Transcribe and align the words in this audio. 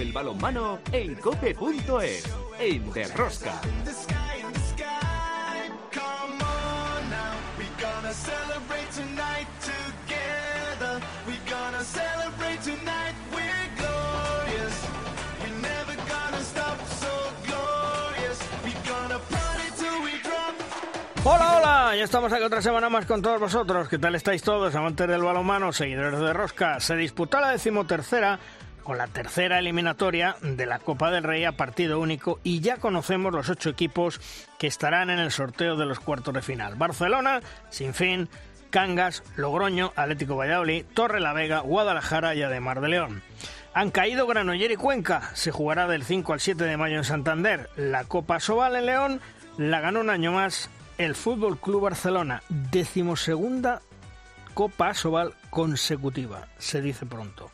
el 0.00 0.12
balonmano 0.12 0.78
en 0.92 1.14
cope.es, 1.16 2.24
en 2.58 2.92
Derrosca. 2.92 3.60
Hola, 21.26 21.56
hola, 21.56 21.96
ya 21.96 22.04
estamos 22.04 22.32
aquí 22.32 22.42
otra 22.42 22.60
semana 22.60 22.90
más 22.90 23.06
con 23.06 23.22
todos 23.22 23.40
vosotros. 23.40 23.88
¿Qué 23.88 23.98
tal 23.98 24.14
estáis 24.14 24.42
todos, 24.42 24.74
amantes 24.74 25.08
del 25.08 25.22
balonmano, 25.22 25.72
seguidores 25.72 26.20
de 26.20 26.32
Rosca? 26.32 26.80
Se 26.80 26.96
disputó 26.96 27.40
la 27.40 27.50
decimotercera 27.50 28.38
con 28.84 28.98
la 28.98 29.08
tercera 29.08 29.58
eliminatoria 29.58 30.36
de 30.42 30.66
la 30.66 30.78
Copa 30.78 31.10
del 31.10 31.24
Rey 31.24 31.44
a 31.44 31.52
partido 31.52 31.98
único 31.98 32.38
y 32.44 32.60
ya 32.60 32.76
conocemos 32.76 33.32
los 33.32 33.48
ocho 33.48 33.70
equipos 33.70 34.20
que 34.58 34.66
estarán 34.66 35.10
en 35.10 35.18
el 35.18 35.32
sorteo 35.32 35.76
de 35.76 35.86
los 35.86 35.98
cuartos 35.98 36.34
de 36.34 36.42
final. 36.42 36.76
Barcelona, 36.76 37.40
Sinfín, 37.70 38.28
Cangas, 38.70 39.24
Logroño, 39.36 39.92
Atlético 39.96 40.36
Valladolid, 40.36 40.84
Torre 40.94 41.20
la 41.20 41.32
Vega, 41.32 41.60
Guadalajara 41.60 42.34
y 42.34 42.42
Ademar 42.42 42.80
de 42.80 42.88
León. 42.88 43.22
Han 43.72 43.90
caído 43.90 44.26
Granoller 44.26 44.70
y 44.70 44.76
Cuenca. 44.76 45.30
Se 45.34 45.50
jugará 45.50 45.88
del 45.88 46.04
5 46.04 46.32
al 46.32 46.40
7 46.40 46.62
de 46.62 46.76
mayo 46.76 46.96
en 46.96 47.04
Santander. 47.04 47.70
La 47.76 48.04
Copa 48.04 48.38
Sobal 48.38 48.76
en 48.76 48.86
León 48.86 49.20
la 49.58 49.80
ganó 49.80 50.00
un 50.00 50.10
año 50.10 50.30
más 50.30 50.70
el 50.98 51.14
Fútbol 51.14 51.58
Club 51.58 51.82
Barcelona, 51.82 52.42
decimosegunda 52.48 53.82
Copa 54.54 54.94
Sobal 54.94 55.34
consecutiva, 55.50 56.46
se 56.58 56.80
dice 56.80 57.06
pronto. 57.06 57.50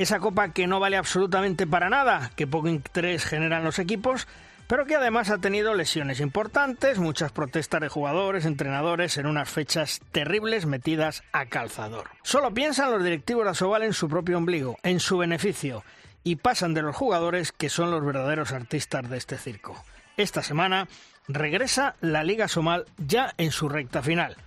Esa 0.00 0.18
copa 0.18 0.54
que 0.54 0.66
no 0.66 0.80
vale 0.80 0.96
absolutamente 0.96 1.66
para 1.66 1.90
nada, 1.90 2.30
que 2.34 2.46
poco 2.46 2.68
interés 2.68 3.26
generan 3.26 3.64
los 3.64 3.78
equipos, 3.78 4.26
pero 4.66 4.86
que 4.86 4.96
además 4.96 5.28
ha 5.28 5.36
tenido 5.36 5.74
lesiones 5.74 6.20
importantes, 6.20 6.98
muchas 6.98 7.32
protestas 7.32 7.82
de 7.82 7.90
jugadores, 7.90 8.46
entrenadores 8.46 9.18
en 9.18 9.26
unas 9.26 9.50
fechas 9.50 10.00
terribles 10.10 10.64
metidas 10.64 11.22
a 11.32 11.44
calzador. 11.44 12.08
Solo 12.22 12.54
piensan 12.54 12.90
los 12.90 13.04
directivos 13.04 13.44
de 13.44 13.50
Asobal 13.50 13.82
en 13.82 13.92
su 13.92 14.08
propio 14.08 14.38
ombligo, 14.38 14.78
en 14.84 15.00
su 15.00 15.18
beneficio, 15.18 15.84
y 16.24 16.36
pasan 16.36 16.72
de 16.72 16.80
los 16.80 16.96
jugadores 16.96 17.52
que 17.52 17.68
son 17.68 17.90
los 17.90 18.02
verdaderos 18.02 18.52
artistas 18.52 19.10
de 19.10 19.18
este 19.18 19.36
circo. 19.36 19.84
Esta 20.16 20.42
semana 20.42 20.88
regresa 21.28 21.96
la 22.00 22.24
Liga 22.24 22.48
Somal 22.48 22.86
ya 22.96 23.34
en 23.36 23.50
su 23.50 23.68
recta 23.68 24.00
final. 24.00 24.38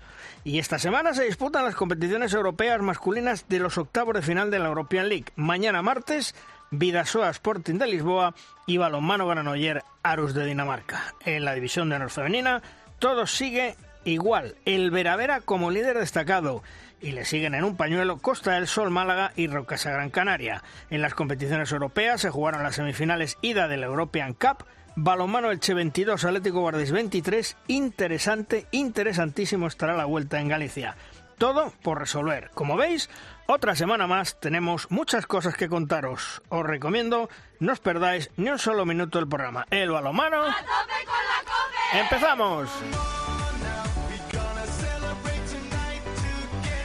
Y 0.45 0.59
esta 0.59 0.77
semana 0.77 1.13
se 1.13 1.23
disputan 1.23 1.63
las 1.63 1.75
competiciones 1.75 2.33
europeas 2.33 2.81
masculinas 2.81 3.47
de 3.47 3.59
los 3.59 3.77
octavos 3.77 4.13
de 4.13 4.21
final 4.21 4.51
de 4.51 4.59
la 4.59 4.67
European 4.67 5.07
League. 5.07 5.27
Mañana 5.37 5.81
martes, 5.81 6.35
Vidasoa 6.69 7.29
Sporting 7.29 7.75
de 7.75 7.87
Lisboa 7.87 8.35
y 8.67 8.77
Balonmano 8.77 9.25
Granoller 9.25 9.83
Arus 10.03 10.33
de 10.33 10.45
Dinamarca. 10.45 11.13
En 11.23 11.45
la 11.45 11.53
división 11.53 11.87
de 11.87 11.95
honor 11.95 12.09
femenina, 12.09 12.61
todo 12.99 13.25
sigue 13.25 13.77
igual. 14.03 14.55
El 14.65 14.91
Veravera 14.91 15.39
como 15.39 15.71
líder 15.71 15.97
destacado 15.97 16.61
y 16.99 17.11
le 17.11 17.23
siguen 17.23 17.55
en 17.55 17.63
un 17.63 17.77
pañuelo 17.77 18.17
Costa 18.17 18.51
del 18.51 18.67
Sol 18.67 18.89
Málaga 18.89 19.31
y 19.37 19.47
Rocasa 19.47 19.91
Gran 19.91 20.09
Canaria. 20.09 20.61
En 20.89 21.01
las 21.01 21.13
competiciones 21.13 21.71
europeas 21.71 22.19
se 22.19 22.29
jugaron 22.29 22.63
las 22.63 22.75
semifinales 22.75 23.37
ida 23.41 23.69
del 23.69 23.83
European 23.83 24.33
Cup 24.33 24.65
Balomano 24.95 25.49
Elche 25.49 25.73
22, 25.73 26.23
Atlético 26.23 26.59
Guardés 26.61 26.91
23. 26.91 27.57
Interesante, 27.67 28.67
interesantísimo 28.71 29.67
estará 29.67 29.95
la 29.95 30.05
vuelta 30.05 30.39
en 30.39 30.49
Galicia. 30.49 30.95
Todo 31.37 31.73
por 31.81 31.99
resolver. 31.99 32.51
Como 32.53 32.77
veis, 32.77 33.09
otra 33.47 33.75
semana 33.75 34.05
más 34.05 34.39
tenemos 34.39 34.91
muchas 34.91 35.25
cosas 35.25 35.55
que 35.55 35.67
contaros. 35.67 36.43
Os 36.49 36.63
recomiendo 36.63 37.27
no 37.59 37.73
os 37.73 37.79
perdáis 37.79 38.29
ni 38.37 38.49
un 38.49 38.59
solo 38.59 38.85
minuto 38.85 39.17
del 39.17 39.27
programa. 39.27 39.65
El 39.71 39.89
balomano. 39.89 40.43
¡Empezamos! 41.93 42.69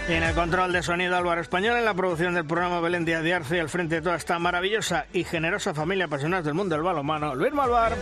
En 0.09 0.23
el 0.23 0.35
control 0.35 0.73
de 0.73 0.83
sonido 0.83 1.17
Álvaro 1.17 1.43
Español, 1.43 1.77
en 1.77 1.85
la 1.85 1.93
producción 1.93 2.33
del 2.33 2.47
programa 2.47 2.81
Belén 2.81 3.05
Díaz 3.05 3.23
de 3.23 3.35
Arce, 3.35 3.61
al 3.61 3.69
frente 3.69 3.97
de 3.97 4.01
toda 4.01 4.17
esta 4.17 4.39
maravillosa 4.39 5.05
y 5.13 5.23
generosa 5.23 5.75
familia 5.75 6.07
apasionada 6.07 6.43
del 6.43 6.55
mundo 6.55 6.75
del 6.75 6.83
balonmano, 6.83 7.35
Luis 7.35 7.53
Malvar. 7.53 7.95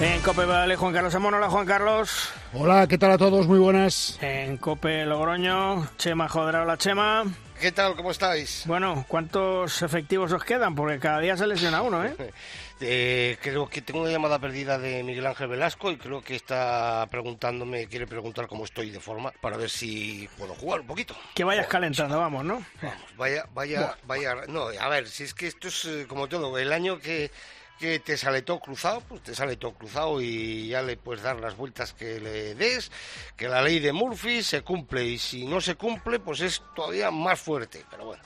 En 0.00 0.20
Cope 0.20 0.44
Vale, 0.44 0.76
Juan 0.76 0.92
Carlos 0.92 1.14
Amón. 1.16 1.34
Hola, 1.34 1.50
Juan 1.50 1.66
Carlos. 1.66 2.30
Hola, 2.52 2.86
¿qué 2.86 2.98
tal 2.98 3.10
a 3.10 3.18
todos? 3.18 3.48
Muy 3.48 3.58
buenas. 3.58 4.16
En 4.22 4.58
Cope 4.58 5.04
Logroño, 5.04 5.88
Chema 5.98 6.28
Jodra. 6.28 6.62
Hola, 6.62 6.76
Chema. 6.76 7.24
¿Qué 7.60 7.72
tal? 7.72 7.96
¿Cómo 7.96 8.10
estáis? 8.10 8.64
Bueno, 8.66 9.06
¿cuántos 9.08 9.80
efectivos 9.80 10.30
os 10.30 10.44
quedan? 10.44 10.74
Porque 10.74 10.98
cada 10.98 11.20
día 11.20 11.36
se 11.36 11.46
lesiona 11.46 11.82
uno, 11.82 12.04
¿eh? 12.04 12.14
Eh, 12.78 13.38
creo 13.40 13.70
que 13.70 13.80
tengo 13.80 14.02
una 14.02 14.10
llamada 14.10 14.38
perdida 14.38 14.78
de 14.78 15.02
Miguel 15.02 15.24
Ángel 15.26 15.48
Velasco 15.48 15.90
y 15.90 15.96
creo 15.96 16.20
que 16.20 16.36
está 16.36 17.06
preguntándome, 17.10 17.86
quiere 17.86 18.06
preguntar 18.06 18.48
cómo 18.48 18.66
estoy 18.66 18.90
de 18.90 19.00
forma 19.00 19.32
para 19.40 19.56
ver 19.56 19.70
si 19.70 20.28
puedo 20.36 20.54
jugar 20.54 20.80
un 20.80 20.86
poquito. 20.86 21.16
Que 21.34 21.42
vayas 21.42 21.68
calentando, 21.68 22.18
vamos, 22.18 22.44
¿no? 22.44 22.62
Vamos, 22.82 23.16
vaya, 23.16 23.46
vaya, 23.54 23.96
vaya. 24.06 24.34
No, 24.48 24.66
a 24.78 24.88
ver, 24.90 25.08
si 25.08 25.24
es 25.24 25.32
que 25.32 25.46
esto 25.46 25.68
es 25.68 25.86
eh, 25.86 26.04
como 26.06 26.28
todo, 26.28 26.58
el 26.58 26.70
año 26.70 26.98
que 26.98 27.30
que 27.78 28.00
te 28.00 28.16
sale 28.16 28.42
todo 28.42 28.60
cruzado, 28.60 29.00
pues 29.08 29.22
te 29.22 29.34
sale 29.34 29.56
todo 29.56 29.72
cruzado 29.72 30.20
y 30.20 30.68
ya 30.68 30.82
le 30.82 30.96
puedes 30.96 31.22
dar 31.22 31.40
las 31.40 31.56
vueltas 31.56 31.92
que 31.92 32.20
le 32.20 32.54
des, 32.54 32.90
que 33.36 33.48
la 33.48 33.62
ley 33.62 33.78
de 33.78 33.92
Murphy 33.92 34.42
se 34.42 34.62
cumple 34.62 35.04
y 35.04 35.18
si 35.18 35.46
no 35.46 35.60
se 35.60 35.76
cumple, 35.76 36.18
pues 36.18 36.40
es 36.40 36.62
todavía 36.74 37.10
más 37.10 37.40
fuerte, 37.40 37.84
pero 37.90 38.06
bueno 38.06 38.22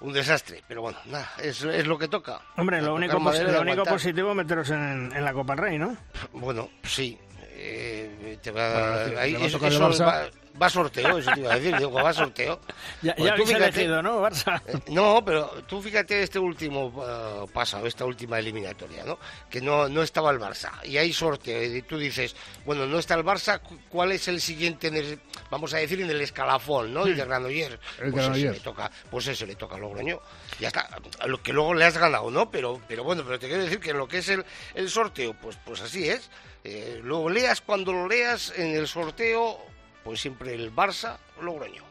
un 0.00 0.12
desastre. 0.12 0.62
Pero 0.66 0.82
bueno, 0.82 0.98
nada, 1.06 1.30
es, 1.42 1.62
es 1.62 1.86
lo 1.86 1.98
que 1.98 2.08
toca. 2.08 2.40
Hombre, 2.56 2.80
lo 2.80 2.94
único, 2.94 3.18
lo 3.18 3.60
único 3.60 3.84
positivo 3.84 4.30
es 4.30 4.36
meteros 4.36 4.70
en, 4.70 5.12
en, 5.14 5.24
la 5.24 5.32
Copa 5.32 5.54
Rey, 5.54 5.78
¿no? 5.78 5.96
Bueno, 6.32 6.70
sí. 6.82 7.18
Eh, 7.52 8.38
te 8.42 8.50
va, 8.50 9.04
ahí, 9.20 9.34
eso, 9.34 9.58
va, 9.58 10.30
va 10.60 10.68
sorteo, 10.68 11.18
eso 11.18 11.30
te 11.34 11.40
iba 11.40 11.52
a 11.52 11.58
decir, 11.58 11.76
digo, 11.76 11.92
va 11.92 12.12
sorteo. 12.12 12.60
Ya, 13.02 13.14
pues 13.14 13.26
ya 13.26 13.32
habéis 13.32 13.50
elegido, 13.50 14.02
¿no, 14.02 14.20
Barça? 14.20 14.60
Eh, 14.66 14.78
no, 14.88 15.24
pero 15.24 15.46
tú 15.66 15.80
fíjate 15.80 16.22
este 16.22 16.38
último 16.38 16.86
uh, 16.86 17.48
pasado, 17.48 17.86
esta 17.86 18.04
última 18.04 18.38
eliminatoria, 18.38 19.04
¿no? 19.04 19.18
Que 19.48 19.60
no, 19.60 19.88
no 19.88 20.02
estaba 20.02 20.30
el 20.30 20.38
Barça. 20.38 20.70
Y 20.84 20.98
hay 20.98 21.12
sorteo, 21.12 21.62
y 21.62 21.82
tú 21.82 21.98
dices, 21.98 22.36
bueno, 22.66 22.86
no 22.86 22.98
está 22.98 23.14
el 23.14 23.24
Barça, 23.24 23.60
¿cuál 23.88 24.12
es 24.12 24.28
el 24.28 24.40
siguiente, 24.40 24.88
en 24.88 24.96
el, 24.96 25.20
vamos 25.50 25.72
a 25.72 25.78
decir, 25.78 26.00
en 26.00 26.10
el 26.10 26.20
escalafón, 26.20 26.92
¿no? 26.92 27.06
El 27.06 27.16
de 27.16 27.24
Granoller. 27.24 27.80
El 27.98 28.10
pues 28.10 28.24
Granoller. 28.24 28.46
Ese 28.46 28.54
le 28.54 28.60
toca, 28.60 28.90
pues 29.10 29.26
ese 29.28 29.46
le 29.46 29.56
toca 29.56 29.76
a 29.76 29.78
Logroño. 29.78 30.20
Ya 30.58 30.68
está, 30.68 30.88
lo 31.26 31.42
que 31.42 31.52
luego 31.52 31.74
le 31.74 31.84
has 31.86 31.96
ganado, 31.96 32.30
¿no? 32.30 32.50
Pero, 32.50 32.80
pero 32.86 33.02
bueno, 33.02 33.22
pero 33.24 33.38
te 33.38 33.48
quiero 33.48 33.62
decir 33.62 33.80
que 33.80 33.90
en 33.90 33.98
lo 33.98 34.08
que 34.08 34.18
es 34.18 34.28
el, 34.28 34.44
el 34.74 34.90
sorteo, 34.90 35.34
pues, 35.34 35.58
pues 35.64 35.80
así 35.80 36.08
es. 36.08 36.30
Eh, 36.64 37.00
lo 37.02 37.28
leas 37.28 37.60
cuando 37.60 37.92
lo 37.92 38.08
leas 38.08 38.52
en 38.56 38.74
el 38.76 38.86
sorteo 38.86 39.58
pues 40.04 40.20
siempre 40.20 40.54
el 40.54 40.74
Barça 40.74 41.18
Logroño. 41.40 41.82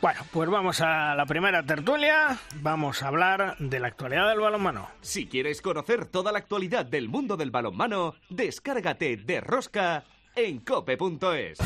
Bueno, 0.00 0.20
pues 0.32 0.50
vamos 0.50 0.80
a 0.80 1.14
la 1.14 1.26
primera 1.26 1.62
tertulia. 1.62 2.38
Vamos 2.56 3.02
a 3.02 3.08
hablar 3.08 3.56
de 3.58 3.80
la 3.80 3.88
actualidad 3.88 4.28
del 4.28 4.40
balonmano. 4.40 4.90
Si 5.00 5.26
quieres 5.26 5.62
conocer 5.62 6.06
toda 6.06 6.32
la 6.32 6.38
actualidad 6.38 6.84
del 6.84 7.08
mundo 7.08 7.36
del 7.36 7.50
balonmano, 7.50 8.14
descárgate 8.28 9.16
de 9.16 9.40
Rosca 9.40 10.04
en 10.34 10.58
cope.es. 10.60 11.58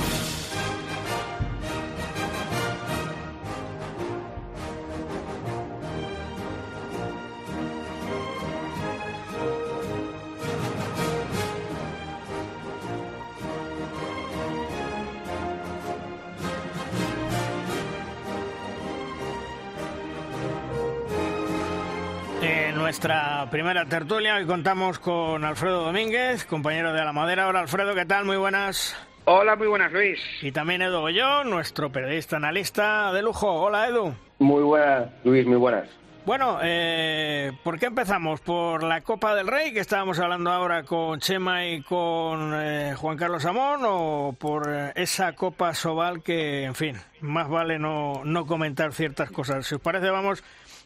nuestra 22.88 23.46
primera 23.50 23.84
tertulia. 23.84 24.36
Hoy 24.36 24.46
contamos 24.46 24.98
con 24.98 25.44
Alfredo 25.44 25.84
Domínguez, 25.84 26.46
compañero 26.46 26.94
de 26.94 27.04
la 27.04 27.12
madera. 27.12 27.46
Hola 27.46 27.60
Alfredo, 27.60 27.94
¿qué 27.94 28.06
tal? 28.06 28.24
Muy 28.24 28.38
buenas. 28.38 28.96
Hola, 29.26 29.56
muy 29.56 29.66
buenas 29.66 29.92
Luis. 29.92 30.18
Y 30.40 30.52
también 30.52 30.80
Edu 30.80 31.00
Goyón, 31.00 31.50
nuestro 31.50 31.92
periodista 31.92 32.36
analista 32.36 33.12
de 33.12 33.20
lujo. 33.20 33.52
Hola 33.52 33.88
Edu. 33.88 34.14
Muy 34.38 34.62
buenas, 34.62 35.10
Luis, 35.22 35.46
muy 35.46 35.58
buenas. 35.58 35.86
Bueno, 36.24 36.60
eh, 36.62 37.52
¿por 37.62 37.78
qué 37.78 37.86
empezamos? 37.86 38.40
¿Por 38.40 38.82
la 38.82 39.02
Copa 39.02 39.34
del 39.34 39.48
Rey, 39.48 39.74
que 39.74 39.80
estábamos 39.80 40.18
hablando 40.18 40.50
ahora 40.50 40.84
con 40.84 41.20
Chema 41.20 41.66
y 41.66 41.82
con 41.82 42.52
eh, 42.54 42.94
Juan 42.96 43.18
Carlos 43.18 43.44
Amón, 43.44 43.80
o 43.84 44.34
por 44.38 44.66
eh, 44.66 44.92
esa 44.94 45.34
Copa 45.34 45.74
Sobal 45.74 46.22
que, 46.22 46.64
en 46.64 46.74
fin, 46.74 46.96
más 47.20 47.50
vale 47.50 47.78
no, 47.78 48.22
no 48.24 48.46
comentar 48.46 48.94
ciertas 48.94 49.30
cosas? 49.30 49.66
Si 49.66 49.74
os 49.74 49.80
parece, 49.82 50.08
vamos 50.08 50.42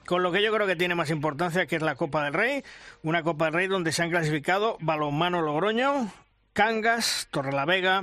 con 0.06 0.22
lo 0.22 0.32
que 0.32 0.42
yo 0.42 0.52
creo 0.52 0.66
que 0.66 0.76
tiene 0.76 0.94
más 0.94 1.10
importancia, 1.10 1.66
que 1.66 1.76
es 1.76 1.82
la 1.82 1.94
Copa 1.94 2.24
del 2.24 2.34
Rey, 2.34 2.64
una 3.02 3.22
Copa 3.22 3.46
del 3.46 3.54
Rey 3.54 3.66
donde 3.66 3.92
se 3.92 4.02
han 4.02 4.10
clasificado 4.10 4.76
Balonmano 4.80 5.42
Logroño, 5.42 6.12
Cangas, 6.52 7.28
Torrelavega, 7.30 8.02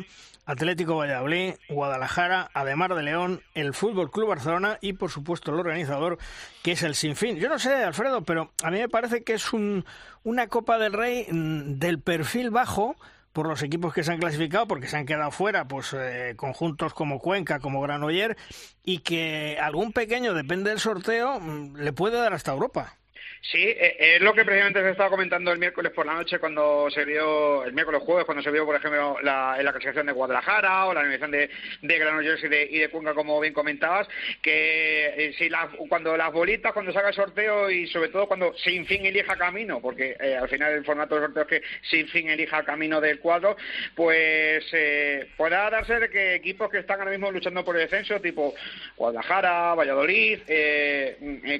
Atlético 0.49 0.95
Valladolid, 0.95 1.53
Guadalajara, 1.69 2.49
Ademar 2.55 2.95
de 2.95 3.03
León, 3.03 3.41
el 3.53 3.75
Fútbol 3.75 4.09
Club 4.09 4.29
Barcelona 4.29 4.79
y, 4.81 4.93
por 4.93 5.11
supuesto, 5.11 5.51
el 5.51 5.59
organizador, 5.59 6.17
que 6.63 6.71
es 6.71 6.81
el 6.81 6.95
Sinfín. 6.95 7.35
Yo 7.35 7.49
no 7.49 7.59
sé, 7.59 7.71
Alfredo, 7.71 8.23
pero 8.23 8.51
a 8.63 8.71
mí 8.71 8.79
me 8.79 8.89
parece 8.89 9.23
que 9.23 9.33
es 9.33 9.53
un, 9.53 9.85
una 10.23 10.47
Copa 10.47 10.79
del 10.79 10.93
Rey 10.93 11.27
mm, 11.29 11.77
del 11.77 12.01
perfil 12.01 12.49
bajo 12.49 12.95
por 13.39 13.47
los 13.47 13.63
equipos 13.63 13.93
que 13.93 14.03
se 14.03 14.11
han 14.11 14.19
clasificado, 14.19 14.67
porque 14.67 14.87
se 14.87 14.97
han 14.97 15.05
quedado 15.05 15.31
fuera, 15.31 15.65
pues 15.65 15.95
eh, 15.97 16.33
conjuntos 16.35 16.93
como 16.93 17.19
Cuenca, 17.19 17.61
como 17.61 17.79
Granoller, 17.79 18.35
y 18.83 18.97
que 18.99 19.57
algún 19.61 19.93
pequeño, 19.93 20.33
depende 20.33 20.71
del 20.71 20.81
sorteo, 20.81 21.39
mm, 21.39 21.77
le 21.77 21.93
puede 21.93 22.17
dar 22.17 22.33
hasta 22.33 22.51
Europa. 22.51 22.97
Sí, 23.41 23.57
eh, 23.57 24.15
es 24.15 24.21
lo 24.21 24.33
que 24.33 24.43
precisamente 24.43 24.81
se 24.81 24.89
estaba 24.89 25.09
comentando 25.09 25.51
el 25.51 25.59
miércoles 25.59 25.93
por 25.93 26.05
la 26.05 26.13
noche 26.13 26.39
cuando 26.39 26.89
se 26.91 27.05
vio, 27.05 27.63
el 27.63 27.71
miércoles 27.71 28.01
jueves, 28.03 28.25
cuando 28.25 28.43
se 28.43 28.51
vio, 28.51 28.65
por 28.65 28.75
ejemplo, 28.75 29.17
la, 29.21 29.55
en 29.57 29.65
la 29.65 29.71
clasificación 29.71 30.07
de 30.07 30.11
Guadalajara 30.11 30.85
o 30.85 30.93
la 30.93 30.99
animación 30.99 31.31
de, 31.31 31.49
de 31.81 31.99
Granollers 31.99 32.43
y 32.43 32.47
de, 32.49 32.67
y 32.69 32.79
de 32.79 32.89
Cuenca, 32.89 33.13
como 33.13 33.39
bien 33.39 33.53
comentabas, 33.53 34.07
que 34.41 35.07
eh, 35.17 35.33
si 35.37 35.49
cuando 35.87 36.17
las 36.17 36.33
bolitas, 36.33 36.73
cuando 36.73 36.91
se 36.91 36.99
haga 36.99 37.09
el 37.09 37.15
sorteo 37.15 37.71
y 37.71 37.87
sobre 37.87 38.09
todo 38.09 38.27
cuando 38.27 38.53
sin 38.57 38.85
fin 38.85 39.05
elija 39.05 39.37
camino, 39.37 39.79
porque 39.79 40.17
eh, 40.19 40.35
al 40.35 40.49
final 40.49 40.73
el 40.73 40.85
formato 40.85 41.15
del 41.15 41.25
sorteo 41.25 41.43
es 41.43 41.49
que 41.49 41.67
sin 41.89 42.07
fin 42.09 42.29
elija 42.29 42.63
camino 42.63 42.99
del 42.99 43.19
cuadro, 43.19 43.55
pues 43.95 44.65
eh, 44.73 45.29
podrá 45.37 45.69
darse 45.69 45.97
de 45.97 46.09
que 46.09 46.35
equipos 46.35 46.69
que 46.69 46.79
están 46.79 46.99
ahora 46.99 47.11
mismo 47.11 47.31
luchando 47.31 47.63
por 47.63 47.77
el 47.77 47.83
descenso, 47.83 48.19
tipo 48.19 48.53
Guadalajara, 48.97 49.75
Valladolid, 49.75 50.39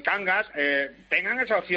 Cangas, 0.04 0.50
tengan 1.08 1.40
esa 1.40 1.58
opción 1.58 1.69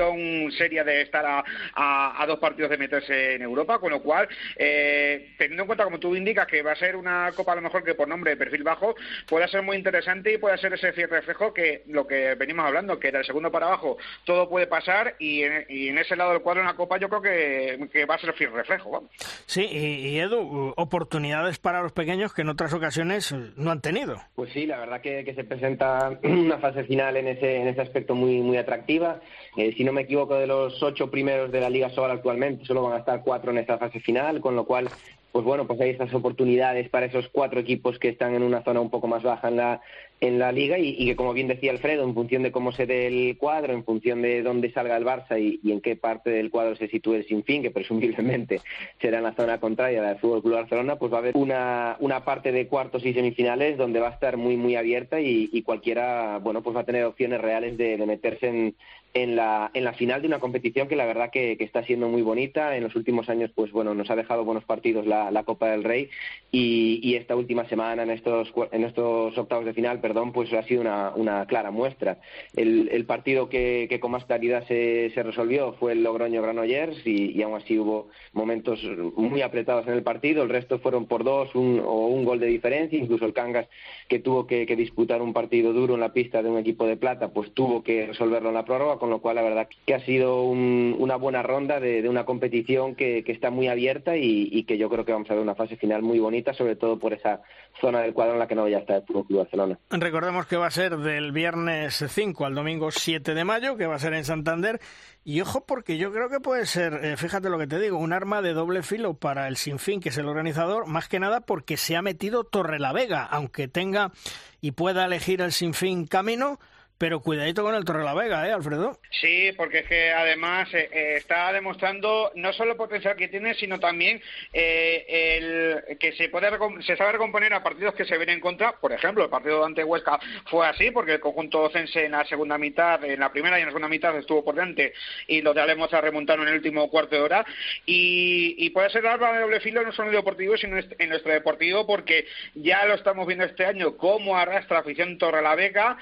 seria 0.58 0.84
de 0.84 1.02
estar 1.02 1.44
a, 1.76 2.26
dos 2.26 2.40
partidos 2.40 2.70
de 2.70 2.78
meterse 2.78 3.36
en 3.36 3.42
Europa, 3.42 3.80
con 3.80 3.92
lo 3.92 4.02
cual, 4.02 4.28
eh, 4.56 5.34
teniendo 5.38 5.64
en 5.64 5.68
cuenta, 5.68 5.84
como 5.84 6.00
tú 6.00 6.16
indicas, 6.16 6.48
que 6.48 6.62
va 6.62 6.72
a 6.72 6.76
ser 6.76 6.96
una 6.96 7.32
copa 7.36 7.54
a 7.54 7.56
lo 7.56 7.62
mejor 7.62 7.84
que 7.84 7.96
por 7.96 8.08
nombre 8.08 8.32
de 8.32 8.38
perfil 8.38 8.64
bajo, 8.64 8.96
puede 9.28 9.48
ser 9.48 9.62
muy 9.62 9.78
interesante 9.78 10.34
y 10.34 10.38
puede 10.38 10.58
ser 10.58 10.74
ese 10.74 10.94
fiel 10.94 11.10
reflejo 11.10 11.54
que 11.54 11.84
lo 11.88 12.08
que 12.08 12.36
venimos 12.36 12.66
hablando, 12.66 13.00
que 13.00 13.12
del 13.12 13.26
segundo 13.26 13.52
para 13.52 13.68
abajo 13.68 13.98
todo 14.24 14.50
puede 14.50 14.68
pasar 14.68 15.16
y 15.20 15.44
en, 15.44 15.98
ese 15.98 16.16
lado 16.16 16.32
del 16.32 16.42
cuadro 16.42 16.62
en 16.62 16.68
la 16.68 16.76
copa 16.76 16.98
yo 16.98 17.10
creo 17.10 17.22
que, 17.22 18.06
va 18.06 18.16
a 18.16 18.20
ser 18.20 18.30
el 18.30 18.36
fiel 18.36 18.52
reflejo. 18.52 19.10
Sí, 19.46 19.66
y, 19.66 20.20
Edu, 20.20 20.74
oportunidades 20.78 21.60
para 21.60 21.82
los 21.82 21.92
pequeños 21.92 22.34
que 22.34 22.42
en 22.42 22.50
otras 22.50 22.74
ocasiones 22.74 23.34
no 23.56 23.72
han 23.72 23.82
tenido. 23.82 24.18
Pues 24.36 24.52
sí, 24.54 24.66
la 24.66 24.80
verdad 24.80 25.02
que, 25.02 25.34
se 25.34 25.44
presenta 25.44 26.20
una 26.24 26.58
fase 26.58 26.84
final 26.84 27.18
en 27.18 27.28
ese, 27.28 27.58
en 27.58 27.68
ese 27.68 27.82
aspecto 27.82 28.16
muy, 28.16 28.42
muy 28.42 28.58
atractiva. 28.58 29.20
Eh, 29.58 29.74
no 29.84 29.94
me 29.94 30.02
equivoco, 30.02 30.36
de 30.36 30.48
los 30.48 30.82
ocho 30.82 31.10
primeros 31.10 31.52
de 31.52 31.62
la 31.62 31.70
Liga 31.70 31.90
Sobal 31.90 32.12
actualmente, 32.12 32.66
solo 32.66 32.84
van 32.84 32.94
a 32.94 33.00
estar 33.00 33.22
cuatro 33.24 33.52
en 33.52 33.58
esta 33.58 33.78
fase 33.78 34.00
final, 34.00 34.42
con 34.42 34.56
lo 34.56 34.66
cual 34.66 34.90
pues 35.34 35.46
bueno, 35.46 35.66
pues 35.66 35.82
hay 35.82 35.90
estas 35.90 36.14
oportunidades 36.14 36.90
para 36.90 37.08
esos 37.08 37.28
cuatro 37.30 37.60
equipos 37.60 37.98
que 37.98 38.10
están 38.10 38.36
en 38.36 38.44
una 38.44 38.62
zona 38.62 38.82
un 38.82 38.92
poco 38.92 39.08
más 39.08 39.24
baja 39.24 39.48
en 39.48 39.56
la, 39.56 39.82
en 40.22 40.38
la 40.38 40.52
liga 40.52 40.78
y, 40.78 41.08
que, 41.08 41.16
como 41.16 41.34
bien 41.34 41.48
decía 41.48 41.72
Alfredo, 41.72 42.04
en 42.04 42.14
función 42.14 42.44
de 42.44 42.52
cómo 42.52 42.72
se 42.72 42.86
dé 42.86 43.08
el 43.08 43.36
cuadro, 43.40 43.74
en 43.74 43.84
función 43.84 44.22
de 44.22 44.44
dónde 44.44 44.72
salga 44.72 44.96
el 44.96 45.06
Barça 45.06 45.42
y, 45.42 45.72
en 45.72 45.82
qué 45.82 45.96
parte 45.96 46.30
del 46.30 46.52
cuadro 46.52 46.76
se 46.76 46.88
sitúe 46.88 47.16
el 47.16 47.26
Sinfín, 47.26 47.64
que 47.64 47.72
presumiblemente 47.72 48.62
será 49.02 49.18
en 49.18 49.24
la 49.24 49.34
zona 49.34 49.60
contraria 49.60 50.04
del 50.04 50.20
Fútbol 50.20 50.44
Club 50.44 50.54
Barcelona, 50.54 50.98
pues 50.98 51.12
va 51.12 51.18
a 51.18 51.22
haber 51.22 51.36
una, 51.36 51.98
una 52.00 52.24
parte 52.24 52.52
de 52.52 52.68
cuartos 52.68 53.04
y 53.04 53.16
semifinales 53.16 53.76
donde 53.76 54.00
va 54.00 54.10
a 54.10 54.14
estar 54.14 54.38
muy, 54.38 54.56
muy 54.56 54.76
abierta 54.76 55.20
y, 55.20 55.64
cualquiera, 55.64 56.38
bueno, 56.44 56.62
pues 56.62 56.76
va 56.76 56.82
a 56.82 56.86
tener 56.86 57.06
opciones 57.06 57.42
reales 57.42 57.76
de, 57.76 57.98
meterse 58.06 58.50
en, 58.50 58.76
en 59.14 59.36
la, 59.36 59.70
en 59.74 59.84
la 59.84 59.94
final 59.94 60.22
de 60.22 60.28
una 60.28 60.40
competición 60.40 60.88
que 60.88 60.96
la 60.96 61.06
verdad 61.06 61.30
que, 61.30 61.56
que, 61.58 61.64
está 61.64 61.84
siendo 61.84 62.10
muy 62.10 62.24
bonita. 62.24 62.76
En 62.76 62.84
los 62.84 62.96
últimos 62.96 63.30
años, 63.30 63.52
pues 63.54 63.72
bueno, 63.72 63.94
nos 63.94 64.10
ha 64.10 64.16
dejado 64.16 64.44
buenos 64.44 64.64
partidos 64.64 65.06
la, 65.06 65.30
la 65.30 65.44
Copa 65.44 65.70
del 65.70 65.84
Rey 65.84 66.10
y, 66.52 67.16
esta 67.16 67.36
última 67.36 67.68
semana 67.70 68.04
en 68.04 68.10
estos, 68.10 68.52
en 68.72 68.84
estos 68.84 69.38
octavos 69.38 69.66
de 69.66 69.74
final, 69.74 70.02
perdón, 70.02 70.34
pues 70.34 70.52
ha 70.54 70.64
sido 70.64 70.82
una, 70.82 71.12
una 71.16 71.46
clara 71.46 71.70
muestra. 71.70 72.20
El, 72.56 73.06
partido 73.06 73.50
que, 73.50 73.86
que, 73.88 74.00
con 74.00 74.12
más 74.12 74.26
claridad 74.26 74.66
se, 74.68 75.12
resolvió 75.16 75.74
fue 75.74 75.92
el 75.92 76.04
Logroño-Granollers 76.04 77.06
y, 77.06 77.32
y 77.32 77.42
aún 77.44 77.56
así 77.56 77.78
hubo 77.78 78.10
momentos 78.32 78.82
muy 79.16 79.42
apretados 79.42 79.86
en 79.88 79.94
el 79.94 80.04
partido. 80.04 80.42
El 80.42 80.50
resto 80.50 80.80
fueron 80.80 81.06
por 81.06 81.24
dos 81.24 81.54
un, 81.54 81.82
o 81.86 82.08
un 82.08 82.26
gol 82.26 82.40
de 82.40 82.48
diferencia. 82.48 82.98
Incluso 82.98 83.26
el 83.26 83.34
Cangas, 83.34 83.68
que 84.08 84.20
tuvo 84.20 84.48
que, 84.48 84.66
que, 84.66 84.76
disputar 84.76 85.22
un 85.22 85.34
partido 85.34 85.72
duro 85.72 85.94
en 85.94 86.00
la 86.00 86.14
pista 86.14 86.42
de 86.42 86.50
un 86.50 86.58
equipo 86.58 86.88
de 86.88 86.98
plata, 86.98 87.30
pues 87.30 87.54
tuvo 87.54 87.84
que 87.84 88.08
resolverlo 88.08 88.50
en 88.50 88.56
la 88.56 88.66
prórroga, 88.66 88.98
con 89.04 89.10
lo 89.10 89.20
cual 89.20 89.36
la 89.36 89.42
verdad 89.42 89.68
que 89.86 89.96
ha 89.96 90.00
sido 90.06 90.44
una 90.46 91.18
buena 91.18 91.44
ronda 91.44 91.82
de, 91.82 92.08
una 92.08 92.24
competición 92.24 92.96
que, 92.96 93.22
está 93.28 93.50
muy 93.50 93.68
abierta 93.68 94.16
y, 94.16 94.64
que 94.64 94.78
yo 94.78 94.88
creo 94.88 95.04
que 95.04 95.12
vamos 95.12 95.30
a 95.30 95.34
ver 95.34 95.44
una 95.44 95.56
fase 95.56 95.76
final 95.76 96.02
muy 96.02 96.20
bonita, 96.20 96.54
sobre 96.54 96.78
todo 96.78 96.98
por 96.98 97.12
esa 97.12 97.42
zona 97.82 98.00
del 98.00 98.14
cuadro 98.14 98.32
en 98.32 98.40
la 98.40 98.48
que 98.48 98.56
no 98.56 98.66
ya 98.70 98.78
está 98.78 98.96
el 98.96 99.04
Club 99.04 99.28
Barcelona. 99.28 99.78
Recordemos 99.90 100.46
que 100.46 100.56
va 100.56 100.68
a 100.68 100.72
ser 100.72 100.96
del 100.96 101.34
viernes 101.34 102.02
5 102.08 102.46
al 102.46 102.56
domingo 102.56 102.92
7 102.92 103.34
de 103.34 103.44
mayo, 103.44 103.76
que 103.76 103.88
va 103.88 103.96
a 103.96 104.00
ser 104.00 104.14
en 104.14 104.24
Santander. 104.24 104.80
Y 105.26 105.42
ojo, 105.42 105.66
porque 105.66 105.98
yo 105.98 106.14
creo 106.14 106.30
que 106.30 106.40
puede 106.40 106.66
ser, 106.66 106.94
eh, 107.04 107.18
fíjate 107.18 107.50
lo 107.50 107.60
que 107.60 107.68
te 107.68 107.82
digo, 107.82 107.98
un 107.98 108.14
arma 108.14 108.42
de 108.42 108.54
doble 108.54 108.84
filo 108.84 109.16
para 109.16 109.50
el 109.50 109.58
Sinfín, 109.58 110.00
que 110.00 110.10
es 110.10 110.18
el 110.18 110.30
organizador, 110.30 110.88
más 110.88 111.10
que 111.10 111.20
nada 111.20 111.42
porque 111.42 111.76
se 111.76 111.98
ha 111.98 112.02
metido 112.02 112.46
Torre 112.46 112.80
la 112.80 112.94
Vega, 112.94 113.26
aunque 113.26 113.68
tenga 113.68 114.14
y 114.62 114.72
pueda 114.72 115.04
elegir 115.04 115.42
el 115.42 115.52
Sinfín 115.52 116.08
camino 116.08 116.58
pero 117.04 117.20
cuidadito 117.20 117.64
con 117.64 117.76
el 117.76 117.84
Torre 117.84 118.06
la 118.06 118.14
Vega, 118.14 118.48
¿eh, 118.48 118.54
Alfredo? 118.54 118.98
Sí, 119.24 119.52
porque 119.58 119.80
es 119.80 119.88
que 119.88 120.12
además 120.12 120.74
eh, 120.74 120.90
eh, 120.90 121.16
está 121.18 121.52
demostrando 121.52 122.32
no 122.36 122.54
solo 122.54 122.72
el 122.72 122.78
potencial 122.78 123.18
que 123.18 123.28
tiene, 123.28 123.54
sino 123.56 123.78
también 123.78 124.22
eh, 124.54 125.84
el 125.90 125.98
que 125.98 126.14
se 126.14 126.30
puede 126.30 126.50
se 126.82 126.96
sabe 126.96 127.12
recomponer 127.12 127.54
a 127.54 127.62
partidos 127.62 127.94
que 127.94 128.06
se 128.06 128.16
vienen 128.16 128.36
en 128.36 128.42
contra. 128.42 128.80
Por 128.80 128.94
ejemplo, 128.94 129.26
el 129.26 129.30
partido 129.30 129.66
ante 129.66 129.84
Huesca 129.84 130.18
fue 130.50 130.66
así, 130.66 130.92
porque 130.92 131.16
el 131.16 131.20
conjunto 131.20 131.64
docense 131.64 132.06
en 132.06 132.14
la 132.14 132.24
segunda 132.24 132.58
mitad, 132.58 133.04
en 133.04 133.20
la 133.20 133.34
primera 133.34 133.58
y 133.58 133.64
en 133.64 133.68
la 133.68 133.72
segunda 133.72 133.90
mitad 133.90 134.18
estuvo 134.18 134.44
por 134.44 134.56
delante 134.56 134.94
y 135.28 135.42
los 135.42 135.54
de 135.54 135.62
Alemoza 135.62 136.00
remontaron 136.00 136.48
en 136.48 136.54
el 136.54 136.60
último 136.60 136.90
cuarto 136.90 137.18
de 137.18 137.22
hora. 137.22 137.46
Y, 137.86 138.70
puede 138.70 138.90
ser 138.90 139.06
arma 139.06 139.34
de 139.34 139.42
doble 139.42 139.60
filo 139.60 139.84
no 139.84 139.92
solo 139.92 140.08
en 140.08 140.16
el 140.16 140.22
deportivo, 140.22 140.58
sino 140.58 140.78
en 140.78 141.10
nuestro 141.10 141.32
deportivo, 141.32 141.86
porque 141.86 142.26
ya 142.56 142.86
lo 142.86 142.96
estamos 142.96 143.28
viendo 143.28 143.46
este 143.46 143.66
año, 143.66 143.98
cómo 143.98 144.38
arrastra 144.38 144.80
afición 144.80 145.18
Torre 145.18 145.42
la 145.42 145.56
Vega. 145.56 145.98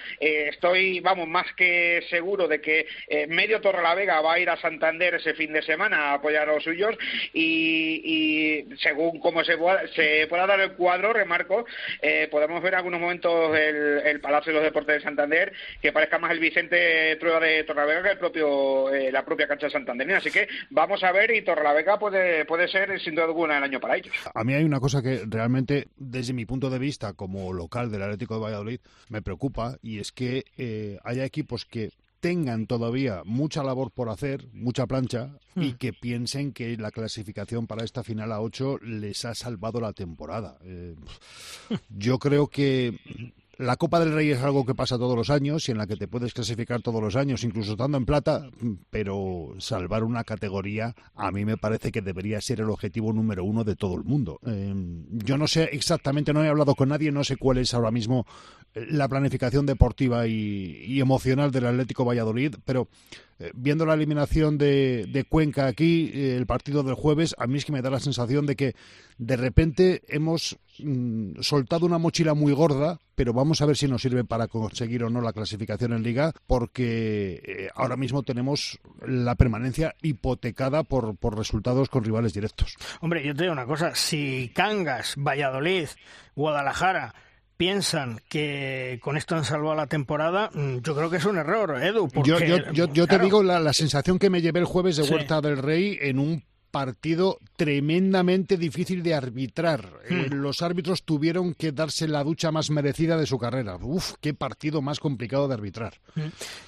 Estoy 0.91 0.99
vamos, 0.99 1.27
más 1.27 1.45
que 1.55 2.03
seguro 2.09 2.47
de 2.47 2.61
que 2.61 2.85
eh, 3.07 3.27
medio 3.27 3.61
Torre 3.61 3.81
la 3.81 3.95
Vega 3.95 4.21
va 4.21 4.33
a 4.33 4.39
ir 4.39 4.49
a 4.49 4.59
Santander 4.59 5.15
ese 5.15 5.33
fin 5.33 5.53
de 5.53 5.61
semana 5.61 6.11
a 6.11 6.13
apoyar 6.15 6.49
a 6.49 6.53
los 6.53 6.63
suyos 6.63 6.95
y, 7.33 8.65
según 8.81 9.19
cómo 9.19 9.43
se, 9.43 9.57
se, 9.95 10.27
pueda 10.27 10.47
dar 10.47 10.59
el 10.59 10.73
cuadro, 10.73 11.13
remarco, 11.13 11.65
eh, 12.01 12.27
podemos 12.29 12.61
ver 12.61 12.73
en 12.73 12.79
algunos 12.79 12.99
momentos 12.99 13.57
el, 13.57 14.19
Palacio 14.21 14.51
de 14.51 14.59
los 14.59 14.63
Deportes 14.63 14.95
de 14.95 15.01
Santander 15.01 15.51
que 15.81 15.91
parezca 15.91 16.19
más 16.19 16.31
el 16.31 16.39
Vicente 16.39 17.15
Trueba 17.15 17.39
de 17.39 17.63
Torrelavega 17.63 18.03
que 18.03 18.09
el 18.11 18.17
propio, 18.17 18.93
eh, 18.93 19.11
la 19.11 19.25
propia 19.25 19.47
cancha 19.47 19.67
de 19.67 19.71
Santander. 19.71 20.13
Así 20.13 20.29
que 20.29 20.47
vamos 20.69 21.03
a 21.03 21.11
ver 21.11 21.31
y 21.31 21.43
Torrelavega 21.43 21.97
puede, 21.97 22.45
puede 22.45 22.67
ser 22.67 22.99
sin 23.01 23.15
duda 23.15 23.25
alguna 23.25 23.57
el 23.57 23.63
año 23.63 23.79
para 23.79 23.97
ellos. 23.97 24.13
A 24.33 24.43
mí 24.43 24.53
hay 24.53 24.63
una 24.63 24.79
cosa 24.79 25.01
que 25.01 25.21
realmente, 25.27 25.87
desde 25.97 26.33
mi 26.33 26.45
punto 26.45 26.69
de 26.69 26.77
vista 26.77 27.13
como 27.13 27.51
local 27.53 27.89
del 27.91 28.03
Atlético 28.03 28.35
de 28.35 28.41
Valladolid, 28.41 28.79
me 29.09 29.21
preocupa 29.21 29.77
y 29.81 29.99
es 29.99 30.11
que 30.11 30.43
haya 31.03 31.25
equipos 31.25 31.65
que 31.65 31.91
tengan 32.21 32.67
todavía 32.67 33.23
mucha 33.25 33.63
labor 33.63 33.91
por 33.91 34.09
hacer, 34.09 34.47
mucha 34.53 34.85
plancha, 34.85 35.31
y 35.55 35.71
hmm. 35.71 35.77
que 35.77 35.91
piensen 35.91 36.53
que 36.53 36.77
la 36.77 36.91
clasificación 36.91 37.67
para 37.67 37.83
esta 37.83 38.03
final 38.03 38.31
a 38.31 38.39
8 38.41 38.77
les 38.83 39.25
ha 39.25 39.35
salvado 39.35 39.81
la 39.81 39.91
temporada. 39.91 40.57
Eh, 40.63 40.95
yo 41.89 42.19
creo 42.19 42.47
que 42.47 42.99
la 43.61 43.75
Copa 43.75 43.99
del 43.99 44.13
Rey 44.13 44.31
es 44.31 44.41
algo 44.41 44.65
que 44.65 44.73
pasa 44.73 44.97
todos 44.97 45.15
los 45.15 45.29
años 45.29 45.67
y 45.67 45.71
en 45.71 45.77
la 45.77 45.85
que 45.85 45.95
te 45.95 46.07
puedes 46.07 46.33
clasificar 46.33 46.81
todos 46.81 47.01
los 47.01 47.15
años, 47.15 47.43
incluso 47.43 47.73
estando 47.73 47.97
en 47.97 48.05
plata, 48.05 48.49
pero 48.89 49.53
salvar 49.59 50.03
una 50.03 50.23
categoría 50.23 50.95
a 51.15 51.31
mí 51.31 51.45
me 51.45 51.57
parece 51.57 51.91
que 51.91 52.01
debería 52.01 52.41
ser 52.41 52.61
el 52.61 52.71
objetivo 52.71 53.13
número 53.13 53.43
uno 53.43 53.63
de 53.63 53.75
todo 53.75 53.95
el 53.95 54.03
mundo. 54.03 54.39
Em, 54.45 55.05
yo 55.11 55.37
no 55.37 55.47
sé 55.47 55.69
exactamente, 55.73 56.33
no 56.33 56.43
he 56.43 56.49
hablado 56.49 56.73
con 56.73 56.89
nadie, 56.89 57.11
no 57.11 57.23
sé 57.23 57.37
cuál 57.37 57.59
es 57.59 57.73
ahora 57.75 57.91
mismo 57.91 58.25
la 58.73 59.07
planificación 59.07 59.65
deportiva 59.65 60.27
y, 60.27 60.99
emocional 60.99 61.51
del 61.51 61.65
Atlético 61.65 62.05
Valladolid, 62.05 62.55
pero 62.63 62.87
eh, 63.39 63.51
viendo 63.53 63.85
la 63.85 63.95
eliminación 63.95 64.57
de, 64.57 65.25
Cuenca 65.27 65.67
aquí, 65.67 66.11
eh, 66.13 66.37
el 66.37 66.45
partido 66.45 66.83
del 66.83 66.95
jueves, 66.95 67.35
a 67.37 67.47
mí 67.47 67.57
es 67.57 67.65
que 67.65 67.71
me 67.71 67.81
da 67.81 67.89
la 67.89 67.99
sensación 67.99 68.45
de 68.45 68.55
que 68.55 68.75
de 69.17 69.35
repente 69.35 70.01
hemos 70.07 70.57
mm, 70.79 71.41
soltado 71.41 71.85
una 71.85 71.97
mochila 71.97 72.33
muy 72.33 72.53
gorda, 72.53 72.99
pero 73.15 73.33
vamos 73.33 73.61
a 73.61 73.65
ver 73.65 73.75
si 73.75 73.87
nos 73.87 74.01
sirve 74.01 74.23
para 74.23 74.47
conseguir 74.47 75.03
o 75.03 75.09
no 75.09 75.21
la 75.21 75.33
clasificación 75.33 75.93
en 75.93 76.03
liga, 76.03 76.33
porque 76.47 77.41
eh, 77.45 77.69
ahora 77.75 77.97
mismo 77.97 78.23
tenemos 78.23 78.79
la 79.05 79.35
permanencia 79.35 79.95
hipotecada 80.01 80.83
por, 80.83 81.17
por 81.17 81.37
resultados 81.37 81.89
con 81.89 82.03
rivales 82.03 82.33
directos. 82.33 82.77
Hombre, 83.01 83.25
yo 83.25 83.35
te 83.35 83.43
digo 83.43 83.53
una 83.53 83.65
cosa, 83.65 83.95
si 83.95 84.51
Cangas, 84.55 85.15
Valladolid, 85.17 85.87
Guadalajara, 86.35 87.13
piensan 87.61 88.19
que 88.27 88.97
con 89.03 89.17
esto 89.17 89.35
han 89.35 89.45
salvado 89.45 89.75
la 89.75 89.85
temporada, 89.85 90.49
mm, 90.51 90.77
yo 90.79 90.95
creo 90.95 91.11
que 91.11 91.17
es 91.17 91.25
un 91.25 91.37
error, 91.37 91.79
Edu. 91.79 92.09
yo, 92.23 92.39
yo, 92.91 93.05
te 93.05 93.19
digo 93.19 93.43
la, 93.43 93.71
sensación 93.71 94.17
que 94.17 94.31
me 94.31 94.41
llevé 94.41 94.61
el 94.61 94.65
jueves 94.65 94.97
de 94.97 95.03
Huerta 95.03 95.41
del 95.41 95.57
Rey 95.59 95.95
en 96.01 96.17
un 96.17 96.43
partido 96.71 97.37
tremendamente 97.57 98.57
difícil 98.57 99.03
de 99.03 99.13
arbitrar. 99.13 99.81
Eh, 100.09 100.29
Hmm. 100.31 100.33
los 100.41 100.63
árbitros 100.63 101.03
tuvieron 101.03 101.53
que 101.53 101.71
darse 101.71 102.07
la 102.07 102.23
ducha 102.23 102.51
más 102.51 102.71
merecida 102.71 103.15
de 103.15 103.27
su 103.27 103.37
carrera. 103.37 103.77
Uf, 103.79 104.13
qué 104.21 104.33
partido 104.33 104.81
más 104.81 104.99
complicado 104.99 105.47
de 105.47 105.53
arbitrar. 105.53 105.93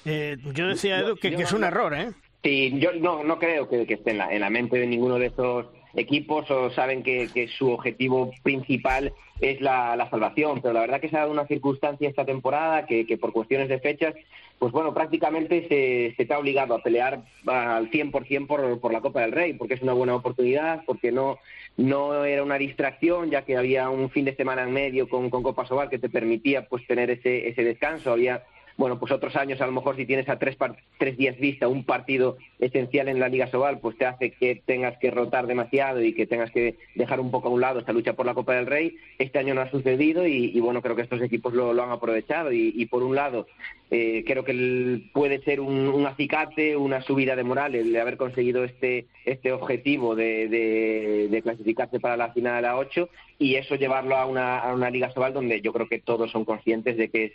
Eh, 0.04 0.36
yo 0.54 0.68
decía, 0.68 1.00
Yo- 1.00 1.06
Edu, 1.08 1.16
que, 1.16 1.32
yo 1.32 1.38
que 1.38 1.42
es 1.42 1.52
un 1.52 1.64
error, 1.64 1.92
¿eh? 1.94 2.12
Sí, 2.44 2.72
yo 2.78 2.90
no, 3.00 3.24
no 3.24 3.36
creo 3.40 3.68
que, 3.68 3.84
que 3.84 3.94
esté 3.94 4.12
en 4.12 4.18
la, 4.18 4.32
en 4.32 4.42
la 4.42 4.50
mente 4.50 4.76
de 4.78 4.86
ninguno 4.86 5.18
de 5.18 5.26
esos 5.26 5.66
equipos 5.96 6.50
o 6.50 6.70
saben 6.70 7.02
que, 7.02 7.28
que 7.32 7.48
su 7.48 7.70
objetivo 7.70 8.32
principal 8.42 9.12
es 9.40 9.60
la, 9.60 10.08
salvación, 10.10 10.60
pero 10.62 10.74
la 10.74 10.80
verdad 10.80 11.00
que 11.00 11.08
se 11.08 11.16
ha 11.16 11.20
dado 11.20 11.32
una 11.32 11.46
circunstancia 11.46 12.08
esta 12.08 12.24
temporada 12.24 12.86
que, 12.86 13.18
por 13.20 13.32
cuestiones 13.32 13.68
de 13.68 13.80
fechas, 13.80 14.14
pues 14.58 14.72
bueno, 14.72 14.94
prácticamente 14.94 15.66
se, 15.68 16.14
se 16.16 16.24
te 16.24 16.34
obligado 16.34 16.74
a 16.74 16.82
pelear 16.82 17.22
al 17.46 17.90
100% 17.90 18.46
por, 18.46 18.80
por 18.80 18.92
la 18.92 19.00
Copa 19.00 19.20
del 19.20 19.32
Rey, 19.32 19.54
porque 19.54 19.74
es 19.74 19.82
una 19.82 19.92
buena 19.92 20.14
oportunidad, 20.14 20.84
porque 20.86 21.10
no, 21.10 21.38
no 21.76 22.24
era 22.24 22.42
una 22.42 22.58
distracción, 22.58 23.30
ya 23.30 23.42
que 23.42 23.56
había 23.56 23.90
un 23.90 24.08
fin 24.10 24.24
de 24.24 24.36
semana 24.36 24.62
en 24.62 24.72
medio 24.72 25.08
con, 25.08 25.30
con 25.30 25.42
Copa 25.42 25.66
Sobal 25.66 25.90
que 25.90 25.98
te 25.98 26.08
permitía 26.08 26.66
pues 26.66 26.86
tener 26.86 27.10
ese, 27.10 27.48
ese 27.48 27.64
descanso, 27.64 28.12
había 28.12 28.44
bueno, 28.76 28.98
pues 28.98 29.12
otros 29.12 29.36
años 29.36 29.60
a 29.60 29.66
lo 29.66 29.72
mejor 29.72 29.96
si 29.96 30.04
tienes 30.06 30.28
a 30.28 30.38
tres, 30.38 30.56
tres 30.98 31.16
días 31.16 31.38
vista 31.38 31.68
un 31.68 31.84
partido 31.84 32.36
esencial 32.58 33.08
en 33.08 33.20
la 33.20 33.28
Liga 33.28 33.50
Sobal, 33.50 33.78
pues 33.78 33.96
te 33.96 34.04
hace 34.06 34.30
que 34.32 34.62
tengas 34.66 34.98
que 34.98 35.10
rotar 35.10 35.46
demasiado 35.46 36.02
y 36.02 36.12
que 36.12 36.26
tengas 36.26 36.50
que 36.50 36.76
dejar 36.94 37.20
un 37.20 37.30
poco 37.30 37.48
a 37.48 37.52
un 37.52 37.60
lado 37.60 37.78
esta 37.78 37.92
lucha 37.92 38.14
por 38.14 38.26
la 38.26 38.34
Copa 38.34 38.54
del 38.54 38.66
Rey. 38.66 38.96
Este 39.18 39.38
año 39.38 39.54
no 39.54 39.60
ha 39.60 39.70
sucedido 39.70 40.26
y, 40.26 40.58
bueno, 40.60 40.82
creo 40.82 40.96
que 40.96 41.02
estos 41.02 41.22
equipos 41.22 41.54
lo, 41.54 41.70
han 41.82 41.90
aprovechado 41.90 42.52
y, 42.52 42.72
y 42.76 42.86
por 42.86 43.02
un 43.02 43.14
lado 43.14 43.46
eh, 43.90 44.24
creo 44.26 44.44
que 44.44 45.02
puede 45.12 45.40
ser 45.42 45.60
un, 45.60 45.88
un 45.88 46.06
acicate, 46.06 46.76
una 46.76 47.00
subida 47.02 47.36
de 47.36 47.44
moral 47.44 47.74
el 47.74 47.92
de 47.92 48.00
haber 48.00 48.16
conseguido 48.16 48.64
este, 48.64 49.06
este 49.24 49.52
objetivo 49.52 50.16
de, 50.16 50.48
de- 50.48 51.42
clasificarse 51.42 52.00
para 52.00 52.16
la 52.16 52.32
final 52.32 52.54
a 52.54 52.60
la 52.62 52.76
8 52.76 53.08
y 53.38 53.56
eso 53.56 53.74
llevarlo 53.74 54.16
a 54.16 54.24
una, 54.24 54.58
a 54.58 54.72
una 54.72 54.88
Liga 54.88 55.10
Sobal 55.10 55.34
donde 55.34 55.60
yo 55.60 55.72
creo 55.74 55.86
que 55.88 55.98
todos 55.98 56.30
son 56.30 56.44
conscientes 56.46 56.96
de 56.96 57.08
que 57.10 57.24
es 57.26 57.32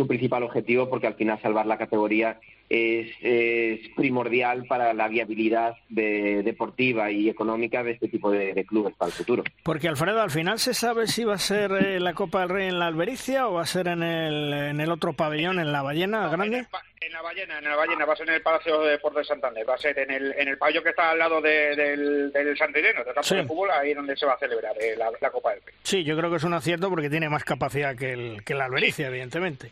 su 0.00 0.06
principal 0.06 0.42
objetivo 0.44 0.88
porque 0.88 1.06
al 1.06 1.14
final 1.14 1.38
salvar 1.42 1.66
la 1.66 1.76
categoría 1.76 2.40
es, 2.70 3.12
es 3.20 3.88
primordial 3.96 4.64
para 4.66 4.94
la 4.94 5.08
viabilidad 5.08 5.74
de- 5.88 6.42
deportiva 6.44 7.10
y 7.10 7.28
económica 7.28 7.82
de 7.82 7.90
este 7.92 8.08
tipo 8.08 8.30
de, 8.30 8.54
de 8.54 8.64
clubes 8.64 8.94
para 8.96 9.08
el 9.08 9.14
futuro. 9.14 9.42
Porque 9.64 9.88
Alfredo, 9.88 10.22
al 10.22 10.30
final 10.30 10.58
se 10.58 10.72
sabe 10.72 11.06
si 11.08 11.24
va 11.24 11.34
a 11.34 11.38
ser 11.38 11.72
eh, 11.72 12.00
la 12.00 12.14
Copa 12.14 12.40
del 12.40 12.48
Rey 12.48 12.68
en 12.68 12.78
la 12.78 12.86
Albericia 12.86 13.48
o 13.48 13.54
va 13.54 13.62
a 13.62 13.66
ser 13.66 13.88
en 13.88 14.02
el, 14.02 14.52
en 14.52 14.80
el 14.80 14.90
otro 14.90 15.12
pabellón, 15.12 15.58
en 15.58 15.72
la 15.72 15.82
Ballena 15.82 16.24
En, 16.26 16.30
Grande. 16.30 16.58
el 16.60 16.66
en 17.02 17.12
la 17.14 17.22
ballena, 17.22 17.58
en 17.58 17.64
la 17.64 17.76
ballena, 17.76 18.04
va 18.04 18.12
a 18.12 18.16
ser 18.16 18.28
en 18.28 18.34
el 18.34 18.42
Palacio 18.42 18.82
de 18.82 18.90
Deportes 18.90 19.20
de 19.22 19.24
Santander, 19.24 19.66
va 19.66 19.74
a 19.74 19.78
ser 19.78 19.98
en 19.98 20.10
el, 20.10 20.34
en 20.36 20.48
el 20.48 20.58
pabellón 20.58 20.84
que 20.84 20.90
está 20.90 21.10
al 21.10 21.18
lado 21.18 21.40
de- 21.40 21.74
del, 21.74 22.30
del 22.30 22.56
Santireno, 22.58 22.98
del 23.02 23.14
campo 23.14 23.22
Sí. 23.22 23.36
de 23.36 23.44
fútbol, 23.44 23.70
ahí 23.70 23.94
donde 23.94 24.14
se 24.16 24.26
va 24.26 24.34
a 24.34 24.38
celebrar 24.38 24.74
eh, 24.78 24.94
la, 24.98 25.10
la 25.18 25.30
Copa 25.30 25.52
del 25.54 25.62
Rey. 25.64 25.74
Sí, 25.82 26.04
yo 26.04 26.14
creo 26.16 26.28
que 26.30 26.36
es 26.36 26.44
un 26.44 26.52
acierto 26.52 26.90
porque 26.90 27.08
tiene 27.08 27.30
más 27.30 27.42
capacidad 27.42 27.96
que, 27.96 28.12
el, 28.12 28.44
que 28.44 28.52
la 28.54 28.66
Albericia, 28.66 29.06
evidentemente. 29.08 29.70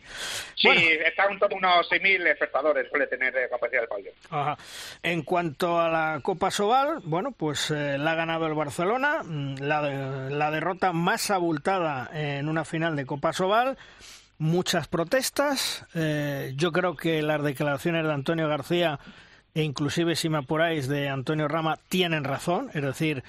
Sí, 0.55 0.67
Bueno. 0.67 0.81
está 1.05 1.27
un 1.27 1.37
torno 1.37 1.67
a 1.69 1.75
unos 1.75 1.91
6.000 1.91 2.27
espectadores, 2.31 2.88
suele 2.89 3.07
tener 3.07 3.35
eh, 3.37 3.47
capacidad 3.49 3.83
el 3.83 3.87
pabellón. 3.89 4.13
Ajá. 4.29 4.57
En 5.03 5.21
cuanto 5.23 5.79
a 5.79 5.89
la 5.89 6.19
Copa 6.21 6.51
Sobal, 6.51 6.99
bueno, 7.03 7.31
pues 7.31 7.71
eh, 7.71 7.97
la 7.97 8.11
ha 8.11 8.15
ganado 8.15 8.45
el 8.47 8.53
Barcelona, 8.53 9.23
mm, 9.23 9.55
la, 9.59 9.81
de- 9.81 10.29
la 10.31 10.51
derrota 10.51 10.91
más 10.93 11.31
abultada 11.31 12.09
en 12.13 12.49
una 12.49 12.65
final 12.65 12.95
de 12.95 13.05
Copa 13.05 13.33
Sobal, 13.33 13.77
muchas 14.37 14.87
protestas, 14.87 15.85
eh, 15.95 16.53
yo 16.55 16.71
creo 16.71 16.95
que 16.95 17.21
las 17.21 17.43
declaraciones 17.43 18.05
de 18.05 18.13
Antonio 18.13 18.47
García 18.47 18.99
e 19.53 19.63
inclusive 19.63 20.15
si 20.15 20.29
me 20.29 20.37
apuráis 20.37 20.87
de 20.87 21.09
Antonio 21.09 21.47
Rama 21.47 21.77
tienen 21.89 22.23
razón, 22.23 22.69
es 22.73 22.81
decir, 22.83 23.23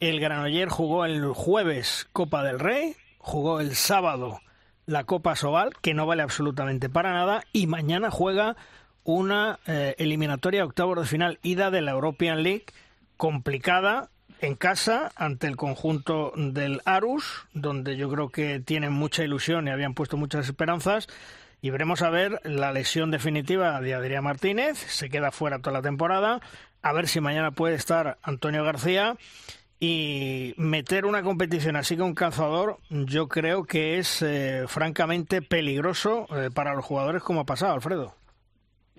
el 0.00 0.20
Granoller 0.20 0.68
jugó 0.68 1.04
el 1.04 1.24
jueves 1.32 2.08
Copa 2.12 2.42
del 2.42 2.58
Rey, 2.58 2.96
jugó 3.18 3.60
el 3.60 3.74
sábado 3.76 4.40
la 4.86 5.04
Copa 5.04 5.36
Sobal, 5.36 5.70
que 5.80 5.94
no 5.94 6.04
vale 6.06 6.22
absolutamente 6.22 6.88
para 6.88 7.12
nada, 7.12 7.44
y 7.52 7.66
mañana 7.68 8.10
juega 8.10 8.56
una 9.04 9.58
eh, 9.66 9.94
eliminatoria 9.98 10.62
a 10.62 10.66
octavos 10.66 10.98
de 10.98 11.06
final 11.06 11.38
ida 11.42 11.70
de 11.70 11.80
la 11.80 11.92
European 11.92 12.42
League 12.42 12.66
complicada 13.16 14.10
en 14.40 14.54
casa 14.54 15.12
ante 15.16 15.46
el 15.46 15.56
conjunto 15.56 16.32
del 16.36 16.80
Arus, 16.84 17.46
donde 17.52 17.96
yo 17.96 18.08
creo 18.10 18.30
que 18.30 18.60
tienen 18.60 18.92
mucha 18.92 19.24
ilusión 19.24 19.68
y 19.68 19.70
habían 19.70 19.94
puesto 19.94 20.16
muchas 20.16 20.46
esperanzas. 20.46 21.08
Y 21.62 21.70
veremos 21.70 22.00
a 22.00 22.08
ver 22.08 22.40
la 22.44 22.72
lesión 22.72 23.10
definitiva 23.10 23.80
de 23.82 23.94
Adrián 23.94 24.24
Martínez, 24.24 24.78
se 24.78 25.10
queda 25.10 25.30
fuera 25.30 25.58
toda 25.58 25.74
la 25.74 25.82
temporada, 25.82 26.40
a 26.80 26.92
ver 26.94 27.06
si 27.06 27.20
mañana 27.20 27.50
puede 27.50 27.74
estar 27.74 28.16
Antonio 28.22 28.64
García 28.64 29.16
y 29.78 30.54
meter 30.56 31.04
una 31.04 31.22
competición 31.22 31.76
así 31.76 31.96
con 31.96 32.14
calzador, 32.14 32.78
yo 32.88 33.28
creo 33.28 33.64
que 33.64 33.98
es 33.98 34.22
eh, 34.22 34.64
francamente 34.68 35.42
peligroso 35.42 36.26
eh, 36.34 36.50
para 36.52 36.74
los 36.74 36.84
jugadores 36.84 37.22
como 37.22 37.40
ha 37.40 37.44
pasado, 37.46 37.74
Alfredo. 37.74 38.14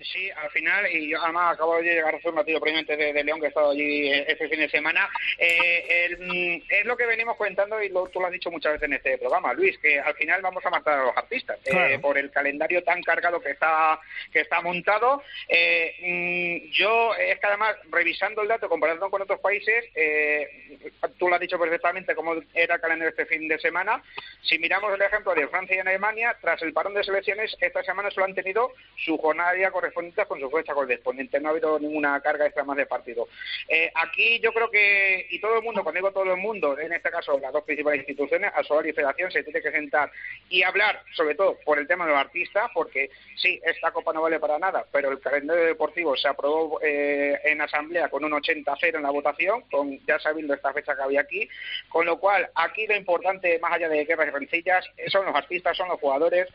Sí, 0.04 0.30
al 0.30 0.50
final, 0.50 0.90
y 0.90 1.08
yo 1.08 1.22
además 1.22 1.54
acabo 1.54 1.76
de 1.76 1.84
llegar 1.84 2.14
a 2.14 2.18
hacer 2.18 2.30
un 2.30 2.36
partido 2.36 2.60
previamente 2.60 2.96
de, 2.96 3.12
de 3.12 3.24
León 3.24 3.40
que 3.40 3.46
he 3.46 3.48
estado 3.48 3.70
allí 3.70 4.10
este 4.10 4.48
fin 4.48 4.60
de 4.60 4.68
semana, 4.68 5.08
eh, 5.38 6.06
el, 6.06 6.18
mm, 6.18 6.62
es 6.68 6.84
lo 6.84 6.96
que 6.96 7.06
venimos 7.06 7.36
comentando 7.36 7.82
y 7.82 7.88
lo, 7.88 8.08
tú 8.08 8.20
lo 8.20 8.26
has 8.26 8.32
dicho 8.32 8.50
muchas 8.50 8.72
veces 8.72 8.86
en 8.86 8.94
este 8.94 9.18
programa, 9.18 9.52
Luis, 9.52 9.78
que 9.78 10.00
al 10.00 10.14
final 10.14 10.42
vamos 10.42 10.64
a 10.64 10.70
matar 10.70 10.98
a 10.98 11.04
los 11.04 11.16
artistas 11.16 11.58
eh, 11.64 11.98
por 12.00 12.18
el 12.18 12.30
calendario 12.30 12.82
tan 12.82 13.02
cargado 13.02 13.40
que 13.40 13.50
está 13.50 14.00
que 14.32 14.40
está 14.40 14.60
montado. 14.60 15.22
Eh, 15.48 15.94
mm, 16.00 16.70
yo, 16.72 17.14
es 17.14 17.38
que 17.38 17.46
además, 17.46 17.76
revisando 17.90 18.42
el 18.42 18.48
dato, 18.48 18.68
comparando 18.68 19.10
con 19.10 19.22
otros 19.22 19.40
países, 19.40 19.84
eh, 19.94 20.78
tú 21.18 21.28
lo 21.28 21.34
has 21.34 21.40
dicho 21.40 21.58
perfectamente 21.58 22.14
cómo 22.14 22.34
era 22.54 22.74
el 22.74 22.80
calendario 22.80 23.10
este 23.10 23.26
fin 23.26 23.48
de 23.48 23.58
semana. 23.58 24.02
Si 24.42 24.58
miramos 24.58 24.92
el 24.94 25.02
ejemplo 25.02 25.34
de 25.34 25.48
Francia 25.48 25.76
y 25.76 25.80
Alemania, 25.80 26.36
tras 26.40 26.60
el 26.62 26.72
parón 26.72 26.94
de 26.94 27.04
selecciones, 27.04 27.56
esta 27.60 27.82
semana 27.82 28.10
solo 28.10 28.26
han 28.26 28.34
tenido 28.34 28.72
su 28.96 29.16
jornada 29.18 29.52
día 29.52 29.70
con 29.92 30.40
su 30.40 30.50
fecha 30.50 30.74
correspondiente. 30.74 31.40
No 31.40 31.48
ha 31.48 31.52
habido 31.52 31.78
ninguna 31.78 32.20
carga 32.20 32.46
extra 32.46 32.64
más 32.64 32.76
de 32.76 32.86
partido. 32.86 33.28
Eh, 33.68 33.90
aquí 33.94 34.40
yo 34.40 34.52
creo 34.52 34.70
que, 34.70 35.26
y 35.30 35.40
todo 35.40 35.56
el 35.56 35.62
mundo, 35.62 35.82
cuando 35.82 35.98
digo 35.98 36.12
todo 36.12 36.32
el 36.32 36.40
mundo, 36.40 36.78
en 36.78 36.92
este 36.92 37.10
caso 37.10 37.38
las 37.38 37.52
dos 37.52 37.64
principales 37.64 38.00
instituciones, 38.00 38.52
Asolar 38.54 38.86
y 38.86 38.92
Federación, 38.92 39.30
se 39.30 39.42
tiene 39.42 39.60
que 39.60 39.70
sentar 39.70 40.10
y 40.48 40.62
hablar, 40.62 41.02
sobre 41.14 41.34
todo 41.34 41.58
por 41.64 41.78
el 41.78 41.86
tema 41.86 42.04
de 42.04 42.12
los 42.12 42.20
artistas, 42.20 42.70
porque 42.74 43.10
sí, 43.36 43.60
esta 43.64 43.90
copa 43.90 44.12
no 44.12 44.22
vale 44.22 44.38
para 44.38 44.58
nada, 44.58 44.84
pero 44.90 45.10
el 45.10 45.20
calendario 45.20 45.64
deportivo 45.64 46.16
se 46.16 46.28
aprobó 46.28 46.80
eh, 46.82 47.38
en 47.44 47.60
asamblea 47.60 48.08
con 48.08 48.24
un 48.24 48.32
80-0 48.32 48.96
en 48.96 49.02
la 49.02 49.10
votación, 49.10 49.62
con 49.70 49.98
ya 50.06 50.18
sabiendo 50.18 50.54
esta 50.54 50.72
fecha 50.72 50.94
que 50.94 51.02
había 51.02 51.20
aquí, 51.20 51.48
con 51.88 52.06
lo 52.06 52.18
cual 52.18 52.48
aquí 52.54 52.86
lo 52.86 52.96
importante, 52.96 53.58
más 53.58 53.72
allá 53.72 53.88
de 53.88 54.04
guerras 54.04 54.28
y 54.28 54.30
rencillas, 54.30 54.84
son 55.08 55.26
los 55.26 55.34
artistas, 55.34 55.76
son 55.76 55.88
los 55.88 56.00
jugadores, 56.00 56.48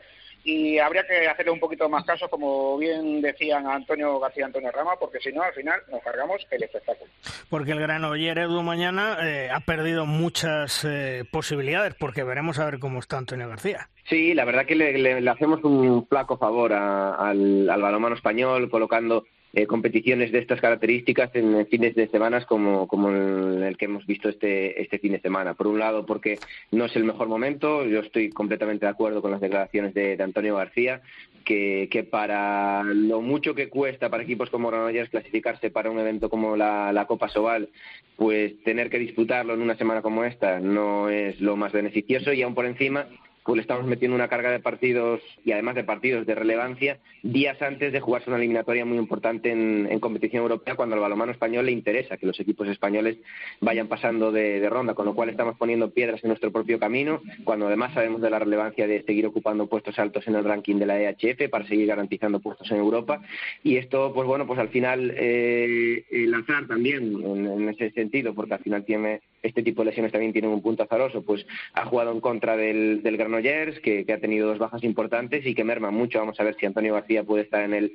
y 0.50 0.78
habría 0.78 1.06
que 1.06 1.26
hacerle 1.28 1.52
un 1.52 1.60
poquito 1.60 1.88
más 1.88 2.04
caso, 2.04 2.28
como 2.28 2.78
bien 2.78 3.20
decían 3.20 3.66
Antonio 3.66 4.18
García 4.18 4.42
y 4.42 4.44
Antonio 4.44 4.70
Rama, 4.72 4.92
porque 4.98 5.18
si 5.20 5.30
no, 5.32 5.42
al 5.42 5.52
final 5.52 5.80
nos 5.90 6.02
cargamos 6.02 6.46
el 6.50 6.62
espectáculo. 6.62 7.10
Porque 7.50 7.72
el 7.72 7.80
Granoller 7.80 8.38
Edu 8.38 8.62
mañana 8.62 9.18
eh, 9.22 9.50
ha 9.52 9.60
perdido 9.60 10.06
muchas 10.06 10.84
eh, 10.84 11.24
posibilidades, 11.30 11.94
porque 11.94 12.22
veremos 12.24 12.58
a 12.58 12.64
ver 12.64 12.78
cómo 12.78 12.98
está 13.00 13.18
Antonio 13.18 13.48
García. 13.48 13.88
Sí, 14.08 14.32
la 14.34 14.44
verdad 14.44 14.64
que 14.66 14.74
le, 14.74 14.96
le- 14.98 15.20
le 15.20 15.30
hacemos 15.30 15.62
un 15.64 16.06
flaco 16.06 16.38
favor 16.38 16.72
a- 16.72 17.14
al, 17.14 17.68
al 17.68 17.82
balonmano 17.82 18.14
español 18.14 18.70
colocando 18.70 19.24
eh, 19.52 19.66
competiciones 19.66 20.30
de 20.32 20.38
estas 20.38 20.60
características 20.60 21.30
en 21.34 21.66
fines 21.66 21.94
de 21.94 22.08
semanas 22.08 22.44
como, 22.46 22.86
como 22.86 23.10
el, 23.10 23.62
el 23.62 23.76
que 23.76 23.86
hemos 23.86 24.06
visto 24.06 24.28
este, 24.28 24.80
este 24.80 24.98
fin 24.98 25.12
de 25.12 25.20
semana. 25.20 25.54
Por 25.54 25.66
un 25.66 25.78
lado, 25.78 26.04
porque 26.04 26.38
no 26.70 26.84
es 26.84 26.96
el 26.96 27.04
mejor 27.04 27.28
momento, 27.28 27.86
yo 27.86 28.00
estoy 28.00 28.30
completamente 28.30 28.86
de 28.86 28.90
acuerdo 28.90 29.22
con 29.22 29.30
las 29.30 29.40
declaraciones 29.40 29.94
de, 29.94 30.16
de 30.16 30.22
Antonio 30.22 30.56
García, 30.56 31.00
que, 31.44 31.88
que 31.90 32.04
para 32.04 32.82
lo 32.84 33.22
mucho 33.22 33.54
que 33.54 33.70
cuesta 33.70 34.10
para 34.10 34.22
equipos 34.22 34.50
como 34.50 34.68
Granollers 34.68 35.08
clasificarse 35.08 35.70
para 35.70 35.90
un 35.90 35.98
evento 35.98 36.28
como 36.28 36.56
la, 36.56 36.92
la 36.92 37.06
Copa 37.06 37.28
Sobal, 37.28 37.70
pues 38.16 38.62
tener 38.64 38.90
que 38.90 38.98
disputarlo 38.98 39.54
en 39.54 39.62
una 39.62 39.76
semana 39.76 40.02
como 40.02 40.24
esta 40.24 40.60
no 40.60 41.08
es 41.08 41.40
lo 41.40 41.56
más 41.56 41.72
beneficioso 41.72 42.32
y 42.34 42.42
aún 42.42 42.54
por 42.54 42.66
encima 42.66 43.06
pues 43.48 43.56
le 43.56 43.62
estamos 43.62 43.86
metiendo 43.86 44.14
una 44.14 44.28
carga 44.28 44.50
de 44.50 44.60
partidos 44.60 45.22
y 45.42 45.52
además 45.52 45.74
de 45.74 45.82
partidos 45.82 46.26
de 46.26 46.34
relevancia 46.34 46.98
días 47.22 47.62
antes 47.62 47.94
de 47.94 48.00
jugarse 48.00 48.28
una 48.28 48.36
eliminatoria 48.36 48.84
muy 48.84 48.98
importante 48.98 49.50
en, 49.50 49.98
competición 50.00 50.42
europea 50.42 50.74
cuando 50.74 50.96
al 50.96 51.00
balonmano 51.00 51.32
español 51.32 51.64
le 51.64 51.72
interesa 51.72 52.18
que 52.18 52.26
los 52.26 52.38
equipos 52.38 52.68
españoles 52.68 53.16
vayan 53.62 53.88
pasando 53.88 54.32
de, 54.32 54.68
ronda, 54.68 54.92
con 54.92 55.06
lo 55.06 55.14
cual 55.14 55.30
estamos 55.30 55.56
poniendo 55.56 55.88
piedras 55.94 56.22
en 56.22 56.28
nuestro 56.28 56.52
propio 56.52 56.78
camino, 56.78 57.22
cuando 57.44 57.68
además 57.68 57.94
sabemos 57.94 58.20
de 58.20 58.28
la 58.28 58.38
relevancia 58.38 58.86
de 58.86 59.02
seguir 59.04 59.26
ocupando 59.26 59.66
puestos 59.66 59.98
altos 59.98 60.28
en 60.28 60.34
el 60.34 60.44
ranking 60.44 60.76
de 60.76 60.84
la 60.84 61.00
EHF 61.00 61.48
para 61.48 61.66
seguir 61.66 61.86
garantizando 61.86 62.40
puestos 62.40 62.70
en 62.70 62.76
Europa. 62.76 63.22
Y 63.64 63.78
esto 63.78 64.12
pues 64.12 64.28
bueno 64.28 64.46
pues 64.46 64.58
al 64.58 64.68
final 64.68 65.10
eh, 65.16 66.04
el 66.10 66.34
azar 66.34 66.66
también 66.66 67.14
en 67.24 67.66
ese 67.70 67.92
sentido 67.92 68.34
porque 68.34 68.52
al 68.52 68.60
final 68.60 68.84
tiene 68.84 69.22
este 69.48 69.62
tipo 69.62 69.82
de 69.82 69.86
lesiones 69.86 70.12
también 70.12 70.32
tienen 70.32 70.50
un 70.50 70.62
punto 70.62 70.82
azaroso, 70.82 71.22
pues 71.22 71.46
ha 71.74 71.84
jugado 71.84 72.12
en 72.12 72.20
contra 72.20 72.56
del, 72.56 73.02
del 73.02 73.16
Granollers, 73.16 73.80
que, 73.80 74.04
ha 74.08 74.20
tenido 74.20 74.48
dos 74.48 74.58
bajas 74.58 74.84
importantes 74.84 75.44
y 75.46 75.54
que 75.54 75.64
merma 75.64 75.90
mucho. 75.90 76.18
Vamos 76.18 76.38
a 76.40 76.44
ver 76.44 76.56
si 76.58 76.66
Antonio 76.66 76.94
García 76.94 77.24
puede 77.24 77.44
estar 77.44 77.62
en 77.62 77.74
el, 77.74 77.92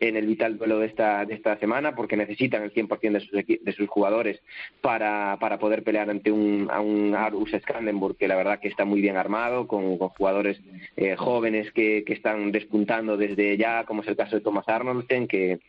en 0.00 0.16
el 0.16 0.26
vital 0.26 0.58
duelo 0.58 0.78
de 0.78 0.86
esta, 0.86 1.24
de 1.24 1.34
esta 1.34 1.58
semana, 1.58 1.94
porque 1.94 2.16
necesitan 2.16 2.62
el 2.62 2.72
100% 2.72 3.12
de 3.12 3.20
sus, 3.20 3.64
de 3.64 3.72
sus 3.72 3.88
jugadores 3.88 4.40
para, 4.80 5.36
para 5.40 5.58
poder 5.58 5.82
pelear 5.82 6.10
ante 6.10 6.30
un, 6.30 6.68
a 6.70 6.80
un 6.80 7.14
Arus 7.14 7.52
Scandenburg, 7.62 8.16
que 8.16 8.28
la 8.28 8.36
verdad 8.36 8.60
que 8.60 8.68
está 8.68 8.84
muy 8.84 9.00
bien 9.00 9.16
armado, 9.16 9.66
con, 9.66 9.98
jugadores 9.98 10.60
eh, 10.96 11.16
jóvenes 11.16 11.72
que, 11.72 12.04
que 12.04 12.12
están 12.12 12.52
despuntando 12.52 13.16
desde 13.16 13.56
ya, 13.56 13.84
como 13.84 14.02
es 14.02 14.08
el 14.08 14.16
caso 14.16 14.36
de 14.36 14.42
Thomas 14.42 14.68
Arnoldsen, 14.68 15.26
que 15.26 15.60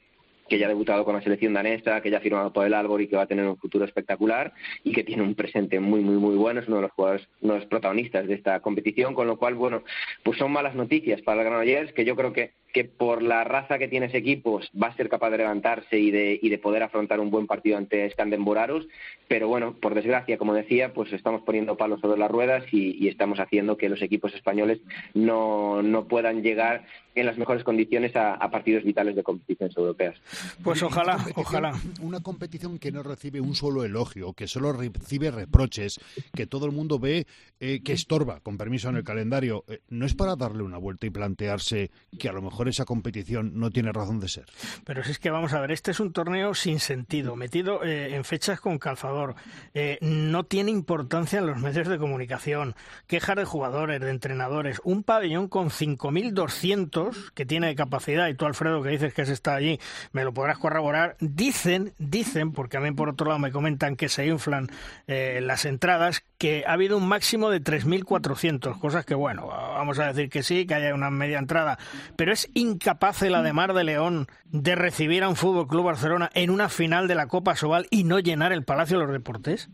que 0.47 0.57
ya 0.57 0.65
ha 0.65 0.69
debutado 0.69 1.05
con 1.05 1.15
la 1.15 1.21
selección 1.21 1.53
danesa, 1.53 2.01
que 2.01 2.09
ya 2.09 2.17
ha 2.17 2.21
firmado 2.21 2.53
por 2.53 2.65
el 2.65 2.73
Albor 2.73 3.01
y 3.01 3.07
que 3.07 3.15
va 3.15 3.23
a 3.23 3.27
tener 3.27 3.47
un 3.47 3.57
futuro 3.57 3.85
espectacular 3.85 4.53
y 4.83 4.91
que 4.91 5.03
tiene 5.03 5.23
un 5.23 5.35
presente 5.35 5.79
muy, 5.79 6.01
muy, 6.01 6.17
muy 6.17 6.35
bueno. 6.35 6.59
Es 6.59 6.67
uno 6.67 6.77
de 6.77 6.83
los 6.83 6.91
jugadores, 6.91 7.27
uno 7.41 7.53
de 7.53 7.59
los 7.59 7.67
protagonistas 7.67 8.27
de 8.27 8.35
esta 8.35 8.59
competición, 8.59 9.13
con 9.13 9.27
lo 9.27 9.37
cual, 9.37 9.55
bueno, 9.55 9.83
pues 10.23 10.37
son 10.37 10.51
malas 10.51 10.75
noticias 10.75 11.21
para 11.21 11.41
el 11.41 11.47
Granollers, 11.47 11.93
que 11.93 12.05
yo 12.05 12.15
creo 12.15 12.33
que 12.33 12.51
que 12.75 12.83
por 12.83 13.23
la 13.23 13.45
raza 13.45 13.79
que 13.79 13.87
tiene 13.87 14.07
ese 14.07 14.17
equipo 14.17 14.59
va 14.75 14.87
a 14.87 14.95
ser 14.97 15.07
capaz 15.07 15.29
de 15.29 15.37
levantarse 15.37 15.97
y 15.97 16.11
de, 16.11 16.37
y 16.41 16.49
de 16.49 16.57
poder 16.57 16.83
afrontar 16.83 17.21
un 17.21 17.31
buen 17.31 17.47
partido 17.47 17.77
ante 17.77 18.09
Scandenborarus, 18.09 18.85
pero 19.29 19.47
bueno, 19.47 19.75
por 19.79 19.95
desgracia, 19.95 20.37
como 20.37 20.53
decía, 20.53 20.93
pues 20.93 21.13
estamos 21.13 21.41
poniendo 21.43 21.77
palos 21.77 22.01
sobre 22.01 22.19
las 22.19 22.29
ruedas 22.29 22.65
y, 22.73 23.07
estamos 23.07 23.39
haciendo 23.39 23.77
que 23.77 23.87
los 23.87 24.01
equipos 24.01 24.33
españoles 24.33 24.81
no, 25.13 25.81
no 25.83 26.05
puedan 26.05 26.41
llegar 26.41 26.85
en 27.15 27.25
las 27.25 27.37
mejores 27.37 27.63
condiciones 27.63 28.13
a, 28.15 28.37
partidos 28.51 28.83
vitales 28.83 29.15
de 29.15 29.23
competiciones 29.23 29.75
europeas. 29.77 30.19
Pues 30.63 30.83
ojalá, 30.83 31.17
ojalá. 31.35 31.73
Una 32.01 32.19
competición 32.19 32.77
que 32.77 32.91
no 32.91 33.03
recibe 33.03 33.39
un 33.39 33.55
solo 33.55 33.85
elogio, 33.85 34.33
que 34.33 34.47
solo 34.47 34.73
recibe 34.73 35.31
reproches, 35.31 35.99
que 36.33 36.45
todo 36.45 36.65
el 36.65 36.73
mundo 36.73 36.99
ve 36.99 37.25
eh, 37.59 37.81
que 37.83 37.93
estorba, 37.93 38.41
con 38.41 38.57
permiso 38.57 38.89
en 38.89 38.97
el 38.97 39.03
calendario, 39.03 39.63
eh, 39.69 39.79
¿no 39.89 40.05
es 40.05 40.13
para 40.13 40.35
darle 40.35 40.63
una 40.63 40.77
vuelta 40.77 41.05
y 41.05 41.09
plantearse 41.09 41.89
que 42.19 42.27
a 42.27 42.33
lo 42.33 42.41
mejor 42.41 42.64
esa 42.69 42.85
competición 42.85 43.51
no 43.55 43.71
tiene 43.71 43.91
razón 43.91 44.19
de 44.19 44.27
ser. 44.27 44.45
Pero 44.83 45.03
si 45.03 45.11
es 45.11 45.19
que 45.19 45.29
vamos 45.29 45.53
a 45.53 45.59
ver, 45.59 45.71
este 45.71 45.91
es 45.91 45.99
un 45.99 46.13
torneo 46.13 46.53
sin 46.53 46.79
sentido, 46.79 47.35
metido 47.35 47.83
eh, 47.83 48.15
en 48.15 48.23
fechas 48.23 48.59
con 48.59 48.77
calzador. 48.77 49.35
Eh, 49.73 49.97
no 50.01 50.43
tiene 50.43 50.71
importancia 50.71 51.39
en 51.39 51.47
los 51.47 51.57
medios 51.57 51.87
de 51.87 51.97
comunicación. 51.97 52.75
Quejas 53.07 53.35
de 53.35 53.45
jugadores, 53.45 54.01
de 54.01 54.09
entrenadores. 54.09 54.81
Un 54.83 55.03
pabellón 55.03 55.47
con 55.47 55.69
5.200 55.69 57.31
que 57.33 57.45
tiene 57.45 57.67
de 57.67 57.75
capacidad, 57.75 58.27
y 58.27 58.35
tú, 58.35 58.45
Alfredo, 58.45 58.81
que 58.81 58.89
dices 58.89 59.13
que 59.13 59.25
se 59.25 59.33
está 59.33 59.55
allí, 59.55 59.79
me 60.11 60.23
lo 60.23 60.33
podrás 60.33 60.57
corroborar. 60.57 61.17
Dicen, 61.19 61.93
dicen, 61.97 62.51
porque 62.51 62.77
a 62.77 62.79
mí 62.79 62.91
por 62.91 63.09
otro 63.09 63.27
lado 63.27 63.39
me 63.39 63.51
comentan 63.51 63.95
que 63.95 64.09
se 64.09 64.25
inflan 64.27 64.67
eh, 65.07 65.39
las 65.41 65.65
entradas, 65.65 66.23
que 66.37 66.63
ha 66.67 66.73
habido 66.73 66.97
un 66.97 67.07
máximo 67.07 67.49
de 67.49 67.61
3.400, 67.61 68.79
cosas 68.79 69.05
que, 69.05 69.15
bueno, 69.15 69.47
vamos 69.47 69.99
a 69.99 70.07
decir 70.07 70.29
que 70.29 70.43
sí, 70.43 70.65
que 70.65 70.75
haya 70.75 70.93
una 70.93 71.09
media 71.09 71.39
entrada, 71.39 71.77
pero 72.15 72.33
es 72.33 72.44
incapaz 72.53 73.21
el 73.21 73.35
Ademar 73.35 73.73
de 73.73 73.83
León 73.83 74.27
de 74.45 74.75
recibir 74.75 75.23
a 75.23 75.29
un 75.29 75.35
Fútbol 75.35 75.67
Club 75.67 75.85
Barcelona 75.85 76.29
en 76.33 76.49
una 76.49 76.69
final 76.69 77.07
de 77.07 77.15
la 77.15 77.27
Copa 77.27 77.55
Sobal 77.55 77.87
y 77.89 78.03
no 78.03 78.19
llenar 78.19 78.51
el 78.53 78.63
Palacio 78.63 78.99
de 78.99 79.05
los 79.05 79.13
Deportes? 79.13 79.69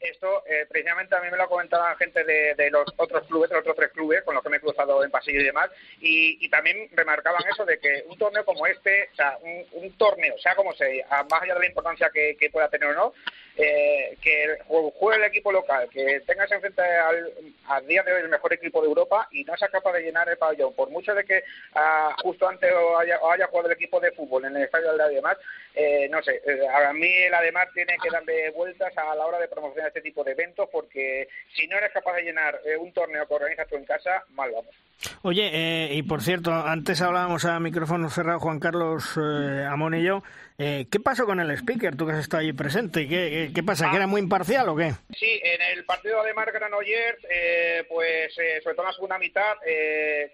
Esto 0.00 0.42
eh, 0.46 0.66
precisamente 0.66 1.14
a 1.14 1.20
mí 1.20 1.28
me 1.30 1.36
lo 1.36 1.42
ha 1.42 1.48
comentado 1.48 1.84
gente 1.96 2.24
de, 2.24 2.70
los 2.70 2.86
otros 2.96 3.26
clubes, 3.26 3.50
de 3.50 3.56
los 3.56 3.60
otros 3.60 3.76
tres 3.76 3.92
clubes 3.92 4.22
con 4.22 4.34
los 4.34 4.42
que 4.42 4.48
me 4.48 4.56
he 4.56 4.60
cruzado 4.60 5.04
en 5.04 5.10
pasillo 5.10 5.40
y 5.40 5.44
demás, 5.44 5.70
y, 6.00 6.48
también 6.48 6.88
remarcaban 6.92 7.42
eso 7.48 7.64
de 7.64 7.78
que 7.78 8.04
un 8.08 8.18
torneo 8.18 8.44
como 8.44 8.66
este, 8.66 9.10
o 9.12 9.14
sea, 9.14 9.38
un, 9.72 9.92
torneo, 9.92 10.36
sea 10.38 10.54
como 10.54 10.72
sea, 10.72 10.88
más 11.30 11.42
allá 11.42 11.54
de 11.54 11.60
la 11.60 11.66
importancia 11.66 12.10
que, 12.12 12.50
pueda 12.50 12.68
tener 12.68 12.88
o 12.88 12.94
no, 12.94 13.12
eh, 13.56 14.16
que 14.22 14.58
juegue 14.66 15.18
el 15.18 15.24
equipo 15.24 15.52
local, 15.52 15.88
que 15.90 16.20
tengas 16.26 16.50
enfrente 16.50 16.82
al, 16.82 17.32
al 17.66 17.86
día 17.86 18.02
de 18.02 18.12
hoy 18.12 18.22
el 18.22 18.28
mejor 18.28 18.52
equipo 18.52 18.80
de 18.80 18.88
Europa 18.88 19.28
y 19.30 19.44
no 19.44 19.56
sea 19.56 19.68
capaz 19.68 19.92
de 19.92 20.02
llenar 20.02 20.28
el 20.28 20.38
pabellón, 20.38 20.74
por 20.74 20.90
mucho 20.90 21.14
de 21.14 21.24
que 21.24 21.42
ah, 21.74 22.14
justo 22.22 22.48
antes 22.48 22.70
haya, 22.98 23.18
haya, 23.32 23.46
jugado 23.46 23.68
el 23.68 23.74
equipo 23.74 24.00
de 24.00 24.12
fútbol 24.12 24.44
en 24.44 24.56
el 24.56 24.62
estadio 24.62 24.92
de 24.94 25.02
Ademar, 25.02 25.38
eh, 25.74 26.08
no 26.10 26.22
sé, 26.22 26.40
eh, 26.46 26.66
a 26.68 26.92
mí 26.92 27.12
el 27.12 27.34
Ademar 27.34 27.68
tiene 27.72 27.96
que 28.02 28.10
darle 28.10 28.50
vueltas 28.50 28.96
a 28.96 29.14
la 29.14 29.26
hora 29.26 29.38
de 29.38 29.48
promocionar 29.48 29.88
este 29.88 30.02
tipo 30.02 30.24
de 30.24 30.32
eventos 30.32 30.68
porque 30.70 31.28
si 31.54 31.66
no 31.66 31.76
eres 31.76 31.92
capaz 31.92 32.16
de 32.16 32.22
llenar 32.22 32.60
eh, 32.64 32.76
un 32.76 32.92
torneo 32.92 33.26
que 33.26 33.34
organizas 33.34 33.68
tú 33.68 33.76
en 33.76 33.84
casa, 33.84 34.24
mal 34.34 34.50
vamos. 34.52 34.74
Oye, 35.22 35.50
eh, 35.52 35.94
y 35.94 36.02
por 36.02 36.22
cierto, 36.22 36.52
antes 36.52 37.00
hablábamos 37.00 37.44
a 37.44 37.58
micrófono 37.58 38.10
cerrado 38.10 38.40
Juan 38.40 38.60
Carlos 38.60 39.16
eh, 39.16 39.66
Amón 39.68 39.94
y 39.94 40.02
yo. 40.02 40.22
Eh, 40.62 40.84
¿Qué 40.90 41.00
pasó 41.00 41.24
con 41.24 41.40
el 41.40 41.50
speaker, 41.52 41.96
tú 41.96 42.04
que 42.04 42.12
has 42.12 42.18
estado 42.18 42.42
ahí 42.42 42.52
presente? 42.52 43.08
¿Qué, 43.08 43.62
pasa? 43.64 43.88
¿Que 43.90 43.96
era 43.96 44.06
muy 44.06 44.20
imparcial 44.20 44.68
o 44.68 44.76
qué? 44.76 44.92
Sí, 45.18 45.40
en 45.42 45.62
el 45.62 45.86
partido 45.86 46.22
de 46.22 46.34
Marc 46.34 46.52
Granollers, 46.52 47.16
eh, 47.30 47.82
pues 47.88 48.34
sobre 48.34 48.74
todo 48.74 48.82
en 48.82 48.88
la 48.88 48.92
segunda 48.92 49.18
mitad, 49.18 49.54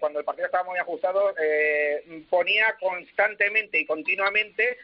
cuando 0.01 0.19
el 0.19 0.25
partido 0.25 0.47
estaba 0.47 0.65
muy 0.65 0.77
ajustado, 0.79 1.33
ponía 2.29 2.75
constantemente 2.77 3.79
y 3.79 3.85
continuamente 3.85 4.77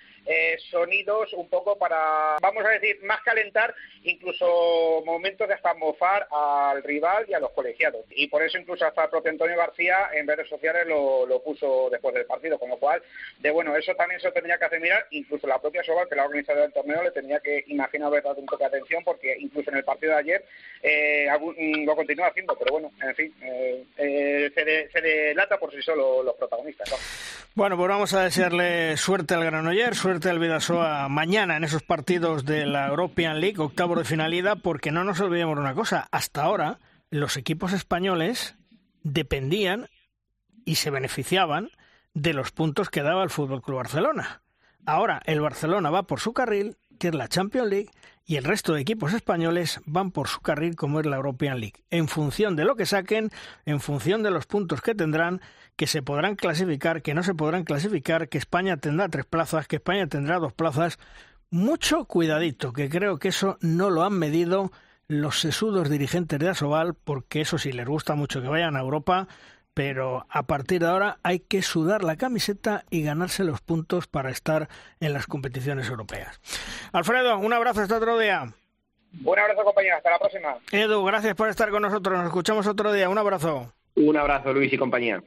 sonidos 0.69 1.33
un 1.33 1.49
poco 1.49 1.77
para, 1.77 2.37
vamos 2.41 2.65
a 2.65 2.69
decir, 2.69 2.99
más 3.03 3.21
calentar, 3.21 3.73
incluso 4.03 5.03
momentos 5.05 5.47
de 5.47 5.53
hasta 5.53 5.73
mofar 5.73 6.27
al 6.31 6.83
rival 6.83 7.25
y 7.27 7.33
a 7.33 7.39
los 7.39 7.51
colegiados. 7.51 8.05
Y 8.11 8.27
por 8.27 8.43
eso 8.43 8.57
incluso 8.57 8.85
hasta 8.85 9.03
el 9.03 9.09
propio 9.09 9.31
Antonio 9.31 9.57
García 9.57 10.09
en 10.13 10.27
redes 10.27 10.47
sociales 10.49 10.87
lo, 10.87 11.41
puso 11.43 11.89
después 11.91 12.13
del 12.13 12.25
partido, 12.25 12.57
con 12.57 12.69
lo 12.69 12.77
cual, 12.77 13.01
de 13.39 13.51
bueno, 13.51 13.75
eso 13.75 13.93
también 13.95 14.19
se 14.21 14.31
tendría 14.31 14.57
que 14.57 14.65
hacer 14.65 14.79
mirar, 14.79 15.05
incluso 15.11 15.45
la 15.47 15.59
propia 15.59 15.83
Sobal, 15.83 16.07
que 16.07 16.15
la 16.15 16.25
organizadora 16.25 16.63
del 16.63 16.73
torneo, 16.73 17.03
le 17.03 17.11
tenía 17.11 17.39
que, 17.39 17.63
imagino, 17.67 18.07
haber 18.07 18.23
dado 18.23 18.39
un 18.39 18.45
poco 18.45 18.63
de 18.63 18.65
atención, 18.65 19.03
porque 19.03 19.35
incluso 19.39 19.71
en 19.71 19.77
el 19.77 19.83
partido 19.83 20.13
de 20.13 20.19
ayer 20.19 20.45
eh, 20.81 21.27
mm, 21.29 21.85
lo 21.85 21.95
continúa 21.95 22.27
haciendo, 22.27 22.57
pero 22.57 22.73
bueno, 22.73 22.91
en 23.01 23.15
fin, 23.15 23.35
eh, 23.41 23.83
eh, 23.97 24.51
se, 24.93 25.01
delata 25.01 25.57
por 25.57 25.71
sí 25.71 25.81
solo 25.81 26.23
los 26.23 26.35
protagonistas. 26.35 26.89
Bueno, 27.55 27.77
pues 27.77 27.87
vamos 27.87 28.13
a 28.15 28.23
desearle 28.23 28.97
suerte 28.97 29.35
al 29.35 29.43
Granoller, 29.43 29.93
suerte 29.93 30.27
al 30.27 30.39
Vidasoa 30.39 31.07
mañana 31.07 31.55
en 31.55 31.63
esos 31.63 31.83
partidos 31.83 32.45
de 32.45 32.65
la 32.65 32.87
European 32.87 33.41
League, 33.41 33.59
octavo 33.59 33.95
de 33.95 34.05
finalidad, 34.05 34.57
porque 34.59 34.91
no 34.91 35.03
nos 35.03 35.19
olvidemos 35.19 35.55
de 35.57 35.61
una 35.61 35.75
cosa, 35.75 36.07
hasta 36.09 36.41
ahora 36.41 36.79
los 37.11 37.37
equipos 37.37 37.71
españoles 37.71 38.55
dependían 39.03 39.87
y 40.65 40.75
se 40.75 40.89
beneficiaban 40.89 41.69
de 42.15 42.33
los 42.33 42.49
puntos 42.49 42.89
que 42.89 43.03
daba 43.03 43.23
el 43.23 43.29
Fútbol 43.29 43.61
Club 43.61 43.77
Barcelona. 43.77 44.41
Ahora 44.87 45.21
el 45.25 45.39
Barcelona 45.39 45.91
va 45.91 46.07
por 46.07 46.19
su 46.19 46.33
carril, 46.33 46.77
que 46.97 47.09
es 47.09 47.13
la 47.13 47.27
Champions 47.27 47.69
League, 47.69 47.91
y 48.25 48.37
el 48.37 48.43
resto 48.43 48.73
de 48.73 48.81
equipos 48.81 49.13
españoles 49.13 49.81
van 49.85 50.11
por 50.11 50.27
su 50.27 50.39
carril, 50.41 50.75
como 50.75 50.99
es 50.99 51.05
la 51.05 51.17
European 51.17 51.59
League. 51.59 51.83
En 51.89 52.07
función 52.07 52.55
de 52.55 52.63
lo 52.63 52.75
que 52.75 52.85
saquen, 52.85 53.31
en 53.65 53.79
función 53.79 54.23
de 54.23 54.31
los 54.31 54.45
puntos 54.45 54.81
que 54.81 54.95
tendrán, 54.95 55.41
que 55.75 55.87
se 55.87 56.01
podrán 56.01 56.35
clasificar, 56.35 57.01
que 57.01 57.13
no 57.13 57.23
se 57.23 57.35
podrán 57.35 57.63
clasificar, 57.63 58.29
que 58.29 58.37
España 58.37 58.77
tendrá 58.77 59.09
tres 59.09 59.25
plazas, 59.25 59.67
que 59.67 59.77
España 59.77 60.07
tendrá 60.07 60.39
dos 60.39 60.53
plazas. 60.53 60.99
Mucho 61.49 62.05
cuidadito, 62.05 62.71
que 62.71 62.89
creo 62.89 63.19
que 63.19 63.27
eso 63.27 63.57
no 63.61 63.89
lo 63.89 64.03
han 64.03 64.13
medido 64.13 64.71
los 65.07 65.39
sesudos 65.39 65.89
dirigentes 65.89 66.39
de 66.39 66.49
Asobal, 66.49 66.95
porque 66.95 67.41
eso 67.41 67.57
sí, 67.57 67.71
les 67.71 67.87
gusta 67.87 68.15
mucho 68.15 68.41
que 68.41 68.47
vayan 68.47 68.75
a 68.75 68.79
Europa, 68.79 69.27
pero 69.73 70.25
a 70.29 70.43
partir 70.43 70.81
de 70.81 70.87
ahora 70.87 71.17
hay 71.23 71.39
que 71.39 71.61
sudar 71.61 72.03
la 72.03 72.15
camiseta 72.15 72.85
y 72.89 73.03
ganarse 73.03 73.43
los 73.43 73.61
puntos 73.61 74.07
para 74.07 74.29
estar 74.29 74.69
en 74.99 75.13
las 75.13 75.27
competiciones 75.27 75.89
europeas. 75.89 76.39
Alfredo, 76.91 77.37
un 77.37 77.53
abrazo 77.53 77.81
hasta 77.81 77.97
otro 77.97 78.17
día. 78.17 78.53
Un 79.23 79.39
abrazo, 79.39 79.63
compañero. 79.63 79.97
Hasta 79.97 80.11
la 80.11 80.19
próxima. 80.19 80.55
Edu, 80.71 81.03
gracias 81.03 81.35
por 81.35 81.49
estar 81.49 81.69
con 81.69 81.81
nosotros. 81.81 82.17
Nos 82.17 82.27
escuchamos 82.27 82.65
otro 82.67 82.91
día. 82.91 83.09
Un 83.09 83.17
abrazo. 83.17 83.71
Un 83.95 84.17
abrazo, 84.17 84.53
Luis 84.53 84.73
y 84.73 84.77
compañía. 84.77 85.21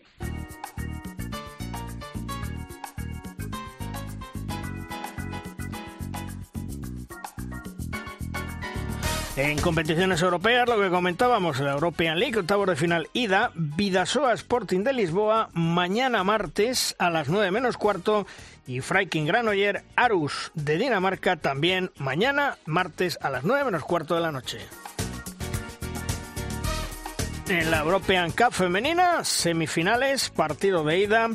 En 9.36 9.60
competiciones 9.60 10.22
europeas, 10.22 10.66
lo 10.66 10.80
que 10.80 10.88
comentábamos, 10.88 11.60
la 11.60 11.72
European 11.72 12.18
League, 12.18 12.38
octavo 12.38 12.64
de 12.64 12.74
final 12.74 13.10
ida, 13.12 13.50
Vidasoa 13.54 14.32
Sporting 14.32 14.80
de 14.80 14.94
Lisboa, 14.94 15.50
mañana 15.52 16.24
martes 16.24 16.96
a 16.98 17.10
las 17.10 17.28
9 17.28 17.50
menos 17.50 17.76
cuarto, 17.76 18.26
y 18.66 18.80
Freiking 18.80 19.26
Granoller 19.26 19.84
Arus 19.94 20.52
de 20.54 20.78
Dinamarca 20.78 21.36
también 21.36 21.92
mañana 21.98 22.56
martes 22.64 23.18
a 23.20 23.28
las 23.28 23.44
9 23.44 23.66
menos 23.66 23.84
cuarto 23.84 24.14
de 24.14 24.22
la 24.22 24.32
noche. 24.32 24.58
En 27.50 27.70
la 27.70 27.80
European 27.80 28.30
Cup 28.30 28.52
femenina, 28.52 29.22
semifinales, 29.22 30.30
partido 30.30 30.82
de 30.82 30.98
ida, 30.98 31.28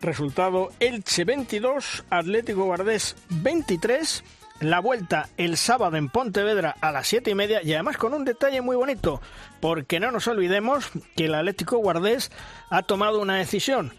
resultado 0.00 0.70
Elche 0.78 1.24
22, 1.24 2.04
Atlético 2.10 2.64
Guardés 2.64 3.16
23, 3.28 4.22
la 4.60 4.80
vuelta 4.80 5.28
el 5.36 5.56
sábado 5.56 5.96
en 5.96 6.08
Pontevedra 6.08 6.76
a 6.80 6.92
las 6.92 7.08
siete 7.08 7.30
y 7.30 7.34
media 7.34 7.62
y 7.62 7.72
además 7.72 7.96
con 7.96 8.14
un 8.14 8.24
detalle 8.24 8.60
muy 8.60 8.76
bonito, 8.76 9.20
porque 9.60 10.00
no 10.00 10.10
nos 10.10 10.28
olvidemos 10.28 10.90
que 11.16 11.24
el 11.26 11.34
Atlético 11.34 11.78
Guardés 11.78 12.30
ha 12.68 12.82
tomado 12.82 13.20
una 13.20 13.36
decisión. 13.36 13.92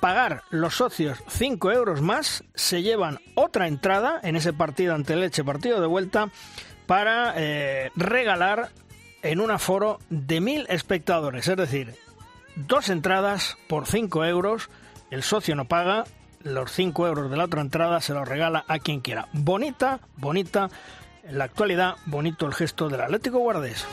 Pagar 0.00 0.42
los 0.50 0.76
socios 0.76 1.22
5 1.28 1.72
euros 1.72 2.00
más, 2.00 2.42
se 2.54 2.82
llevan 2.82 3.18
otra 3.34 3.68
entrada 3.68 4.18
en 4.22 4.34
ese 4.34 4.52
partido 4.52 4.94
ante 4.94 5.14
Leche, 5.14 5.44
partido 5.44 5.80
de 5.80 5.86
vuelta, 5.86 6.30
para 6.86 7.34
eh, 7.36 7.90
regalar 7.96 8.70
en 9.22 9.40
un 9.40 9.50
aforo 9.50 9.98
de 10.08 10.40
mil 10.40 10.66
espectadores, 10.70 11.46
es 11.46 11.56
decir, 11.56 11.94
dos 12.56 12.88
entradas 12.88 13.58
por 13.68 13.86
cinco 13.86 14.24
euros, 14.24 14.70
el 15.10 15.22
socio 15.22 15.54
no 15.54 15.66
paga, 15.66 16.04
los 16.42 16.72
cinco 16.72 17.06
euros 17.06 17.30
de 17.30 17.36
la 17.36 17.44
otra 17.44 17.60
entrada 17.60 18.00
se 18.00 18.14
los 18.14 18.26
regala 18.26 18.64
a 18.66 18.78
quien 18.78 19.00
quiera. 19.00 19.28
Bonita, 19.32 20.00
bonita, 20.16 20.68
en 21.24 21.38
la 21.38 21.44
actualidad, 21.44 21.96
bonito 22.06 22.46
el 22.46 22.54
gesto 22.54 22.88
del 22.88 23.00
Atlético 23.00 23.38
Guardés. 23.38 23.86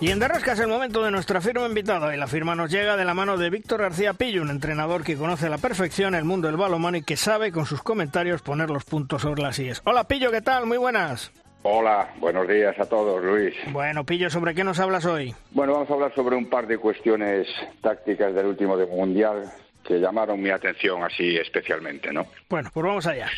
Y 0.00 0.10
en 0.10 0.18
Derrosca 0.18 0.52
es 0.52 0.58
el 0.60 0.68
momento 0.68 1.02
de 1.02 1.10
nuestra 1.10 1.42
firma 1.42 1.66
invitada 1.66 2.14
y 2.14 2.18
la 2.18 2.26
firma 2.26 2.54
nos 2.54 2.70
llega 2.70 2.96
de 2.96 3.04
la 3.04 3.12
mano 3.12 3.36
de 3.36 3.50
Víctor 3.50 3.82
García 3.82 4.14
Pillo, 4.14 4.40
un 4.40 4.48
entrenador 4.48 5.04
que 5.04 5.18
conoce 5.18 5.46
a 5.46 5.50
la 5.50 5.58
perfección 5.58 6.14
el 6.14 6.24
mundo 6.24 6.46
del 6.46 6.56
balonmano 6.56 6.96
y 6.96 7.02
que 7.02 7.18
sabe 7.18 7.52
con 7.52 7.66
sus 7.66 7.82
comentarios 7.82 8.40
poner 8.40 8.70
los 8.70 8.84
puntos 8.84 9.20
sobre 9.20 9.42
las 9.42 9.58
IES. 9.58 9.82
Hola 9.84 10.04
Pillo, 10.04 10.30
¿qué 10.30 10.40
tal? 10.40 10.64
Muy 10.64 10.78
buenas. 10.78 11.30
Hola, 11.62 12.08
buenos 12.18 12.48
días 12.48 12.78
a 12.78 12.88
todos, 12.88 13.22
Luis. 13.22 13.54
Bueno, 13.70 14.04
Pillo, 14.04 14.30
¿sobre 14.30 14.54
qué 14.54 14.64
nos 14.64 14.80
hablas 14.80 15.04
hoy? 15.04 15.34
Bueno, 15.50 15.74
vamos 15.74 15.90
a 15.90 15.92
hablar 15.92 16.14
sobre 16.14 16.34
un 16.34 16.48
par 16.48 16.66
de 16.66 16.78
cuestiones 16.78 17.46
tácticas 17.82 18.34
del 18.34 18.46
último 18.46 18.78
de 18.78 18.86
Mundial 18.86 19.44
que 19.84 19.98
llamaron 19.98 20.40
mi 20.40 20.48
atención 20.48 21.02
así 21.02 21.36
especialmente, 21.36 22.12
¿no? 22.12 22.26
Bueno, 22.48 22.70
pues 22.72 22.86
vamos 22.86 23.06
allá. 23.06 23.28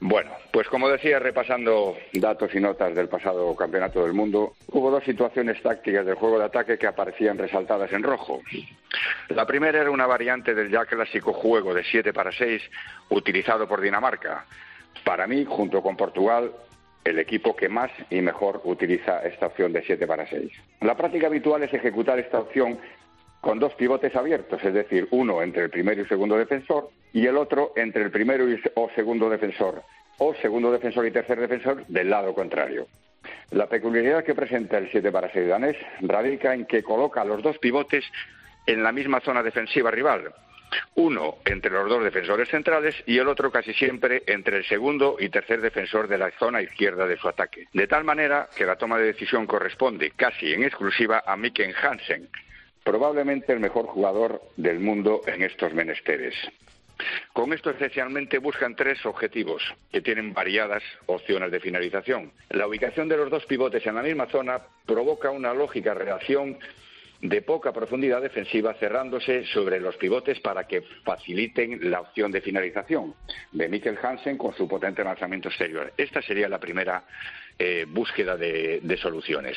Bueno, 0.00 0.32
pues 0.52 0.66
como 0.68 0.88
decía, 0.88 1.20
repasando 1.20 1.96
datos 2.14 2.52
y 2.54 2.60
notas 2.60 2.94
del 2.94 3.08
pasado 3.08 3.54
Campeonato 3.54 4.02
del 4.02 4.14
Mundo, 4.14 4.54
hubo 4.72 4.90
dos 4.90 5.04
situaciones 5.04 5.62
tácticas 5.62 6.06
del 6.06 6.14
juego 6.16 6.38
de 6.38 6.44
ataque 6.44 6.78
que 6.78 6.86
aparecían 6.88 7.38
resaltadas 7.38 7.92
en 7.92 8.02
rojo. 8.02 8.40
La 9.28 9.46
primera 9.46 9.80
era 9.80 9.90
una 9.90 10.06
variante 10.06 10.54
del 10.54 10.70
ya 10.70 10.86
clásico 10.86 11.32
juego 11.32 11.72
de 11.72 11.84
7 11.84 12.12
para 12.12 12.32
6 12.32 12.62
utilizado 13.10 13.68
por 13.68 13.80
Dinamarca. 13.80 14.44
Para 15.04 15.26
mí, 15.26 15.44
junto 15.44 15.82
con 15.82 15.96
Portugal, 15.96 16.52
el 17.04 17.18
equipo 17.18 17.56
que 17.56 17.68
más 17.68 17.90
y 18.10 18.20
mejor 18.20 18.60
utiliza 18.64 19.20
esta 19.20 19.46
opción 19.46 19.72
de 19.72 19.82
7 19.82 20.06
para 20.06 20.26
6. 20.28 20.50
La 20.80 20.96
práctica 20.96 21.26
habitual 21.26 21.62
es 21.62 21.72
ejecutar 21.72 22.18
esta 22.18 22.38
opción 22.40 22.78
con 23.40 23.58
dos 23.58 23.74
pivotes 23.74 24.14
abiertos, 24.16 24.62
es 24.64 24.74
decir, 24.74 25.08
uno 25.10 25.42
entre 25.42 25.64
el 25.64 25.70
primero 25.70 26.02
y 26.02 26.06
segundo 26.06 26.36
defensor 26.36 26.90
y 27.12 27.26
el 27.26 27.36
otro 27.36 27.72
entre 27.76 28.02
el 28.02 28.10
primero 28.10 28.48
y, 28.50 28.60
o 28.74 28.90
segundo 28.94 29.30
defensor, 29.30 29.82
o 30.18 30.34
segundo 30.34 30.72
defensor 30.72 31.06
y 31.06 31.10
tercer 31.10 31.40
defensor 31.40 31.86
del 31.86 32.10
lado 32.10 32.34
contrario. 32.34 32.88
La 33.50 33.66
peculiaridad 33.68 34.24
que 34.24 34.34
presenta 34.34 34.78
el 34.78 34.90
7 34.90 35.10
para 35.12 35.32
6 35.32 35.48
danés 35.48 35.76
radica 36.00 36.54
en 36.54 36.66
que 36.66 36.82
coloca 36.82 37.22
a 37.22 37.24
los 37.24 37.42
dos 37.42 37.58
pivotes 37.58 38.04
en 38.66 38.82
la 38.82 38.92
misma 38.92 39.20
zona 39.20 39.42
defensiva 39.42 39.90
rival, 39.90 40.32
uno 40.94 41.36
entre 41.44 41.70
los 41.70 41.88
dos 41.88 42.04
defensores 42.04 42.48
centrales 42.48 42.94
y 43.06 43.18
el 43.18 43.28
otro 43.28 43.50
casi 43.50 43.72
siempre 43.74 44.22
entre 44.26 44.58
el 44.58 44.64
segundo 44.64 45.16
y 45.18 45.28
tercer 45.28 45.60
defensor 45.60 46.08
de 46.08 46.18
la 46.18 46.30
zona 46.38 46.62
izquierda 46.62 47.06
de 47.06 47.16
su 47.16 47.28
ataque. 47.28 47.68
De 47.72 47.86
tal 47.86 48.04
manera 48.04 48.48
que 48.54 48.66
la 48.66 48.76
toma 48.76 48.98
de 48.98 49.06
decisión 49.06 49.46
corresponde 49.46 50.12
casi 50.12 50.52
en 50.52 50.64
exclusiva 50.64 51.22
a 51.26 51.36
Miken 51.36 51.74
Hansen, 51.74 52.28
probablemente 52.84 53.52
el 53.52 53.60
mejor 53.60 53.86
jugador 53.86 54.40
del 54.56 54.80
mundo 54.80 55.22
en 55.26 55.42
estos 55.42 55.72
menesteres. 55.74 56.34
Con 57.32 57.52
esto 57.52 57.70
esencialmente 57.70 58.38
buscan 58.38 58.74
tres 58.74 59.04
objetivos 59.06 59.62
que 59.92 60.00
tienen 60.00 60.32
variadas 60.32 60.82
opciones 61.06 61.52
de 61.52 61.60
finalización. 61.60 62.32
La 62.50 62.66
ubicación 62.66 63.08
de 63.08 63.16
los 63.16 63.30
dos 63.30 63.46
pivotes 63.46 63.86
en 63.86 63.94
la 63.94 64.02
misma 64.02 64.26
zona 64.26 64.60
provoca 64.84 65.30
una 65.30 65.54
lógica 65.54 65.94
reacción 65.94 66.58
de 67.20 67.42
poca 67.42 67.72
profundidad 67.72 68.22
defensiva 68.22 68.74
cerrándose 68.74 69.44
sobre 69.46 69.80
los 69.80 69.96
pivotes 69.96 70.38
para 70.40 70.66
que 70.66 70.82
faciliten 71.04 71.90
la 71.90 72.00
opción 72.00 72.30
de 72.30 72.40
finalización 72.40 73.14
de 73.52 73.68
Mikkel 73.68 73.98
Hansen 74.00 74.38
con 74.38 74.54
su 74.54 74.68
potente 74.68 75.02
lanzamiento 75.02 75.48
exterior. 75.48 75.92
Esta 75.96 76.22
sería 76.22 76.48
la 76.48 76.60
primera 76.60 77.04
eh, 77.58 77.86
búsqueda 77.88 78.36
de 78.36 78.98
soluciones. 79.00 79.56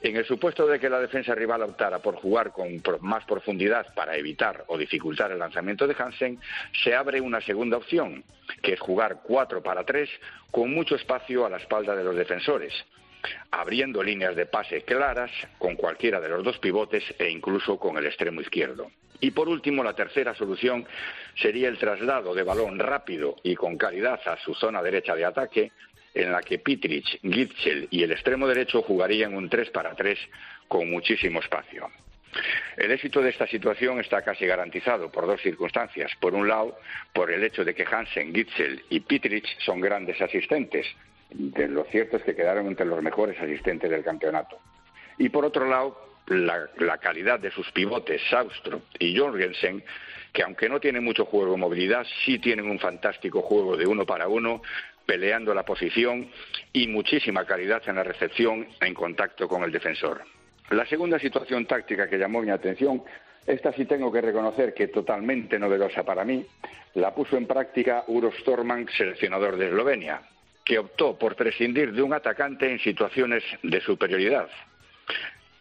En 0.00 0.16
el 0.16 0.24
supuesto 0.24 0.64
de 0.66 0.78
que 0.78 0.88
la 0.88 1.00
defensa 1.00 1.34
rival 1.34 1.62
optara 1.62 1.98
por 1.98 2.14
jugar 2.14 2.52
con 2.52 2.80
más 3.00 3.24
profundidad 3.24 3.92
para 3.94 4.16
evitar 4.16 4.64
o 4.68 4.78
dificultar 4.78 5.32
el 5.32 5.40
lanzamiento 5.40 5.88
de 5.88 5.96
Hansen, 5.98 6.38
se 6.84 6.94
abre 6.94 7.20
una 7.20 7.40
segunda 7.40 7.78
opción, 7.78 8.22
que 8.62 8.74
es 8.74 8.80
jugar 8.80 9.22
4 9.24 9.60
para 9.60 9.84
3 9.84 10.08
con 10.52 10.72
mucho 10.72 10.94
espacio 10.94 11.44
a 11.44 11.50
la 11.50 11.56
espalda 11.56 11.96
de 11.96 12.04
los 12.04 12.14
defensores, 12.14 12.72
abriendo 13.50 14.02
líneas 14.02 14.36
de 14.36 14.46
pase 14.46 14.82
claras 14.82 15.30
con 15.58 15.76
cualquiera 15.76 16.20
de 16.20 16.28
los 16.28 16.44
dos 16.44 16.58
pivotes 16.58 17.04
e 17.18 17.28
incluso 17.30 17.78
con 17.78 17.96
el 17.98 18.06
extremo 18.06 18.40
izquierdo. 18.40 18.90
Y 19.20 19.32
por 19.32 19.48
último, 19.48 19.82
la 19.82 19.94
tercera 19.94 20.34
solución 20.34 20.86
sería 21.34 21.68
el 21.68 21.78
traslado 21.78 22.34
de 22.34 22.44
balón 22.44 22.78
rápido 22.78 23.36
y 23.42 23.56
con 23.56 23.76
calidad 23.76 24.20
a 24.26 24.38
su 24.38 24.54
zona 24.54 24.82
derecha 24.82 25.14
de 25.16 25.24
ataque, 25.24 25.72
en 26.14 26.32
la 26.32 26.42
que 26.42 26.58
Pitrich, 26.58 27.20
Gitzel 27.22 27.88
y 27.90 28.02
el 28.02 28.12
extremo 28.12 28.46
derecho 28.46 28.82
jugarían 28.82 29.34
un 29.34 29.48
3 29.48 29.70
para 29.70 29.94
3 29.94 30.18
con 30.68 30.90
muchísimo 30.90 31.40
espacio. 31.40 31.90
El 32.76 32.92
éxito 32.92 33.20
de 33.20 33.30
esta 33.30 33.46
situación 33.46 34.00
está 34.00 34.22
casi 34.22 34.46
garantizado 34.46 35.10
por 35.10 35.26
dos 35.26 35.40
circunstancias. 35.40 36.12
Por 36.20 36.34
un 36.34 36.46
lado, 36.46 36.78
por 37.12 37.30
el 37.30 37.42
hecho 37.42 37.64
de 37.64 37.74
que 37.74 37.84
Hansen, 37.84 38.34
Gitzel 38.34 38.84
y 38.90 39.00
Pitrich 39.00 39.58
son 39.60 39.80
grandes 39.80 40.20
asistentes. 40.20 40.86
De 41.30 41.68
lo 41.68 41.84
cierto 41.84 42.16
es 42.16 42.22
que 42.22 42.34
quedaron 42.34 42.66
entre 42.66 42.86
los 42.86 43.02
mejores 43.02 43.38
asistentes 43.40 43.90
del 43.90 44.02
campeonato. 44.02 44.58
Y 45.18 45.28
por 45.28 45.44
otro 45.44 45.68
lado, 45.68 46.08
la, 46.28 46.98
calidad 46.98 47.40
de 47.40 47.50
sus 47.50 47.70
pivotes, 47.72 48.20
Saustrup 48.30 48.82
y 48.98 49.16
Jorgensen, 49.16 49.82
que 50.32 50.42
aunque 50.42 50.68
no 50.68 50.80
tienen 50.80 51.04
mucho 51.04 51.24
juego 51.24 51.52
de 51.52 51.58
movilidad, 51.58 52.06
sí 52.24 52.38
tienen 52.38 52.70
un 52.70 52.78
fantástico 52.78 53.42
juego 53.42 53.76
de 53.76 53.86
uno 53.86 54.06
para 54.06 54.28
uno, 54.28 54.62
peleando 55.06 55.54
la 55.54 55.64
posición 55.64 56.30
y 56.72 56.86
muchísima 56.86 57.44
calidad 57.46 57.82
en 57.86 57.96
la 57.96 58.04
recepción 58.04 58.66
en 58.80 58.94
contacto 58.94 59.48
con 59.48 59.64
el 59.64 59.72
defensor. 59.72 60.22
La 60.70 60.86
segunda 60.86 61.18
situación 61.18 61.66
táctica 61.66 62.08
que 62.08 62.18
llamó 62.18 62.42
mi 62.42 62.50
atención, 62.50 63.02
esta 63.46 63.72
sí 63.72 63.86
tengo 63.86 64.12
que 64.12 64.20
reconocer 64.20 64.74
que 64.74 64.88
totalmente 64.88 65.58
novedosa 65.58 66.04
para 66.04 66.24
mí, 66.24 66.44
la 66.94 67.14
puso 67.14 67.38
en 67.38 67.46
práctica 67.46 68.04
Uros 68.08 68.34
Storman, 68.40 68.86
seleccionador 68.88 69.56
de 69.56 69.68
Eslovenia, 69.68 70.20
que 70.68 70.78
optó 70.78 71.18
por 71.18 71.34
prescindir 71.34 71.92
de 71.92 72.02
un 72.02 72.12
atacante 72.12 72.70
en 72.70 72.78
situaciones 72.78 73.42
de 73.62 73.80
superioridad. 73.80 74.50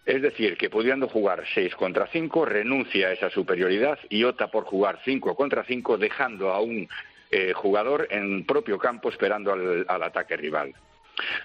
Es 0.06 0.22
decir, 0.22 0.58
que 0.58 0.70
pudiendo 0.70 1.08
jugar 1.08 1.46
6 1.54 1.76
contra 1.76 2.08
5, 2.08 2.46
renuncia 2.46 3.08
a 3.08 3.13
esa 3.13 3.30
superioridad 3.30 3.98
y 4.10 4.26
opta 4.26 4.52
por 4.52 4.65
jugar 4.65 5.00
5 5.06 5.34
contra 5.34 5.63
5, 5.63 5.98
dejando 5.98 6.52
a 6.52 6.60
un 6.60 6.89
eh, 7.32 7.54
jugador 7.54 8.10
en 8.12 8.46
propio 8.46 8.78
campo 8.78 9.08
esperando 9.08 9.54
al, 9.54 10.04
ataque 10.04 10.36
rival. 10.36 10.74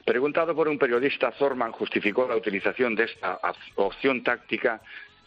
Preguntado 0.05 0.57
por 0.57 0.66
un 0.66 0.79
periodista, 0.79 1.31
Zorman 1.31 1.70
justificó 1.70 2.27
la 2.27 2.37
utilización 2.37 2.96
de 2.96 3.05
esta 3.05 3.38
opción 3.77 4.25
táctica 4.25 4.83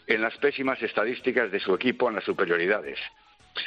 en 0.06 0.20
las 0.20 0.36
pésimas 0.36 0.80
estadísticas 0.82 1.50
de 1.50 1.58
su 1.58 1.74
equipo 1.74 2.08
en 2.08 2.16
las 2.16 2.24
superioridades, 2.24 2.98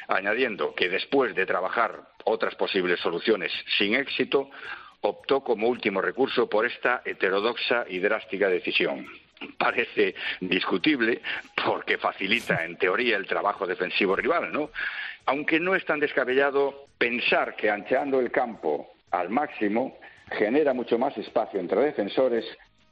añadiendo 0.08 0.74
que 0.76 0.90
después 0.90 1.36
de 1.36 1.46
trabajar 1.46 2.02
otras 2.26 2.56
posibles 2.56 3.00
soluciones 3.00 3.52
sin 3.78 3.96
éxito, 3.96 4.50
optó 5.02 5.42
como 5.42 5.68
último 5.68 6.02
recurso 6.02 6.50
por 6.50 6.66
esta 6.66 7.02
heterodoxa 7.06 7.86
y 7.88 8.00
drástica 8.00 8.50
decisión. 8.50 9.08
Parece 9.58 10.16
discutible 10.42 11.22
porque 11.66 11.98
facilita 11.98 12.66
en 12.66 12.78
teoría 12.78 13.16
el 13.16 13.26
trabajo 13.26 13.66
defensivo 13.66 14.16
rival, 14.16 14.52
¿no? 14.52 14.70
aunque 15.30 15.60
no 15.60 15.76
es 15.76 15.86
tan 15.86 16.00
descabellado 16.00 16.88
pensar 16.98 17.56
que 17.56 17.70
ancheando 17.70 18.20
el 18.20 18.32
campo 18.32 18.94
al 19.12 19.30
máximo 19.30 20.00
genera 20.32 20.74
mucho 20.74 20.98
más 20.98 21.16
espacio 21.18 21.60
entre 21.60 21.82
defensores 21.82 22.46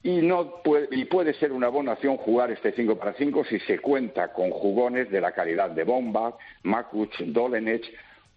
y, 0.08 0.22
no 0.22 0.62
puede, 0.64 0.88
y 0.92 1.04
puede 1.04 1.34
ser 1.34 1.52
una 1.52 1.68
buena 1.68 1.92
opción 1.92 2.16
jugar 2.16 2.50
este 2.50 2.72
5 2.72 2.98
para 2.98 3.12
5 3.12 3.44
si 3.44 3.60
se 3.60 3.80
cuenta 3.80 4.32
con 4.32 4.52
jugones 4.52 5.12
de 5.12 5.20
la 5.20 5.34
calidad 5.34 5.70
de 5.72 5.84
Bomba, 5.84 6.38
Makuch, 6.64 7.14
Dolenech 7.26 7.84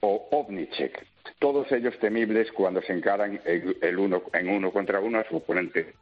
o 0.00 0.28
Ovnicek, 0.32 1.06
todos 1.38 1.70
ellos 1.70 1.96
temibles 2.00 2.50
cuando 2.50 2.82
se 2.82 2.92
encaran 2.92 3.40
el 3.44 3.98
uno, 4.00 4.24
en 4.32 4.48
uno 4.48 4.72
contra 4.72 4.98
uno 4.98 5.20
a 5.20 5.28
su 5.28 5.36
oponente. 5.36 5.94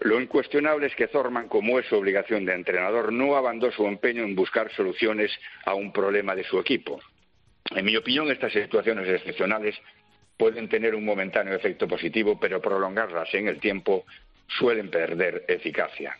Lo 0.00 0.20
incuestionable 0.20 0.88
es 0.88 0.96
que 0.96 1.06
Zorman, 1.06 1.46
como 1.46 1.78
es 1.78 1.86
su 1.86 1.94
obligación 1.94 2.44
de 2.44 2.54
entrenador, 2.54 3.12
no 3.12 3.36
abandonó 3.36 3.72
su 3.72 3.86
empeño 3.86 4.24
en 4.24 4.34
buscar 4.34 4.72
soluciones 4.72 5.30
a 5.64 5.74
un 5.74 5.92
problema 5.92 6.34
de 6.34 6.42
su 6.42 6.58
equipo. 6.58 6.98
En 7.76 7.84
mi 7.84 7.96
opinión, 7.96 8.28
estas 8.28 8.52
situaciones 8.52 9.08
excepcionales 9.08 9.76
pueden 10.36 10.68
tener 10.68 10.96
un 10.96 11.04
momentáneo 11.04 11.54
efecto 11.54 11.86
positivo, 11.86 12.40
pero 12.40 12.60
prolongarlas 12.60 13.32
en 13.34 13.46
el 13.46 13.60
tiempo 13.60 14.04
suelen 14.58 14.90
perder 14.90 15.44
eficacia. 15.48 16.16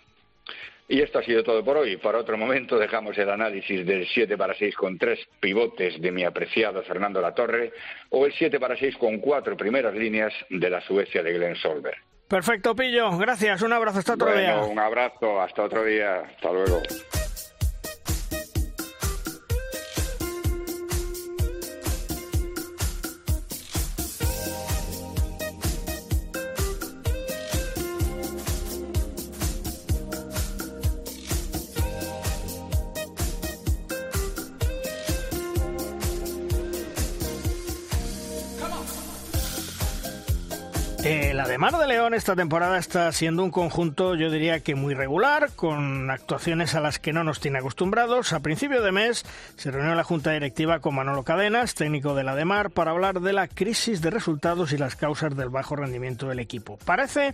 Y 0.88 1.00
esto 1.00 1.20
ha 1.20 1.22
sido 1.22 1.42
todo 1.42 1.64
por 1.64 1.78
hoy. 1.78 1.96
Para 1.96 2.18
otro 2.18 2.36
momento 2.36 2.78
dejamos 2.78 3.16
el 3.16 3.30
análisis 3.30 3.86
del 3.86 4.06
7 4.06 4.36
para 4.36 4.54
6 4.54 4.74
con 4.74 4.98
tres 4.98 5.20
pivotes 5.40 6.00
de 6.00 6.10
mi 6.10 6.24
apreciado 6.24 6.82
Fernando 6.82 7.20
Latorre 7.20 7.72
o 8.10 8.26
el 8.26 8.32
7 8.34 8.60
para 8.60 8.76
6 8.76 8.96
con 8.96 9.18
cuatro 9.18 9.56
primeras 9.56 9.94
líneas 9.94 10.34
de 10.50 10.68
la 10.68 10.80
Suecia 10.82 11.22
de 11.22 11.32
Glenn 11.32 11.56
Solberg. 11.56 11.96
Perfecto, 12.28 12.74
Pillo. 12.74 13.16
Gracias. 13.16 13.62
Un 13.62 13.72
abrazo. 13.72 14.00
Hasta 14.00 14.14
otro 14.14 14.36
día. 14.36 14.62
Un 14.62 14.78
abrazo. 14.78 15.40
Hasta 15.40 15.62
otro 15.62 15.84
día. 15.84 16.20
Hasta 16.20 16.52
luego. 16.52 16.82
Mar 41.72 41.80
de 41.80 41.86
León 41.86 42.12
esta 42.12 42.36
temporada 42.36 42.76
está 42.76 43.10
siendo 43.12 43.42
un 43.42 43.50
conjunto, 43.50 44.14
yo 44.14 44.30
diría 44.30 44.60
que 44.60 44.74
muy 44.74 44.92
regular, 44.92 45.52
con 45.56 46.10
actuaciones 46.10 46.74
a 46.74 46.80
las 46.80 46.98
que 46.98 47.14
no 47.14 47.24
nos 47.24 47.40
tiene 47.40 47.60
acostumbrados. 47.60 48.34
A 48.34 48.40
principio 48.40 48.82
de 48.82 48.92
mes 48.92 49.24
se 49.56 49.70
reunió 49.70 49.94
la 49.94 50.04
Junta 50.04 50.32
Directiva 50.32 50.80
con 50.80 50.94
Manolo 50.94 51.22
Cadenas, 51.22 51.74
técnico 51.74 52.14
de 52.14 52.24
la 52.24 52.34
de 52.34 52.44
para 52.74 52.90
hablar 52.90 53.20
de 53.20 53.32
la 53.32 53.48
crisis 53.48 54.02
de 54.02 54.10
resultados 54.10 54.72
y 54.72 54.76
las 54.76 54.96
causas 54.96 55.34
del 55.34 55.48
bajo 55.48 55.74
rendimiento 55.74 56.28
del 56.28 56.40
equipo. 56.40 56.78
Parece 56.84 57.32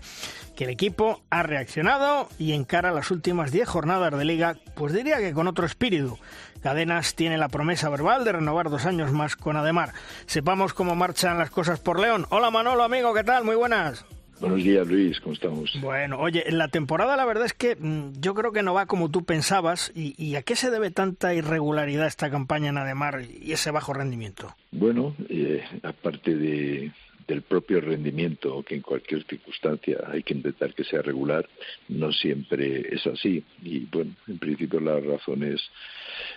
que 0.54 0.64
el 0.64 0.70
equipo 0.70 1.20
ha 1.30 1.42
reaccionado 1.42 2.28
y 2.38 2.52
encara 2.52 2.92
las 2.92 3.10
últimas 3.10 3.50
10 3.50 3.68
jornadas 3.68 4.16
de 4.16 4.24
liga, 4.24 4.56
pues 4.76 4.92
diría 4.92 5.18
que 5.18 5.32
con 5.32 5.48
otro 5.48 5.66
espíritu. 5.66 6.16
Cadenas 6.62 7.16
tiene 7.16 7.38
la 7.38 7.48
promesa 7.48 7.88
verbal 7.88 8.24
de 8.24 8.32
renovar 8.32 8.70
dos 8.70 8.86
años 8.86 9.10
más 9.10 9.34
con 9.34 9.56
Ademar. 9.56 9.94
Sepamos 10.26 10.74
cómo 10.74 10.94
marchan 10.94 11.38
las 11.38 11.50
cosas 11.50 11.80
por 11.80 11.98
León. 11.98 12.26
Hola 12.28 12.52
Manolo, 12.52 12.84
amigo, 12.84 13.12
¿qué 13.14 13.24
tal? 13.24 13.42
Muy 13.42 13.56
buenas. 13.56 14.04
Buenos 14.40 14.62
días, 14.62 14.86
Luis, 14.86 15.18
¿cómo 15.20 15.34
estamos? 15.34 15.76
Bueno, 15.80 16.20
oye, 16.20 16.48
en 16.48 16.58
la 16.58 16.68
temporada 16.68 17.16
la 17.16 17.24
verdad 17.24 17.46
es 17.46 17.54
que 17.54 17.74
mm, 17.74 18.20
yo 18.20 18.34
creo 18.34 18.52
que 18.52 18.62
no 18.62 18.72
va 18.72 18.86
como 18.86 19.10
tú 19.10 19.24
pensabas. 19.24 19.90
¿Y, 19.94 20.36
a 20.36 20.42
qué 20.42 20.54
se 20.54 20.70
debe 20.70 20.90
tanta 20.90 21.34
irregularidad 21.34 22.06
esta 22.06 22.30
campaña 22.30 22.68
en 22.68 22.78
Ademar 22.78 23.22
y 23.22 23.50
ese 23.52 23.72
bajo 23.72 23.92
rendimiento? 23.92 24.54
Bueno, 24.70 25.16
eh, 25.28 25.64
aparte 25.82 26.36
de, 26.36 26.92
del 27.26 27.42
propio 27.42 27.80
rendimiento, 27.80 28.62
que 28.62 28.76
en 28.76 28.82
cualquier 28.82 29.24
circunstancia 29.24 29.98
hay 30.06 30.22
que 30.22 30.34
intentar 30.34 30.72
que 30.72 30.84
sea 30.84 31.02
regular, 31.02 31.48
no 31.88 32.12
siempre 32.12 32.94
es 32.94 33.06
así. 33.06 33.44
Y 33.62 33.80
bueno, 33.86 34.12
en 34.28 34.38
principio 34.38 34.78
las 34.78 35.04
razones 35.04 35.60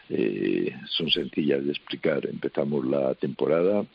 eh, 0.09 0.75
son 0.89 1.09
sencillas 1.09 1.63
de 1.63 1.71
explicar. 1.71 2.25
Empezamos 2.25 2.85
la 2.85 3.13
temporada 3.15 3.85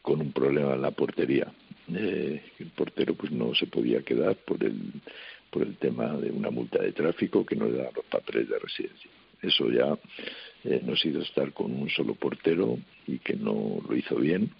con 0.00 0.20
un 0.20 0.32
problema 0.32 0.74
en 0.74 0.82
la 0.82 0.90
portería. 0.90 1.52
Eh, 1.96 2.42
el 2.58 2.70
portero 2.70 3.14
pues 3.14 3.32
no 3.32 3.54
se 3.54 3.66
podía 3.66 4.02
quedar 4.02 4.36
por 4.36 4.62
el 4.64 4.76
por 5.52 5.62
el 5.62 5.76
tema 5.76 6.16
de 6.16 6.30
una 6.30 6.50
multa 6.50 6.82
de 6.82 6.92
tráfico 6.92 7.44
que 7.44 7.54
no 7.54 7.66
le 7.66 7.76
da 7.76 7.90
los 7.94 8.06
papeles 8.06 8.48
de 8.48 8.58
residencia. 8.58 9.10
Eso 9.42 9.70
ya 9.70 9.98
eh, 10.64 10.80
nos 10.82 11.04
hizo 11.04 11.20
estar 11.20 11.52
con 11.52 11.72
un 11.74 11.90
solo 11.90 12.14
portero 12.14 12.78
y 13.06 13.18
que 13.18 13.34
no 13.34 13.82
lo 13.86 13.94
hizo 13.94 14.16
bien 14.16 14.50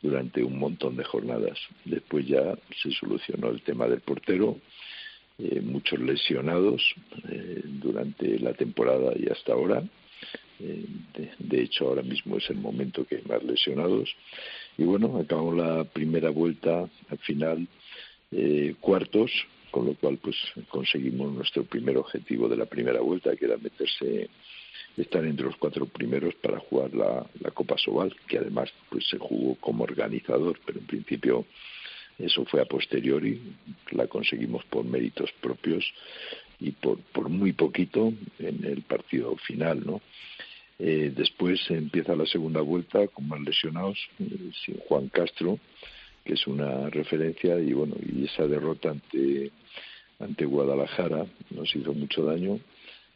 durante 0.00 0.44
un 0.44 0.58
montón 0.58 0.96
de 0.96 1.02
jornadas. 1.02 1.58
Después 1.84 2.26
ya 2.28 2.56
se 2.80 2.92
solucionó 2.92 3.50
el 3.50 3.62
tema 3.62 3.88
del 3.88 4.02
portero, 4.02 4.58
eh, 5.38 5.60
muchos 5.60 5.98
lesionados 5.98 6.94
eh, 7.28 7.62
durante 7.64 8.38
la 8.38 8.52
temporada 8.52 9.14
y 9.18 9.28
hasta 9.28 9.52
ahora. 9.52 9.82
Eh, 10.60 10.86
de, 11.38 11.62
hecho, 11.62 11.88
ahora 11.88 12.02
mismo 12.02 12.36
es 12.36 12.48
el 12.50 12.56
momento 12.56 13.04
que 13.04 13.16
hay 13.16 13.22
más 13.22 13.42
lesionados. 13.42 14.14
Y 14.78 14.84
bueno, 14.84 15.18
acabamos 15.18 15.56
la 15.56 15.84
primera 15.84 16.30
vuelta, 16.30 16.88
al 17.08 17.18
final, 17.18 17.66
cuartos, 18.80 19.30
con 19.70 19.86
lo 19.86 19.94
cual 19.94 20.18
pues 20.18 20.36
conseguimos 20.68 21.32
nuestro 21.32 21.64
primer 21.64 21.96
objetivo 21.96 22.48
de 22.48 22.56
la 22.56 22.66
primera 22.66 23.00
vuelta, 23.00 23.36
que 23.36 23.44
era 23.44 23.56
meterse 23.56 24.28
estar 24.96 25.24
entre 25.24 25.46
los 25.46 25.56
cuatro 25.56 25.86
primeros 25.86 26.34
para 26.36 26.58
jugar 26.58 26.94
la, 26.94 27.50
Copa 27.52 27.76
Sobal, 27.78 28.14
que 28.26 28.38
además 28.38 28.70
pues 28.90 29.06
se 29.08 29.18
jugó 29.18 29.54
como 29.56 29.84
organizador, 29.84 30.58
pero 30.64 30.78
en 30.78 30.86
principio 30.86 31.46
eso 32.18 32.44
fue 32.46 32.62
a 32.62 32.64
posteriori, 32.64 33.40
la 33.90 34.06
conseguimos 34.06 34.64
por 34.64 34.84
méritos 34.84 35.30
propios 35.40 35.84
y 36.60 36.72
por, 36.72 36.98
por 37.12 37.28
muy 37.28 37.52
poquito 37.52 38.12
en 38.38 38.64
el 38.64 38.82
partido 38.82 39.36
final, 39.36 39.84
¿no? 39.84 40.00
Eh, 40.78 41.12
después 41.14 41.60
empieza 41.70 42.14
la 42.14 42.26
segunda 42.26 42.60
vuelta 42.60 43.06
con 43.08 43.28
más 43.28 43.40
lesionados, 43.40 43.98
eh, 44.18 44.50
sin 44.64 44.78
Juan 44.80 45.08
Castro, 45.08 45.58
que 46.24 46.34
es 46.34 46.46
una 46.46 46.90
referencia, 46.90 47.58
y 47.58 47.72
bueno, 47.72 47.94
y 48.04 48.24
esa 48.24 48.46
derrota 48.46 48.90
ante, 48.90 49.52
ante 50.18 50.44
Guadalajara 50.44 51.24
nos 51.50 51.74
hizo 51.74 51.94
mucho 51.94 52.24
daño 52.24 52.58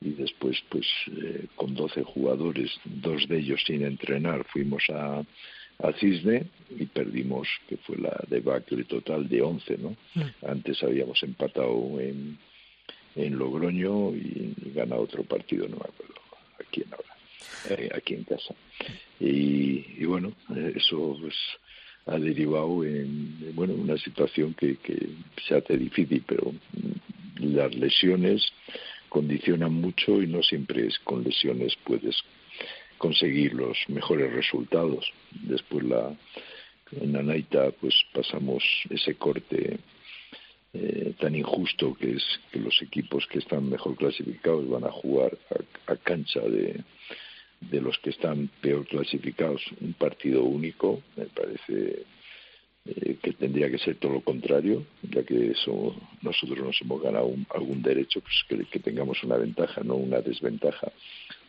y 0.00 0.12
después 0.12 0.56
pues 0.70 0.86
eh, 1.08 1.46
con 1.56 1.74
12 1.74 2.02
jugadores, 2.02 2.70
dos 2.84 3.28
de 3.28 3.38
ellos 3.38 3.62
sin 3.66 3.82
entrenar, 3.82 4.44
fuimos 4.44 4.84
a, 4.88 5.22
a 5.82 5.92
Cisne 5.98 6.46
y 6.70 6.86
perdimos, 6.86 7.46
que 7.68 7.76
fue 7.76 7.98
la 7.98 8.18
debacle 8.28 8.84
total 8.84 9.28
de 9.28 9.42
11, 9.42 9.78
¿no? 9.78 9.96
Antes 10.46 10.82
habíamos 10.82 11.22
empatado 11.22 12.00
en, 12.00 12.38
en 13.16 13.38
Logroño 13.38 14.14
y, 14.14 14.54
ganado 14.74 15.02
otro 15.02 15.24
partido, 15.24 15.68
no 15.68 15.76
me 15.76 15.82
acuerdo 15.82 16.14
a 16.58 16.64
quién 16.70 16.86
ahora, 16.92 17.16
eh, 17.70 17.90
aquí 17.94 18.14
en 18.14 18.24
casa. 18.24 18.54
Y, 19.18 19.84
y 19.98 20.04
bueno, 20.04 20.32
eso 20.74 21.16
pues 21.20 21.34
ha 22.06 22.18
derivado 22.18 22.84
en 22.84 23.54
bueno 23.54 23.74
una 23.74 23.96
situación 23.98 24.54
que, 24.54 24.76
que 24.76 25.10
se 25.46 25.56
hace 25.56 25.76
difícil, 25.76 26.24
pero 26.26 26.52
las 27.36 27.74
lesiones 27.74 28.42
condicionan 29.08 29.74
mucho 29.74 30.22
y 30.22 30.26
no 30.26 30.42
siempre 30.42 30.86
es 30.86 30.98
con 31.00 31.22
lesiones 31.24 31.74
puedes 31.84 32.16
conseguir 32.98 33.54
los 33.54 33.76
mejores 33.88 34.32
resultados. 34.32 35.12
Después 35.30 35.84
la 35.84 36.14
en 36.92 37.16
Anaita 37.16 37.70
pues 37.80 37.94
pasamos 38.12 38.62
ese 38.88 39.14
corte 39.14 39.78
eh, 40.72 41.14
tan 41.18 41.34
injusto 41.34 41.94
que 41.94 42.12
es 42.12 42.24
que 42.52 42.60
los 42.60 42.80
equipos 42.82 43.26
que 43.26 43.38
están 43.38 43.68
mejor 43.68 43.96
clasificados 43.96 44.68
van 44.68 44.84
a 44.84 44.92
jugar 44.92 45.36
a, 45.86 45.96
cancha 45.96 46.40
de, 46.40 46.82
de 47.60 47.80
los 47.80 47.98
que 47.98 48.10
están 48.10 48.48
peor 48.60 48.86
clasificados 48.86 49.62
un 49.80 49.94
partido 49.94 50.44
único 50.44 51.02
me 51.16 51.26
parece 51.26 52.04
eh, 52.86 53.18
que 53.22 53.34
tendría 53.34 53.70
que 53.70 53.78
ser 53.78 53.96
todo 53.96 54.12
lo 54.14 54.20
contrario, 54.22 54.86
ya 55.02 55.22
que 55.22 55.50
eso 55.50 55.94
nosotros 56.22 56.58
nos 56.60 56.80
hemos 56.80 57.02
ganado 57.02 57.30
algún 57.54 57.82
derecho, 57.82 58.22
pues 58.22 58.66
que, 58.70 58.78
tengamos 58.78 59.22
una 59.22 59.36
ventaja, 59.36 59.82
no 59.84 59.96
una 59.96 60.22
desventaja. 60.22 60.90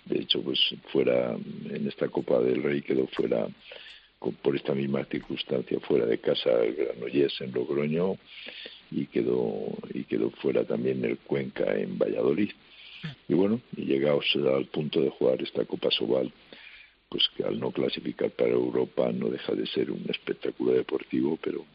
De 0.05 0.19
hecho, 0.19 0.41
pues 0.41 0.59
fuera 0.91 1.37
en 1.69 1.87
esta 1.87 2.09
Copa 2.09 2.39
del 2.41 2.61
Rey 2.61 2.81
quedó 2.81 3.07
fuera 3.07 3.47
por 4.29 4.55
esta 4.55 4.75
misma 4.75 5.03
circunstancia 5.05 5.79
fuera 5.79 6.05
de 6.05 6.19
casa 6.19 6.51
el 6.63 6.75
Granollers 6.75 7.41
en 7.41 7.51
Logroño 7.51 8.17
y 8.91 9.07
quedó 9.07 9.77
y 9.93 10.03
quedó 10.03 10.29
fuera 10.29 10.63
también 10.63 11.03
el 11.03 11.17
Cuenca 11.17 11.75
en 11.75 11.97
Valladolid. 11.97 12.51
Y 13.27 13.33
bueno, 13.33 13.61
y 13.75 13.85
llegados 13.85 14.25
al 14.35 14.65
punto 14.67 15.01
de 15.01 15.09
jugar 15.09 15.41
esta 15.41 15.65
Copa 15.65 15.89
Sobal 15.89 16.31
pues 17.09 17.27
que 17.35 17.43
al 17.43 17.59
no 17.59 17.71
clasificar 17.71 18.31
para 18.31 18.51
Europa 18.51 19.11
no 19.11 19.27
deja 19.29 19.53
de 19.53 19.67
ser 19.67 19.91
un 19.91 20.05
espectáculo 20.07 20.71
deportivo, 20.71 21.37
pero 21.43 21.65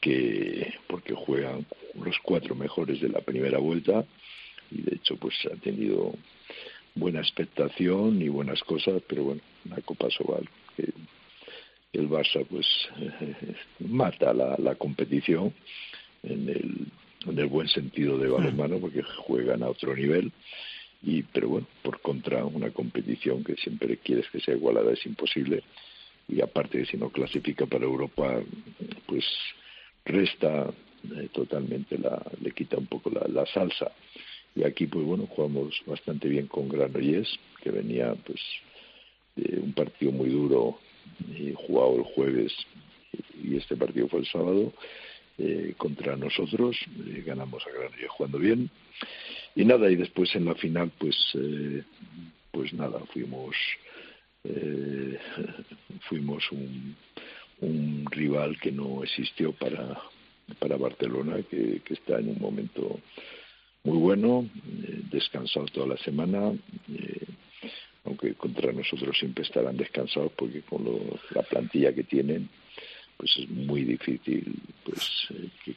que 0.00 0.72
porque 0.86 1.12
juegan 1.12 1.66
los 2.02 2.18
cuatro 2.22 2.54
mejores 2.54 3.00
de 3.00 3.10
la 3.10 3.20
primera 3.20 3.58
vuelta 3.58 4.06
y 4.70 4.82
de 4.82 4.96
hecho 4.96 5.16
pues 5.16 5.34
ha 5.52 5.56
tenido 5.56 6.14
buena 6.94 7.20
expectación 7.20 8.22
y 8.22 8.28
buenas 8.28 8.62
cosas, 8.62 9.02
pero 9.06 9.24
bueno, 9.24 9.42
la 9.68 9.80
Copa 9.82 10.08
Sobal 10.10 10.48
el 11.92 12.08
Barça 12.08 12.44
pues 12.46 12.66
mata 13.80 14.32
la, 14.32 14.56
la 14.58 14.74
competición 14.76 15.52
en 16.22 16.48
el, 16.48 16.86
en 17.26 17.38
el 17.38 17.46
buen 17.46 17.68
sentido 17.68 18.18
de 18.18 18.28
balonmano 18.28 18.78
porque 18.78 19.02
juegan 19.02 19.62
a 19.62 19.68
otro 19.68 19.94
nivel. 19.94 20.32
Y 21.02 21.22
pero 21.22 21.48
bueno 21.48 21.66
por 21.82 22.00
contra 22.00 22.44
una 22.44 22.70
competición 22.70 23.42
que 23.42 23.56
siempre 23.56 23.96
quieres 23.98 24.28
que 24.30 24.40
sea 24.40 24.54
igualada 24.54 24.92
es 24.92 25.04
imposible. 25.06 25.62
Y 26.28 26.40
aparte 26.42 26.78
que 26.78 26.86
si 26.86 26.96
no 26.96 27.10
clasifica 27.10 27.66
para 27.66 27.84
Europa 27.84 28.40
pues 29.06 29.24
resta 30.04 30.70
eh, 31.16 31.28
totalmente 31.32 31.98
la 31.98 32.22
le 32.40 32.50
quita 32.52 32.76
un 32.76 32.86
poco 32.86 33.10
la, 33.10 33.26
la, 33.28 33.46
salsa. 33.46 33.90
Y 34.54 34.64
aquí 34.64 34.86
pues 34.86 35.04
bueno 35.04 35.26
jugamos 35.26 35.80
bastante 35.86 36.28
bien 36.28 36.46
con 36.46 36.68
Granollers 36.68 37.38
que 37.62 37.70
venía 37.70 38.14
pues 38.14 38.40
de 39.42 39.60
un 39.60 39.72
partido 39.72 40.12
muy 40.12 40.30
duro 40.30 40.78
y 41.28 41.52
jugado 41.54 41.96
el 41.96 42.04
jueves 42.14 42.52
y 43.42 43.56
este 43.56 43.76
partido 43.76 44.08
fue 44.08 44.20
el 44.20 44.26
sábado 44.26 44.72
eh, 45.38 45.74
contra 45.76 46.16
nosotros 46.16 46.76
eh, 47.06 47.22
ganamos 47.26 47.66
a 47.66 47.70
Granollers 47.70 48.10
jugando 48.10 48.38
bien. 48.38 48.70
Y 49.54 49.64
nada 49.64 49.90
y 49.90 49.96
después 49.96 50.34
en 50.36 50.44
la 50.44 50.54
final 50.54 50.92
pues 50.98 51.16
eh, 51.34 51.82
pues 52.52 52.72
nada 52.72 53.00
fuimos 53.12 53.56
eh, 54.44 55.18
fuimos 56.08 56.50
un, 56.52 56.96
un 57.60 58.06
rival 58.10 58.58
que 58.60 58.72
no 58.72 59.02
existió 59.02 59.52
para 59.52 60.00
para 60.58 60.76
Barcelona 60.76 61.42
que, 61.48 61.80
que 61.84 61.94
está 61.94 62.18
en 62.18 62.30
un 62.30 62.38
momento 62.38 63.00
muy 63.84 63.98
bueno 63.98 64.48
eh, 64.66 65.02
descansado 65.10 65.66
toda 65.66 65.86
la 65.88 65.96
semana 65.98 66.52
eh, 66.92 67.26
aunque 68.04 68.34
contra 68.34 68.72
nosotros 68.72 69.16
siempre 69.18 69.44
estarán 69.44 69.76
descansados 69.76 70.32
porque 70.36 70.62
con 70.62 70.84
lo, 70.84 70.98
la 71.30 71.42
plantilla 71.42 71.92
que 71.92 72.04
tienen 72.04 72.48
pues 73.16 73.36
es 73.38 73.48
muy 73.50 73.84
difícil 73.84 74.54
pues 74.84 75.28
que, 75.64 75.74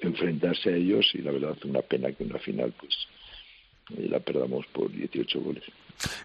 enfrentarse 0.00 0.70
a 0.70 0.76
ellos 0.76 1.10
y 1.14 1.18
la 1.18 1.32
verdad 1.32 1.56
una 1.64 1.82
pena 1.82 2.12
que 2.12 2.24
una 2.24 2.38
final 2.38 2.72
pues 2.78 3.06
y 3.90 4.08
la 4.08 4.20
perdamos 4.20 4.66
por 4.66 4.90
18 4.90 5.40
goles. 5.40 5.62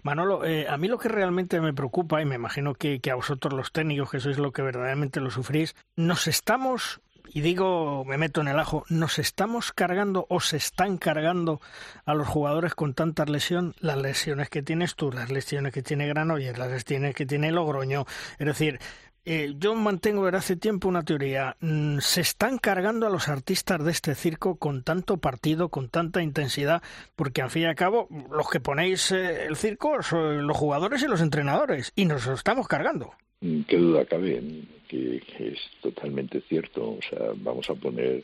Manolo, 0.02 0.44
eh, 0.44 0.66
a 0.68 0.76
mí 0.76 0.88
lo 0.88 0.98
que 0.98 1.08
realmente 1.08 1.60
me 1.60 1.72
preocupa, 1.72 2.20
y 2.20 2.24
me 2.24 2.34
imagino 2.34 2.74
que, 2.74 3.00
que 3.00 3.10
a 3.10 3.14
vosotros 3.14 3.54
los 3.54 3.72
técnicos, 3.72 4.10
que 4.10 4.20
sois 4.20 4.38
lo 4.38 4.52
que 4.52 4.62
verdaderamente 4.62 5.20
lo 5.20 5.30
sufrís, 5.30 5.74
nos 5.96 6.26
estamos 6.26 7.00
y 7.28 7.40
digo, 7.40 8.04
me 8.04 8.18
meto 8.18 8.40
en 8.40 8.48
el 8.48 8.58
ajo, 8.58 8.84
¿nos 8.88 9.18
estamos 9.18 9.72
cargando 9.72 10.26
o 10.28 10.40
se 10.40 10.56
están 10.56 10.98
cargando 10.98 11.60
a 12.04 12.14
los 12.14 12.28
jugadores 12.28 12.74
con 12.74 12.94
tantas 12.94 13.28
lesiones? 13.28 13.74
Las 13.80 13.98
lesiones 13.98 14.48
que 14.48 14.62
tienes 14.62 14.94
tú, 14.94 15.12
las 15.12 15.30
lesiones 15.30 15.72
que 15.72 15.82
tiene 15.82 16.06
Granollers, 16.06 16.58
las 16.58 16.70
lesiones 16.70 17.14
que 17.14 17.26
tiene 17.26 17.52
Logroño. 17.52 18.06
Es 18.38 18.46
decir, 18.46 18.80
eh, 19.24 19.54
yo 19.56 19.76
mantengo 19.76 20.24
desde 20.24 20.38
hace 20.38 20.56
tiempo 20.56 20.88
una 20.88 21.04
teoría. 21.04 21.56
Mm, 21.60 21.98
se 22.00 22.20
están 22.20 22.58
cargando 22.58 23.06
a 23.06 23.10
los 23.10 23.28
artistas 23.28 23.82
de 23.84 23.92
este 23.92 24.14
circo 24.16 24.56
con 24.56 24.82
tanto 24.82 25.18
partido, 25.18 25.68
con 25.68 25.88
tanta 25.88 26.22
intensidad, 26.22 26.82
porque 27.14 27.40
al 27.40 27.50
fin 27.50 27.62
y 27.62 27.66
al 27.66 27.76
cabo 27.76 28.08
los 28.30 28.50
que 28.50 28.58
ponéis 28.58 29.12
eh, 29.12 29.46
el 29.46 29.56
circo 29.56 30.02
son 30.02 30.46
los 30.46 30.56
jugadores 30.56 31.02
y 31.02 31.06
los 31.06 31.20
entrenadores, 31.20 31.92
y 31.94 32.06
nos 32.06 32.26
lo 32.26 32.34
estamos 32.34 32.66
cargando. 32.66 33.14
Qué 33.42 33.76
duda 33.76 34.04
cabe 34.04 34.40
que, 34.88 35.20
es 35.40 35.58
totalmente 35.80 36.42
cierto. 36.42 36.90
O 36.90 37.00
sea, 37.10 37.32
vamos 37.34 37.68
a 37.68 37.74
poner 37.74 38.22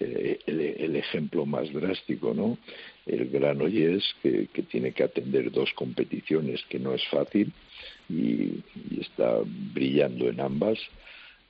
eh, 0.00 0.38
el, 0.46 0.96
ejemplo 0.96 1.44
más 1.44 1.70
drástico, 1.70 2.32
¿no? 2.32 2.56
El 3.04 3.28
Granollers 3.28 4.16
que, 4.22 4.48
que 4.52 4.62
tiene 4.62 4.92
que 4.92 5.02
atender 5.02 5.50
dos 5.52 5.70
competiciones 5.74 6.62
que 6.70 6.78
no 6.78 6.94
es 6.94 7.04
fácil 7.08 7.52
y, 8.08 8.62
está 8.98 9.40
brillando 9.44 10.30
en 10.30 10.40
ambas. 10.40 10.78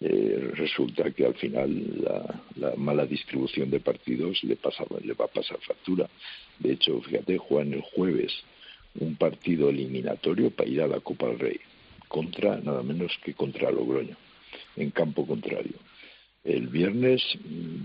Eh, 0.01 0.51
resulta 0.55 1.13
que 1.13 1.25
al 1.25 1.35
final 1.35 2.03
la, 2.03 2.43
la, 2.57 2.75
mala 2.75 3.07
distribución 3.07 3.71
de 3.71 3.79
partidos 3.79 4.43
le, 4.43 4.57
pasa, 4.57 4.85
le 5.05 5.13
va 5.13 5.27
a 5.27 5.29
pasar 5.29 5.61
factura. 5.61 6.11
De 6.59 6.73
hecho, 6.73 7.01
fíjate, 7.01 7.39
juegan 7.39 7.75
el 7.75 7.81
jueves 7.81 8.33
un 8.99 9.15
partido 9.15 9.71
eliminatorio 9.71 10.51
para 10.51 10.69
ir 10.69 10.83
a 10.83 10.89
la 10.89 10.99
Copa 10.99 11.29
del 11.29 11.39
Rey 11.39 11.61
contra 12.15 12.61
nada 12.61 12.85
menos 12.85 13.11
que 13.25 13.35
contra 13.35 13.73
Logroño, 13.73 14.17
en 14.77 14.93
campo 14.93 15.27
contrario. 15.27 15.75
El 16.45 16.69
viernes 16.69 17.21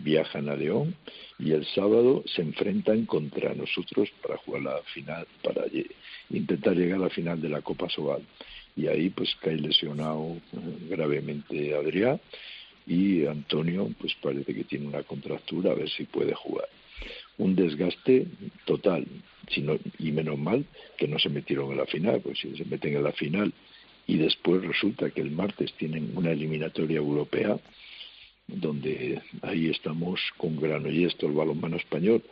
viajan 0.03 0.49
a 0.49 0.55
León 0.55 0.93
y 1.39 1.53
el 1.53 1.65
sábado 1.65 2.23
se 2.27 2.43
enfrentan 2.43 3.07
contra 3.07 3.55
nosotros 3.55 4.07
para 4.21 4.37
jugar 4.37 4.61
la 4.61 4.81
final, 4.93 5.25
para 5.41 5.63
intentar 6.29 6.75
llegar 6.75 6.99
a 6.99 7.05
la 7.05 7.09
final 7.09 7.41
de 7.41 7.49
la 7.49 7.63
Copa 7.63 7.89
Sobal. 7.89 8.21
Y 8.75 8.85
ahí 8.85 9.09
pues 9.09 9.35
cae 9.41 9.55
lesionado 9.55 10.37
eh, 10.53 10.59
gravemente 10.87 11.73
Adrián 11.73 12.21
y 12.85 13.25
Antonio 13.25 13.89
pues 13.99 14.13
parece 14.21 14.53
que 14.53 14.63
tiene 14.63 14.85
una 14.85 15.01
contractura 15.01 15.71
a 15.71 15.75
ver 15.75 15.89
si 15.89 16.03
puede 16.03 16.35
jugar. 16.35 16.69
Un 17.39 17.55
desgaste 17.55 18.27
total, 18.65 19.07
sino, 19.49 19.79
y 19.97 20.11
menos 20.11 20.37
mal 20.37 20.65
que 20.97 21.07
no 21.07 21.17
se 21.17 21.29
metieron 21.29 21.71
en 21.71 21.77
la 21.77 21.87
final, 21.87 22.21
pues 22.21 22.37
si 22.37 22.55
se 22.55 22.65
meten 22.65 22.95
en 22.95 23.03
la 23.03 23.13
final 23.13 23.51
y 24.09 24.17
después 24.17 24.63
resulta 24.63 25.11
que 25.11 25.21
el 25.21 25.29
martes 25.29 25.71
tienen 25.73 26.13
una 26.15 26.31
eliminatoria 26.31 26.97
europea 26.97 27.59
donde 28.47 29.21
ahí 29.43 29.69
estamos 29.69 30.19
con 30.35 30.57
esto 31.05 31.27
el 31.27 31.33
balonmano 31.33 31.77
español. 31.77 32.23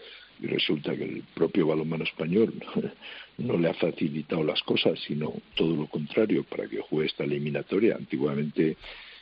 Y 0.41 0.47
resulta 0.47 0.95
que 0.97 1.03
el 1.03 1.23
propio 1.35 1.67
balonmano 1.67 2.03
español 2.03 2.51
no 3.37 3.57
le 3.59 3.69
ha 3.69 3.75
facilitado 3.75 4.43
las 4.43 4.63
cosas 4.63 4.99
sino 5.07 5.31
todo 5.53 5.75
lo 5.75 5.85
contrario 5.85 6.43
para 6.45 6.67
que 6.67 6.81
juegue 6.81 7.09
esta 7.09 7.25
eliminatoria. 7.25 7.95
Antiguamente 7.95 8.75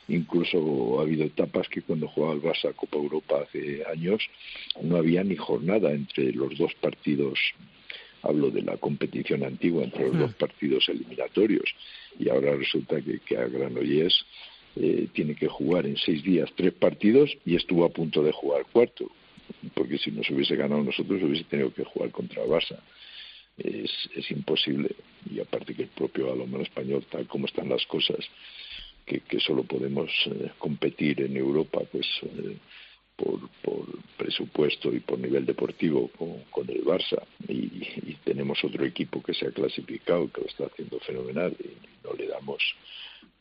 incluso 0.08 0.98
ha 0.98 1.02
habido 1.02 1.24
etapas 1.24 1.68
que 1.68 1.82
cuando 1.82 2.08
jugaba 2.08 2.34
el 2.36 2.42
Barça 2.42 2.74
Copa 2.74 2.96
Europa 2.96 3.42
hace 3.42 3.82
años 3.84 4.22
no 4.82 4.96
había 4.96 5.22
ni 5.24 5.36
jornada 5.36 5.92
entre 5.92 6.32
los 6.32 6.56
dos 6.56 6.72
partidos 6.80 7.38
hablo 8.28 8.50
de 8.50 8.62
la 8.62 8.76
competición 8.76 9.44
antigua 9.44 9.84
entre 9.84 10.08
los 10.08 10.18
dos 10.18 10.34
partidos 10.34 10.88
eliminatorios 10.88 11.68
y 12.18 12.28
ahora 12.28 12.56
resulta 12.56 13.00
que, 13.00 13.20
que 13.20 13.36
a 13.36 13.46
Granollers 13.46 14.24
eh, 14.76 15.08
tiene 15.12 15.34
que 15.34 15.48
jugar 15.48 15.86
en 15.86 15.96
seis 15.96 16.22
días 16.22 16.50
tres 16.56 16.72
partidos 16.72 17.36
y 17.44 17.56
estuvo 17.56 17.84
a 17.84 17.90
punto 17.90 18.22
de 18.22 18.32
jugar 18.32 18.66
cuarto 18.72 19.10
porque 19.74 19.98
si 19.98 20.10
nos 20.10 20.28
hubiese 20.30 20.56
ganado 20.56 20.82
nosotros 20.82 21.22
hubiese 21.22 21.44
tenido 21.44 21.72
que 21.72 21.84
jugar 21.84 22.10
contra 22.10 22.44
Barça. 22.44 22.78
Es, 23.56 23.90
es 24.14 24.30
imposible 24.30 24.90
y 25.32 25.40
aparte 25.40 25.74
que 25.74 25.84
el 25.84 25.88
propio 25.88 26.26
balonmano 26.26 26.62
español 26.62 27.06
tal 27.10 27.26
como 27.26 27.46
están 27.46 27.70
las 27.70 27.86
cosas 27.86 28.18
que, 29.06 29.20
que 29.20 29.40
solo 29.40 29.62
podemos 29.64 30.10
eh, 30.26 30.50
competir 30.58 31.22
en 31.22 31.38
Europa 31.38 31.80
pues 31.90 32.06
eh, 32.22 32.58
por, 33.16 33.48
por 33.62 33.86
presupuesto 34.16 34.92
y 34.92 35.00
por 35.00 35.18
nivel 35.18 35.46
deportivo 35.46 36.10
con, 36.50 36.70
el 36.70 36.84
Barça. 36.84 37.22
Y, 37.48 38.16
tenemos 38.24 38.62
otro 38.64 38.84
equipo 38.84 39.22
que 39.22 39.32
se 39.32 39.46
ha 39.46 39.52
clasificado 39.52 40.30
que 40.32 40.40
lo 40.40 40.46
está 40.48 40.66
haciendo 40.66 40.98
fenomenal 41.00 41.56
y 41.60 42.04
no 42.04 42.12
le 42.14 42.26
damos 42.26 42.60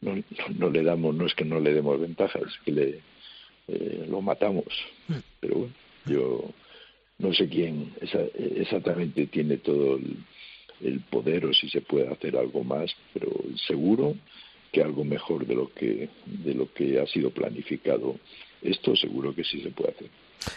no, 0.01 0.15
no 0.59 0.69
le 0.69 0.83
damos 0.83 1.15
no 1.15 1.25
es 1.25 1.33
que 1.33 1.43
no 1.43 1.59
le 1.59 1.73
demos 1.73 1.99
ventajas 1.99 2.43
es 2.43 2.57
que 2.63 2.71
le 2.71 2.99
eh, 3.67 4.05
lo 4.07 4.21
matamos. 4.21 4.67
Pero 5.39 5.55
bueno 5.55 5.73
yo 6.05 6.51
no 7.17 7.33
sé 7.33 7.49
quién 7.49 7.93
exactamente 8.57 9.25
tiene 9.25 9.57
todo 9.57 9.97
el, 9.97 10.17
el 10.81 10.99
poder 11.01 11.47
o 11.47 11.53
si 11.53 11.67
se 11.69 11.81
puede 11.81 12.07
hacer 12.07 12.37
algo 12.37 12.63
más 12.63 12.95
pero 13.13 13.31
seguro 13.67 14.15
que 14.71 14.83
algo 14.83 15.03
mejor 15.03 15.47
de 15.47 15.55
lo 15.55 15.73
que 15.73 16.09
de 16.25 16.53
lo 16.53 16.71
que 16.73 16.99
ha 16.99 17.07
sido 17.07 17.31
planificado 17.31 18.17
esto 18.61 18.95
seguro 18.95 19.33
que 19.33 19.43
sí 19.43 19.61
se 19.61 19.69
puede 19.69 19.91
hacer. 19.91 20.09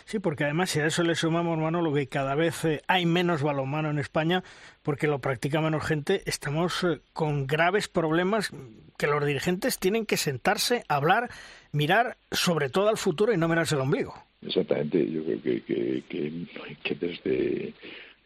Sí, 0.04 0.18
porque 0.18 0.44
además 0.44 0.70
si 0.70 0.80
a 0.80 0.87
eso 0.87 1.02
le 1.02 1.14
sumamos, 1.14 1.58
Manolo, 1.58 1.92
que 1.94 2.06
cada 2.08 2.34
vez 2.34 2.64
eh, 2.64 2.82
hay 2.87 3.06
menos 3.06 3.42
balonmano 3.42 3.90
en 3.90 3.98
España 3.98 4.42
porque 4.82 5.06
lo 5.06 5.20
practica 5.20 5.61
menos 5.61 5.84
gente, 5.84 6.22
estamos 6.26 6.84
eh, 6.84 7.00
con 7.12 7.46
graves 7.46 7.88
problemas 7.88 8.50
que 8.98 9.06
los 9.06 9.24
dirigentes 9.24 9.78
tienen 9.78 10.06
que 10.06 10.16
sentarse, 10.16 10.84
hablar, 10.88 11.30
mirar 11.72 12.16
sobre 12.30 12.68
todo 12.68 12.88
al 12.88 12.98
futuro 12.98 13.32
y 13.32 13.37
no 13.37 13.48
mirarse 13.48 13.76
el 13.76 13.80
ombligo. 13.82 14.14
Exactamente, 14.42 15.11
yo 15.11 15.24
creo 15.24 15.42
que, 15.42 15.62
que, 15.62 16.02
que, 16.08 16.46
que 16.82 16.94
desde 16.94 17.74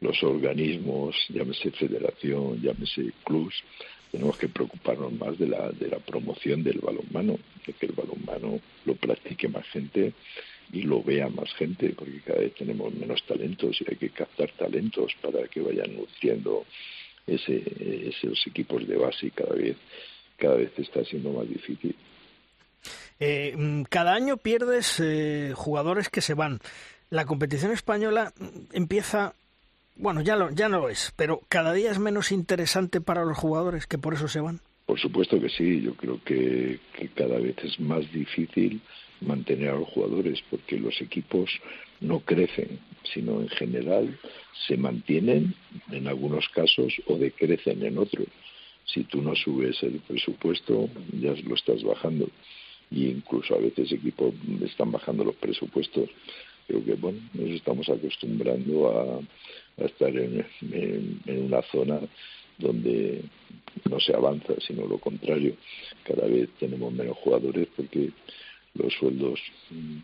los 0.00 0.22
organismos, 0.22 1.14
llámese 1.28 1.70
federación, 1.70 2.60
llámese 2.60 3.12
clubs, 3.24 3.54
tenemos 4.12 4.36
que 4.36 4.48
preocuparnos 4.48 5.10
más 5.14 5.38
de 5.38 5.48
la, 5.48 5.70
de 5.70 5.88
la 5.88 5.98
promoción 5.98 6.62
del 6.62 6.78
balonmano, 6.80 7.38
de 7.66 7.72
que 7.72 7.86
el 7.86 7.92
balonmano 7.92 8.60
lo 8.84 8.94
practique 8.94 9.48
más 9.48 9.66
gente 9.68 10.12
y 10.70 10.82
lo 10.82 11.02
vea 11.02 11.28
más 11.30 11.52
gente, 11.54 11.94
porque 11.96 12.20
cada 12.20 12.40
vez 12.40 12.54
tenemos 12.54 12.94
menos 12.94 13.24
talentos 13.26 13.80
y 13.80 13.84
hay 13.90 13.96
que 13.96 14.10
captar 14.10 14.50
talentos 14.52 15.12
para 15.22 15.48
que 15.48 15.62
vayan 15.62 15.96
nutriendo 15.96 16.66
ese, 17.26 17.62
esos 18.08 18.46
equipos 18.46 18.86
de 18.86 18.96
base 18.96 19.26
y 19.26 19.30
cada 19.30 19.54
vez, 19.54 19.76
cada 20.36 20.56
vez 20.56 20.70
está 20.78 21.02
siendo 21.04 21.32
más 21.32 21.48
difícil. 21.48 21.96
Eh, 23.18 23.54
mm, 23.56 23.84
cada 23.84 24.12
año 24.12 24.36
pierdes 24.36 25.00
eh, 25.00 25.52
jugadores 25.54 26.10
que 26.10 26.20
se 26.20 26.34
van. 26.34 26.60
La 27.08 27.24
competición 27.24 27.72
española 27.72 28.34
mm, 28.38 28.74
empieza 28.74 29.34
bueno, 29.96 30.22
ya, 30.22 30.36
lo, 30.36 30.50
ya 30.50 30.68
no 30.68 30.80
lo 30.80 30.88
es, 30.88 31.12
pero 31.16 31.40
cada 31.48 31.72
día 31.72 31.90
es 31.90 31.98
menos 31.98 32.32
interesante 32.32 33.00
para 33.00 33.24
los 33.24 33.36
jugadores 33.36 33.86
que 33.86 33.98
por 33.98 34.14
eso 34.14 34.28
se 34.28 34.40
van. 34.40 34.60
Por 34.86 34.98
supuesto 34.98 35.40
que 35.40 35.48
sí, 35.48 35.80
yo 35.80 35.94
creo 35.94 36.20
que, 36.24 36.78
cada 37.14 37.38
vez 37.38 37.56
es 37.62 37.78
más 37.80 38.10
difícil 38.12 38.80
mantener 39.20 39.70
a 39.70 39.76
los 39.76 39.88
jugadores 39.88 40.42
porque 40.50 40.78
los 40.78 41.00
equipos 41.00 41.50
no 42.00 42.20
crecen, 42.20 42.80
sino 43.14 43.40
en 43.40 43.48
general 43.48 44.18
se 44.66 44.76
mantienen 44.76 45.54
en 45.90 46.08
algunos 46.08 46.48
casos 46.48 46.92
o 47.06 47.16
decrecen 47.16 47.84
en 47.84 47.98
otros. 47.98 48.26
Si 48.84 49.04
tú 49.04 49.22
no 49.22 49.36
subes 49.36 49.82
el 49.82 50.00
presupuesto, 50.00 50.88
ya 51.12 51.32
lo 51.44 51.54
estás 51.54 51.82
bajando. 51.84 52.28
Y 52.90 53.06
incluso 53.06 53.54
a 53.54 53.58
veces 53.58 53.92
equipos 53.92 54.34
están 54.62 54.90
bajando 54.90 55.24
los 55.24 55.36
presupuestos. 55.36 56.10
Creo 56.66 56.84
que 56.84 56.94
bueno, 56.94 57.18
nos 57.34 57.50
estamos 57.50 57.88
acostumbrando 57.88 58.88
a, 59.78 59.84
estar 59.84 60.14
en, 60.16 60.44
en, 60.70 61.44
una 61.44 61.62
zona 61.62 62.00
donde 62.58 63.22
no 63.88 63.98
se 63.98 64.14
avanza, 64.14 64.54
sino 64.66 64.86
lo 64.86 64.98
contrario. 64.98 65.56
Cada 66.04 66.26
vez 66.26 66.48
tenemos 66.58 66.92
menos 66.92 67.16
jugadores 67.18 67.68
porque 67.76 68.10
los 68.74 68.92
sueldos 68.94 69.40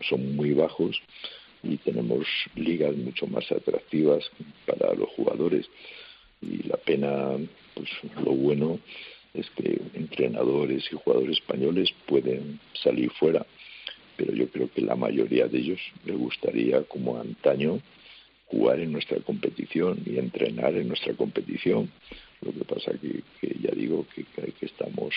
son 0.07 0.35
muy 0.35 0.53
bajos 0.53 1.01
y 1.63 1.77
tenemos 1.77 2.25
ligas 2.55 2.95
mucho 2.95 3.27
más 3.27 3.51
atractivas 3.51 4.29
para 4.65 4.93
los 4.95 5.09
jugadores. 5.09 5.67
Y 6.41 6.63
la 6.67 6.77
pena, 6.77 7.37
pues 7.73 7.89
lo 8.23 8.31
bueno 8.31 8.79
es 9.33 9.49
que 9.51 9.79
entrenadores 9.93 10.85
y 10.91 10.95
jugadores 10.95 11.37
españoles 11.37 11.89
pueden 12.07 12.59
salir 12.81 13.11
fuera, 13.11 13.45
pero 14.19 14.33
yo 14.33 14.49
creo 14.49 14.69
que 14.69 14.81
la 14.81 14.97
mayoría 14.97 15.47
de 15.47 15.59
ellos 15.59 15.79
les 16.03 16.17
gustaría, 16.17 16.83
como 16.83 17.17
antaño, 17.17 17.79
jugar 18.47 18.81
en 18.81 18.91
nuestra 18.91 19.17
competición 19.21 19.99
y 20.05 20.17
entrenar 20.17 20.75
en 20.75 20.89
nuestra 20.89 21.13
competición. 21.13 21.89
Lo 22.41 22.51
que 22.51 22.65
pasa 22.65 22.91
que, 22.99 23.23
que 23.39 23.55
ya 23.61 23.71
digo 23.71 24.05
que, 24.13 24.25
que 24.25 24.65
estamos 24.65 25.13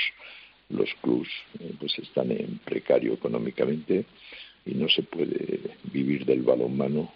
los 0.69 0.89
clubs 1.03 1.29
eh, 1.59 1.73
pues 1.81 1.99
están 1.99 2.31
en 2.31 2.61
precario 2.65 3.15
económicamente 3.15 4.05
y 4.65 4.75
no 4.75 4.89
se 4.89 5.03
puede 5.03 5.59
vivir 5.93 6.25
del 6.25 6.43
balonmano 6.43 7.13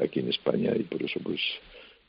aquí 0.00 0.20
en 0.20 0.28
España 0.28 0.72
y 0.76 0.84
por 0.84 1.02
eso 1.02 1.18
pues 1.20 1.40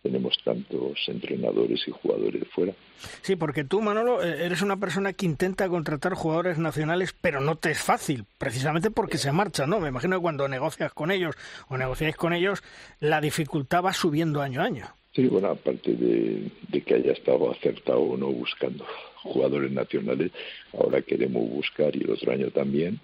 tenemos 0.01 0.37
tantos 0.43 0.97
entrenadores 1.07 1.87
y 1.87 1.91
jugadores 1.91 2.43
fuera. 2.49 2.73
Sí, 3.21 3.35
porque 3.35 3.63
tú, 3.63 3.81
Manolo, 3.81 4.23
eh, 4.23 4.45
eres 4.45 4.61
una 4.61 4.77
persona 4.77 5.13
que 5.13 5.25
intenta 5.25 5.67
contratar 5.67 6.13
jugadores 6.13 6.57
nacionales, 6.57 7.13
pero 7.19 7.41
no 7.41 7.55
te 7.55 7.71
es 7.71 7.81
fácil, 7.81 8.25
precisamente 8.37 8.91
porque 8.91 9.17
se 9.17 9.31
marchan, 9.31 9.69
¿no? 9.69 9.79
Me 9.79 9.89
imagino 9.89 10.17
que 10.17 10.21
cuando 10.21 10.47
negocias 10.47 10.93
con 10.93 11.11
ellos 11.11 11.35
o 11.67 11.77
negociáis 11.77 12.15
con 12.15 12.33
ellos, 12.33 12.63
la 12.99 13.21
dificultad 13.21 13.83
va 13.83 13.93
subiendo 13.93 14.41
año 14.41 14.61
a 14.61 14.65
año. 14.65 14.85
Sí, 15.13 15.27
bueno, 15.27 15.49
aparte 15.49 15.93
de, 15.93 16.51
de 16.69 16.81
que 16.81 16.95
haya 16.95 17.11
estado 17.11 17.51
acertado 17.51 17.99
o 17.99 18.17
no 18.17 18.27
buscando 18.27 18.85
jugadores 19.23 19.71
nacionales, 19.71 20.31
ahora 20.73 21.01
queremos 21.01 21.49
buscar 21.49 21.95
y 21.95 22.03
el 22.03 22.11
otro 22.11 22.31
año 22.31 22.51
también, 22.51 22.99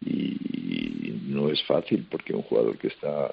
y 0.00 0.36
no 1.28 1.50
es 1.50 1.62
fácil 1.64 2.06
porque 2.10 2.34
un 2.34 2.42
jugador 2.42 2.76
que 2.78 2.88
está 2.88 3.32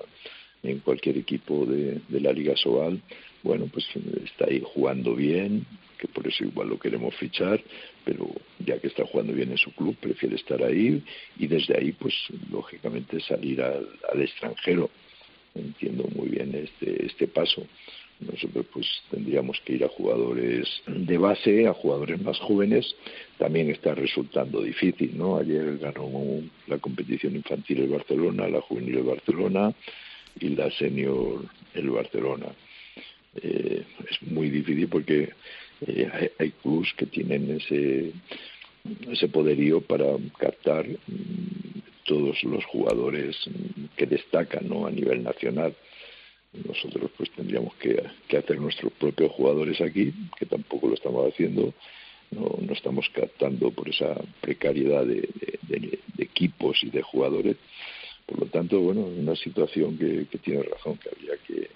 en 0.68 0.80
cualquier 0.80 1.18
equipo 1.18 1.66
de, 1.66 2.02
la 2.10 2.32
Liga 2.32 2.56
Sobal, 2.56 3.02
bueno, 3.44 3.68
pues 3.72 3.86
está 4.24 4.46
ahí 4.46 4.62
jugando 4.64 5.16
bien, 5.16 5.66
que 5.98 6.08
por 6.08 6.28
eso 6.28 6.44
igual 6.44 6.70
lo 6.70 6.80
queremos 6.80 7.16
fichar, 7.16 7.62
pero 8.04 8.28
ya 8.60 8.80
que 8.80 8.88
está 8.88 9.06
jugando 9.06 9.34
bien 9.34 9.52
en 9.52 9.58
su 9.58 9.72
club, 9.74 9.96
prefiere 9.98 10.36
estar 10.36 10.64
ahí 10.64 11.04
y 11.38 11.48
desde 11.48 11.78
ahí, 11.78 11.92
pues 11.92 12.14
lógicamente 12.52 13.20
salir 13.20 13.62
al, 13.62 13.88
extranjero. 14.22 14.90
Entiendo 15.54 16.06
muy 16.14 16.30
bien 16.30 16.54
este, 16.54 17.06
este 17.06 17.28
paso. 17.28 17.66
Nosotros 18.20 18.66
pues 18.72 18.88
tendríamos 19.12 19.60
que 19.66 19.74
ir 19.74 19.84
a 19.84 19.90
jugadores 19.90 20.68
de 20.88 21.18
base, 21.18 21.68
a 21.68 21.74
jugadores 21.74 22.22
más 22.22 22.40
jóvenes. 22.40 22.96
También 23.38 23.70
está 23.70 23.94
resultando 23.94 24.62
difícil, 24.62 25.18
¿no? 25.18 25.38
Ayer 25.38 25.78
ganó 25.78 26.10
la 26.68 26.78
competición 26.78 27.36
infantil 27.36 27.82
el 27.82 27.90
Barcelona, 27.90 28.48
la 28.48 28.62
juvenil 28.62 28.98
el 28.98 29.04
Barcelona, 29.04 29.74
y 30.40 30.50
la 30.50 30.70
senior 30.72 31.46
el 31.74 31.90
Barcelona. 31.90 32.48
Eh, 33.42 33.84
es 34.10 34.22
muy 34.32 34.50
difícil 34.50 34.88
porque 34.88 35.30
eh, 35.86 36.10
hay, 36.12 36.30
hay, 36.40 36.52
clubs 36.52 36.94
que 36.96 37.06
tienen 37.06 37.52
ese, 37.52 38.12
ese 39.12 39.28
poderío 39.28 39.82
para 39.82 40.06
captar 40.38 40.88
mm, 40.88 41.80
todos 42.06 42.42
los 42.44 42.64
jugadores 42.66 43.38
que 43.98 44.06
destacan 44.06 44.70
¿no? 44.70 44.86
a 44.86 44.92
nivel 44.92 45.24
nacional. 45.24 45.76
Nosotros 46.66 47.12
pues 47.18 47.30
tendríamos 47.32 47.76
que, 47.76 48.02
hacer 48.38 48.60
nuestros 48.62 48.94
propios 48.94 49.32
jugadores 49.34 49.82
aquí, 49.82 50.14
que 50.38 50.46
tampoco 50.46 50.88
lo 50.88 50.94
estamos 50.94 51.28
haciendo, 51.34 51.74
no 52.32 52.74
estamos 52.74 53.10
captando 53.10 53.72
por 53.72 53.90
esa 53.90 54.16
precariedad 54.40 55.06
de 55.06 55.28
equipos 56.18 56.82
y 56.84 56.90
de 56.90 57.02
jugadores 57.02 57.58
por 58.26 58.40
lo 58.40 58.46
tanto, 58.48 58.80
bueno, 58.80 59.02
una 59.02 59.36
situación 59.36 59.98
que, 59.98 60.26
tiene 60.40 60.64
razón, 60.64 60.98
que 60.98 61.10
habría 61.10 61.38
que, 61.48 61.70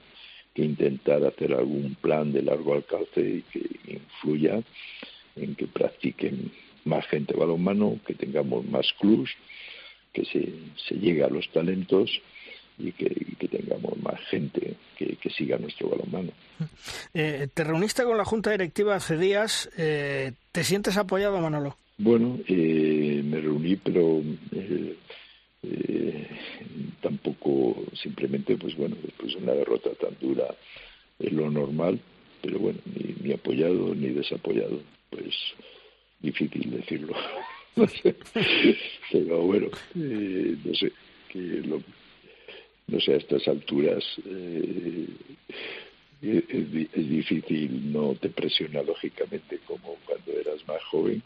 intentar 0.56 1.24
hacer 1.24 1.54
algún 1.54 1.96
plan 2.02 2.34
de 2.34 2.42
largo 2.42 2.74
alcance 2.74 3.22
y 3.22 3.42
que 3.44 3.94
influya 3.94 4.62
en 5.38 5.56
que 5.56 5.68
practiquen 5.68 6.52
más 6.84 7.08
gente 7.08 7.34
balonmano, 7.34 7.98
que 8.06 8.14
tengamos 8.14 8.66
más 8.66 8.92
clubs, 9.00 9.30
que 10.12 10.26
se, 10.26 10.52
se 10.86 10.96
llegue 10.96 11.24
a 11.24 11.30
los 11.30 11.48
talentos 11.52 12.12
y 12.80 12.94
que, 12.94 13.48
tengamos 13.48 13.98
más 14.02 14.20
gente 14.30 14.76
que, 14.98 15.18
siga 15.30 15.58
nuestro 15.58 15.90
balonmano. 15.90 16.32
Eh, 17.14 17.48
te 17.54 17.64
reuniste 17.64 18.04
con 18.04 18.18
la 18.18 18.26
Junta 18.26 18.52
Directiva 18.52 18.96
hace 18.96 19.18
días. 19.18 19.70
Eh, 19.78 20.34
¿Te 20.52 20.64
sientes 20.64 20.98
apoyado, 20.98 21.40
Manolo? 21.40 21.78
Bueno, 21.98 22.40
eh, 22.48 23.22
me 23.24 23.40
reuní, 23.40 23.76
pero 23.78 24.22
eh, 25.64 26.28
tampoco 27.02 27.84
simplemente 28.02 28.56
pues 28.58 28.76
bueno 28.76 28.96
después 29.02 29.34
de 29.34 29.40
una 29.40 29.54
derrota 29.54 29.90
tan 29.96 30.16
dura 30.20 30.56
es 31.20 31.32
lo 31.34 31.50
normal 31.50 32.00
pero 32.42 32.60
bueno 32.60 32.80
ni, 33.22 33.34
apoyado 33.34 33.94
ni 33.94 34.10
desapoyado 34.10 34.82
pues 35.10 35.36
difícil 36.20 36.72
decirlo. 36.72 37.16
Pero 39.12 39.42
bueno 39.42 39.68
eh, 39.96 40.56
no 40.64 40.74
sé 40.76 40.92
que 41.30 41.40
lo, 41.40 41.82
no 42.88 43.00
sé 43.00 43.14
a 43.14 43.18
estas 43.18 43.48
alturas 43.48 44.04
eh, 44.26 45.08
es, 46.22 46.72
difícil 47.10 47.92
no 47.92 48.16
te 48.16 48.30
presiona 48.30 48.82
lógicamente 48.84 49.60
como 49.66 49.96
cuando 50.06 50.32
eras 50.34 50.68
más 50.68 50.84
joven 50.86 51.22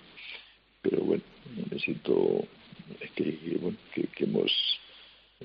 pero 0.82 1.02
bueno 1.02 1.24
me 1.72 1.80
siento 1.80 2.46
que, 3.16 3.58
bueno, 3.60 3.78
que, 3.94 4.24
hemos 4.24 4.52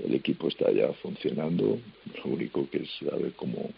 el 0.05 0.15
equipo 0.15 0.49
está 0.49 0.71
ya 0.71 0.93
funcionando. 0.95 1.79
Lo 2.25 2.31
único 2.31 2.69
que 2.71 2.79
es 2.79 2.91
saber 2.99 3.33
cómo 3.35 3.71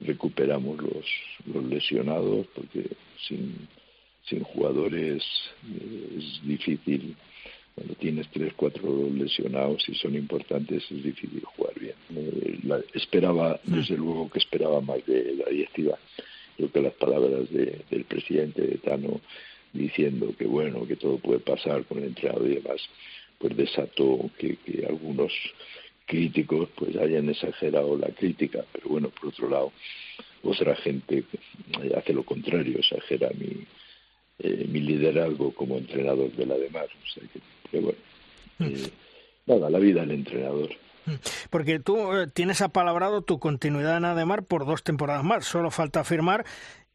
recuperamos 0.00 0.78
los, 0.80 1.06
los 1.46 1.64
lesionados 1.64 2.46
porque 2.54 2.88
sin, 3.26 3.68
sin 4.28 4.42
jugadores 4.42 5.22
eh, 5.64 6.18
es 6.18 6.46
difícil. 6.46 7.16
Cuando 7.74 7.94
tienes 7.94 8.28
tres 8.32 8.52
cuatro 8.54 9.08
lesionados 9.08 9.88
y 9.88 9.94
son 9.94 10.16
importantes 10.16 10.82
es 10.90 11.02
difícil 11.02 11.42
jugar 11.44 11.78
bien. 11.78 11.94
Eh, 12.14 12.58
esperaba 12.94 13.60
mm. 13.64 13.74
desde 13.74 13.96
luego 13.96 14.28
que 14.30 14.38
esperaba 14.38 14.80
más 14.80 15.04
de 15.06 15.34
la 15.36 15.50
directiva. 15.50 15.98
Creo 16.56 16.72
que 16.72 16.82
las 16.82 16.94
palabras 16.94 17.48
del 17.50 18.04
presidente 18.04 18.62
de 18.62 18.78
Tano 18.78 19.20
diciendo 19.78 20.34
que 20.38 20.46
bueno, 20.46 20.86
que 20.86 20.96
todo 20.96 21.18
puede 21.18 21.40
pasar 21.40 21.84
con 21.84 21.98
el 21.98 22.04
entrenador 22.04 22.50
y 22.50 22.56
demás, 22.56 22.80
pues 23.38 23.56
desató 23.56 24.30
que, 24.38 24.58
algunos 24.88 25.32
críticos 26.06 26.68
pues 26.74 26.96
hayan 26.96 27.28
exagerado 27.28 27.96
la 27.96 28.08
crítica, 28.08 28.64
pero 28.72 28.88
bueno, 28.88 29.10
por 29.10 29.28
otro 29.28 29.48
lado, 29.48 29.72
otra 30.42 30.74
gente 30.76 31.24
hace 31.96 32.12
lo 32.12 32.24
contrario, 32.24 32.78
exagera 32.78 33.28
mi, 33.38 33.66
eh, 34.38 34.66
mi 34.68 34.80
liderazgo 34.80 35.52
como 35.52 35.76
entrenador 35.76 36.30
de 36.32 36.46
la 36.46 36.56
demás. 36.56 36.86
O 36.86 37.08
sea 37.12 37.28
que, 37.70 37.80
bueno, 37.80 37.98
mm. 38.58 38.64
eh, 38.64 38.90
nada, 39.46 39.68
la 39.68 39.78
vida 39.78 40.00
del 40.02 40.12
entrenador. 40.12 40.70
Mm. 41.06 41.14
Porque 41.50 41.80
tú 41.80 42.14
eh, 42.14 42.26
tienes 42.32 42.62
apalabrado 42.62 43.22
tu 43.22 43.38
continuidad 43.38 43.96
en 43.96 44.04
Ademar 44.04 44.44
por 44.44 44.64
dos 44.64 44.82
temporadas 44.82 45.24
más, 45.24 45.44
solo 45.44 45.70
falta 45.70 46.04
firmar 46.04 46.44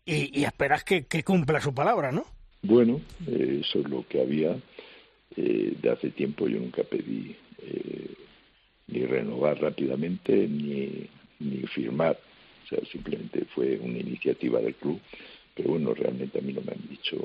y, 0.05 0.37
y 0.37 0.45
esperas 0.45 0.83
que, 0.83 1.05
que 1.05 1.23
cumpla 1.23 1.61
su 1.61 1.73
palabra, 1.73 2.11
¿no? 2.11 2.25
Bueno, 2.63 3.01
eh, 3.27 3.59
eso 3.61 3.79
es 3.79 3.89
lo 3.89 4.07
que 4.07 4.21
había. 4.21 4.57
Eh, 5.35 5.73
de 5.81 5.89
hace 5.89 6.11
tiempo 6.11 6.47
yo 6.47 6.59
nunca 6.59 6.83
pedí 6.83 7.35
eh, 7.59 8.13
ni 8.87 9.05
renovar 9.05 9.59
rápidamente 9.59 10.47
ni, 10.47 11.07
ni 11.39 11.67
firmar. 11.67 12.17
O 12.63 12.67
sea, 12.67 12.79
simplemente 12.89 13.45
fue 13.53 13.77
una 13.77 13.99
iniciativa 13.99 14.61
del 14.61 14.75
club. 14.75 14.99
Pero 15.53 15.71
bueno, 15.71 15.93
realmente 15.93 16.39
a 16.39 16.41
mí 16.41 16.53
no 16.53 16.61
me 16.61 16.71
han 16.71 16.89
dicho 16.89 17.17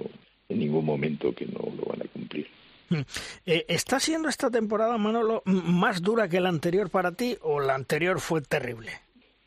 en 0.48 0.58
ningún 0.58 0.84
momento 0.84 1.32
que 1.32 1.46
no 1.46 1.60
lo 1.76 1.84
van 1.84 2.02
a 2.02 2.08
cumplir. 2.08 2.46
Mm. 2.90 3.00
¿Está 3.46 4.00
siendo 4.00 4.28
esta 4.28 4.50
temporada, 4.50 4.98
Manolo, 4.98 5.42
más 5.44 6.02
dura 6.02 6.28
que 6.28 6.40
la 6.40 6.48
anterior 6.48 6.90
para 6.90 7.12
ti 7.12 7.36
o 7.42 7.60
la 7.60 7.74
anterior 7.74 8.18
fue 8.18 8.40
terrible? 8.40 8.90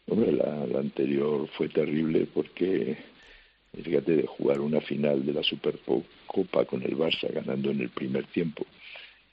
Hombre, 0.08 0.32
la 0.32 0.80
anterior 0.80 1.48
fue 1.58 1.70
terrible 1.70 2.28
porque 2.34 2.98
fíjate, 3.74 4.16
de 4.18 4.28
jugar 4.28 4.60
una 4.60 4.82
final 4.82 5.26
de 5.26 5.34
la 5.34 5.44
Supercopa 5.44 6.66
con 6.66 6.84
el 6.84 6.98
Barça 6.98 7.32
ganando 7.32 7.72
en 7.72 7.82
el 7.82 7.90
primer 7.90 8.26
tiempo 8.26 8.66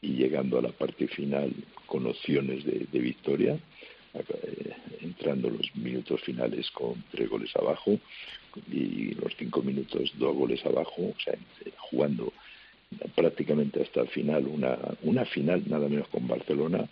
y 0.00 0.12
llegando 0.12 0.58
a 0.58 0.62
la 0.62 0.70
parte 0.70 1.08
final 1.08 1.52
con 1.86 2.06
opciones 2.06 2.64
de, 2.64 3.00
victoria, 3.00 3.58
eh, 4.14 4.72
entrando 5.00 5.50
los 5.50 5.74
minutos 5.74 6.20
finales 6.22 6.70
con 6.70 7.02
tres 7.10 7.28
goles 7.28 7.50
abajo 7.56 7.98
y 8.70 9.14
los 9.14 9.34
cinco 9.36 9.62
minutos 9.62 10.12
dos 10.16 10.36
goles 10.36 10.64
abajo, 10.64 11.02
o 11.02 11.20
sea, 11.22 11.34
eh, 11.34 11.72
jugando 11.90 12.32
prácticamente 13.14 13.82
hasta 13.82 14.02
el 14.02 14.08
final, 14.08 14.46
una, 14.46 14.78
una 15.02 15.24
final 15.24 15.62
nada 15.66 15.88
menos 15.88 16.08
con 16.08 16.26
Barcelona, 16.28 16.88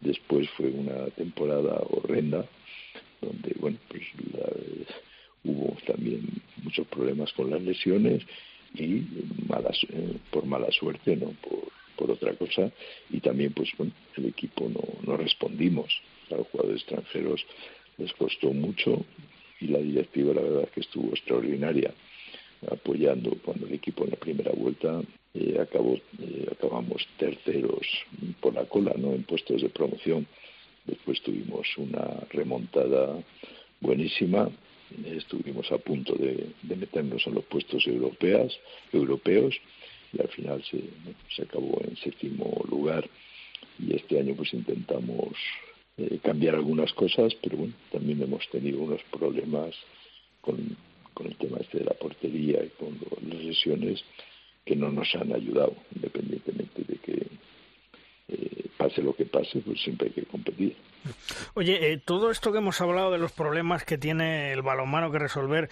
después 0.00 0.48
fue 0.50 0.68
una 0.68 1.06
temporada 1.10 1.82
horrenda, 1.90 2.46
donde, 3.20 3.54
bueno, 3.60 3.78
pues 3.88 4.02
la, 4.32 4.48
hubo 5.46 5.76
también 5.86 6.22
muchos 6.62 6.86
problemas 6.88 7.32
con 7.32 7.50
las 7.50 7.62
lesiones 7.62 8.22
y 8.74 9.02
malas, 9.48 9.78
eh, 9.90 10.16
por 10.30 10.44
mala 10.46 10.70
suerte, 10.70 11.16
no 11.16 11.32
por, 11.42 12.10
otra 12.10 12.34
cosa. 12.34 12.70
Y 13.10 13.20
también, 13.20 13.52
pues 13.52 13.70
bueno, 13.76 13.92
el 14.16 14.26
equipo 14.26 14.68
no, 14.68 14.82
no 15.04 15.16
respondimos. 15.16 15.92
A 16.30 16.36
los 16.36 16.46
jugadores 16.48 16.82
extranjeros 16.82 17.44
les 17.98 18.12
costó 18.12 18.52
mucho 18.52 19.04
y 19.60 19.68
la 19.68 19.78
directiva, 19.78 20.34
la 20.34 20.42
verdad, 20.42 20.68
que 20.68 20.80
estuvo 20.80 21.08
extraordinaria 21.10 21.92
apoyando 22.70 23.36
cuando 23.44 23.66
el 23.66 23.74
equipo 23.74 24.04
en 24.04 24.10
la 24.10 24.16
primera 24.16 24.52
vuelta 24.52 25.02
eh, 25.34 25.58
acabó, 25.60 25.94
eh, 26.18 26.46
acabamos 26.50 27.06
terceros 27.18 27.86
por 28.40 28.54
la 28.54 28.64
cola, 28.64 28.94
¿no? 28.96 29.12
En 29.12 29.24
puestos 29.24 29.62
de 29.62 29.68
promoción. 29.68 30.26
Después 30.84 31.20
tuvimos 31.22 31.66
una 31.76 32.24
remontada 32.30 33.18
buenísima 33.80 34.48
estuvimos 35.04 35.70
a 35.72 35.78
punto 35.78 36.14
de, 36.14 36.52
meternos 36.76 37.26
en 37.26 37.34
los 37.34 37.44
puestos 37.44 37.86
europeos, 37.86 38.58
europeos 38.92 39.54
y 40.12 40.20
al 40.20 40.28
final 40.28 40.62
se, 40.64 40.80
se 41.34 41.42
acabó 41.42 41.80
en 41.82 41.96
séptimo 41.96 42.64
lugar. 42.68 43.08
Y 43.78 43.94
este 43.94 44.18
año 44.18 44.34
pues 44.34 44.54
intentamos 44.54 45.36
eh, 45.98 46.18
cambiar 46.22 46.54
algunas 46.54 46.92
cosas, 46.92 47.34
pero 47.42 47.58
bueno, 47.58 47.74
también 47.90 48.22
hemos 48.22 48.48
tenido 48.50 48.80
unos 48.80 49.02
problemas 49.10 49.74
con, 50.40 50.76
con 51.14 51.26
el 51.26 51.36
tema 51.36 51.58
este 51.60 51.78
de 51.78 51.84
la 51.84 51.94
portería 51.94 52.64
y 52.64 52.68
con 52.78 52.98
las 53.28 53.44
lesiones 53.44 54.04
que 54.64 54.76
no 54.76 54.90
nos 54.90 55.14
han 55.14 55.32
ayudado, 55.32 55.74
independientemente 55.94 56.82
de 56.82 56.96
que 56.98 57.26
eh, 58.28 58.66
pase 58.76 59.02
lo 59.02 59.14
que 59.14 59.24
pase, 59.24 59.60
pues 59.60 59.80
siempre 59.80 60.08
hay 60.08 60.14
que 60.14 60.24
competir. 60.24 60.76
Oye, 61.54 61.92
eh, 61.92 61.98
todo 61.98 62.30
esto 62.30 62.52
que 62.52 62.58
hemos 62.58 62.80
hablado 62.80 63.10
de 63.12 63.18
los 63.18 63.32
problemas 63.32 63.84
que 63.84 63.98
tiene 63.98 64.52
el 64.52 64.62
balonmano 64.62 65.10
que 65.10 65.18
resolver, 65.18 65.70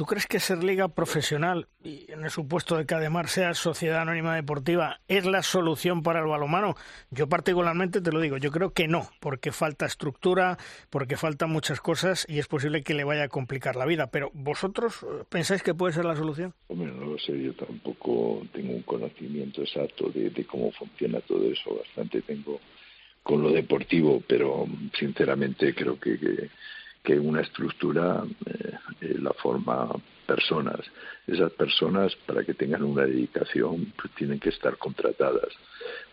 ¿Tú 0.00 0.06
crees 0.06 0.26
que 0.26 0.40
ser 0.40 0.64
liga 0.64 0.88
profesional, 0.88 1.68
y 1.84 2.10
en 2.10 2.24
el 2.24 2.30
supuesto 2.30 2.74
de 2.78 2.86
que 2.86 2.94
además 2.94 3.32
sea 3.32 3.52
sociedad 3.52 4.00
anónima 4.00 4.34
deportiva, 4.34 4.98
es 5.08 5.26
la 5.26 5.42
solución 5.42 6.02
para 6.02 6.20
el 6.20 6.26
balonmano? 6.26 6.74
Yo 7.10 7.28
particularmente 7.28 8.00
te 8.00 8.10
lo 8.10 8.18
digo, 8.18 8.38
yo 8.38 8.50
creo 8.50 8.72
que 8.72 8.88
no, 8.88 9.10
porque 9.20 9.52
falta 9.52 9.84
estructura, 9.84 10.56
porque 10.88 11.18
faltan 11.18 11.50
muchas 11.50 11.82
cosas 11.82 12.24
y 12.30 12.38
es 12.38 12.46
posible 12.46 12.82
que 12.82 12.94
le 12.94 13.04
vaya 13.04 13.24
a 13.24 13.28
complicar 13.28 13.76
la 13.76 13.84
vida. 13.84 14.06
Pero 14.06 14.30
¿vosotros 14.32 15.02
eh, 15.02 15.24
pensáis 15.28 15.62
que 15.62 15.74
puede 15.74 15.92
ser 15.92 16.06
la 16.06 16.16
solución? 16.16 16.54
Hombre, 16.68 16.90
no 16.92 17.04
lo 17.04 17.18
sé, 17.18 17.38
yo 17.38 17.52
tampoco 17.52 18.40
tengo 18.54 18.72
un 18.72 18.82
conocimiento 18.84 19.60
exacto 19.60 20.08
de, 20.08 20.32
cómo 20.46 20.72
funciona 20.72 21.20
todo 21.20 21.44
eso, 21.44 21.76
bastante 21.76 22.22
tengo 22.22 22.58
con 23.22 23.42
lo 23.42 23.50
deportivo, 23.50 24.22
pero 24.26 24.66
sinceramente 24.98 25.74
creo 25.74 26.00
que 26.00 26.18
que 26.18 26.48
una 27.18 27.40
estructura 27.40 28.22
eh, 28.46 28.72
eh, 29.00 29.16
la 29.18 29.32
forma 29.32 29.90
personas. 30.26 30.80
Esas 31.26 31.50
personas, 31.52 32.14
para 32.26 32.44
que 32.44 32.54
tengan 32.54 32.84
una 32.84 33.04
dedicación, 33.04 33.92
pues 34.00 34.14
tienen 34.14 34.38
que 34.38 34.50
estar 34.50 34.76
contratadas. 34.76 35.52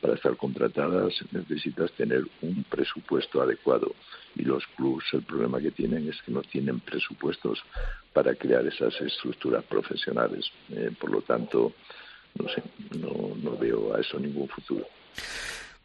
Para 0.02 0.16
estar 0.16 0.36
contratadas 0.36 1.14
necesitas 1.32 1.92
tener 1.92 2.24
un 2.42 2.64
presupuesto 2.64 3.42
adecuado. 3.42 3.94
Y 4.36 4.44
los 4.44 4.66
clubs, 4.76 5.06
el 5.14 5.22
problema 5.22 5.60
que 5.60 5.72
tienen 5.72 6.10
es 6.10 6.20
que 6.24 6.32
no 6.32 6.42
tienen 6.42 6.80
presupuestos 6.80 7.64
para 8.12 8.34
crear 8.34 8.66
esas 8.66 9.00
estructuras 9.02 9.64
profesionales. 9.66 10.52
Eh, 10.72 10.92
por 11.00 11.12
lo 11.12 11.22
tanto, 11.22 11.74
no 12.36 12.50
sé, 12.50 12.64
no, 13.00 13.36
no 13.36 13.58
veo 13.58 13.96
a 13.96 14.02
eso 14.02 14.20
ningún 14.20 14.48
futuro. 14.48 14.86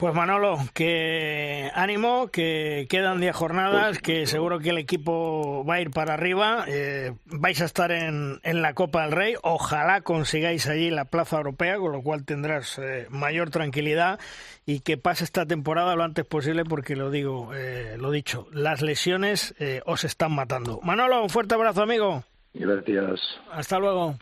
Pues 0.02 0.16
Manolo, 0.16 0.58
que 0.74 1.70
ánimo, 1.76 2.26
que 2.32 2.88
quedan 2.90 3.20
10 3.20 3.36
jornadas, 3.36 4.00
que 4.00 4.26
seguro 4.26 4.58
que 4.58 4.70
el 4.70 4.78
equipo 4.78 5.64
va 5.64 5.74
a 5.74 5.80
ir 5.80 5.92
para 5.92 6.14
arriba. 6.14 6.64
Eh, 6.66 7.12
vais 7.26 7.60
a 7.62 7.66
estar 7.66 7.92
en, 7.92 8.40
en, 8.42 8.62
la 8.62 8.74
Copa 8.74 9.02
del 9.02 9.12
Rey. 9.12 9.36
Ojalá 9.44 10.00
consigáis 10.00 10.66
allí 10.66 10.90
la 10.90 11.04
plaza 11.04 11.36
europea, 11.36 11.78
con 11.78 11.92
lo 11.92 12.02
cual 12.02 12.24
tendrás 12.24 12.80
eh, 12.80 13.06
mayor 13.10 13.50
tranquilidad 13.50 14.18
y 14.66 14.80
que 14.80 14.98
pase 14.98 15.22
esta 15.22 15.46
temporada 15.46 15.94
lo 15.94 16.02
antes 16.02 16.24
posible, 16.24 16.64
porque 16.64 16.96
lo 16.96 17.12
digo, 17.12 17.54
eh, 17.54 17.94
lo 17.96 18.10
dicho, 18.10 18.48
las 18.50 18.82
lesiones 18.82 19.54
os 19.86 20.02
están 20.02 20.32
matando. 20.32 20.80
Manolo, 20.82 21.22
un 21.22 21.30
fuerte 21.30 21.54
abrazo, 21.54 21.80
amigo. 21.80 22.24
Gracias. 22.54 23.20
Hasta 23.52 23.78
luego. 23.78 24.16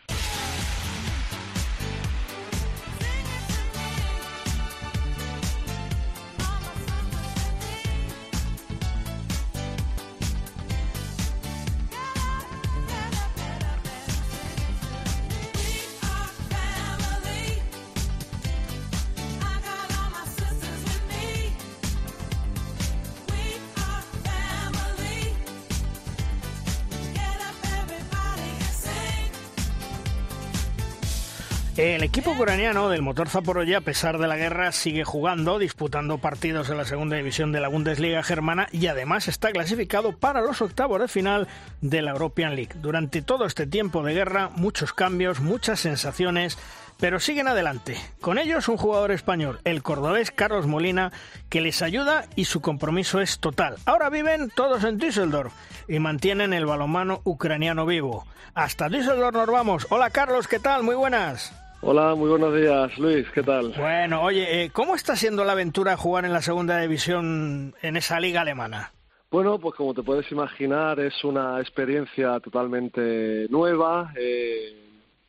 Equipo 32.11 32.31
ucraniano 32.31 32.89
del 32.89 33.01
motor 33.01 33.29
Zaporoya, 33.29 33.77
a 33.77 33.81
pesar 33.81 34.17
de 34.17 34.27
la 34.27 34.35
guerra, 34.35 34.73
sigue 34.73 35.05
jugando, 35.05 35.59
disputando 35.59 36.17
partidos 36.17 36.69
en 36.69 36.75
la 36.75 36.83
segunda 36.83 37.15
división 37.15 37.53
de 37.53 37.61
la 37.61 37.69
Bundesliga 37.69 38.21
germana 38.21 38.67
y 38.73 38.87
además 38.87 39.29
está 39.29 39.53
clasificado 39.53 40.17
para 40.17 40.41
los 40.41 40.61
octavos 40.61 40.99
de 40.99 41.07
final 41.07 41.47
de 41.79 42.01
la 42.01 42.11
European 42.11 42.57
League. 42.57 42.73
Durante 42.81 43.21
todo 43.21 43.45
este 43.45 43.65
tiempo 43.65 44.03
de 44.03 44.13
guerra, 44.13 44.49
muchos 44.53 44.91
cambios, 44.91 45.39
muchas 45.39 45.79
sensaciones, 45.79 46.57
pero 46.99 47.21
siguen 47.21 47.47
adelante. 47.47 47.95
Con 48.19 48.37
ellos 48.37 48.67
un 48.67 48.75
jugador 48.75 49.11
español, 49.11 49.61
el 49.63 49.81
cordobés 49.81 50.31
Carlos 50.31 50.67
Molina, 50.67 51.13
que 51.47 51.61
les 51.61 51.81
ayuda 51.81 52.25
y 52.35 52.43
su 52.43 52.59
compromiso 52.59 53.21
es 53.21 53.39
total. 53.39 53.77
Ahora 53.85 54.09
viven 54.09 54.51
todos 54.53 54.83
en 54.83 54.97
Düsseldorf 54.97 55.53
y 55.87 55.99
mantienen 55.99 56.51
el 56.51 56.65
balonmano 56.65 57.21
ucraniano 57.23 57.85
vivo. 57.85 58.27
Hasta 58.53 58.89
Düsseldorf 58.89 59.33
nos 59.33 59.47
vamos. 59.47 59.87
Hola 59.89 60.09
Carlos, 60.09 60.49
¿qué 60.49 60.59
tal? 60.59 60.83
Muy 60.83 60.95
buenas. 60.95 61.53
Hola, 61.83 62.13
muy 62.13 62.29
buenos 62.29 62.53
días, 62.55 62.95
Luis, 62.99 63.27
¿qué 63.33 63.41
tal? 63.41 63.73
Bueno, 63.75 64.21
oye, 64.21 64.65
eh, 64.65 64.69
¿cómo 64.71 64.93
está 64.93 65.15
siendo 65.15 65.43
la 65.43 65.53
aventura 65.53 65.97
jugar 65.97 66.25
en 66.25 66.33
la 66.33 66.43
segunda 66.43 66.79
división 66.79 67.73
en 67.81 67.97
esa 67.97 68.19
liga 68.19 68.41
alemana? 68.41 68.91
Bueno, 69.31 69.57
pues 69.57 69.73
como 69.73 69.95
te 69.95 70.03
puedes 70.03 70.31
imaginar, 70.31 70.99
es 70.99 71.23
una 71.23 71.59
experiencia 71.59 72.39
totalmente 72.39 73.47
nueva 73.49 74.13
eh, 74.15 74.75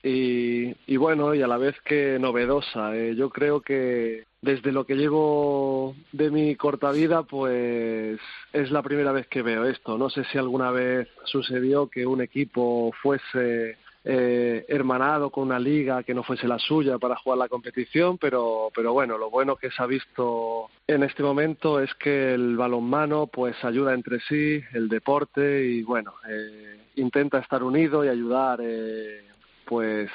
y, 0.03 0.97
bueno, 0.99 1.35
y 1.35 1.41
a 1.41 1.47
la 1.47 1.57
vez 1.57 1.75
que 1.87 2.19
novedosa. 2.21 2.95
Eh. 2.97 3.15
Yo 3.17 3.31
creo 3.31 3.63
que 3.63 4.25
desde 4.43 4.73
lo 4.73 4.85
que 4.85 4.97
llevo 4.97 5.95
de 6.13 6.31
mi 6.31 6.55
corta 6.57 6.91
vida, 6.91 7.23
pues 7.23 8.21
es 8.53 8.71
la 8.71 8.83
primera 8.83 9.13
vez 9.13 9.27
que 9.29 9.41
veo 9.41 9.65
esto. 9.65 9.97
No 9.97 10.11
sé 10.11 10.25
si 10.25 10.37
alguna 10.37 10.71
vez 10.71 11.09
sucedió 11.25 11.89
que 11.89 12.05
un 12.05 12.21
equipo 12.21 12.93
fuese 13.01 13.79
eh, 14.05 14.65
hermanado 14.69 15.31
con 15.31 15.45
una 15.45 15.59
liga 15.59 16.03
que 16.03 16.15
no 16.15 16.23
fuese 16.23 16.49
la 16.49 16.59
suya 16.59 16.99
para 16.99 17.17
jugar 17.17 17.39
la 17.39 17.49
competición, 17.49 18.19
pero, 18.19 18.71
pero 18.75 18.93
bueno, 18.93 19.17
lo 19.19 19.31
bueno 19.31 19.57
que 19.57 19.71
se 19.71 19.83
ha 19.83 19.87
visto 19.87 20.69
en 20.87 21.03
este 21.03 21.23
momento 21.23 21.81
es 21.81 21.95
que 21.95 22.35
el 22.35 22.57
balonmano 22.57 23.29
pues 23.29 23.57
ayuda 23.65 23.95
entre 23.95 24.21
sí, 24.21 24.61
el 24.73 24.89
deporte 24.89 25.65
y 25.65 25.83
bueno, 25.83 26.15
eh, 26.29 26.81
intenta 26.97 27.39
estar 27.39 27.63
unido 27.63 28.05
y 28.05 28.09
ayudar 28.09 28.61
eh, 28.63 29.25
pues 29.65 30.11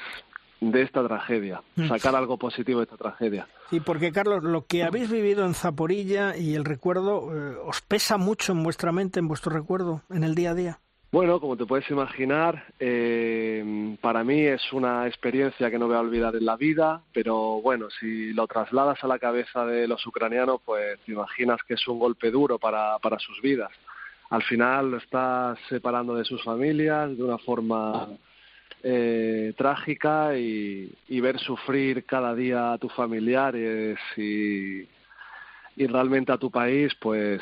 de 0.60 0.82
esta 0.82 1.08
tragedia, 1.08 1.62
mm. 1.76 1.88
sacar 1.88 2.16
algo 2.16 2.38
positivo 2.38 2.80
de 2.80 2.86
esta 2.86 2.98
tragedia. 2.98 3.48
Y 3.72 3.80
porque, 3.80 4.12
Carlos, 4.12 4.44
lo 4.44 4.66
que 4.66 4.84
habéis 4.84 5.10
vivido 5.10 5.46
en 5.46 5.54
Zaporilla 5.54 6.36
y 6.36 6.56
el 6.56 6.66
recuerdo, 6.66 7.32
eh, 7.34 7.58
¿os 7.66 7.82
pesa 7.82 8.18
mucho 8.18 8.54
en 8.54 8.64
vuestra 8.64 8.92
mente, 8.92 9.20
en 9.20 9.28
vuestro 9.28 9.52
recuerdo, 9.52 10.02
en 10.10 10.24
el 10.24 10.36
día 10.36 10.52
a 10.52 10.56
día? 10.56 10.80
Bueno, 11.10 11.40
como 11.40 11.56
te 11.56 11.66
puedes 11.66 11.90
imaginar, 11.90 12.66
eh, 12.80 13.96
para 14.02 14.26
mí 14.26 14.42
es 14.42 14.74
una 14.74 15.08
experiencia 15.08 15.72
que 15.72 15.80
no 15.80 15.88
voy 15.88 15.96
a 15.96 16.02
olvidar 16.02 16.36
en 16.36 16.46
la 16.46 16.58
vida, 16.58 17.02
pero 17.14 17.62
bueno, 17.62 17.88
si 17.90 18.34
lo 18.34 18.46
trasladas 18.46 19.02
a 19.02 19.08
la 19.08 19.18
cabeza 19.18 19.66
de 19.66 19.88
los 19.88 20.06
ucranianos, 20.06 20.60
pues 20.66 21.00
te 21.06 21.14
imaginas 21.14 21.60
que 21.66 21.76
es 21.76 21.88
un 21.88 21.98
golpe 21.98 22.30
duro 22.30 22.60
para, 22.60 23.00
para 23.00 23.20
sus 23.20 23.42
vidas. 23.42 23.72
Al 24.30 24.44
final 24.44 24.92
lo 24.92 24.98
estás 24.98 25.58
separando 25.70 26.14
de 26.14 26.26
sus 26.26 26.44
familias 26.44 27.18
de 27.18 27.24
una 27.24 27.38
forma 27.38 28.10
eh, 28.84 29.54
trágica 29.58 30.38
y, 30.38 30.94
y, 31.08 31.22
ver 31.22 31.40
sufrir 31.40 32.04
cada 32.06 32.36
día 32.36 32.74
a 32.74 32.78
tus 32.78 32.94
familiares 32.94 33.98
y, 34.18 34.82
y 35.78 35.88
realmente 35.88 36.34
a 36.34 36.38
tu 36.38 36.52
país, 36.52 36.94
pues 37.00 37.42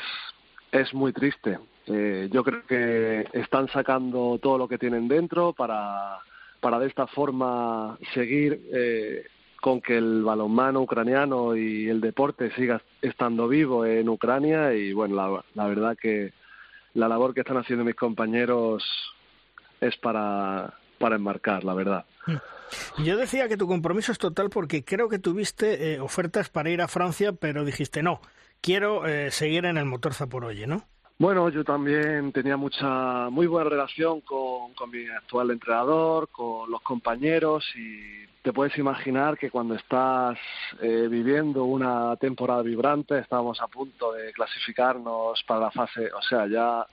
es 0.70 0.94
muy 0.94 1.12
triste. 1.12 1.58
Eh, 1.86 2.28
yo 2.32 2.42
creo 2.42 2.66
que 2.66 3.26
están 3.32 3.68
sacando 3.68 4.38
todo 4.42 4.58
lo 4.58 4.68
que 4.68 4.78
tienen 4.78 5.06
dentro 5.06 5.52
para, 5.52 6.18
para 6.60 6.80
de 6.80 6.88
esta 6.88 7.06
forma 7.06 7.96
seguir 8.12 8.68
eh, 8.72 9.26
con 9.60 9.80
que 9.80 9.96
el 9.96 10.24
balonmano 10.24 10.80
ucraniano 10.80 11.54
y 11.54 11.88
el 11.88 12.00
deporte 12.00 12.52
siga 12.56 12.82
estando 13.00 13.46
vivo 13.46 13.86
en 13.86 14.08
Ucrania 14.08 14.74
y 14.74 14.92
bueno, 14.92 15.44
la, 15.54 15.66
verdad 15.66 15.96
que 15.96 16.32
la 16.94 17.08
labor 17.08 17.34
que 17.34 17.40
están 17.40 17.58
haciendo 17.58 17.84
mis 17.84 17.94
compañeros 17.94 18.84
es 19.80 19.96
para, 19.96 20.74
para 20.98 21.16
enmarcar, 21.16 21.62
la 21.62 21.74
verdad. 21.74 22.04
Yo 22.98 23.16
decía 23.16 23.46
que 23.46 23.56
tu 23.56 23.68
compromiso 23.68 24.10
es 24.10 24.18
total 24.18 24.50
porque 24.50 24.84
creo 24.84 25.08
que 25.08 25.20
tuviste 25.20 25.94
eh, 25.94 26.00
ofertas 26.00 26.48
para 26.48 26.70
ir 26.70 26.82
a 26.82 26.88
Francia, 26.88 27.32
pero 27.32 27.64
dijiste 27.64 28.02
no, 28.02 28.20
quiero 28.60 29.02
seguir 29.30 29.66
en 29.66 29.76
el 29.76 29.84
motor 29.84 30.14
Zaporoye, 30.14 30.66
¿no? 30.66 30.88
Bueno, 31.18 31.48
yo 31.48 31.64
también 31.64 32.30
tenía 32.32 32.58
mucha, 32.58 33.30
muy 33.30 33.46
buena 33.46 33.70
relación 33.70 34.20
con, 34.20 34.72
mi 34.90 35.08
actual 35.08 35.50
entrenador, 35.50 36.28
con 36.28 36.70
los 36.70 36.82
compañeros 36.82 37.64
y 37.74 38.26
te 38.42 38.52
puedes 38.52 38.76
imaginar 38.76 39.38
que 39.38 39.50
cuando 39.50 39.76
estás 39.76 40.36
eh, 40.82 41.08
viviendo 41.10 41.64
una 41.64 42.16
temporada 42.16 42.60
vibrante, 42.60 43.18
estábamos 43.18 43.62
a 43.62 43.66
punto 43.66 44.12
de 44.12 44.30
clasificarnos 44.34 45.42
para 45.44 45.60
la 45.60 45.70
fase, 45.70 46.12
o 46.12 46.20
sea, 46.20 46.46
ya 46.48 46.86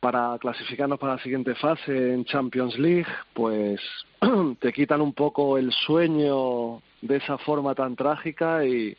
para 0.00 0.36
clasificarnos 0.40 0.98
para 0.98 1.14
la 1.14 1.22
siguiente 1.22 1.54
fase 1.54 2.12
en 2.12 2.24
Champions 2.24 2.76
League, 2.80 3.06
pues 3.32 3.80
te 4.58 4.72
quitan 4.72 5.00
un 5.00 5.12
poco 5.12 5.56
el 5.56 5.70
sueño 5.70 6.82
de 7.00 7.16
esa 7.18 7.38
forma 7.38 7.76
tan 7.76 7.94
trágica 7.94 8.64
y, 8.64 8.96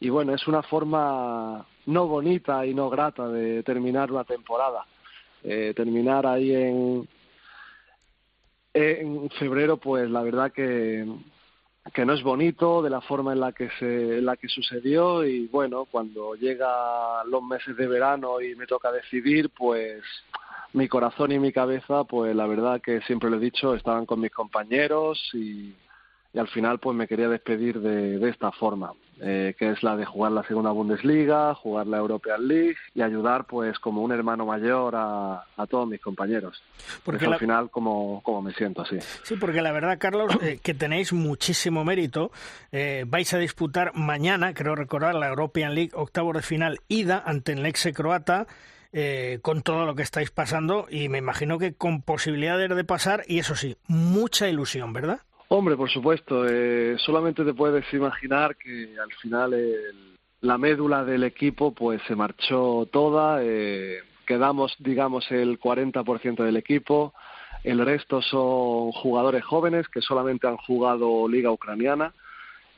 y 0.00 0.08
bueno, 0.08 0.34
es 0.34 0.48
una 0.48 0.62
forma 0.62 1.66
no 1.86 2.06
bonita 2.06 2.64
y 2.66 2.74
no 2.74 2.90
grata 2.90 3.28
de 3.28 3.62
terminar 3.62 4.10
una 4.10 4.24
temporada. 4.24 4.84
Eh, 5.42 5.74
terminar 5.76 6.26
ahí 6.26 6.54
en, 6.54 7.08
en 8.72 9.30
febrero, 9.30 9.76
pues 9.76 10.08
la 10.10 10.22
verdad 10.22 10.52
que, 10.52 11.06
que 11.92 12.04
no 12.06 12.14
es 12.14 12.22
bonito 12.22 12.82
de 12.82 12.90
la 12.90 13.02
forma 13.02 13.32
en 13.32 13.40
la 13.40 13.52
que 13.52 13.68
se 13.78 14.18
en 14.18 14.24
la 14.24 14.36
que 14.36 14.48
sucedió 14.48 15.24
y 15.24 15.46
bueno 15.48 15.84
cuando 15.84 16.34
llega 16.34 17.22
los 17.24 17.42
meses 17.42 17.76
de 17.76 17.86
verano 17.86 18.40
y 18.40 18.54
me 18.54 18.66
toca 18.66 18.90
decidir 18.90 19.50
pues 19.50 20.02
mi 20.72 20.88
corazón 20.88 21.32
y 21.32 21.38
mi 21.38 21.52
cabeza 21.52 22.04
pues 22.04 22.34
la 22.34 22.46
verdad 22.46 22.80
que 22.80 23.02
siempre 23.02 23.28
lo 23.28 23.36
he 23.36 23.40
dicho 23.40 23.74
estaban 23.74 24.06
con 24.06 24.20
mis 24.20 24.32
compañeros 24.32 25.20
y 25.34 25.74
y 26.34 26.38
al 26.38 26.48
final 26.48 26.80
pues 26.80 26.96
me 26.96 27.06
quería 27.06 27.28
despedir 27.28 27.80
de, 27.80 28.18
de 28.18 28.28
esta 28.28 28.50
forma, 28.50 28.92
eh, 29.20 29.54
que 29.58 29.70
es 29.70 29.82
la 29.82 29.96
de 29.96 30.04
jugar 30.04 30.32
la 30.32 30.42
segunda 30.44 30.70
Bundesliga, 30.70 31.54
jugar 31.54 31.86
la 31.86 31.98
European 31.98 32.46
League 32.46 32.76
y 32.94 33.02
ayudar 33.02 33.44
pues 33.44 33.78
como 33.78 34.02
un 34.02 34.12
hermano 34.12 34.46
mayor 34.46 34.94
a, 34.96 35.44
a 35.56 35.66
todos 35.66 35.88
mis 35.88 36.00
compañeros. 36.00 36.62
Porque 37.04 37.26
al 37.26 37.38
final 37.38 37.70
como, 37.70 38.22
como 38.22 38.42
me 38.42 38.52
siento 38.54 38.82
así. 38.82 38.98
Sí, 39.22 39.36
porque 39.36 39.62
la 39.62 39.72
verdad, 39.72 39.98
Carlos, 39.98 40.36
eh, 40.42 40.58
que 40.62 40.74
tenéis 40.74 41.12
muchísimo 41.12 41.84
mérito. 41.84 42.32
Eh, 42.72 43.04
vais 43.06 43.32
a 43.34 43.38
disputar 43.38 43.92
mañana, 43.94 44.54
creo 44.54 44.74
recordar, 44.74 45.14
la 45.14 45.28
European 45.28 45.74
League 45.74 45.92
octavo 45.94 46.32
de 46.32 46.42
final 46.42 46.80
ida 46.88 47.22
ante 47.24 47.52
el 47.52 47.62
Lexe 47.62 47.92
croata. 47.92 48.46
Eh, 48.96 49.40
con 49.42 49.62
todo 49.62 49.86
lo 49.86 49.96
que 49.96 50.02
estáis 50.02 50.30
pasando 50.30 50.86
y 50.88 51.08
me 51.08 51.18
imagino 51.18 51.58
que 51.58 51.74
con 51.74 52.02
posibilidades 52.02 52.68
de 52.76 52.84
pasar 52.84 53.24
y 53.26 53.40
eso 53.40 53.56
sí, 53.56 53.76
mucha 53.88 54.46
ilusión, 54.48 54.92
¿verdad? 54.92 55.18
Hombre, 55.48 55.76
por 55.76 55.90
supuesto. 55.90 56.46
Eh, 56.48 56.96
solamente 56.98 57.44
te 57.44 57.54
puedes 57.54 57.84
imaginar 57.92 58.56
que 58.56 58.96
al 58.98 59.12
final 59.20 59.54
el, 59.54 60.16
la 60.40 60.58
médula 60.58 61.04
del 61.04 61.24
equipo 61.24 61.72
pues 61.72 62.00
se 62.06 62.16
marchó 62.16 62.88
toda. 62.90 63.40
Eh, 63.42 63.98
quedamos, 64.26 64.74
digamos, 64.78 65.30
el 65.30 65.58
40% 65.58 66.42
del 66.44 66.56
equipo. 66.56 67.14
El 67.62 67.84
resto 67.84 68.20
son 68.20 68.92
jugadores 68.92 69.44
jóvenes 69.44 69.88
que 69.88 70.02
solamente 70.02 70.46
han 70.46 70.58
jugado 70.58 71.26
liga 71.28 71.50
ucraniana 71.50 72.12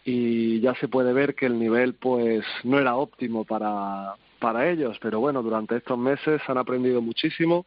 y 0.04 0.60
ya 0.60 0.74
se 0.76 0.86
puede 0.86 1.12
ver 1.12 1.34
que 1.34 1.46
el 1.46 1.58
nivel 1.58 1.94
pues 1.94 2.44
no 2.62 2.78
era 2.78 2.94
óptimo 2.94 3.44
para, 3.44 4.14
para 4.38 4.70
ellos, 4.70 4.96
pero 5.02 5.18
bueno, 5.18 5.42
durante 5.42 5.76
estos 5.76 5.98
meses 5.98 6.40
han 6.46 6.58
aprendido 6.58 7.02
muchísimo. 7.02 7.66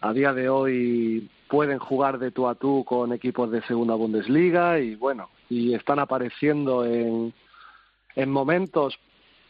A 0.00 0.12
día 0.12 0.32
de 0.32 0.48
hoy 0.48 1.30
pueden 1.48 1.78
jugar 1.78 2.18
de 2.18 2.30
tú 2.30 2.48
a 2.48 2.54
tú 2.54 2.84
con 2.84 3.12
equipos 3.12 3.50
de 3.50 3.62
segunda 3.62 3.94
Bundesliga 3.94 4.78
y 4.78 4.94
bueno, 4.94 5.30
y 5.48 5.74
están 5.74 5.98
apareciendo 5.98 6.84
en, 6.84 7.32
en 8.14 8.30
momentos 8.30 8.98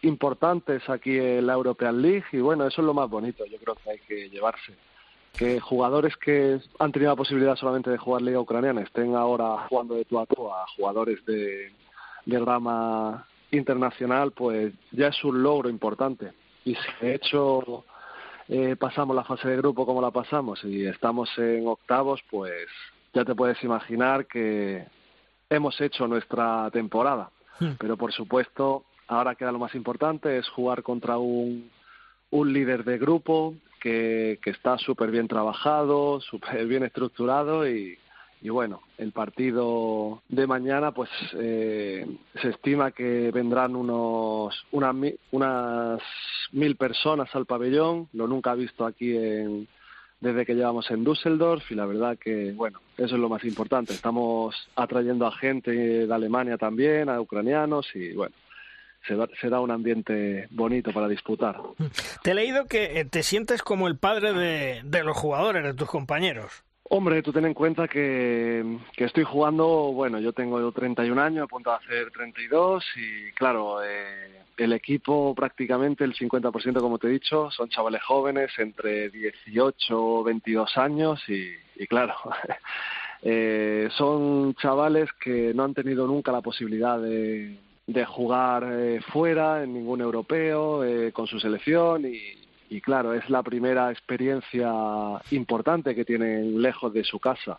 importantes 0.02 0.88
aquí 0.88 1.18
en 1.18 1.46
la 1.46 1.54
European 1.54 2.00
League 2.00 2.24
y 2.32 2.38
bueno, 2.38 2.66
eso 2.66 2.80
es 2.80 2.86
lo 2.86 2.94
más 2.94 3.08
bonito, 3.08 3.44
yo 3.46 3.58
creo 3.58 3.74
que 3.76 3.90
hay 3.90 3.98
que 4.00 4.28
llevarse. 4.30 4.74
Que 5.36 5.60
jugadores 5.60 6.16
que 6.16 6.58
han 6.78 6.92
tenido 6.92 7.12
la 7.12 7.16
posibilidad 7.16 7.56
solamente 7.56 7.90
de 7.90 7.98
jugar 7.98 8.22
Liga 8.22 8.40
Ucraniana 8.40 8.80
estén 8.80 9.14
ahora 9.14 9.66
jugando 9.68 9.94
de 9.94 10.04
tú 10.04 10.18
a 10.18 10.26
tú 10.26 10.50
a 10.50 10.66
jugadores 10.76 11.24
de, 11.26 11.72
de 12.24 12.38
rama 12.38 13.26
internacional, 13.50 14.32
pues 14.32 14.72
ya 14.92 15.08
es 15.08 15.24
un 15.24 15.42
logro 15.42 15.68
importante. 15.68 16.32
Y 16.64 16.74
si 16.74 17.04
de 17.06 17.14
hecho 17.14 17.84
eh, 18.48 18.76
pasamos 18.76 19.16
la 19.16 19.24
fase 19.24 19.48
de 19.48 19.56
grupo 19.56 19.84
como 19.84 20.00
la 20.00 20.10
pasamos 20.10 20.62
y 20.64 20.86
estamos 20.86 21.28
en 21.38 21.66
octavos, 21.66 22.20
pues 22.30 22.66
ya 23.12 23.24
te 23.24 23.34
puedes 23.34 23.62
imaginar 23.64 24.26
que 24.26 24.86
hemos 25.50 25.80
hecho 25.80 26.06
nuestra 26.06 26.70
temporada. 26.70 27.30
Hmm. 27.58 27.72
Pero 27.78 27.96
por 27.96 28.12
supuesto, 28.12 28.84
ahora 29.08 29.34
queda 29.34 29.52
lo 29.52 29.58
más 29.58 29.74
importante, 29.74 30.38
es 30.38 30.48
jugar 30.48 30.82
contra 30.82 31.18
un, 31.18 31.70
un 32.30 32.52
líder 32.52 32.84
de 32.84 32.98
grupo 32.98 33.54
que, 33.80 34.38
que 34.42 34.50
está 34.50 34.78
súper 34.78 35.10
bien 35.10 35.28
trabajado, 35.28 36.20
súper 36.30 36.66
bien 36.66 36.84
estructurado 36.84 37.68
y, 37.68 37.98
y 38.42 38.48
bueno, 38.48 38.82
el 38.98 39.12
partido 39.12 40.22
de 40.28 40.46
mañana, 40.46 40.92
pues 40.92 41.10
eh, 41.34 42.06
se 42.40 42.50
estima 42.50 42.92
que 42.92 43.30
vendrán 43.32 43.74
unos 43.74 44.66
unas, 44.72 44.94
unas 45.32 46.02
mil 46.52 46.76
personas 46.76 47.34
al 47.34 47.46
pabellón, 47.46 48.08
lo 48.12 48.28
nunca 48.28 48.54
visto 48.54 48.84
aquí 48.84 49.16
en, 49.16 49.66
desde 50.20 50.46
que 50.46 50.54
llevamos 50.54 50.90
en 50.90 51.04
Düsseldorf 51.04 51.70
y 51.70 51.74
la 51.74 51.86
verdad 51.86 52.18
que, 52.18 52.52
bueno, 52.52 52.80
eso 52.96 53.14
es 53.14 53.20
lo 53.20 53.28
más 53.28 53.44
importante. 53.44 53.92
Estamos 53.92 54.54
atrayendo 54.74 55.26
a 55.26 55.32
gente 55.32 55.70
de 56.06 56.14
Alemania 56.14 56.56
también, 56.56 57.08
a 57.08 57.20
ucranianos 57.20 57.88
y 57.94 58.12
bueno, 58.12 58.34
será 59.40 59.60
un 59.60 59.70
ambiente 59.70 60.46
bonito 60.50 60.92
para 60.92 61.08
disputar. 61.08 61.56
Te 62.22 62.32
he 62.32 62.34
leído 62.34 62.66
que 62.66 63.00
eh, 63.00 63.04
te 63.04 63.22
sientes 63.22 63.62
como 63.62 63.88
el 63.88 63.96
padre 63.96 64.32
de, 64.32 64.82
de 64.84 65.04
los 65.04 65.16
jugadores, 65.16 65.64
de 65.64 65.74
tus 65.74 65.88
compañeros. 65.88 66.65
Hombre, 66.88 67.22
tú 67.22 67.32
ten 67.32 67.44
en 67.44 67.54
cuenta 67.54 67.88
que, 67.88 68.78
que 68.96 69.04
estoy 69.04 69.24
jugando, 69.24 69.92
bueno, 69.92 70.20
yo 70.20 70.32
tengo 70.32 70.70
31 70.70 71.20
años, 71.20 71.44
a 71.44 71.48
punto 71.48 71.70
de 71.70 71.76
hacer 71.76 72.10
32 72.12 72.84
y 72.96 73.32
claro, 73.32 73.82
eh, 73.82 74.42
el 74.56 74.72
equipo 74.72 75.34
prácticamente 75.34 76.04
el 76.04 76.14
50%, 76.14 76.80
como 76.80 76.98
te 76.98 77.08
he 77.08 77.10
dicho, 77.10 77.50
son 77.50 77.68
chavales 77.68 78.02
jóvenes 78.02 78.52
entre 78.58 79.10
18 79.10 79.98
o 79.98 80.22
22 80.22 80.76
años 80.78 81.22
y, 81.28 81.50
y 81.74 81.86
claro, 81.86 82.14
eh, 83.22 83.88
son 83.96 84.54
chavales 84.54 85.10
que 85.20 85.52
no 85.54 85.64
han 85.64 85.74
tenido 85.74 86.06
nunca 86.06 86.30
la 86.30 86.40
posibilidad 86.40 87.00
de, 87.00 87.58
de 87.86 88.04
jugar 88.04 88.64
eh, 88.68 89.00
fuera 89.12 89.62
en 89.62 89.74
ningún 89.74 90.00
europeo 90.00 90.84
eh, 90.84 91.12
con 91.12 91.26
su 91.26 91.38
selección 91.38 92.04
y, 92.04 92.45
y 92.68 92.80
claro, 92.80 93.14
es 93.14 93.28
la 93.30 93.42
primera 93.42 93.90
experiencia 93.90 94.70
importante 95.30 95.94
que 95.94 96.04
tienen 96.04 96.60
lejos 96.60 96.92
de 96.92 97.04
su 97.04 97.18
casa. 97.18 97.58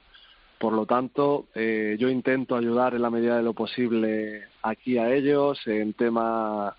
Por 0.57 0.73
lo 0.73 0.85
tanto, 0.85 1.45
eh, 1.53 1.97
yo 1.99 2.09
intento 2.09 2.55
ayudar 2.55 2.95
en 2.95 3.03
la 3.03 3.11
medida 3.11 3.37
de 3.37 3.43
lo 3.43 3.53
posible 3.53 4.45
aquí 4.63 4.97
a 4.97 5.13
ellos 5.13 5.59
en 5.67 5.93
tema 5.93 6.75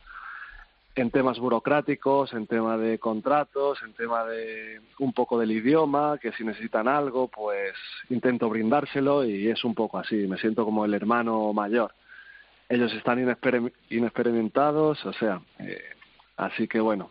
en 0.97 1.11
temas 1.12 1.39
burocráticos, 1.39 2.33
en 2.33 2.49
tema 2.49 2.76
de 2.76 2.99
contratos, 2.99 3.81
en 3.85 3.93
tema 3.93 4.24
de 4.24 4.81
un 4.99 5.12
poco 5.12 5.39
del 5.39 5.53
idioma, 5.53 6.18
que 6.20 6.33
si 6.33 6.43
necesitan 6.43 6.89
algo, 6.89 7.29
pues 7.29 7.74
intento 8.11 8.49
brindárselo 8.49 9.24
y 9.24 9.49
es 9.49 9.62
un 9.64 9.76
poco 9.76 9.99
así, 9.99 10.16
me 10.26 10.39
siento 10.39 10.64
como 10.64 10.85
el 10.85 10.95
hermano 10.95 11.53
mayor. 11.53 11.93
Ellos 12.68 12.93
están 12.95 13.20
inexper 13.20 13.72
inexperimentados, 13.91 15.05
o 15.07 15.12
sea, 15.12 15.41
eh, 15.61 15.85
así 16.37 16.66
que 16.66 16.81
bueno, 16.81 17.11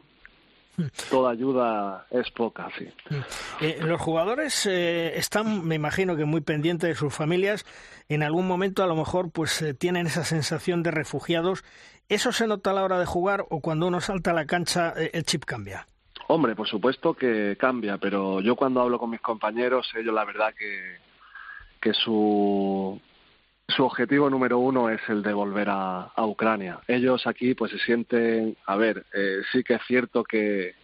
toda 1.09 1.31
ayuda 1.31 2.05
es 2.11 2.29
poca, 2.31 2.69
sí. 2.77 2.87
Eh, 3.61 3.79
los 3.81 3.99
jugadores 3.99 4.65
eh, 4.65 5.17
están, 5.17 5.65
me 5.65 5.75
imagino 5.75 6.15
que 6.15 6.25
muy 6.25 6.41
pendientes 6.41 6.89
de 6.89 6.95
sus 6.95 7.13
familias. 7.13 7.65
En 8.09 8.23
algún 8.23 8.47
momento, 8.47 8.83
a 8.83 8.87
lo 8.87 8.95
mejor, 8.95 9.31
pues 9.31 9.61
eh, 9.61 9.73
tienen 9.73 10.07
esa 10.07 10.23
sensación 10.23 10.83
de 10.83 10.91
refugiados. 10.91 11.63
¿Eso 12.09 12.31
se 12.31 12.47
nota 12.47 12.71
a 12.71 12.73
la 12.73 12.83
hora 12.83 12.99
de 12.99 13.05
jugar 13.05 13.45
o 13.49 13.59
cuando 13.59 13.87
uno 13.87 13.99
salta 13.99 14.31
a 14.31 14.33
la 14.33 14.45
cancha 14.45 14.93
el 14.95 15.23
chip 15.23 15.43
cambia? 15.43 15.87
Hombre, 16.27 16.55
por 16.55 16.67
supuesto 16.67 17.13
que 17.13 17.57
cambia, 17.59 17.97
pero 17.97 18.41
yo 18.41 18.55
cuando 18.55 18.81
hablo 18.81 18.99
con 18.99 19.09
mis 19.09 19.21
compañeros, 19.21 19.89
ellos 19.95 20.13
la 20.13 20.25
verdad 20.25 20.53
que, 20.57 20.97
que 21.81 21.93
su, 21.93 22.99
su 23.67 23.83
objetivo 23.83 24.29
número 24.29 24.59
uno 24.59 24.89
es 24.89 25.01
el 25.09 25.21
de 25.21 25.33
volver 25.33 25.69
a, 25.69 26.03
a 26.15 26.25
Ucrania. 26.25 26.79
Ellos 26.87 27.27
aquí 27.27 27.53
pues 27.53 27.71
se 27.71 27.79
sienten, 27.79 28.55
a 28.65 28.75
ver, 28.77 29.05
eh, 29.13 29.41
sí 29.51 29.63
que 29.63 29.75
es 29.75 29.81
cierto 29.87 30.23
que, 30.23 30.75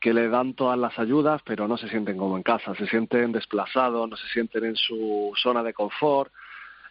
que 0.00 0.12
le 0.12 0.28
dan 0.28 0.54
todas 0.54 0.78
las 0.78 0.98
ayudas, 0.98 1.40
pero 1.44 1.66
no 1.66 1.78
se 1.78 1.88
sienten 1.88 2.18
como 2.18 2.36
en 2.36 2.42
casa, 2.42 2.74
se 2.74 2.86
sienten 2.86 3.32
desplazados, 3.32 4.08
no 4.08 4.16
se 4.16 4.28
sienten 4.28 4.64
en 4.64 4.76
su 4.76 5.32
zona 5.36 5.62
de 5.62 5.72
confort 5.72 6.30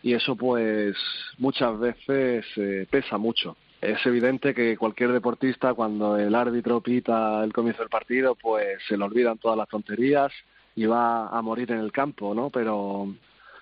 y 0.02 0.14
eso 0.14 0.36
pues 0.36 0.96
muchas 1.38 1.78
veces 1.78 2.46
eh, 2.56 2.88
pesa 2.90 3.18
mucho. 3.18 3.56
Es 3.82 4.04
evidente 4.06 4.54
que 4.54 4.78
cualquier 4.78 5.12
deportista 5.12 5.74
cuando 5.74 6.18
el 6.18 6.34
árbitro 6.36 6.82
pita 6.82 7.44
el 7.44 7.54
comienzo 7.54 7.84
del 7.84 7.90
partido 7.90 8.36
pues 8.36 8.80
se 8.88 8.98
le 8.98 9.04
olvidan 9.04 9.38
todas 9.38 9.58
las 9.58 9.70
tonterías 9.70 10.32
y 10.76 10.86
va 10.86 11.28
a 11.28 11.42
morir 11.42 11.72
en 11.72 11.80
el 11.80 11.92
campo, 11.92 12.34
¿no? 12.34 12.50
Pero 12.50 13.14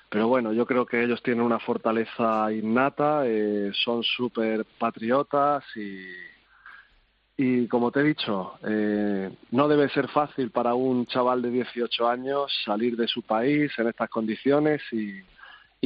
pero 0.10 0.28
bueno, 0.28 0.54
yo 0.54 0.66
creo 0.66 0.86
que 0.86 1.04
ellos 1.04 1.22
tienen 1.22 1.44
una 1.44 1.60
fortaleza 1.60 2.52
innata, 2.52 3.24
eh, 3.26 3.72
son 3.74 4.04
súper 4.04 4.66
patriotas 4.78 5.66
y, 5.76 7.68
como 7.68 7.92
te 7.92 8.00
he 8.00 8.04
dicho, 8.04 8.58
eh, 8.66 9.30
no 9.52 9.68
debe 9.68 9.90
ser 9.90 10.08
fácil 10.08 10.50
para 10.50 10.74
un 10.76 11.06
chaval 11.08 11.42
de 11.42 11.52
18 11.52 12.08
años 12.08 12.52
salir 12.66 12.96
de 12.96 13.08
su 13.08 13.22
país 13.22 13.72
en 13.78 13.88
estas 13.88 14.10
condiciones 14.10 14.82
y, 14.92 15.22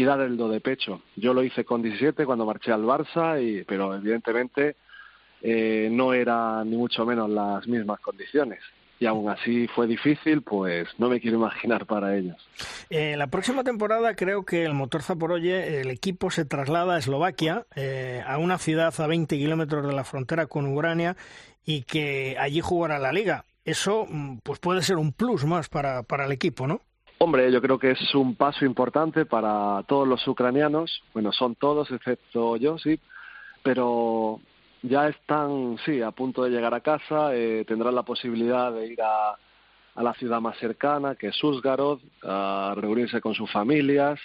dar 0.04 0.22
el 0.22 0.38
do 0.38 0.50
de 0.50 0.62
pecho. 0.62 1.02
Yo 1.16 1.34
lo 1.34 1.44
hice 1.44 1.64
con 1.64 1.82
17 1.82 2.26
cuando 2.26 2.46
marché 2.46 2.72
al 2.72 2.84
Barça, 2.84 3.40
y, 3.40 3.64
pero 3.66 3.94
evidentemente 3.96 4.76
eh, 5.42 5.90
no 5.92 6.14
eran 6.14 6.70
ni 6.70 6.78
mucho 6.78 7.06
menos 7.06 7.30
las 7.30 7.68
mismas 7.68 8.00
condiciones. 8.00 8.62
Y 9.02 9.08
aún 9.08 9.28
así 9.30 9.68
fue 9.68 9.88
difícil, 9.88 10.44
pues 10.44 10.88
no 11.00 11.10
me 11.10 11.20
quiero 11.20 11.38
imaginar 11.38 11.88
para 11.88 12.16
ellos. 12.16 12.38
Eh, 12.92 13.16
la 13.18 13.26
próxima 13.26 13.64
temporada 13.64 14.16
creo 14.16 14.46
que 14.46 14.64
el 14.64 14.76
motor 14.76 15.02
Zaporoye, 15.02 15.82
el 15.82 15.90
equipo 15.90 16.30
se 16.30 16.46
traslada 16.46 16.94
a 16.94 17.00
Eslovaquia, 17.00 17.66
eh, 17.76 18.24
a 18.28 18.38
una 18.38 18.60
ciudad 18.60 18.94
a 18.96 19.08
20 19.08 19.36
kilómetros 19.40 19.88
de 19.88 19.94
la 19.94 20.04
frontera 20.04 20.46
con 20.46 20.72
Ucrania 20.72 21.18
y 21.66 21.82
que 21.82 22.38
allí 22.40 22.62
jugará 22.62 23.00
la 23.00 23.12
liga. 23.12 23.44
Eso 23.66 24.06
mm, 24.08 24.38
pues 24.44 24.60
puede 24.60 24.84
ser 24.84 24.98
un 24.98 25.14
plus 25.14 25.46
más 25.46 25.68
para, 25.68 26.04
para 26.04 26.26
el 26.26 26.32
equipo, 26.32 26.68
¿no? 26.68 26.82
Hombre, 27.18 27.52
yo 27.52 27.60
creo 27.60 27.80
que 27.80 27.92
es 27.92 28.14
un 28.14 28.36
paso 28.36 28.66
importante 28.66 29.26
para 29.26 29.82
todos 29.88 30.08
los 30.08 30.28
ucranianos. 30.28 31.02
Bueno, 31.16 31.32
son 31.32 31.56
todos, 31.56 31.90
excepto 31.90 32.56
yo, 32.56 32.78
sí. 32.78 33.00
Pero 33.64 34.42
ya 34.84 35.08
están, 35.08 35.78
sí, 35.86 36.02
a 36.02 36.12
punto 36.12 36.44
de 36.44 36.50
llegar 36.50 36.74
a 36.74 36.82
casa. 36.82 37.36
Eh, 37.36 37.66
tendrán 37.68 37.96
la 37.96 38.04
posibilidad 38.04 38.72
de 38.72 38.88
ir 38.88 39.02
a, 39.02 39.32
a 39.96 40.04
la 40.04 40.14
ciudad 40.14 40.42
más 40.42 40.58
cercana, 40.58 41.16
que 41.16 41.28
es 41.28 41.44
Uzgarod, 41.44 42.00
a 42.24 42.74
reunirse 42.76 43.22
con 43.22 43.34
sus 43.34 43.52
familias. 43.52 44.20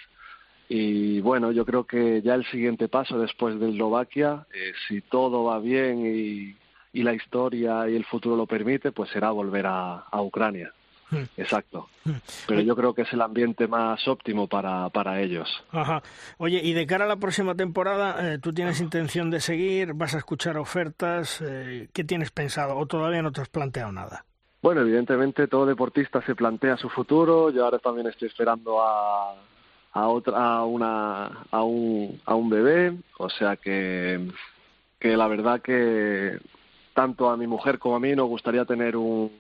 Y 0.69 1.21
bueno, 1.21 1.53
yo 1.53 1.65
creo 1.65 1.85
que 1.85 2.23
ya 2.23 2.35
el 2.35 2.45
siguiente 2.47 2.89
paso 2.89 3.19
después 3.19 3.59
de 3.61 3.71
Eslovaquia, 3.71 4.47
eh, 4.53 4.73
si 4.89 5.01
todo 5.01 5.45
va 5.45 5.61
bien 5.61 6.05
y, 6.05 6.57
y, 6.93 7.03
la 7.03 7.15
historia 7.15 7.89
y 7.89 7.95
el 7.95 8.05
futuro 8.05 8.37
lo 8.37 8.47
permite, 8.47 8.91
pues 8.91 9.11
será 9.11 9.31
volver 9.31 9.67
a 9.67 10.21
Ucrania. 10.21 10.73
Exacto. 11.37 11.89
Pero 12.47 12.61
yo 12.61 12.77
creo 12.77 12.95
que 12.95 13.03
es 13.03 13.13
el 13.13 13.23
ambiente 13.23 13.67
más 13.67 14.07
óptimo 14.09 14.47
para, 14.47 14.89
para 14.91 15.21
ellos. 15.21 15.49
Ajá. 15.71 16.03
Oye, 16.39 16.61
y 16.63 16.73
de 16.73 16.87
cara 16.87 17.05
a 17.05 17.09
la 17.09 17.17
próxima 17.17 17.55
temporada, 17.55 18.35
eh, 18.35 18.39
¿tú 18.39 18.53
tienes 18.53 18.81
intención 18.81 19.31
de 19.31 19.41
seguir? 19.41 19.95
¿Vas 19.95 20.15
a 20.15 20.19
escuchar 20.19 20.59
ofertas? 20.59 21.41
Eh, 21.43 21.89
¿Qué 21.93 22.05
tienes 22.05 22.31
pensado? 22.31 22.77
¿O 22.77 22.87
todavía 22.87 23.23
no 23.23 23.33
te 23.33 23.41
has 23.41 23.49
planteado 23.49 23.93
nada? 23.93 24.25
Bueno, 24.63 24.81
evidentemente 24.81 25.47
todo 25.47 25.67
deportista 25.67 26.23
se 26.23 26.35
plantea 26.35 26.77
su 26.77 26.89
futuro. 26.89 27.51
Yo 27.51 27.65
ahora 27.65 27.79
también 27.79 28.09
estoy 28.09 28.29
esperando 28.29 28.83
a, 28.83 29.35
a 29.93 30.09
otra, 30.09 30.57
a 30.57 30.65
una, 30.65 31.45
a 31.51 31.63
un, 31.63 32.21
a 32.25 32.35
un 32.35 32.51
bebé. 32.51 32.97
O 33.19 33.31
sea 33.31 33.57
que, 33.57 34.29
que 34.99 35.17
la 35.17 35.29
verdad 35.29 35.61
que 35.61 36.39
tanto 36.95 37.29
a 37.29 37.37
mi 37.37 37.47
mujer 37.47 37.79
como 37.79 37.97
a 37.97 38.01
mí 38.01 38.17
nos 38.17 38.27
gustaría 38.27 38.65
tener 38.65 38.97
un, 38.97 39.31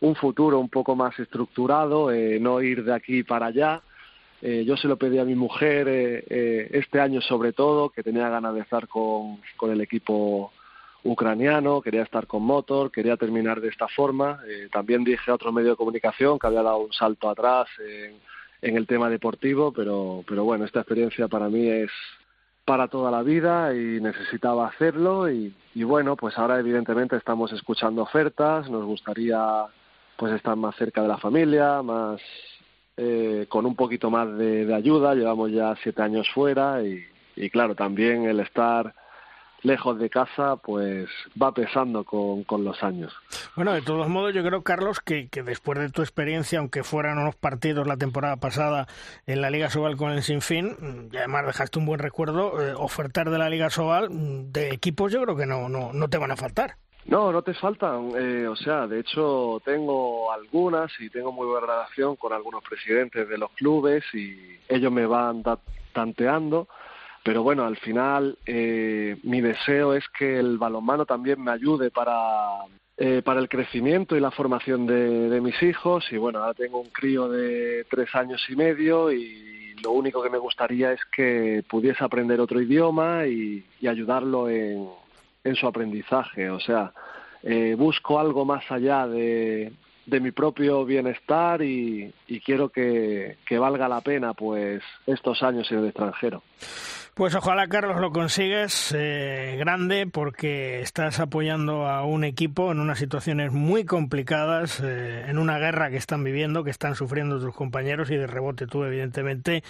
un 0.00 0.14
futuro 0.14 0.58
un 0.58 0.68
poco 0.68 0.96
más 0.96 1.18
estructurado, 1.18 2.10
eh, 2.10 2.38
no 2.40 2.60
ir 2.60 2.84
de 2.84 2.94
aquí 2.94 3.22
para 3.22 3.46
allá. 3.46 3.82
Eh, 4.42 4.64
yo 4.64 4.76
se 4.76 4.88
lo 4.88 4.96
pedí 4.96 5.18
a 5.18 5.24
mi 5.24 5.34
mujer 5.34 5.86
eh, 5.88 6.24
eh, 6.30 6.70
este 6.72 6.98
año 7.00 7.20
sobre 7.20 7.52
todo, 7.52 7.90
que 7.90 8.02
tenía 8.02 8.28
ganas 8.30 8.54
de 8.54 8.60
estar 8.60 8.88
con, 8.88 9.40
con 9.56 9.70
el 9.70 9.80
equipo 9.82 10.50
ucraniano, 11.04 11.80
quería 11.82 12.02
estar 12.02 12.26
con 12.26 12.42
Motor, 12.42 12.90
quería 12.90 13.16
terminar 13.16 13.60
de 13.60 13.68
esta 13.68 13.88
forma. 13.88 14.40
Eh, 14.48 14.68
también 14.72 15.04
dije 15.04 15.30
a 15.30 15.34
otro 15.34 15.52
medio 15.52 15.70
de 15.70 15.76
comunicación 15.76 16.38
que 16.38 16.46
había 16.46 16.62
dado 16.62 16.78
un 16.78 16.92
salto 16.92 17.28
atrás 17.28 17.68
en, 17.78 18.16
en 18.62 18.76
el 18.76 18.86
tema 18.86 19.10
deportivo, 19.10 19.72
pero, 19.72 20.24
pero 20.26 20.44
bueno, 20.44 20.64
esta 20.64 20.80
experiencia 20.80 21.28
para 21.28 21.48
mí 21.48 21.66
es 21.68 21.90
para 22.64 22.88
toda 22.88 23.10
la 23.10 23.22
vida 23.22 23.74
y 23.74 24.00
necesitaba 24.00 24.68
hacerlo 24.68 25.30
y, 25.30 25.54
y 25.74 25.82
bueno, 25.84 26.16
pues 26.16 26.38
ahora 26.38 26.58
evidentemente 26.58 27.16
estamos 27.16 27.52
escuchando 27.52 28.02
ofertas, 28.02 28.70
nos 28.70 28.84
gustaría 28.84 29.66
pues 30.20 30.34
estar 30.34 30.54
más 30.54 30.76
cerca 30.76 31.00
de 31.00 31.08
la 31.08 31.16
familia, 31.16 31.80
más 31.80 32.20
eh, 32.98 33.46
con 33.48 33.64
un 33.64 33.74
poquito 33.74 34.10
más 34.10 34.36
de, 34.36 34.70
ayuda. 34.74 35.14
Llevamos 35.14 35.50
ya 35.50 35.74
siete 35.82 36.02
años 36.02 36.28
fuera 36.34 36.82
y, 36.82 37.02
y, 37.36 37.48
claro, 37.48 37.74
también 37.74 38.26
el 38.26 38.40
estar 38.40 38.94
lejos 39.62 39.98
de 39.98 40.10
casa 40.10 40.56
pues 40.56 41.08
va 41.40 41.54
pesando 41.54 42.04
con, 42.04 42.44
con, 42.44 42.64
los 42.64 42.82
años. 42.82 43.14
Bueno, 43.56 43.72
de 43.72 43.80
todos 43.80 44.10
modos 44.10 44.34
yo 44.34 44.44
creo, 44.44 44.62
Carlos, 44.62 45.00
que, 45.00 45.28
que, 45.28 45.42
después 45.42 45.78
de 45.78 45.88
tu 45.88 46.02
experiencia, 46.02 46.58
aunque 46.58 46.82
fueran 46.82 47.16
unos 47.16 47.36
partidos 47.36 47.86
la 47.86 47.96
temporada 47.96 48.36
pasada 48.36 48.88
en 49.26 49.40
la 49.40 49.48
Liga 49.48 49.70
Sobal 49.70 49.96
con 49.96 50.12
el 50.12 50.22
Sinfín, 50.22 51.08
y 51.10 51.16
además 51.16 51.46
dejaste 51.46 51.78
un 51.78 51.86
buen 51.86 51.98
recuerdo, 51.98 52.60
eh, 52.60 52.74
ofertar 52.76 53.30
de 53.30 53.38
la 53.38 53.48
Liga 53.48 53.70
Sobal 53.70 54.08
de 54.52 54.68
equipos 54.68 55.12
yo 55.12 55.22
creo 55.22 55.36
que 55.36 55.46
no, 55.46 55.70
no, 55.70 55.94
no 55.94 56.08
te 56.08 56.18
van 56.18 56.30
a 56.30 56.36
faltar. 56.36 56.76
No, 57.06 57.32
no 57.32 57.42
te 57.42 57.54
faltan. 57.54 58.12
Eh, 58.16 58.46
o 58.46 58.56
sea, 58.56 58.86
de 58.86 59.00
hecho 59.00 59.60
tengo 59.64 60.32
algunas 60.32 60.92
y 61.00 61.10
tengo 61.10 61.32
muy 61.32 61.46
buena 61.46 61.66
relación 61.66 62.16
con 62.16 62.32
algunos 62.32 62.62
presidentes 62.62 63.28
de 63.28 63.38
los 63.38 63.50
clubes 63.52 64.04
y 64.12 64.58
ellos 64.68 64.92
me 64.92 65.06
van 65.06 65.42
tanteando. 65.92 66.68
Pero 67.22 67.42
bueno, 67.42 67.64
al 67.64 67.76
final 67.76 68.38
eh, 68.46 69.18
mi 69.24 69.40
deseo 69.40 69.94
es 69.94 70.04
que 70.08 70.38
el 70.38 70.58
balonmano 70.58 71.04
también 71.04 71.42
me 71.42 71.50
ayude 71.50 71.90
para, 71.90 72.64
eh, 72.96 73.22
para 73.22 73.40
el 73.40 73.48
crecimiento 73.48 74.16
y 74.16 74.20
la 74.20 74.30
formación 74.30 74.86
de, 74.86 75.28
de 75.28 75.40
mis 75.40 75.62
hijos. 75.62 76.06
Y 76.12 76.16
bueno, 76.16 76.40
ahora 76.40 76.54
tengo 76.54 76.80
un 76.80 76.90
crío 76.90 77.28
de 77.28 77.84
tres 77.90 78.14
años 78.14 78.42
y 78.48 78.56
medio 78.56 79.12
y 79.12 79.74
lo 79.82 79.92
único 79.92 80.22
que 80.22 80.30
me 80.30 80.38
gustaría 80.38 80.92
es 80.92 81.00
que 81.14 81.62
pudiese 81.68 82.04
aprender 82.04 82.40
otro 82.40 82.60
idioma 82.60 83.26
y, 83.26 83.64
y 83.80 83.88
ayudarlo 83.88 84.48
en, 84.48 84.88
en 85.44 85.54
su 85.54 85.66
aprendizaje. 85.66 86.50
O 86.50 86.60
sea, 86.60 86.92
eh, 87.42 87.74
busco 87.76 88.18
algo 88.18 88.44
más 88.44 88.70
allá 88.70 89.06
de, 89.06 89.72
de 90.10 90.20
mi 90.20 90.32
propio 90.32 90.84
bienestar 90.84 91.62
y, 91.62 92.12
quiero 92.44 92.68
que, 92.68 93.36
valga 93.58 93.88
la 93.88 94.00
pena 94.00 94.34
pues 94.34 94.82
estos 95.06 95.42
años 95.42 95.70
en 95.70 95.78
el 95.78 95.86
extranjero. 95.86 96.42
Pues 97.20 97.34
ojalá, 97.34 97.66
Carlos, 97.66 98.00
lo 98.00 98.12
consigues 98.12 98.94
eh, 98.96 99.56
grande 99.58 100.06
porque 100.06 100.80
estás 100.80 101.20
apoyando 101.20 101.86
a 101.86 102.02
un 102.02 102.24
equipo 102.24 102.72
en 102.72 102.80
unas 102.80 102.98
situaciones 102.98 103.52
muy 103.52 103.84
complicadas, 103.84 104.80
eh, 104.82 105.26
en 105.28 105.36
una 105.36 105.58
guerra 105.58 105.90
que 105.90 105.98
están 105.98 106.24
viviendo, 106.24 106.64
que 106.64 106.70
están 106.70 106.94
sufriendo 106.94 107.38
tus 107.38 107.54
compañeros 107.54 108.10
y 108.10 108.16
de 108.16 108.26
rebote 108.26 108.66
tú, 108.66 108.84
evidentemente. 108.84 109.62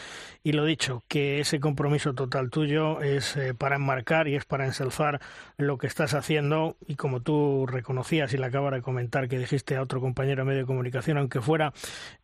Y 0.44 0.52
lo 0.52 0.64
dicho, 0.64 1.02
que 1.08 1.40
ese 1.40 1.58
compromiso 1.58 2.14
total 2.14 2.50
tuyo 2.50 3.00
es 3.00 3.36
eh, 3.36 3.52
para 3.52 3.76
enmarcar 3.76 4.28
y 4.28 4.36
es 4.36 4.44
para 4.44 4.66
ensalzar 4.66 5.20
lo 5.56 5.76
que 5.76 5.88
estás 5.88 6.14
haciendo. 6.14 6.76
Y 6.86 6.94
como 6.94 7.20
tú 7.20 7.66
reconocías 7.66 8.32
y 8.32 8.36
le 8.36 8.46
acabas 8.46 8.74
de 8.74 8.82
comentar 8.82 9.28
que 9.28 9.38
dijiste 9.38 9.74
a 9.74 9.82
otro 9.82 10.00
compañero 10.00 10.29
de 10.38 10.44
medio 10.44 10.60
de 10.60 10.66
comunicación, 10.66 11.18
aunque 11.18 11.40
fuera 11.40 11.72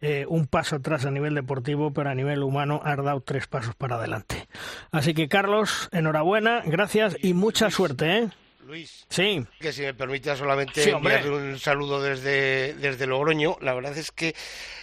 eh, 0.01 0.27
un 0.29 0.47
paso 0.47 0.77
atrás 0.77 1.05
a 1.05 1.11
nivel 1.11 1.35
deportivo, 1.35 1.93
pero 1.93 2.11
a 2.11 2.15
nivel 2.15 2.43
humano 2.43 2.81
has 2.85 2.97
dado 2.97 3.21
tres 3.21 3.47
pasos 3.47 3.75
para 3.75 3.97
adelante. 3.97 4.49
Así 4.91 5.15
que, 5.15 5.29
Carlos, 5.29 5.89
enhorabuena, 5.93 6.63
gracias 6.65 7.17
y 7.23 7.35
mucha 7.35 7.71
suerte, 7.71 8.19
¿eh? 8.19 8.29
Luis. 8.67 9.07
Sí. 9.09 9.45
Que 9.61 9.73
si 9.73 9.83
me 9.83 9.95
permite 9.95 10.35
solamente 10.37 10.83
sí, 10.83 10.91
enviarle 10.91 11.31
un 11.31 11.59
saludo 11.59 12.03
desde, 12.03 12.75
desde 12.75 13.07
Logroño. 13.07 13.59
La 13.61 13.75
verdad 13.75 13.97
es 13.97 14.11
que 14.11 14.35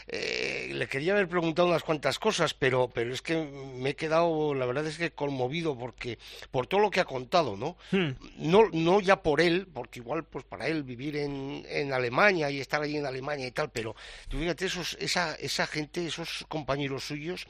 eh, 0.08 0.72
le 0.74 0.88
quería 0.88 1.14
haber 1.14 1.28
preguntado 1.28 1.68
unas 1.68 1.84
cuantas 1.84 2.20
cosas, 2.20 2.54
pero, 2.54 2.90
pero 2.94 3.14
es 3.14 3.22
que 3.22 3.36
me 3.36 3.92
he 3.92 3.96
quedado, 3.96 4.54
la 4.54 4.66
verdad 4.66 4.88
es 4.88 4.98
que 4.98 5.12
conmovido 5.12 5.78
porque 5.78 6.18
por 6.52 6.68
todo 6.68 6.80
lo 6.80 6.92
que 6.92 7.00
ha 7.00 7.06
contado, 7.06 7.58
¿no? 7.58 7.78
Hmm. 7.92 8.12
No, 8.38 8.70
no 8.72 9.00
ya 9.02 9.22
por 9.22 9.42
él, 9.42 9.68
porque 9.74 10.00
igual 10.00 10.24
pues 10.24 10.46
para 10.46 10.68
él 10.68 10.84
vivir 10.84 11.18
en, 11.18 11.66
en 11.68 11.94
Alemania 11.94 12.50
y 12.50 12.60
estar 12.60 12.82
allí 12.82 12.98
en 12.98 13.06
Alemania 13.06 13.48
y 13.48 13.52
tal, 13.52 13.70
pero 13.72 13.96
tú 14.28 14.40
fíjate 14.40 14.66
esos, 14.66 14.98
esa, 15.00 15.36
esa 15.36 15.68
gente, 15.68 16.06
esos 16.06 16.46
compañeros 16.48 17.06
suyos 17.06 17.48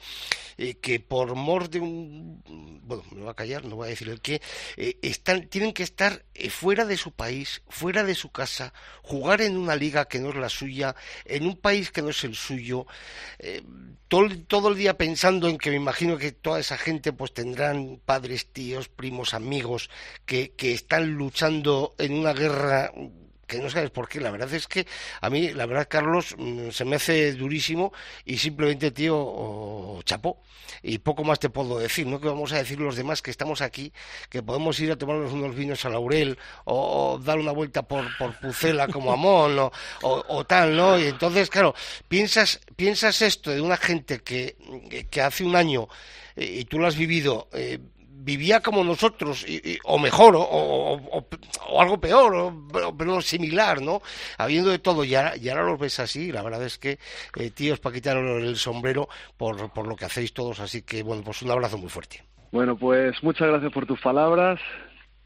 eh, 0.58 0.74
que 0.74 1.00
por 1.00 1.34
mor 1.34 1.70
de 1.70 1.80
un, 1.80 2.42
bueno, 2.84 3.04
me 3.12 3.20
voy 3.22 3.30
a 3.30 3.34
callar, 3.34 3.64
no 3.64 3.76
voy 3.76 3.86
a 3.86 3.90
decir 3.90 4.08
el 4.08 4.20
qué, 4.20 4.40
eh, 4.76 4.98
están, 5.02 5.48
tienen 5.48 5.72
que 5.72 5.82
estar 5.82 6.23
fuera 6.50 6.84
de 6.84 6.96
su 6.96 7.12
país, 7.12 7.62
fuera 7.68 8.04
de 8.04 8.14
su 8.14 8.30
casa, 8.30 8.72
jugar 9.02 9.40
en 9.40 9.56
una 9.56 9.76
liga 9.76 10.06
que 10.06 10.18
no 10.18 10.30
es 10.30 10.36
la 10.36 10.48
suya, 10.48 10.94
en 11.24 11.46
un 11.46 11.56
país 11.56 11.90
que 11.90 12.02
no 12.02 12.10
es 12.10 12.24
el 12.24 12.34
suyo, 12.34 12.86
eh, 13.38 13.62
todo, 14.08 14.28
todo, 14.46 14.68
el 14.68 14.76
día 14.76 14.96
pensando 14.96 15.48
en 15.48 15.58
que 15.58 15.70
me 15.70 15.76
imagino 15.76 16.18
que 16.18 16.32
toda 16.32 16.60
esa 16.60 16.76
gente 16.76 17.12
pues 17.12 17.32
tendrán 17.32 18.00
padres, 18.04 18.46
tíos, 18.52 18.88
primos, 18.88 19.34
amigos 19.34 19.90
que, 20.26 20.52
que 20.52 20.72
están 20.72 21.14
luchando 21.14 21.94
en 21.98 22.14
una 22.14 22.32
guerra 22.32 22.92
que 23.46 23.58
no 23.58 23.70
sabes 23.70 23.90
por 23.90 24.08
qué. 24.08 24.20
La 24.20 24.30
verdad 24.30 24.52
es 24.52 24.66
que 24.66 24.86
a 25.20 25.30
mí, 25.30 25.52
la 25.52 25.66
verdad, 25.66 25.86
Carlos, 25.88 26.36
se 26.70 26.84
me 26.84 26.96
hace 26.96 27.32
durísimo 27.34 27.92
y 28.24 28.38
simplemente, 28.38 28.90
tío, 28.90 29.16
oh, 29.16 30.02
chapó. 30.04 30.40
Y 30.82 30.98
poco 30.98 31.24
más 31.24 31.38
te 31.38 31.48
puedo 31.50 31.78
decir, 31.78 32.06
¿no? 32.06 32.20
Que 32.20 32.28
vamos 32.28 32.52
a 32.52 32.58
decir 32.58 32.78
los 32.78 32.96
demás 32.96 33.22
que 33.22 33.30
estamos 33.30 33.62
aquí, 33.62 33.92
que 34.28 34.42
podemos 34.42 34.78
ir 34.80 34.92
a 34.92 34.96
tomarnos 34.96 35.32
unos 35.32 35.54
vinos 35.54 35.84
a 35.84 35.88
Laurel 35.88 36.38
o, 36.64 37.14
o 37.14 37.18
dar 37.18 37.38
una 37.38 37.52
vuelta 37.52 37.82
por, 37.82 38.04
por 38.18 38.38
Pucela 38.38 38.88
como 38.88 39.12
Amón 39.12 39.58
o, 39.58 39.72
o, 40.02 40.24
o, 40.28 40.44
tal, 40.44 40.76
¿no? 40.76 40.98
Y 40.98 41.04
entonces, 41.04 41.48
claro, 41.48 41.74
piensas, 42.08 42.60
piensas 42.76 43.22
esto 43.22 43.50
de 43.50 43.60
una 43.60 43.76
gente 43.76 44.20
que, 44.20 44.56
que 45.10 45.20
hace 45.20 45.44
un 45.44 45.56
año, 45.56 45.88
eh, 46.36 46.58
y 46.60 46.64
tú 46.64 46.78
lo 46.78 46.86
has 46.86 46.96
vivido, 46.96 47.48
eh, 47.52 47.78
vivía 48.24 48.60
como 48.60 48.82
nosotros, 48.82 49.44
y, 49.48 49.78
o 49.84 49.98
mejor, 49.98 50.34
o, 50.36 50.40
o, 50.40 51.26
o, 51.68 51.80
algo 51.80 52.00
peor, 52.00 52.34
o, 52.34 53.20
similar, 53.20 53.82
¿no? 53.82 54.00
Habiendo 54.38 54.70
de 54.70 54.78
todo, 54.78 55.04
y 55.04 55.14
ahora, 55.14 55.36
y 55.36 55.48
ahora 55.48 55.64
los 55.64 55.78
ves 55.78 56.00
así, 56.00 56.32
la 56.32 56.42
verdad 56.42 56.64
es 56.64 56.78
que, 56.78 56.98
eh, 57.36 57.50
tíos, 57.50 57.80
para 57.80 57.94
quitar 57.94 58.16
el 58.16 58.56
sombrero 58.56 59.08
por, 59.36 59.72
por 59.72 59.86
lo 59.86 59.94
que 59.94 60.06
hacéis 60.06 60.32
todos, 60.32 60.60
así 60.60 60.82
que, 60.82 61.02
bueno, 61.02 61.22
pues 61.22 61.42
un 61.42 61.50
abrazo 61.50 61.78
muy 61.78 61.90
fuerte. 61.90 62.24
Bueno, 62.50 62.76
pues 62.76 63.22
muchas 63.22 63.48
gracias 63.48 63.72
por 63.72 63.86
tus 63.86 64.00
palabras 64.00 64.60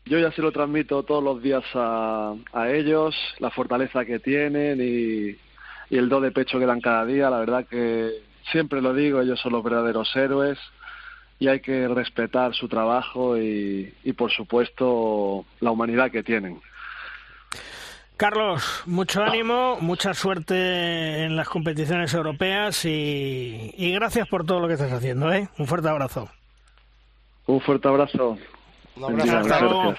yo 0.09 0.19
ya 0.19 0.33
se 0.33 0.43
lo 0.43 0.53
transmito 0.53 1.03
todos 1.03 1.23
los 1.23 1.43
días 1.43 1.65
a, 1.75 2.35
a 2.53 2.71
ellos, 2.71 3.15
la 3.41 3.51
fortaleza 3.51 4.05
que 4.05 4.19
tienen 4.19 4.81
y, 4.81 5.37
y 5.95 5.99
el 5.99 6.09
do 6.09 6.21
de 6.21 6.31
pecho 6.31 6.59
que 6.59 6.67
dan 6.67 6.81
cada 6.81 7.05
día. 7.05 7.31
La 7.31 7.41
verdad 7.41 7.67
que 7.67 8.13
siempre 8.51 8.81
lo 8.81 8.95
digo, 8.95 9.21
ellos 9.21 9.39
son 9.41 9.53
los 9.53 9.63
verdaderos 9.63 10.15
héroes 10.17 10.59
y 11.39 11.49
hay 11.49 11.61
que 11.61 11.87
respetar 11.89 12.55
su 12.55 12.69
trabajo 12.69 13.39
y, 13.39 13.95
y 14.05 14.13
por 14.13 14.31
supuesto 14.33 15.45
la 15.61 15.71
humanidad 15.71 16.11
que 16.11 16.23
tienen. 16.23 16.61
Carlos, 18.17 18.83
mucho 18.87 19.23
ánimo, 19.23 19.79
mucha 19.81 20.13
suerte 20.13 21.23
en 21.23 21.37
las 21.37 21.49
competiciones 21.49 22.13
europeas 22.13 22.85
y, 22.85 23.73
y 23.77 23.93
gracias 23.93 24.27
por 24.27 24.45
todo 24.45 24.59
lo 24.59 24.67
que 24.67 24.75
estás 24.75 24.93
haciendo. 24.93 25.33
¿eh? 25.33 25.49
Un 25.57 25.67
fuerte 25.69 25.89
abrazo. 25.89 26.29
Un 27.47 27.61
fuerte 27.61 27.87
abrazo. 27.87 28.37
Un 28.97 29.21
abrazo. 29.21 29.95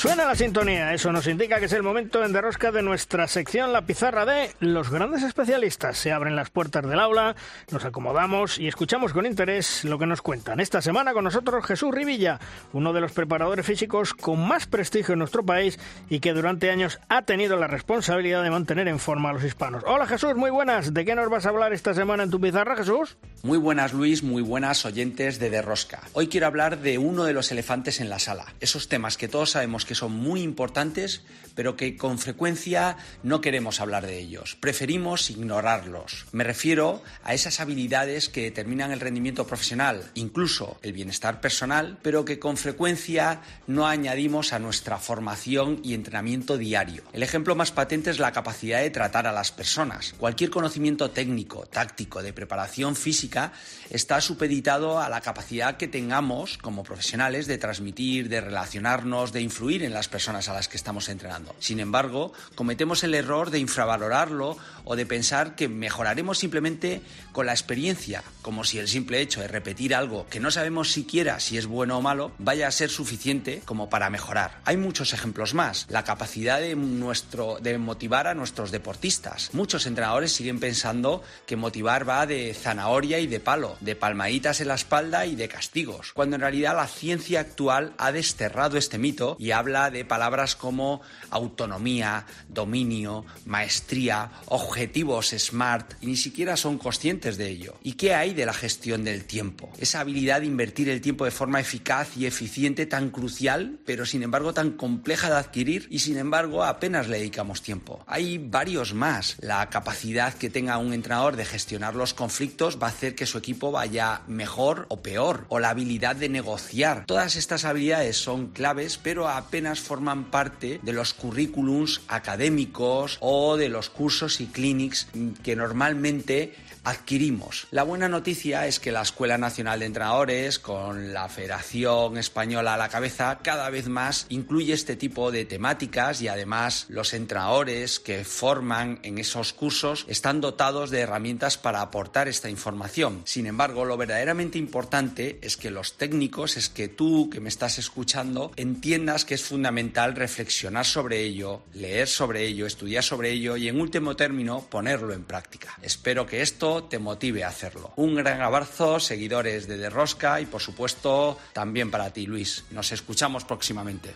Suena 0.00 0.24
la 0.24 0.34
sintonía, 0.34 0.94
eso 0.94 1.12
nos 1.12 1.26
indica 1.26 1.58
que 1.58 1.66
es 1.66 1.74
el 1.74 1.82
momento 1.82 2.24
en 2.24 2.32
derrosca 2.32 2.72
de 2.72 2.80
nuestra 2.80 3.28
sección 3.28 3.70
La 3.70 3.84
Pizarra 3.84 4.24
de 4.24 4.50
los 4.58 4.88
grandes 4.88 5.22
especialistas. 5.22 5.98
Se 5.98 6.10
abren 6.10 6.36
las 6.36 6.48
puertas 6.48 6.88
del 6.88 6.98
aula, 6.98 7.36
nos 7.70 7.84
acomodamos 7.84 8.58
y 8.58 8.66
escuchamos 8.66 9.12
con 9.12 9.26
interés 9.26 9.84
lo 9.84 9.98
que 9.98 10.06
nos 10.06 10.22
cuentan. 10.22 10.58
Esta 10.58 10.80
semana 10.80 11.12
con 11.12 11.24
nosotros 11.24 11.66
Jesús 11.66 11.94
Rivilla, 11.94 12.40
uno 12.72 12.94
de 12.94 13.02
los 13.02 13.12
preparadores 13.12 13.66
físicos 13.66 14.14
con 14.14 14.40
más 14.40 14.66
prestigio 14.66 15.12
en 15.12 15.18
nuestro 15.18 15.44
país 15.44 15.78
y 16.08 16.20
que 16.20 16.32
durante 16.32 16.70
años 16.70 16.98
ha 17.10 17.20
tenido 17.26 17.58
la 17.58 17.66
responsabilidad 17.66 18.42
de 18.42 18.50
mantener 18.50 18.88
en 18.88 19.00
forma 19.00 19.28
a 19.28 19.32
los 19.34 19.44
hispanos. 19.44 19.84
Hola 19.86 20.06
Jesús, 20.06 20.34
muy 20.34 20.50
buenas. 20.50 20.94
¿De 20.94 21.04
qué 21.04 21.14
nos 21.14 21.28
vas 21.28 21.44
a 21.44 21.50
hablar 21.50 21.74
esta 21.74 21.92
semana 21.92 22.22
en 22.22 22.30
tu 22.30 22.40
pizarra, 22.40 22.74
Jesús? 22.74 23.18
Muy 23.42 23.58
buenas 23.58 23.92
Luis, 23.92 24.22
muy 24.22 24.40
buenas 24.40 24.86
oyentes 24.86 25.38
de 25.38 25.50
Derrosca. 25.50 26.00
Hoy 26.14 26.28
quiero 26.28 26.46
hablar 26.46 26.78
de 26.78 26.96
uno 26.96 27.24
de 27.24 27.34
los 27.34 27.52
elefantes 27.52 28.00
en 28.00 28.08
la 28.08 28.18
sala, 28.18 28.46
esos 28.60 28.88
temas 28.88 29.18
que 29.18 29.28
todos 29.28 29.50
sabemos 29.50 29.89
que 29.90 29.96
son 29.96 30.12
muy 30.12 30.42
importantes, 30.42 31.22
pero 31.56 31.74
que 31.74 31.96
con 31.96 32.20
frecuencia 32.20 32.96
no 33.24 33.40
queremos 33.40 33.80
hablar 33.80 34.06
de 34.06 34.20
ellos. 34.20 34.56
Preferimos 34.60 35.30
ignorarlos. 35.30 36.26
Me 36.30 36.44
refiero 36.44 37.02
a 37.24 37.34
esas 37.34 37.58
habilidades 37.58 38.28
que 38.28 38.42
determinan 38.42 38.92
el 38.92 39.00
rendimiento 39.00 39.48
profesional, 39.48 40.08
incluso 40.14 40.78
el 40.82 40.92
bienestar 40.92 41.40
personal, 41.40 41.98
pero 42.02 42.24
que 42.24 42.38
con 42.38 42.56
frecuencia 42.56 43.40
no 43.66 43.88
añadimos 43.88 44.52
a 44.52 44.60
nuestra 44.60 44.98
formación 44.98 45.80
y 45.82 45.94
entrenamiento 45.94 46.56
diario. 46.56 47.02
El 47.12 47.24
ejemplo 47.24 47.56
más 47.56 47.72
patente 47.72 48.10
es 48.10 48.20
la 48.20 48.30
capacidad 48.30 48.80
de 48.80 48.90
tratar 48.90 49.26
a 49.26 49.32
las 49.32 49.50
personas. 49.50 50.14
Cualquier 50.18 50.50
conocimiento 50.50 51.10
técnico, 51.10 51.66
táctico, 51.66 52.22
de 52.22 52.32
preparación 52.32 52.94
física 52.94 53.52
está 53.90 54.20
supeditado 54.20 55.00
a 55.00 55.08
la 55.08 55.20
capacidad 55.20 55.76
que 55.76 55.88
tengamos 55.88 56.58
como 56.58 56.84
profesionales 56.84 57.48
de 57.48 57.58
transmitir, 57.58 58.28
de 58.28 58.40
relacionarnos, 58.40 59.32
de 59.32 59.40
influir 59.40 59.79
en 59.82 59.92
las 59.92 60.08
personas 60.08 60.48
a 60.48 60.54
las 60.54 60.68
que 60.68 60.76
estamos 60.76 61.08
entrenando. 61.08 61.54
Sin 61.58 61.80
embargo, 61.80 62.32
cometemos 62.54 63.04
el 63.04 63.14
error 63.14 63.50
de 63.50 63.58
infravalorarlo 63.58 64.56
o 64.90 64.96
de 64.96 65.06
pensar 65.06 65.54
que 65.54 65.68
mejoraremos 65.68 66.36
simplemente 66.38 67.00
con 67.30 67.46
la 67.46 67.52
experiencia, 67.52 68.24
como 68.42 68.64
si 68.64 68.80
el 68.80 68.88
simple 68.88 69.20
hecho 69.20 69.40
de 69.40 69.46
repetir 69.46 69.94
algo 69.94 70.26
que 70.28 70.40
no 70.40 70.50
sabemos 70.50 70.90
siquiera 70.90 71.38
si 71.38 71.56
es 71.56 71.66
bueno 71.66 71.98
o 71.98 72.02
malo 72.02 72.32
vaya 72.38 72.66
a 72.66 72.72
ser 72.72 72.90
suficiente 72.90 73.62
como 73.64 73.88
para 73.88 74.10
mejorar. 74.10 74.58
Hay 74.64 74.76
muchos 74.76 75.12
ejemplos 75.12 75.54
más. 75.54 75.86
La 75.90 76.02
capacidad 76.02 76.58
de, 76.58 76.74
nuestro, 76.74 77.60
de 77.60 77.78
motivar 77.78 78.26
a 78.26 78.34
nuestros 78.34 78.72
deportistas. 78.72 79.50
Muchos 79.52 79.86
entrenadores 79.86 80.32
siguen 80.32 80.58
pensando 80.58 81.22
que 81.46 81.54
motivar 81.54 82.08
va 82.08 82.26
de 82.26 82.52
zanahoria 82.52 83.20
y 83.20 83.28
de 83.28 83.38
palo, 83.38 83.76
de 83.78 83.94
palmaditas 83.94 84.60
en 84.60 84.66
la 84.66 84.74
espalda 84.74 85.24
y 85.24 85.36
de 85.36 85.46
castigos, 85.46 86.12
cuando 86.14 86.34
en 86.34 86.42
realidad 86.42 86.74
la 86.74 86.88
ciencia 86.88 87.38
actual 87.38 87.92
ha 87.96 88.10
desterrado 88.10 88.76
este 88.76 88.98
mito 88.98 89.36
y 89.38 89.52
habla 89.52 89.92
de 89.92 90.04
palabras 90.04 90.56
como 90.56 91.00
autonomía, 91.30 92.26
dominio, 92.48 93.24
maestría, 93.46 94.32
objetivos 94.80 95.34
SMART 95.36 95.92
y 96.00 96.06
ni 96.06 96.16
siquiera 96.16 96.56
son 96.56 96.78
conscientes 96.78 97.36
de 97.36 97.50
ello. 97.50 97.74
¿Y 97.82 97.92
qué 97.92 98.14
hay 98.14 98.32
de 98.32 98.46
la 98.46 98.54
gestión 98.54 99.04
del 99.04 99.26
tiempo? 99.26 99.70
Esa 99.78 100.00
habilidad 100.00 100.40
de 100.40 100.46
invertir 100.46 100.88
el 100.88 101.02
tiempo 101.02 101.26
de 101.26 101.30
forma 101.30 101.60
eficaz 101.60 102.16
y 102.16 102.24
eficiente 102.24 102.86
tan 102.86 103.10
crucial, 103.10 103.78
pero 103.84 104.06
sin 104.06 104.22
embargo 104.22 104.54
tan 104.54 104.70
compleja 104.70 105.28
de 105.28 105.36
adquirir 105.36 105.86
y 105.90 105.98
sin 105.98 106.16
embargo 106.16 106.64
apenas 106.64 107.08
le 107.08 107.18
dedicamos 107.18 107.60
tiempo. 107.60 108.02
Hay 108.06 108.38
varios 108.38 108.94
más. 108.94 109.36
La 109.40 109.68
capacidad 109.68 110.32
que 110.32 110.48
tenga 110.48 110.78
un 110.78 110.94
entrenador 110.94 111.36
de 111.36 111.44
gestionar 111.44 111.94
los 111.94 112.14
conflictos 112.14 112.78
va 112.82 112.86
a 112.86 112.90
hacer 112.90 113.14
que 113.14 113.26
su 113.26 113.36
equipo 113.36 113.70
vaya 113.70 114.22
mejor 114.28 114.86
o 114.88 115.02
peor, 115.02 115.44
o 115.50 115.58
la 115.58 115.68
habilidad 115.68 116.16
de 116.16 116.30
negociar. 116.30 117.04
Todas 117.04 117.36
estas 117.36 117.66
habilidades 117.66 118.16
son 118.16 118.46
claves, 118.46 118.96
pero 118.96 119.28
apenas 119.28 119.80
forman 119.80 120.30
parte 120.30 120.80
de 120.82 120.92
los 120.94 121.12
currículums 121.12 122.00
académicos 122.08 123.18
o 123.20 123.58
de 123.58 123.68
los 123.68 123.90
cursos 123.90 124.40
y 124.40 124.46
clinics 124.60 125.08
que 125.42 125.56
normalmente 125.56 126.54
adquirimos. 126.84 127.66
La 127.70 127.82
buena 127.82 128.08
noticia 128.08 128.66
es 128.66 128.80
que 128.80 128.92
la 128.92 129.02
Escuela 129.02 129.38
Nacional 129.38 129.80
de 129.80 129.86
Entrenadores, 129.86 130.58
con 130.58 131.12
la 131.12 131.28
Federación 131.28 132.18
Española 132.18 132.74
a 132.74 132.78
la 132.78 132.88
cabeza, 132.88 133.38
cada 133.42 133.70
vez 133.70 133.88
más 133.88 134.26
incluye 134.28 134.72
este 134.72 134.96
tipo 134.96 135.30
de 135.30 135.44
temáticas 135.44 136.22
y 136.22 136.28
además 136.28 136.86
los 136.88 137.14
entrenadores 137.14 138.00
que 138.00 138.24
forman 138.24 139.00
en 139.02 139.18
esos 139.18 139.52
cursos 139.52 140.04
están 140.08 140.40
dotados 140.40 140.90
de 140.90 141.00
herramientas 141.00 141.58
para 141.58 141.82
aportar 141.82 142.28
esta 142.28 142.48
información. 142.48 143.22
Sin 143.24 143.46
embargo, 143.46 143.84
lo 143.84 143.96
verdaderamente 143.96 144.58
importante 144.58 145.38
es 145.42 145.56
que 145.56 145.70
los 145.70 145.96
técnicos, 145.96 146.56
es 146.56 146.68
que 146.68 146.88
tú 146.88 147.30
que 147.30 147.40
me 147.40 147.48
estás 147.48 147.78
escuchando, 147.78 148.52
entiendas 148.56 149.24
que 149.24 149.34
es 149.34 149.42
fundamental 149.42 150.14
reflexionar 150.14 150.86
sobre 150.86 151.20
ello, 151.20 151.62
leer 151.74 152.08
sobre 152.08 152.46
ello, 152.46 152.66
estudiar 152.66 153.02
sobre 153.02 153.30
ello 153.30 153.56
y 153.56 153.68
en 153.68 153.80
último 153.80 154.16
término 154.16 154.66
ponerlo 154.68 155.12
en 155.12 155.24
práctica. 155.24 155.78
Espero 155.82 156.26
que 156.26 156.42
esto 156.42 156.69
te 156.84 156.98
motive 156.98 157.44
a 157.44 157.48
hacerlo. 157.48 157.92
Un 157.96 158.14
gran 158.14 158.40
abrazo, 158.40 159.00
seguidores 159.00 159.66
de 159.66 159.76
Derrosca 159.76 160.40
y 160.40 160.46
por 160.46 160.60
supuesto 160.60 161.38
también 161.52 161.90
para 161.90 162.10
ti, 162.12 162.26
Luis. 162.26 162.64
Nos 162.70 162.92
escuchamos 162.92 163.44
próximamente. 163.44 164.14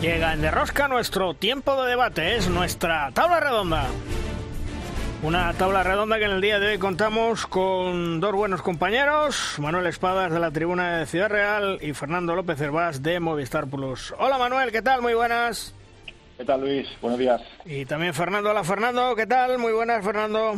Llega 0.00 0.32
en 0.32 0.40
Derrosca 0.40 0.88
nuestro 0.88 1.34
tiempo 1.34 1.82
de 1.82 1.90
debate, 1.90 2.36
es 2.36 2.48
nuestra 2.48 3.10
tabla 3.12 3.38
redonda. 3.38 3.86
Una 5.22 5.52
tabla 5.52 5.82
redonda 5.82 6.18
que 6.18 6.24
en 6.24 6.30
el 6.30 6.40
día 6.40 6.58
de 6.58 6.68
hoy 6.68 6.78
contamos 6.78 7.46
con 7.46 8.20
dos 8.20 8.32
buenos 8.32 8.62
compañeros, 8.62 9.56
Manuel 9.58 9.86
Espadas 9.86 10.32
de 10.32 10.40
la 10.40 10.50
Tribuna 10.50 10.96
de 10.96 11.04
Ciudad 11.04 11.28
Real 11.28 11.78
y 11.82 11.92
Fernando 11.92 12.34
López 12.34 12.58
Hervás 12.58 13.02
de 13.02 13.20
Movistar 13.20 13.66
Plus. 13.66 14.14
Hola 14.18 14.38
Manuel, 14.38 14.72
¿qué 14.72 14.80
tal? 14.80 15.02
Muy 15.02 15.12
buenas. 15.12 15.74
¿Qué 16.38 16.44
tal 16.46 16.62
Luis? 16.62 16.88
Buenos 17.02 17.18
días. 17.18 17.42
Y 17.66 17.84
también 17.84 18.14
Fernando. 18.14 18.48
Hola 18.48 18.64
Fernando, 18.64 19.14
¿qué 19.14 19.26
tal? 19.26 19.58
Muy 19.58 19.74
buenas 19.74 20.02
Fernando. 20.02 20.54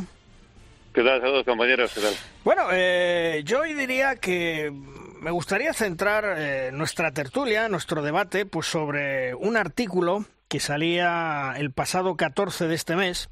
¿Qué 0.94 1.02
tal? 1.02 1.20
Saludos 1.20 1.44
compañeros, 1.44 1.90
¿qué 1.92 2.00
tal? 2.00 2.14
Bueno, 2.44 2.68
eh, 2.70 3.42
yo 3.44 3.62
hoy 3.62 3.74
diría 3.74 4.14
que 4.14 4.72
me 5.20 5.32
gustaría 5.32 5.72
centrar 5.72 6.36
eh, 6.38 6.70
nuestra 6.72 7.10
tertulia, 7.10 7.68
nuestro 7.68 8.00
debate, 8.00 8.46
pues 8.46 8.66
sobre 8.66 9.34
un 9.34 9.56
artículo 9.56 10.24
que 10.46 10.60
salía 10.60 11.54
el 11.56 11.72
pasado 11.72 12.16
14 12.16 12.68
de 12.68 12.74
este 12.76 12.94
mes 12.94 13.28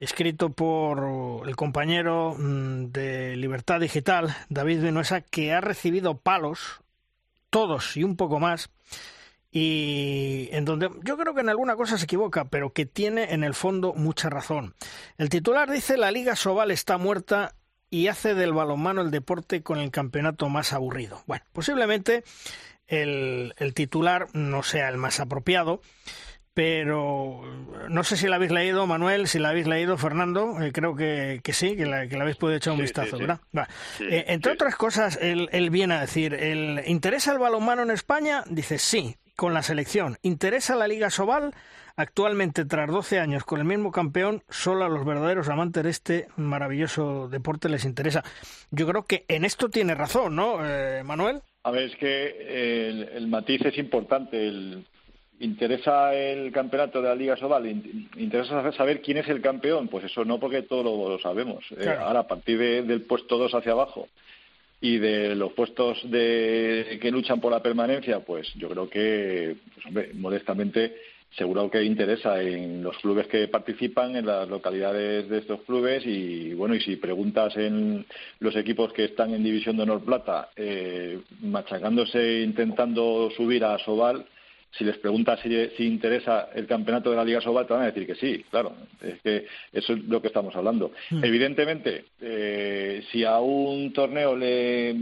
escrito 0.00 0.50
por 0.50 1.48
el 1.48 1.56
compañero 1.56 2.34
mm, 2.38 2.86
de 2.92 3.36
Libertad 3.36 3.80
Digital, 3.80 4.34
David 4.48 4.82
Vinuesa, 4.82 5.20
que 5.20 5.52
ha 5.52 5.60
recibido 5.60 6.18
palos, 6.18 6.80
todos 7.50 7.96
y 7.96 8.04
un 8.04 8.16
poco 8.16 8.38
más, 8.38 8.70
y 9.50 10.50
en 10.52 10.66
donde 10.66 10.90
yo 11.02 11.16
creo 11.16 11.34
que 11.34 11.40
en 11.40 11.48
alguna 11.48 11.76
cosa 11.76 11.96
se 11.96 12.04
equivoca, 12.04 12.44
pero 12.44 12.72
que 12.72 12.84
tiene 12.84 13.32
en 13.32 13.42
el 13.42 13.54
fondo 13.54 13.94
mucha 13.94 14.28
razón. 14.28 14.74
El 15.16 15.30
titular 15.30 15.70
dice 15.70 15.96
la 15.96 16.10
Liga 16.10 16.36
Sobal 16.36 16.70
está 16.70 16.98
muerta 16.98 17.54
y 17.88 18.08
hace 18.08 18.34
del 18.34 18.52
balonmano 18.52 19.00
el 19.00 19.10
deporte 19.10 19.62
con 19.62 19.78
el 19.78 19.90
campeonato 19.90 20.50
más 20.50 20.74
aburrido. 20.74 21.22
Bueno, 21.26 21.44
posiblemente 21.52 22.24
el, 22.86 23.54
el 23.56 23.72
titular 23.72 24.26
no 24.34 24.62
sea 24.62 24.90
el 24.90 24.98
más 24.98 25.20
apropiado, 25.20 25.80
pero 26.56 27.42
no 27.90 28.02
sé 28.02 28.16
si 28.16 28.28
la 28.28 28.36
habéis 28.36 28.50
leído, 28.50 28.86
Manuel, 28.86 29.28
si 29.28 29.38
la 29.38 29.50
habéis 29.50 29.66
leído, 29.66 29.98
Fernando, 29.98 30.58
eh, 30.62 30.72
creo 30.72 30.96
que, 30.96 31.42
que, 31.44 31.52
sí, 31.52 31.76
que 31.76 31.84
la, 31.84 32.08
que 32.08 32.16
la 32.16 32.22
habéis 32.22 32.38
podido 32.38 32.56
echar 32.56 32.72
un 32.72 32.80
vistazo, 32.80 33.18
¿verdad? 33.18 33.40
Eh, 34.00 34.24
entre 34.28 34.52
otras 34.52 34.74
cosas, 34.74 35.18
él, 35.20 35.50
él, 35.52 35.68
viene 35.68 35.96
a 35.96 36.00
decir, 36.00 36.32
¿el, 36.32 36.80
¿interesa 36.86 37.32
el 37.32 37.38
balonmano 37.38 37.82
en 37.82 37.90
España? 37.90 38.42
Dice 38.48 38.78
sí, 38.78 39.16
con 39.36 39.52
la 39.52 39.62
selección. 39.62 40.16
¿Interesa 40.22 40.76
la 40.76 40.88
Liga 40.88 41.10
Sobal? 41.10 41.52
Actualmente, 41.94 42.64
tras 42.64 42.90
12 42.90 43.20
años 43.20 43.44
con 43.44 43.60
el 43.60 43.66
mismo 43.66 43.92
campeón, 43.92 44.42
solo 44.48 44.86
a 44.86 44.88
los 44.88 45.04
verdaderos 45.04 45.50
amantes 45.50 45.84
de 45.84 45.90
este 45.90 46.28
maravilloso 46.36 47.28
deporte 47.28 47.68
les 47.68 47.84
interesa. 47.84 48.24
Yo 48.70 48.86
creo 48.86 49.04
que 49.04 49.26
en 49.28 49.44
esto 49.44 49.68
tiene 49.68 49.94
razón, 49.94 50.34
¿no, 50.36 50.66
eh, 50.66 51.02
Manuel? 51.04 51.42
A 51.64 51.70
ver, 51.70 51.90
es 51.90 51.96
que 51.96 52.88
el, 52.88 53.10
el 53.10 53.26
matiz 53.26 53.60
es 53.66 53.76
importante. 53.76 54.48
El, 54.48 54.86
¿Interesa 55.38 56.14
el 56.14 56.50
campeonato 56.50 57.02
de 57.02 57.08
la 57.08 57.14
Liga 57.14 57.36
Sobal? 57.36 57.66
¿Interesa 57.66 58.72
saber 58.72 59.02
quién 59.02 59.18
es 59.18 59.28
el 59.28 59.42
campeón? 59.42 59.88
Pues 59.88 60.04
eso 60.04 60.24
no, 60.24 60.40
porque 60.40 60.62
todos 60.62 60.84
lo, 60.84 61.18
sabemos. 61.18 61.64
Eh, 61.78 61.88
ahora, 61.88 62.20
a 62.20 62.26
partir 62.26 62.58
del 62.58 63.02
puesto 63.02 63.36
2 63.36 63.54
hacia 63.54 63.72
abajo 63.72 64.08
y 64.80 64.98
de 64.98 65.34
los 65.34 65.52
puestos 65.52 65.98
de, 66.10 66.98
que 67.00 67.10
luchan 67.10 67.40
por 67.40 67.52
la 67.52 67.62
permanencia, 67.62 68.20
pues 68.20 68.52
yo 68.54 68.68
creo 68.70 68.88
que, 68.88 69.56
pues, 69.74 69.86
hombre, 69.86 70.10
modestamente, 70.14 70.96
seguro 71.36 71.70
que 71.70 71.82
interesa 71.82 72.40
en 72.40 72.82
los 72.82 72.96
clubes 72.98 73.26
que 73.26 73.48
participan, 73.48 74.16
en 74.16 74.26
las 74.26 74.48
localidades 74.48 75.28
de 75.28 75.38
estos 75.38 75.60
clubes 75.62 76.06
y, 76.06 76.54
bueno, 76.54 76.74
y 76.74 76.80
si 76.80 76.96
preguntas 76.96 77.56
en 77.56 78.06
los 78.40 78.56
equipos 78.56 78.92
que 78.92 79.04
están 79.04 79.34
en 79.34 79.44
División 79.44 79.76
de 79.76 79.82
Honor 79.82 80.02
Plata, 80.02 80.48
eh, 80.56 81.20
machacándose, 81.40 82.40
intentando 82.40 83.30
subir 83.36 83.64
a 83.64 83.78
Sobal, 83.78 84.24
si 84.76 84.84
les 84.84 84.98
preguntas 84.98 85.40
si, 85.40 85.84
interesa 85.84 86.48
el 86.54 86.66
campeonato 86.66 87.10
de 87.10 87.16
la 87.16 87.24
Liga 87.24 87.40
Sobal, 87.40 87.66
te 87.66 87.72
van 87.72 87.82
a 87.82 87.86
decir 87.86 88.06
que 88.06 88.14
sí, 88.14 88.44
claro. 88.50 88.74
Es 89.00 89.20
que 89.22 89.46
eso 89.72 89.94
es 89.94 90.04
lo 90.04 90.20
que 90.20 90.28
estamos 90.28 90.54
hablando. 90.54 90.92
Hmm. 91.10 91.24
Evidentemente, 91.24 92.04
eh, 92.20 93.02
si 93.10 93.24
a 93.24 93.38
un 93.38 93.92
torneo 93.92 94.36
le, 94.36 94.94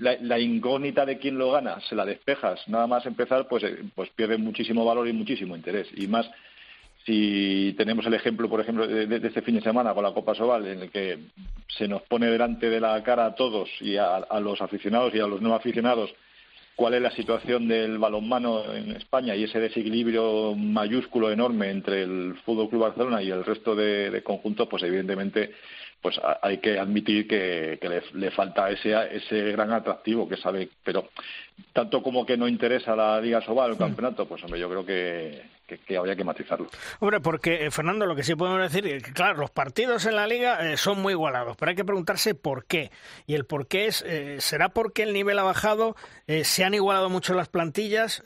la, 0.00 0.38
incógnita 0.38 1.06
de 1.06 1.18
quién 1.18 1.38
lo 1.38 1.52
gana 1.52 1.80
se 1.88 1.94
la 1.94 2.04
despejas, 2.04 2.66
nada 2.68 2.86
más 2.86 3.06
empezar, 3.06 3.48
pues, 3.48 3.64
eh, 3.64 3.78
pues 3.94 4.10
pierde 4.10 4.36
muchísimo 4.36 4.84
valor 4.84 5.08
y 5.08 5.12
muchísimo 5.12 5.56
interés. 5.56 5.88
Y 5.96 6.06
más 6.08 6.30
si 7.04 7.74
tenemos 7.76 8.06
el 8.06 8.14
ejemplo, 8.14 8.48
por 8.48 8.60
ejemplo, 8.60 8.86
de, 8.86 9.16
este 9.16 9.42
fin 9.42 9.56
de 9.56 9.62
semana 9.62 9.94
con 9.94 10.04
la 10.04 10.12
Copa 10.12 10.34
Sobal, 10.34 10.66
en 10.66 10.82
el 10.82 10.90
que 10.90 11.18
se 11.68 11.88
nos 11.88 12.02
pone 12.02 12.26
delante 12.26 12.70
de 12.70 12.80
la 12.80 13.02
cara 13.02 13.26
a 13.26 13.34
todos 13.34 13.68
y 13.80 13.96
a 13.96 14.20
los 14.40 14.60
aficionados 14.60 15.14
y 15.14 15.18
a 15.18 15.26
los 15.26 15.40
no 15.40 15.54
aficionados 15.54 16.14
cuál 16.76 16.94
es 16.94 17.02
la 17.02 17.10
situación 17.10 17.68
del 17.68 17.98
balonmano 17.98 18.72
en 18.74 18.92
España 18.92 19.36
y 19.36 19.44
ese 19.44 19.60
desequilibrio 19.60 20.54
mayúsculo 20.54 21.30
enorme 21.30 21.70
entre 21.70 22.02
el 22.02 22.34
Fútbol 22.44 22.68
Club 22.68 22.82
Barcelona 22.82 23.22
y 23.22 23.30
el 23.30 23.44
resto 23.44 23.74
de, 23.74 24.22
conjuntos, 24.24 24.68
pues 24.68 24.82
evidentemente 24.82 25.52
pues 26.02 26.20
hay 26.42 26.58
que 26.58 26.80
admitir 26.80 27.28
que, 27.28 27.78
le, 28.14 28.30
falta 28.32 28.68
ese, 28.70 28.92
ese 29.16 29.52
gran 29.52 29.72
atractivo 29.72 30.28
que 30.28 30.36
sabe, 30.36 30.68
pero 30.82 31.10
tanto 31.72 32.02
como 32.02 32.26
que 32.26 32.36
no 32.36 32.48
interesa 32.48 32.96
la 32.96 33.20
Liga 33.20 33.40
Sobal, 33.40 33.70
el 33.70 33.78
campeonato, 33.78 34.26
pues 34.26 34.42
hombre, 34.42 34.58
yo 34.58 34.68
creo 34.68 34.84
que, 34.84 35.42
que, 35.86 35.96
habría 35.96 36.16
que 36.16 36.24
matizarlo. 36.24 36.68
Hombre, 36.98 37.20
porque, 37.20 37.66
eh, 37.66 37.70
Fernando, 37.70 38.04
lo 38.04 38.16
que 38.16 38.24
sí 38.24 38.34
podemos 38.34 38.60
decir 38.60 38.84
es 38.86 39.04
que, 39.04 39.12
claro, 39.12 39.38
los 39.38 39.52
partidos 39.52 40.04
en 40.06 40.16
la 40.16 40.26
liga 40.26 40.72
eh, 40.72 40.76
son 40.76 41.00
muy 41.00 41.12
igualados, 41.12 41.56
pero 41.56 41.70
hay 41.70 41.76
que 41.76 41.84
preguntarse 41.84 42.34
por 42.34 42.64
qué. 42.64 42.90
Y 43.28 43.34
el 43.34 43.44
por 43.44 43.68
qué 43.68 43.86
es, 43.86 44.02
eh, 44.04 44.40
¿será 44.40 44.70
porque 44.70 45.04
el 45.04 45.12
nivel 45.12 45.38
ha 45.38 45.44
bajado? 45.44 45.94
¿Se 46.26 46.64
han 46.64 46.74
igualado 46.74 47.10
mucho 47.10 47.32
las 47.34 47.48
plantillas? 47.48 48.24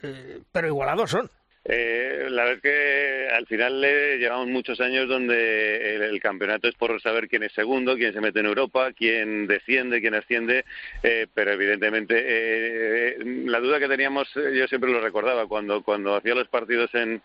pero 0.53 0.69
igualados 0.69 1.11
son. 1.11 1.31
Eh, 1.69 2.29
la 2.31 2.45
verdad 2.45 2.63
que 2.63 3.29
al 3.35 3.47
final 3.47 3.81
llevamos 4.19 4.47
muchos 4.47 4.81
años 4.81 5.09
donde 5.09 5.97
el, 5.97 6.21
campeonato 6.21 6.69
es 6.69 6.75
por 6.75 7.01
saber 7.03 7.29
quién 7.29 7.43
es 7.43 7.53
segundo, 7.53 7.97
quién 7.97 8.13
se 8.13 8.21
mete 8.21 8.41
en 8.41 8.47
Europa, 8.47 8.93
quién 8.93 9.47
desciende, 9.47 10.01
quién 10.01 10.15
asciende, 10.15 10.65
eh, 11.03 11.27
pero 11.35 11.53
evidentemente 11.53 12.15
eh, 12.19 13.17
la 13.47 13.61
duda 13.61 13.79
que 13.79 13.89
teníamos, 13.89 14.29
yo 14.35 14.67
siempre 14.69 14.91
lo 14.91 15.01
recordaba, 15.01 15.47
cuando, 15.47 15.83
cuando 15.83 16.15
hacía 16.15 16.35
los 16.35 16.49
partidos 16.49 16.91
en, 16.95 17.23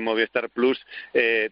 Movistar 0.00 0.48
Plus, 0.50 0.80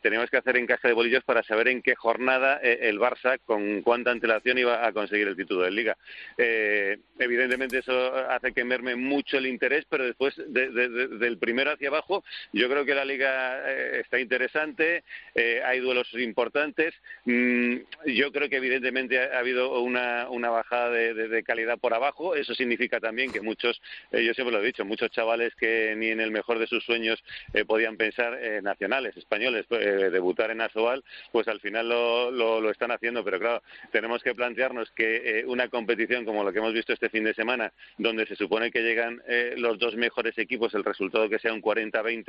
teníamos 0.03 0.31
que 0.31 0.39
hacer 0.39 0.57
encaje 0.57 0.89
de 0.89 0.95
bolillos 0.95 1.23
para 1.25 1.43
saber 1.43 1.69
en 1.69 1.83
qué 1.83 1.95
jornada 1.95 2.57
el 2.57 2.99
Barça, 2.99 3.39
con 3.45 3.83
cuánta 3.83 4.11
antelación 4.11 4.59
iba 4.59 4.87
a 4.87 4.93
conseguir 4.93 5.29
el 5.29 5.37
título 5.37 5.63
de 5.63 5.71
Liga. 5.71 5.97
evidentemente 6.37 7.79
eso 7.79 8.15
hace 8.29 8.53
que 8.53 8.65
merme 8.65 8.97
mucho 8.97 9.37
el 9.37 9.47
interés, 9.47 9.85
pero 9.89 10.05
después 10.05 10.35
del 10.49 11.39
primero 11.39 11.73
hacia 11.73 11.89
abajo, 11.89 12.25
yo 12.53 12.69
creo 12.69 12.85
que 12.85 12.95
la 12.95 13.05
liga 13.05 13.61
eh, 13.69 14.01
está 14.01 14.19
interesante, 14.19 15.05
eh, 15.35 15.63
hay 15.65 15.81
duelos 15.81 16.13
importantes. 16.15 16.95
Mm, 17.25 17.77
yo 18.07 18.33
creo 18.33 18.49
que 18.49 18.57
evidentemente 18.57 19.21
ha, 19.21 19.39
habido 19.39 19.81
una, 19.81 20.27
bajada 20.51 20.91
de, 20.91 21.43
calidad 21.43 21.79
por 21.79 21.95
abajo. 21.95 22.35
Eso 22.35 22.55
significa 22.55 23.01
también 23.01 23.33
que 23.33 23.41
muchos, 23.41 23.81
eh, 24.13 24.25
yo 24.25 24.35
siempre 24.35 24.55
lo 24.55 24.63
he 24.63 24.67
dicho, 24.67 24.85
muchos 24.85 25.11
chavales 25.11 25.55
que 25.55 25.95
ni 25.97 26.09
en 26.09 26.21
el 26.21 26.31
mejor 26.31 26.59
de 26.59 26.67
sus 26.67 26.85
sueños 26.85 27.23
podían 27.67 27.97
pensar 27.97 28.39
nacionales, 28.63 29.17
españoles, 29.17 29.67
debutar 29.69 30.51
en 30.51 30.61
Asobal, 30.61 31.05
pues 31.33 31.49
al 31.49 31.61
final 31.61 31.89
lo, 31.89 32.31
lo, 32.31 32.71
están 32.71 32.91
haciendo. 32.91 33.25
Pero 33.25 33.39
claro, 33.39 33.63
tenemos 33.93 34.23
que 34.23 34.35
plantearnos 34.35 34.91
que 34.93 35.45
una 35.47 35.69
competición 35.69 36.25
como 36.25 36.45
lo 36.45 36.53
que 36.53 36.59
hemos 36.59 36.73
visto 36.73 36.93
este 36.93 37.09
fin 37.09 37.25
de 37.25 37.35
semana, 37.35 37.73
donde 37.99 38.27
se 38.27 38.37
supone 38.37 38.71
que 38.71 38.83
llegan 38.83 39.23
los 39.57 39.79
dos 39.79 39.97
mejores 39.97 40.37
equipos, 40.39 40.75
el 40.75 40.85
resultado 40.85 41.29
que 41.29 41.39
sea 41.39 41.53
un 41.53 41.63
40-20, 41.63 42.20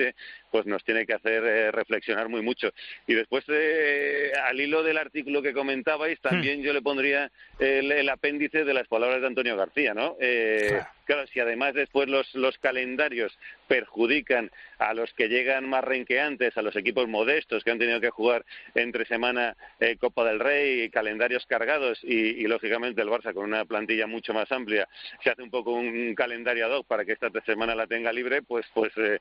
pues 0.52 0.66
nos 0.66 0.84
tiene 0.84 1.06
que 1.06 1.14
hacer 1.14 1.44
eh, 1.44 1.72
reflexionar 1.72 2.30
muy 2.30 2.42
mucho. 2.42 2.72
Y 3.08 3.14
después, 3.14 3.44
eh, 3.48 4.32
al 4.44 4.60
hilo 4.60 4.84
del 4.84 4.98
artículo 4.98 5.42
que 5.42 5.54
comentabais, 5.54 6.20
también 6.22 6.60
hmm. 6.60 6.64
yo 6.64 6.74
le 6.74 6.82
pondría 6.82 7.32
el, 7.60 8.10
apéndice 8.10 8.64
de 8.64 8.74
las 8.74 8.88
palabras 8.88 9.22
de 9.22 9.28
Antonio 9.28 9.56
García, 9.56 9.94
¿no? 9.94 10.18
Eh, 10.20 10.82
claro. 11.06 11.28
si 11.28 11.39
además 11.39 11.74
después 11.74 12.10
los, 12.10 12.34
los 12.36 12.58
calendarios 12.58 13.38
perjudican 13.72 14.52
a 14.80 14.94
los 14.94 15.14
que 15.14 15.30
llegan 15.30 15.70
más 15.70 15.82
renqueantes, 15.82 16.58
a 16.58 16.62
los 16.62 16.76
equipos 16.76 17.08
modestos 17.08 17.64
que 17.64 17.72
han 17.72 17.80
tenido 17.80 18.02
que 18.02 18.10
jugar 18.10 18.44
entre 18.76 19.06
semana 19.06 19.56
eh, 19.80 19.96
Copa 19.96 20.26
del 20.26 20.42
Rey, 20.42 20.90
calendarios 20.90 21.46
cargados 21.46 21.98
y, 22.04 22.46
lógicamente 22.48 23.02
el 23.02 23.08
Barça 23.08 23.34
con 23.34 23.46
una 23.46 23.64
plantilla 23.64 24.08
mucho 24.08 24.34
más 24.34 24.52
amplia 24.52 24.90
se 25.24 25.30
hace 25.30 25.42
un 25.42 25.50
poco 25.50 25.72
un 25.72 26.14
calendario 26.16 26.66
ad 26.66 26.72
hoc 26.72 26.86
para 26.86 27.06
que 27.06 27.14
esta 27.14 27.30
semana 27.46 27.74
la 27.74 27.88
tenga 27.88 28.12
libre, 28.12 28.42
pues 28.42 28.66
pues 28.74 28.92
eh, 28.98 29.20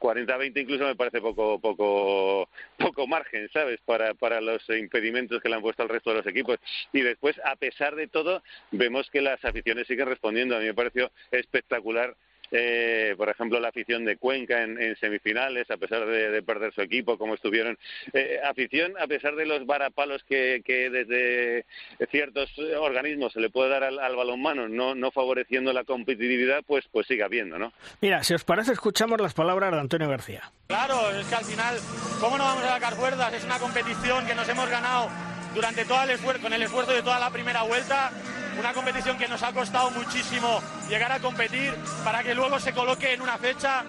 40-20 0.00 0.56
eh, 0.56 0.60
incluso 0.62 0.86
me 0.86 0.96
parece 0.96 1.20
poco 1.20 1.58
poco 1.60 2.48
poco 2.78 3.06
margen, 3.06 3.50
¿sabes? 3.52 3.78
Para, 3.84 4.14
para 4.14 4.40
los 4.40 4.66
impedimentos 4.70 5.42
que 5.42 5.50
le 5.50 5.56
han 5.56 5.60
puesto 5.60 5.82
al 5.82 5.90
resto 5.90 6.10
de 6.10 6.16
los 6.16 6.26
equipos. 6.26 6.58
Y 6.94 7.02
después, 7.02 7.38
a 7.44 7.56
pesar 7.56 7.94
de 7.94 8.08
todo, 8.08 8.42
vemos 8.70 9.10
que 9.10 9.20
las 9.20 9.44
aficiones 9.44 9.86
siguen 9.86 10.06
respondiendo. 10.06 10.56
A 10.56 10.60
mí 10.60 10.64
me 10.64 10.74
pareció 10.74 11.10
espectacular 11.30 12.16
eh, 12.52 13.14
por 13.16 13.28
ejemplo, 13.28 13.58
la 13.58 13.68
afición 13.68 14.04
de 14.04 14.16
Cuenca 14.16 14.62
en, 14.62 14.96
semifinales, 14.96 15.70
a 15.70 15.76
pesar 15.76 16.06
de, 16.06 16.42
perder 16.42 16.72
su 16.74 16.82
equipo, 16.82 17.18
como 17.18 17.34
estuvieron. 17.34 17.78
Eh, 18.12 18.38
afición, 18.44 18.94
a 19.00 19.06
pesar 19.06 19.34
de 19.34 19.46
los 19.46 19.66
varapalos 19.66 20.22
que, 20.24 20.62
desde 20.66 21.64
ciertos 22.10 22.50
organismos 22.78 23.32
se 23.32 23.40
le 23.40 23.50
puede 23.50 23.70
dar 23.70 23.84
al, 23.84 24.16
balonmano, 24.16 24.68
no, 24.68 24.94
no 24.94 25.10
favoreciendo 25.10 25.72
la 25.72 25.84
competitividad, 25.84 26.62
pues, 26.66 26.84
pues 26.92 27.06
sigue 27.06 27.22
habiendo, 27.22 27.58
¿no? 27.58 27.72
Mira, 28.00 28.22
si 28.22 28.34
os 28.34 28.44
parece, 28.44 28.72
escuchamos 28.72 29.20
las 29.20 29.34
palabras 29.34 29.72
de 29.72 29.80
Antonio 29.80 30.08
García. 30.08 30.52
Claro, 30.66 31.10
es 31.10 31.26
que 31.26 31.34
al 31.34 31.44
final, 31.44 31.76
¿cómo 32.20 32.38
no 32.38 32.44
vamos 32.44 32.64
a 32.64 32.68
sacar 32.68 32.94
fuerzas? 32.94 33.32
Es 33.34 33.44
una 33.44 33.58
competición 33.58 34.26
que 34.26 34.34
nos 34.34 34.48
hemos 34.48 34.68
ganado 34.68 35.08
durante 35.54 35.84
todo 35.84 36.02
el 36.02 36.10
esfuerzo, 36.10 36.42
con 36.42 36.52
el 36.52 36.62
esfuerzo 36.62 36.92
de 36.92 37.02
toda 37.02 37.18
la 37.18 37.30
primera 37.30 37.62
vuelta 37.62 38.10
una 38.58 38.72
competición 38.72 39.18
que 39.18 39.28
nos 39.28 39.42
ha 39.42 39.52
costado 39.52 39.90
muchísimo 39.90 40.62
llegar 40.88 41.12
a 41.12 41.20
competir 41.20 41.74
para 42.04 42.22
que 42.22 42.34
luego 42.34 42.58
se 42.60 42.72
coloque 42.72 43.12
en 43.12 43.22
una 43.22 43.38
fecha 43.38 43.84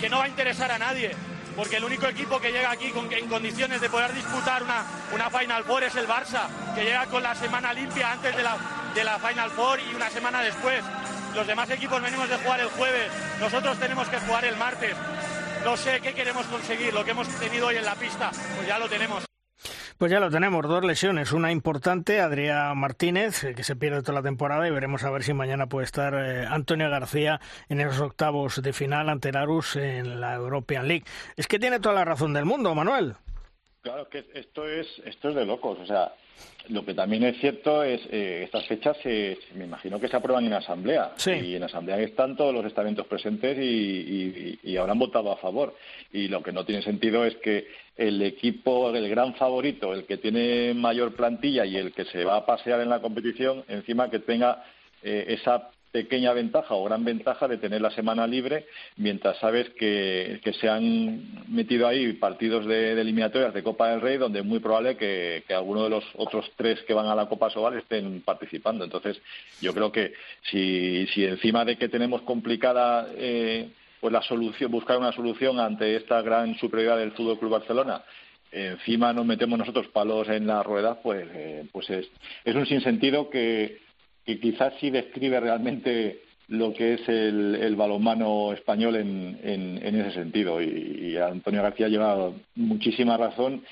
que 0.00 0.08
no 0.08 0.18
va 0.18 0.24
a 0.24 0.28
interesar 0.28 0.70
a 0.70 0.78
nadie. 0.78 1.14
Porque 1.56 1.76
el 1.76 1.84
único 1.84 2.06
equipo 2.06 2.40
que 2.40 2.50
llega 2.50 2.70
aquí 2.70 2.90
con, 2.90 3.12
en 3.12 3.28
condiciones 3.28 3.80
de 3.80 3.90
poder 3.90 4.12
disputar 4.14 4.62
una, 4.62 4.84
una 5.12 5.30
Final 5.30 5.64
Four 5.64 5.84
es 5.84 5.94
el 5.96 6.08
Barça, 6.08 6.46
que 6.74 6.84
llega 6.84 7.06
con 7.06 7.22
la 7.22 7.34
semana 7.34 7.74
limpia 7.74 8.12
antes 8.12 8.34
de 8.34 8.42
la, 8.42 8.56
de 8.94 9.04
la 9.04 9.18
Final 9.18 9.50
Four 9.50 9.80
y 9.80 9.94
una 9.94 10.08
semana 10.08 10.40
después. 10.40 10.82
Los 11.34 11.46
demás 11.46 11.68
equipos 11.70 12.00
venimos 12.00 12.28
de 12.28 12.36
jugar 12.36 12.60
el 12.60 12.68
jueves, 12.68 13.10
nosotros 13.40 13.78
tenemos 13.78 14.08
que 14.08 14.18
jugar 14.20 14.44
el 14.44 14.56
martes. 14.56 14.94
No 15.64 15.76
sé 15.76 16.00
qué 16.00 16.12
queremos 16.14 16.46
conseguir, 16.46 16.92
lo 16.92 17.04
que 17.04 17.12
hemos 17.12 17.28
tenido 17.38 17.68
hoy 17.68 17.76
en 17.76 17.84
la 17.84 17.94
pista, 17.94 18.30
pues 18.56 18.66
ya 18.66 18.78
lo 18.78 18.88
tenemos. 18.88 19.31
Pues 19.98 20.10
ya 20.10 20.20
lo 20.20 20.30
tenemos, 20.30 20.66
dos 20.66 20.84
lesiones, 20.84 21.32
una 21.32 21.52
importante, 21.52 22.20
Adrián 22.20 22.76
Martínez, 22.78 23.44
eh, 23.44 23.54
que 23.54 23.64
se 23.64 23.76
pierde 23.76 24.02
toda 24.02 24.14
la 24.14 24.22
temporada 24.22 24.66
y 24.66 24.70
veremos 24.70 25.04
a 25.04 25.10
ver 25.10 25.22
si 25.22 25.32
mañana 25.32 25.68
puede 25.68 25.84
estar 25.84 26.14
eh, 26.14 26.46
Antonio 26.46 26.90
García 26.90 27.40
en 27.68 27.80
esos 27.80 28.00
octavos 28.00 28.60
de 28.62 28.72
final 28.72 29.08
ante 29.08 29.32
Larus 29.32 29.76
en 29.76 30.20
la 30.20 30.34
European 30.34 30.88
League. 30.88 31.04
Es 31.36 31.46
que 31.46 31.58
tiene 31.58 31.80
toda 31.80 31.94
la 31.94 32.04
razón 32.04 32.32
del 32.32 32.44
mundo, 32.44 32.74
Manuel. 32.74 33.14
Claro, 33.82 34.08
que 34.08 34.24
esto 34.34 34.68
es, 34.68 34.86
esto 35.04 35.30
es 35.30 35.34
de 35.34 35.44
locos, 35.44 35.78
o 35.80 35.86
sea, 35.86 36.12
lo 36.68 36.84
que 36.84 36.94
también 36.94 37.24
es 37.24 37.38
cierto 37.38 37.82
es 37.82 38.00
eh, 38.10 38.42
estas 38.44 38.66
fechas 38.66 38.96
se, 39.02 39.36
me 39.54 39.64
imagino 39.64 39.98
que 39.98 40.08
se 40.08 40.16
aprueban 40.16 40.44
en 40.44 40.52
asamblea 40.52 41.12
y 41.26 41.56
en 41.56 41.62
asamblea 41.64 41.98
están 41.98 42.36
todos 42.36 42.54
los 42.54 42.64
estamentos 42.64 43.06
presentes 43.06 43.58
y, 43.58 44.58
y, 44.62 44.76
habrán 44.76 44.98
votado 44.98 45.32
a 45.32 45.36
favor 45.36 45.74
y 46.12 46.28
lo 46.28 46.42
que 46.42 46.52
no 46.52 46.64
tiene 46.64 46.82
sentido 46.82 47.24
es 47.24 47.34
que 47.36 47.66
el 47.96 48.22
equipo 48.22 48.94
el 48.94 49.08
gran 49.08 49.34
favorito 49.34 49.92
el 49.92 50.06
que 50.06 50.16
tiene 50.16 50.74
mayor 50.74 51.14
plantilla 51.14 51.64
y 51.66 51.76
el 51.76 51.92
que 51.92 52.04
se 52.06 52.24
va 52.24 52.36
a 52.36 52.46
pasear 52.46 52.80
en 52.80 52.88
la 52.88 53.00
competición 53.00 53.64
encima 53.68 54.10
que 54.10 54.18
tenga 54.18 54.64
eh, 55.02 55.26
esa 55.28 55.70
pequeña 55.92 56.32
ventaja 56.32 56.74
o 56.74 56.84
gran 56.84 57.04
ventaja 57.04 57.46
de 57.46 57.58
tener 57.58 57.82
la 57.82 57.90
semana 57.90 58.26
libre 58.26 58.66
mientras 58.96 59.38
sabes 59.38 59.68
que, 59.78 60.40
se 60.58 60.68
han 60.68 61.44
metido 61.48 61.86
ahí 61.86 62.14
partidos 62.14 62.66
de, 62.66 62.92
eliminatorias 62.92 63.52
de 63.52 63.62
Copa 63.62 63.90
del 63.90 64.00
Rey 64.00 64.16
donde 64.16 64.40
es 64.40 64.44
muy 64.44 64.58
probable 64.58 64.96
que, 64.96 65.44
alguno 65.50 65.84
de 65.84 65.90
los 65.90 66.04
otros 66.16 66.50
tres 66.56 66.80
que 66.82 66.94
van 66.94 67.06
a 67.06 67.14
la 67.14 67.28
Copa 67.28 67.50
Sobal 67.50 67.76
estén 67.76 68.22
participando. 68.22 68.84
Entonces, 68.84 69.20
yo 69.60 69.74
creo 69.74 69.92
que 69.92 70.14
si, 70.50 71.06
si 71.08 71.26
encima 71.26 71.64
de 71.66 71.76
que 71.76 71.90
tenemos 71.90 72.22
complicada 72.22 73.08
eh, 73.14 73.68
pues 74.02 74.12
la 74.12 74.20
solución, 74.20 74.70
buscar 74.70 74.98
una 74.98 75.12
solución 75.12 75.58
ante 75.58 75.96
esta 75.96 76.20
gran 76.20 76.54
superioridad 76.56 76.98
del 76.98 77.12
Fútbol 77.12 77.38
Club 77.38 77.52
Barcelona, 77.52 78.02
encima 78.50 79.14
nos 79.14 79.24
metemos 79.24 79.58
nosotros 79.58 79.88
palos 79.88 80.28
en 80.28 80.46
la 80.46 80.62
rueda, 80.62 81.00
pues, 81.00 81.26
eh, 81.32 81.64
pues 81.72 81.88
es, 81.88 82.10
es 82.44 82.54
un 82.54 82.66
sinsentido 82.66 83.30
que 83.30 83.80
que 84.24 84.38
quizás 84.38 84.74
sí 84.80 84.90
describe 84.90 85.40
realmente 85.40 86.22
lo 86.48 86.72
que 86.72 86.94
es 86.94 87.08
el, 87.08 87.54
el 87.56 87.76
balonmano 87.76 88.52
español 88.52 88.96
en, 88.96 89.38
en, 89.42 90.00
ese 90.00 90.12
sentido. 90.12 90.60
Y, 90.60 91.16
Antonio 91.16 91.62
García 91.62 91.88
lleva 91.88 92.30
muchísima 92.54 93.16
razón. 93.16 93.64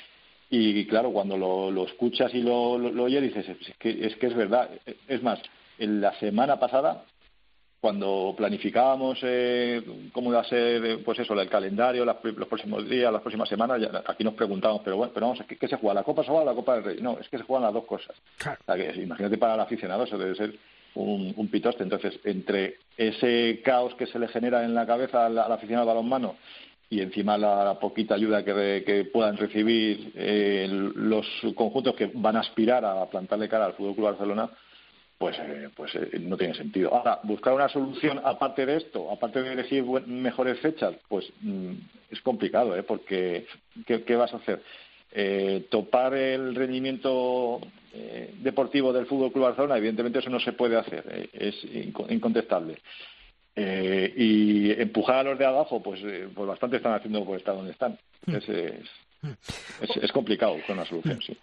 Y, 0.48 0.84
claro, 0.86 1.12
cuando 1.12 1.36
lo, 1.36 1.84
escuchas 1.84 2.34
y 2.34 2.42
lo, 2.42 2.78
lo, 2.78 3.04
oyes, 3.04 3.22
dices, 3.22 3.48
es 3.48 3.76
que, 3.78 4.06
es 4.06 4.16
que 4.16 4.26
es 4.26 4.34
verdad. 4.34 4.70
Es 5.06 5.22
más, 5.22 5.40
en 5.78 6.00
la 6.00 6.12
semana 6.18 6.58
pasada, 6.58 7.04
cuando 7.80 8.34
planificábamos 8.36 9.18
eh, 9.22 9.82
cómo 10.12 10.30
iba 10.30 10.40
a 10.40 10.44
ser, 10.44 11.02
pues 11.02 11.18
eso, 11.18 11.32
el 11.32 11.48
calendario, 11.48 12.04
los 12.04 12.48
próximos 12.48 12.88
días, 12.88 13.12
las 13.12 13.22
próximas 13.22 13.48
semanas, 13.48 13.80
aquí 14.06 14.22
nos 14.22 14.34
preguntábamos, 14.34 14.82
pero 14.84 14.98
bueno, 14.98 15.12
pero 15.14 15.28
vamos, 15.28 15.42
¿qué, 15.46 15.68
se 15.68 15.76
juega? 15.76 15.94
¿La 15.94 16.02
Copa 16.02 16.22
Sobal 16.22 16.42
o 16.42 16.50
la 16.50 16.54
Copa 16.54 16.74
del 16.74 16.84
Rey? 16.84 16.98
No, 17.00 17.18
es 17.18 17.28
que 17.28 17.38
se 17.38 17.44
juegan 17.44 17.64
las 17.64 17.72
dos 17.72 17.86
cosas. 17.86 18.14
imagínate 18.96 19.38
para 19.38 19.54
el 19.54 19.60
aficionado, 19.60 20.04
eso 20.04 20.18
debe 20.18 20.34
ser 20.34 20.54
un, 20.94 21.32
un, 21.36 21.48
pitoste. 21.48 21.82
Entonces, 21.82 22.20
entre 22.24 22.76
ese 22.96 23.62
caos 23.64 23.94
que 23.94 24.06
se 24.06 24.18
le 24.18 24.28
genera 24.28 24.62
en 24.64 24.74
la 24.74 24.86
cabeza 24.86 25.26
al, 25.26 25.38
aficionado 25.38 25.88
al 25.88 25.96
balonmano 25.96 26.36
y 26.90 27.00
encima 27.00 27.38
la, 27.38 27.78
poquita 27.80 28.16
ayuda 28.16 28.44
que, 28.44 29.08
puedan 29.12 29.36
recibir 29.36 30.12
eh, 30.16 30.66
los 30.68 31.26
conjuntos 31.54 31.94
que 31.94 32.10
van 32.12 32.36
a 32.36 32.40
aspirar 32.40 32.84
a 32.84 33.06
plantarle 33.06 33.48
cara 33.48 33.66
al 33.66 33.74
Fútbol 33.74 33.94
Club 33.94 34.06
Barcelona, 34.06 34.50
pues, 35.20 35.36
eh, 35.38 35.68
pues 35.76 35.94
eh, 35.96 36.18
no 36.18 36.38
tiene 36.38 36.54
sentido. 36.54 36.94
Ahora, 36.94 37.20
buscar 37.24 37.52
una 37.52 37.68
solución 37.68 38.22
aparte 38.24 38.64
de 38.64 38.78
esto, 38.78 39.10
aparte 39.12 39.42
de 39.42 39.52
elegir 39.52 39.84
mejores 40.06 40.58
fechas, 40.60 40.94
pues 41.08 41.30
mm, 41.42 41.72
es 42.10 42.22
complicado, 42.22 42.74
¿eh? 42.74 42.82
Porque, 42.82 43.44
¿qué, 43.84 44.16
vas 44.16 44.32
a 44.32 44.38
hacer? 44.38 44.62
Eh, 45.12 45.66
topar 45.68 46.14
el 46.14 46.54
rendimiento 46.54 47.60
deportivo 48.38 48.94
del 48.94 49.04
Fútbol 49.04 49.30
Club 49.30 49.44
Barcelona, 49.44 49.76
evidentemente 49.76 50.20
eso 50.20 50.30
no 50.30 50.40
se 50.40 50.52
puede 50.52 50.78
hacer, 50.78 51.28
es 51.34 51.56
incontestable. 52.08 52.78
y 53.56 54.70
empujar 54.80 55.16
a 55.16 55.30
los 55.30 55.38
de 55.38 55.44
abajo, 55.44 55.82
pues, 55.82 56.00
pues 56.34 56.48
bastante 56.48 56.78
están 56.78 56.94
haciendo 56.94 57.26
por 57.26 57.36
estar 57.36 57.54
donde 57.54 57.72
están. 57.72 57.98
Mm. 58.24 58.36
Es, 58.36 58.48
es, 58.48 59.96
es 60.02 60.12
complicado 60.12 60.56
con 60.66 60.78
una 60.78 60.86
solución, 60.86 61.20
sí. 61.20 61.36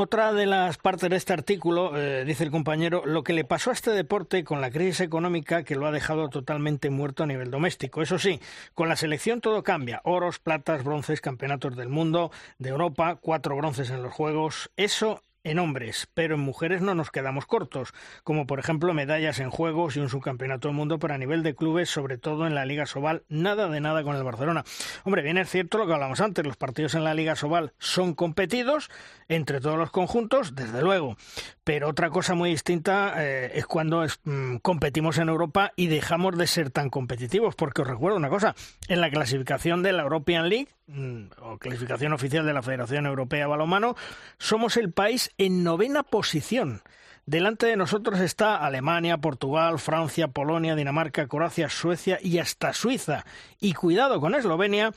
Otra 0.00 0.32
de 0.32 0.46
las 0.46 0.76
partes 0.76 1.10
de 1.10 1.16
este 1.16 1.32
artículo, 1.32 1.98
eh, 1.98 2.24
dice 2.24 2.44
el 2.44 2.52
compañero, 2.52 3.02
lo 3.04 3.24
que 3.24 3.32
le 3.32 3.42
pasó 3.42 3.70
a 3.70 3.72
este 3.72 3.90
deporte 3.90 4.44
con 4.44 4.60
la 4.60 4.70
crisis 4.70 5.00
económica 5.00 5.64
que 5.64 5.74
lo 5.74 5.88
ha 5.88 5.90
dejado 5.90 6.28
totalmente 6.28 6.88
muerto 6.88 7.24
a 7.24 7.26
nivel 7.26 7.50
doméstico. 7.50 8.00
Eso 8.00 8.16
sí, 8.16 8.38
con 8.74 8.88
la 8.88 8.94
selección 8.94 9.40
todo 9.40 9.64
cambia. 9.64 10.00
Oros, 10.04 10.38
platas, 10.38 10.84
bronces, 10.84 11.20
campeonatos 11.20 11.74
del 11.74 11.88
mundo, 11.88 12.30
de 12.60 12.68
Europa, 12.68 13.18
cuatro 13.20 13.56
bronces 13.56 13.90
en 13.90 14.04
los 14.04 14.12
Juegos. 14.12 14.70
Eso 14.76 15.24
en 15.44 15.58
hombres, 15.58 16.08
pero 16.14 16.34
en 16.34 16.40
mujeres 16.40 16.82
no 16.82 16.94
nos 16.94 17.10
quedamos 17.10 17.46
cortos, 17.46 17.92
como 18.24 18.46
por 18.46 18.58
ejemplo 18.58 18.94
medallas 18.94 19.40
en 19.40 19.50
juegos 19.50 19.96
y 19.96 20.00
un 20.00 20.08
subcampeonato 20.08 20.68
del 20.68 20.76
mundo, 20.76 20.98
pero 20.98 21.14
a 21.14 21.18
nivel 21.18 21.42
de 21.42 21.54
clubes, 21.54 21.88
sobre 21.88 22.18
todo 22.18 22.46
en 22.46 22.54
la 22.54 22.64
Liga 22.64 22.86
Sobal, 22.86 23.22
nada 23.28 23.68
de 23.68 23.80
nada 23.80 24.02
con 24.02 24.16
el 24.16 24.24
Barcelona. 24.24 24.64
Hombre, 25.04 25.22
bien 25.22 25.38
es 25.38 25.48
cierto 25.48 25.78
lo 25.78 25.86
que 25.86 25.94
hablamos 25.94 26.20
antes, 26.20 26.44
los 26.44 26.56
partidos 26.56 26.94
en 26.94 27.04
la 27.04 27.14
Liga 27.14 27.36
Sobal 27.36 27.72
son 27.78 28.14
competidos 28.14 28.90
entre 29.28 29.60
todos 29.60 29.78
los 29.78 29.90
conjuntos, 29.90 30.54
desde 30.54 30.82
luego, 30.82 31.16
pero 31.64 31.88
otra 31.88 32.10
cosa 32.10 32.34
muy 32.34 32.50
distinta 32.50 33.14
eh, 33.18 33.52
es 33.54 33.66
cuando 33.66 34.06
mm, 34.24 34.56
competimos 34.56 35.18
en 35.18 35.28
Europa 35.28 35.72
y 35.76 35.88
dejamos 35.88 36.36
de 36.36 36.46
ser 36.46 36.70
tan 36.70 36.90
competitivos, 36.90 37.54
porque 37.54 37.82
os 37.82 37.88
recuerdo 37.88 38.16
una 38.16 38.30
cosa, 38.30 38.54
en 38.88 39.00
la 39.00 39.10
clasificación 39.10 39.82
de 39.82 39.92
la 39.92 40.02
European 40.02 40.48
League, 40.48 40.68
mm, 40.86 41.24
o 41.42 41.58
clasificación 41.58 42.12
oficial 42.12 42.46
de 42.46 42.52
la 42.52 42.62
Federación 42.62 43.06
Europea 43.06 43.40
de 43.40 43.46
Balonmano, 43.46 43.96
somos 44.38 44.76
el 44.76 44.92
país 44.92 45.27
en 45.36 45.64
novena 45.64 46.02
posición. 46.02 46.82
Delante 47.26 47.66
de 47.66 47.76
nosotros 47.76 48.20
está 48.20 48.56
Alemania, 48.56 49.18
Portugal, 49.18 49.78
Francia, 49.78 50.28
Polonia, 50.28 50.74
Dinamarca, 50.74 51.26
Croacia, 51.26 51.68
Suecia 51.68 52.18
y 52.22 52.38
hasta 52.38 52.72
Suiza. 52.72 53.26
Y 53.60 53.74
cuidado 53.74 54.18
con 54.18 54.34
Eslovenia, 54.34 54.92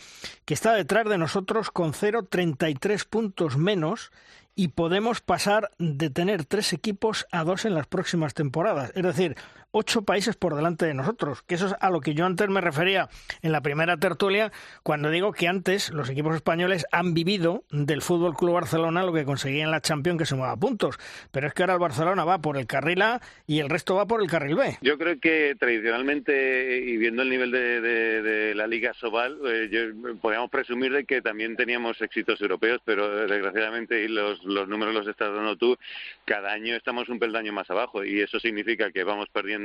que 0.46 0.54
está 0.54 0.72
detrás 0.74 1.10
de 1.10 1.18
nosotros 1.18 1.72
con 1.72 1.92
0,33 1.92 3.06
puntos 3.06 3.58
menos 3.58 4.14
y 4.56 4.70
podemos 4.70 5.20
pasar 5.20 5.72
de 5.78 6.10
tener 6.10 6.46
tres 6.46 6.72
equipos 6.72 7.28
a 7.32 7.44
dos 7.44 7.66
en 7.66 7.74
las 7.74 7.88
próximas 7.88 8.34
temporadas. 8.34 8.92
Es 8.96 9.04
decir, 9.04 9.36
ocho 9.72 10.04
países 10.04 10.36
por 10.36 10.56
delante 10.56 10.86
de 10.86 10.94
nosotros, 10.94 11.42
que 11.44 11.56
eso 11.56 11.68
es 11.68 11.76
a 11.80 11.90
lo 11.90 12.02
que 12.02 12.14
yo 12.14 12.26
antes 12.26 12.50
me 12.50 12.62
refería 12.62 13.10
en 13.42 13.52
la 13.52 13.62
primera 13.62 13.98
tertulia, 13.98 14.52
cuando 14.84 15.10
digo 15.10 15.32
que 15.32 15.48
antes 15.48 15.92
los 15.92 16.10
equipos 16.10 16.36
españoles 16.36 16.86
han 16.92 17.14
vivido 17.14 17.64
del 17.72 18.02
Fútbol 18.02 18.36
Club 18.36 18.54
Barcelona 18.54 19.04
lo 19.04 19.14
que 19.14 19.26
conseguía 19.26 19.64
en 19.64 19.72
la 19.72 19.82
Champions 19.82 20.30
que 20.30 20.36
mueva 20.36 20.56
puntos, 20.58 20.98
pero 21.32 21.48
es 21.48 21.54
que 21.54 21.64
ahora 21.64 21.74
el 21.74 21.80
Barcelona 21.80 22.26
va 22.26 22.40
por 22.40 22.58
el 22.58 22.68
carril 22.68 23.02
A 23.02 23.22
y 23.48 23.60
el 23.60 23.70
resto 23.70 23.96
va 23.96 24.06
por 24.06 24.22
el 24.22 24.30
carril 24.30 24.56
B. 24.56 24.78
Yo 24.82 24.98
creo 24.98 25.20
que 25.20 25.56
tradicionalmente 25.58 26.78
y 26.86 26.98
viendo 26.98 27.22
el 27.22 27.30
nivel 27.30 27.52
de, 27.52 28.54
la 28.56 28.68
Liga 28.68 28.94
Sobal, 28.94 29.40
eh, 29.48 29.94
podríamos 30.22 30.50
presumir 30.50 30.92
de 30.92 31.06
que 31.06 31.22
también 31.22 31.56
teníamos 31.56 32.02
éxitos 32.02 32.42
europeos, 32.42 32.82
pero 32.84 33.28
desgraciadamente 33.28 34.04
y 34.04 34.08
los, 34.08 34.44
los 34.44 34.68
números 34.68 34.94
los 34.94 35.08
estás 35.08 35.34
dando 35.34 35.56
tú, 35.56 35.78
cada 36.26 36.52
año 36.52 36.76
estamos 36.76 37.08
un 37.10 37.20
peldaño 37.20 37.54
más 37.54 37.70
abajo 37.70 38.04
y 38.04 38.22
eso 38.22 38.40
significa 38.40 38.92
que 38.92 39.04
vamos 39.04 39.30
perdiendo 39.30 39.61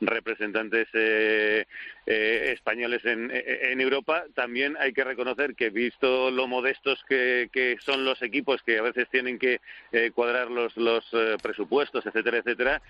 representantes 0.00 0.88
eh, 0.94 1.66
eh, 2.06 2.52
españoles 2.52 3.04
en, 3.04 3.80
Europa, 3.80 4.24
también 4.34 4.76
hay 4.78 4.92
que 4.92 5.04
reconocer 5.04 5.54
que 5.54 5.70
visto 5.70 6.30
lo 6.30 6.46
modestos 6.46 7.02
que, 7.08 7.76
son 7.80 8.04
los 8.04 8.20
equipos 8.22 8.62
que 8.62 8.78
a 8.78 8.82
veces 8.82 9.08
tienen 9.10 9.38
que 9.38 9.60
eh, 9.92 10.10
cuadrar 10.14 10.50
los, 10.50 10.76
los 10.76 11.04
presupuestos, 11.42 12.04
etcétera, 12.04 12.38
etcétera, 12.38 12.82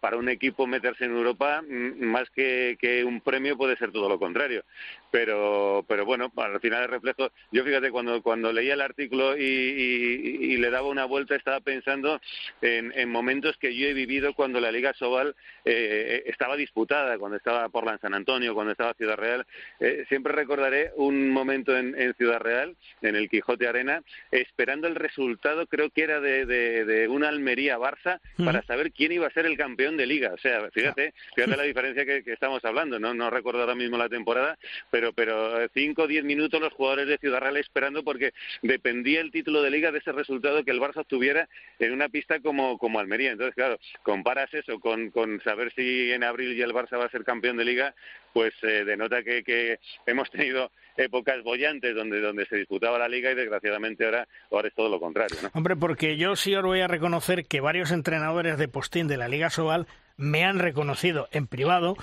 para 0.00 0.16
un 0.16 0.28
equipo 0.28 0.66
meterse 0.66 1.04
en 1.04 1.12
Europa, 1.12 1.62
mm, 1.62 2.04
más 2.04 2.28
que, 2.30 2.76
un 3.06 3.20
premio 3.20 3.56
puede 3.56 3.76
ser 3.76 3.92
todo 3.92 4.08
lo 4.08 4.18
contrario. 4.18 4.64
Pero, 5.10 5.84
pero 5.88 6.04
bueno, 6.04 6.32
al 6.36 6.60
final 6.60 6.82
el 6.82 6.88
reflejo, 6.88 7.30
yo 7.52 7.64
fíjate, 7.64 7.90
cuando, 7.90 8.22
cuando 8.22 8.52
leía 8.52 8.74
el 8.74 8.80
artículo 8.80 9.36
y, 9.36 10.56
le 10.56 10.70
daba 10.70 10.88
una 10.88 11.04
vuelta, 11.04 11.36
estaba 11.36 11.60
pensando 11.60 12.20
en, 12.60 13.08
momentos 13.08 13.56
que 13.58 13.76
yo 13.76 13.88
he 13.88 13.94
vivido 13.94 14.34
cuando 14.34 14.60
la 14.60 14.72
Liga 14.72 14.92
Sobal 14.94 15.34
eh, 15.64 15.95
estaba 16.26 16.56
disputada 16.56 17.18
cuando 17.18 17.36
estaba 17.36 17.68
Portland 17.68 18.00
San 18.00 18.14
Antonio, 18.14 18.54
cuando 18.54 18.72
estaba 18.72 18.94
Ciudad 18.94 19.16
Real. 19.16 19.46
Eh, 19.80 20.04
siempre 20.08 20.32
recordaré 20.32 20.92
un 20.96 21.30
momento 21.30 21.76
en, 21.76 21.96
Ciudad 22.14 22.40
Real, 22.40 22.76
en 23.02 23.16
el 23.16 23.28
Quijote 23.28 23.68
Arena, 23.68 24.02
esperando 24.30 24.86
el 24.86 24.94
resultado, 24.94 25.66
creo 25.66 25.90
que 25.90 26.02
era 26.02 26.20
de, 26.20 26.46
de, 26.46 27.08
una 27.08 27.28
Almería-Barça, 27.28 28.20
para 28.44 28.62
saber 28.62 28.92
quién 28.92 29.12
iba 29.12 29.26
a 29.26 29.30
ser 29.30 29.46
el 29.46 29.56
campeón 29.56 29.96
de 29.96 30.06
liga. 30.06 30.32
O 30.32 30.38
sea, 30.38 30.70
fíjate, 30.70 31.14
fíjate 31.34 31.56
la 31.56 31.62
diferencia 31.62 32.04
que, 32.04 32.22
estamos 32.26 32.64
hablando. 32.64 32.98
No, 32.98 33.14
no 33.14 33.30
recuerdo 33.30 33.60
ahora 33.60 33.74
mismo 33.74 33.96
la 33.96 34.08
temporada, 34.08 34.58
pero 34.90 35.12
pero 35.12 35.68
cinco 35.74 36.02
o 36.02 36.06
diez 36.06 36.24
minutos 36.24 36.60
los 36.60 36.72
jugadores 36.72 37.06
de 37.08 37.18
Ciudad 37.18 37.40
Real 37.40 37.56
esperando 37.56 38.04
porque 38.04 38.32
dependía 38.62 39.20
el 39.20 39.30
título 39.30 39.62
de 39.62 39.70
liga 39.70 39.92
de 39.92 39.98
ese 39.98 40.12
resultado 40.12 40.64
que 40.64 40.70
el 40.70 40.80
Barça 40.80 41.00
obtuviera 41.00 41.48
en 41.78 41.92
una 41.92 42.08
pista 42.08 42.40
como, 42.40 42.78
como 42.78 42.98
Almería. 42.98 43.32
Entonces, 43.32 43.54
claro, 43.54 43.78
comparas 44.02 44.52
eso 44.54 44.78
con, 44.80 45.10
con 45.10 45.40
saber 45.42 45.72
si 45.74 45.82
en 46.12 46.24
abril 46.24 46.56
ya 46.56 46.64
el 46.64 46.72
Barça 46.72 46.98
va 46.98 47.06
a 47.06 47.10
ser 47.10 47.24
campeón 47.24 47.56
de 47.56 47.64
liga, 47.64 47.94
pues 48.32 48.52
eh, 48.62 48.84
denota 48.84 49.22
que, 49.22 49.78
hemos 50.06 50.30
tenido 50.30 50.70
épocas 50.96 51.42
bollantes 51.42 51.94
donde, 51.94 52.20
donde 52.20 52.46
se 52.46 52.56
disputaba 52.56 52.98
la 52.98 53.08
liga 53.08 53.30
y 53.30 53.34
desgraciadamente 53.34 54.04
ahora, 54.04 54.28
ahora 54.50 54.68
es 54.68 54.74
todo 54.74 54.88
lo 54.88 55.00
contrario. 55.00 55.36
Hombre, 55.52 55.76
porque 55.76 56.16
yo 56.16 56.36
sí 56.36 56.54
os 56.54 56.62
voy 56.62 56.80
a 56.80 56.88
reconocer 56.88 57.46
que 57.46 57.60
varios 57.60 57.90
entrenadores 57.90 58.58
de 58.58 58.68
postín 58.68 59.08
de 59.08 59.16
la 59.16 59.28
Liga 59.28 59.50
Sobal 59.50 59.86
me 60.16 60.44
han 60.44 60.58
reconocido 60.58 61.28
en 61.32 61.46
privado 61.46 61.96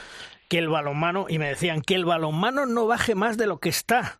que 0.49 0.59
el 0.59 0.69
balonmano, 0.69 1.25
y 1.29 1.39
me 1.39 1.47
decían 1.47 1.81
que 1.81 1.95
el 1.95 2.05
balonmano 2.05 2.65
no 2.65 2.85
baje 2.85 3.15
más 3.15 3.37
de 3.37 3.47
lo 3.47 3.59
que 3.59 3.69
está, 3.69 4.19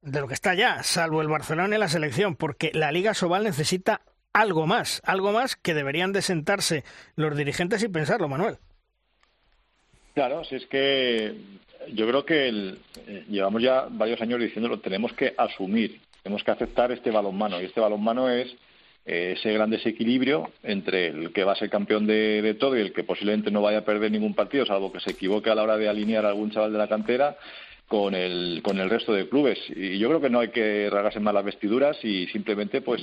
de 0.00 0.20
lo 0.20 0.28
que 0.28 0.34
está 0.34 0.54
ya, 0.54 0.82
salvo 0.82 1.20
el 1.20 1.28
Barcelona 1.28 1.76
y 1.76 1.78
la 1.78 1.88
selección, 1.88 2.36
porque 2.36 2.70
la 2.72 2.92
Liga 2.92 3.12
Sobal 3.12 3.44
necesita 3.44 4.00
algo 4.32 4.66
más, 4.66 5.00
algo 5.04 5.32
más 5.32 5.56
que 5.56 5.74
deberían 5.74 6.12
de 6.12 6.22
sentarse 6.22 6.84
los 7.14 7.36
dirigentes 7.36 7.82
y 7.82 7.88
pensarlo, 7.88 8.28
Manuel. 8.28 8.58
Claro, 10.16 10.44
si 10.44 10.54
es 10.54 10.64
que 10.64 11.34
yo 11.92 12.08
creo 12.08 12.24
que 12.24 12.48
eh, 12.48 13.24
llevamos 13.28 13.60
ya 13.60 13.86
varios 13.90 14.18
años 14.22 14.40
diciéndolo, 14.40 14.80
tenemos 14.80 15.12
que 15.12 15.34
asumir, 15.36 16.00
tenemos 16.22 16.42
que 16.42 16.52
aceptar 16.52 16.90
este 16.90 17.10
balonmano 17.10 17.60
y 17.60 17.66
este 17.66 17.82
balonmano 17.82 18.30
es 18.30 18.50
eh, 19.04 19.34
ese 19.36 19.52
gran 19.52 19.68
desequilibrio 19.68 20.52
entre 20.62 21.08
el 21.08 21.34
que 21.34 21.44
va 21.44 21.52
a 21.52 21.56
ser 21.56 21.68
campeón 21.68 22.06
de, 22.06 22.56
todo 22.58 22.78
y 22.78 22.80
el 22.80 22.94
que 22.94 23.04
posiblemente 23.04 23.50
no 23.50 23.60
vaya 23.60 23.80
a 23.80 23.84
perder 23.84 24.10
ningún 24.10 24.32
partido, 24.32 24.64
salvo 24.64 24.90
que 24.90 25.00
se 25.00 25.10
equivoque 25.10 25.50
a 25.50 25.54
la 25.54 25.64
hora 25.64 25.76
de 25.76 25.86
alinear 25.86 26.24
a 26.24 26.30
algún 26.30 26.50
chaval 26.50 26.72
de 26.72 26.78
la 26.78 26.88
cantera, 26.88 27.36
con 27.88 28.14
el, 28.14 28.60
con 28.62 28.78
el 28.78 28.90
resto 28.90 29.12
de 29.12 29.28
clubes. 29.28 29.58
Y 29.68 29.98
yo 29.98 30.08
creo 30.08 30.20
que 30.20 30.30
no 30.30 30.40
hay 30.40 30.48
que 30.48 30.88
rasgarse 30.90 31.20
más 31.20 31.34
las 31.34 31.44
vestiduras 31.44 31.96
y 32.02 32.26
simplemente 32.28 32.80
pues 32.80 33.02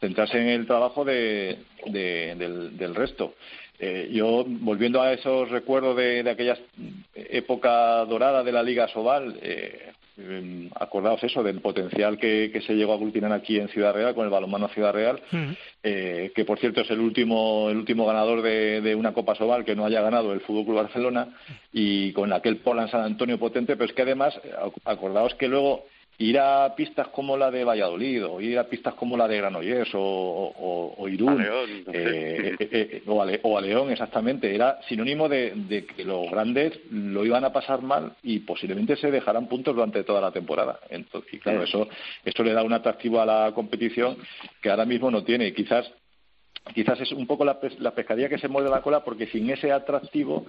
centrarse 0.00 0.38
en 0.38 0.48
el 0.48 0.66
trabajo 0.66 1.04
de, 1.04 1.58
del, 1.86 2.94
resto. 2.94 3.34
Eh, 3.86 4.08
yo, 4.10 4.46
volviendo 4.46 5.02
a 5.02 5.12
esos 5.12 5.50
recuerdos 5.50 5.94
de, 5.94 6.22
de 6.22 6.30
aquella 6.30 6.56
época 7.14 8.02
dorada 8.06 8.42
de 8.42 8.50
la 8.50 8.62
Liga 8.62 8.88
Sobal, 8.88 9.38
eh, 9.42 9.92
eh, 10.16 10.70
acordaos 10.76 11.22
eso 11.22 11.42
del 11.42 11.60
potencial 11.60 12.16
que, 12.16 12.48
que, 12.50 12.62
se 12.62 12.72
llegó 12.72 12.92
a 12.92 12.94
aglutinar 12.94 13.30
aquí 13.32 13.58
en 13.58 13.68
Ciudad 13.68 13.92
Real 13.92 14.14
con 14.14 14.24
el 14.24 14.30
balonmano 14.30 14.68
Ciudad 14.68 14.94
Real, 14.94 15.20
eh, 15.82 16.32
que 16.34 16.46
por 16.46 16.58
cierto 16.58 16.80
es 16.80 16.90
el 16.90 17.00
último 17.00 17.68
el 17.68 17.76
último 17.76 18.06
ganador 18.06 18.40
de, 18.40 18.80
de, 18.80 18.94
una 18.94 19.12
Copa 19.12 19.34
Sobal 19.34 19.66
que 19.66 19.76
no 19.76 19.84
haya 19.84 20.00
ganado 20.00 20.32
el 20.32 20.40
Fútbol 20.40 20.64
Club 20.64 20.76
Barcelona 20.76 21.36
y 21.70 22.10
con 22.12 22.32
aquel 22.32 22.56
Polan 22.58 22.88
San 22.88 23.02
Antonio 23.02 23.38
potente, 23.38 23.76
pero 23.76 23.90
es 23.90 23.94
que 23.94 24.02
además 24.02 24.40
acordaos 24.86 25.34
que 25.34 25.48
luego 25.48 25.84
ir 26.18 26.38
a 26.38 26.74
pistas 26.74 27.08
como 27.08 27.36
la 27.36 27.50
de 27.50 27.64
Valladolid 27.64 28.24
o 28.26 28.40
ir 28.40 28.58
a 28.58 28.64
pistas 28.64 28.94
como 28.94 29.16
la 29.16 29.26
de 29.26 29.38
Granollers 29.38 29.94
o, 29.94 30.00
o, 30.00 30.94
o 30.96 31.08
Irún 31.08 31.42
León, 31.42 31.84
eh, 31.92 32.56
eh, 32.58 32.68
eh, 32.70 33.02
o, 33.06 33.22
a, 33.22 33.26
o, 33.42 33.58
a, 33.58 33.60
León 33.60 33.90
exactamente. 33.90 34.54
Era 34.54 34.80
sinónimo 34.88 35.28
de, 35.28 35.52
de, 35.54 35.84
que 35.84 36.04
los 36.04 36.30
grandes 36.30 36.78
lo 36.90 37.24
iban 37.24 37.44
a 37.44 37.52
pasar 37.52 37.82
mal 37.82 38.12
y 38.22 38.40
posiblemente 38.40 38.96
se 38.96 39.10
dejarán 39.10 39.48
puntos 39.48 39.74
durante 39.74 40.04
toda 40.04 40.20
la 40.20 40.30
temporada. 40.30 40.78
Entonces 40.88 41.34
y 41.34 41.38
claro 41.38 41.62
eso 41.62 41.88
eso 42.24 42.42
le 42.42 42.52
da 42.52 42.62
un 42.62 42.72
atractivo 42.72 43.20
a 43.20 43.26
la 43.26 43.52
competición 43.54 44.16
que 44.62 44.70
ahora 44.70 44.84
mismo 44.84 45.10
no 45.10 45.24
tiene. 45.24 45.52
Quizás 45.52 45.90
quizás 46.72 47.00
es 47.00 47.12
un 47.12 47.26
poco 47.26 47.44
la, 47.44 47.58
la, 47.78 47.90
pescadilla 47.90 48.28
que 48.28 48.38
se 48.38 48.48
muerde 48.48 48.70
la 48.70 48.80
cola 48.80 49.04
porque 49.04 49.26
sin 49.26 49.50
ese 49.50 49.70
atractivo 49.70 50.46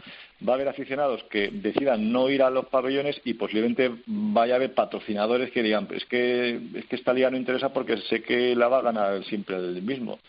va 0.48 0.54
a 0.54 0.56
haber 0.56 0.70
aficionados 0.70 1.24
que 1.26 1.50
decidan 1.52 2.12
no 2.12 2.30
ir 2.30 2.42
a 2.42 2.50
los 2.50 2.68
pabellones 2.68 3.20
y 3.26 3.34
posiblemente 3.34 3.92
vaya 4.06 4.54
a 4.54 4.58
haber 4.58 4.74
patrocinadores 4.74 5.52
que 5.52 5.64
digan 5.64 5.88
es 5.92 6.06
que 6.06 6.60
es 6.76 6.86
que 6.86 6.96
esta 6.96 7.14
liga 7.14 7.30
no 7.30 7.38
interesa 7.38 7.74
porque 7.74 7.98
sé 7.98 8.22
que 8.22 8.56
la 8.56 8.70
va 8.70 8.80
a 8.80 8.84
ganar 8.84 9.24
siempre 9.26 9.58
el 9.58 9.82
mismo 9.82 10.20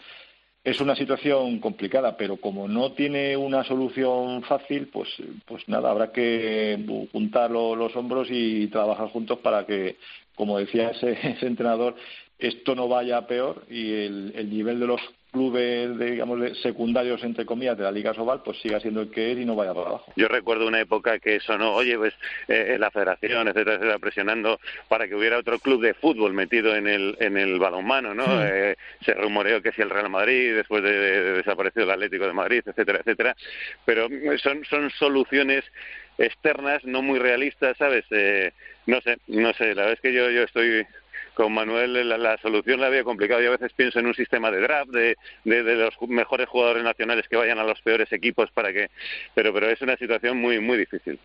es 0.66 0.80
una 0.80 0.96
situación 0.96 1.60
complicada, 1.60 2.16
pero 2.16 2.38
como 2.38 2.66
no 2.66 2.90
tiene 2.90 3.36
una 3.36 3.62
solución 3.62 4.42
fácil, 4.42 4.88
pues, 4.88 5.08
pues 5.46 5.62
nada, 5.68 5.92
habrá 5.92 6.10
que 6.10 6.84
juntar 7.12 7.52
lo, 7.52 7.76
los 7.76 7.94
hombros 7.94 8.26
y 8.32 8.66
trabajar 8.66 9.10
juntos 9.10 9.38
para 9.38 9.64
que, 9.64 9.94
como 10.34 10.58
decía 10.58 10.90
ese, 10.90 11.12
ese 11.22 11.46
entrenador, 11.46 11.94
esto 12.40 12.74
no 12.74 12.88
vaya 12.88 13.28
peor 13.28 13.64
y 13.70 13.92
el, 13.92 14.32
el 14.34 14.50
nivel 14.50 14.80
de 14.80 14.88
los 14.88 15.00
clubes, 15.36 15.98
de, 15.98 16.10
digamos, 16.12 16.40
de 16.40 16.54
secundarios, 16.54 17.22
entre 17.22 17.44
comillas, 17.44 17.76
de 17.76 17.84
la 17.84 17.92
Liga 17.92 18.14
Sobal, 18.14 18.40
pues 18.42 18.58
siga 18.62 18.80
siendo 18.80 19.02
el 19.02 19.10
que 19.10 19.32
es 19.32 19.38
y 19.38 19.44
no 19.44 19.54
vaya 19.54 19.74
para 19.74 19.88
abajo. 19.88 20.12
Yo 20.16 20.28
recuerdo 20.28 20.66
una 20.66 20.80
época 20.80 21.18
que 21.18 21.40
sonó, 21.40 21.74
oye, 21.74 21.98
pues 21.98 22.14
eh, 22.48 22.78
la 22.78 22.90
federación, 22.90 23.48
etcétera, 23.48 23.74
etcétera, 23.74 23.98
presionando 23.98 24.58
para 24.88 25.06
que 25.06 25.14
hubiera 25.14 25.36
otro 25.36 25.58
club 25.58 25.82
de 25.82 25.92
fútbol 25.92 26.32
metido 26.32 26.74
en 26.74 26.88
el, 26.88 27.16
en 27.20 27.36
el 27.36 27.58
balonmano, 27.58 28.14
¿no? 28.14 28.24
Sí. 28.24 28.48
Eh, 28.50 28.76
se 29.04 29.12
rumoreó 29.12 29.60
que 29.60 29.72
si 29.72 29.82
el 29.82 29.90
Real 29.90 30.08
Madrid, 30.08 30.54
después 30.54 30.82
de, 30.82 30.92
de, 30.92 31.22
de 31.22 31.32
desaparecido 31.32 31.84
el 31.84 31.90
Atlético 31.90 32.26
de 32.26 32.32
Madrid, 32.32 32.62
etcétera, 32.64 33.00
etcétera. 33.00 33.36
Pero 33.84 34.08
son, 34.38 34.64
son 34.64 34.90
soluciones 34.92 35.64
externas, 36.16 36.82
no 36.84 37.02
muy 37.02 37.18
realistas, 37.18 37.76
¿sabes? 37.76 38.06
Eh, 38.10 38.52
no 38.86 39.00
sé, 39.02 39.18
no 39.26 39.52
sé, 39.52 39.74
la 39.74 39.82
verdad 39.82 39.92
es 39.92 40.00
que 40.00 40.14
yo, 40.14 40.30
yo 40.30 40.44
estoy 40.44 40.86
con 41.36 41.52
Manuel 41.52 42.08
la, 42.08 42.16
la, 42.16 42.38
solución 42.38 42.80
la 42.80 42.86
había 42.86 43.04
complicado. 43.04 43.42
Yo 43.42 43.48
a 43.48 43.58
veces 43.58 43.72
pienso 43.76 44.00
en 44.00 44.06
un 44.06 44.14
sistema 44.14 44.50
de 44.50 44.60
draft 44.62 44.90
de, 44.90 45.16
de, 45.44 45.62
de, 45.62 45.74
los 45.74 45.94
mejores 46.08 46.48
jugadores 46.48 46.82
nacionales 46.82 47.28
que 47.28 47.36
vayan 47.36 47.58
a 47.58 47.64
los 47.64 47.80
peores 47.82 48.10
equipos 48.10 48.50
para 48.52 48.72
que, 48.72 48.88
pero 49.34 49.52
pero 49.52 49.68
es 49.68 49.80
una 49.82 49.96
situación 49.96 50.38
muy 50.38 50.58
muy 50.60 50.78
difícil. 50.78 51.18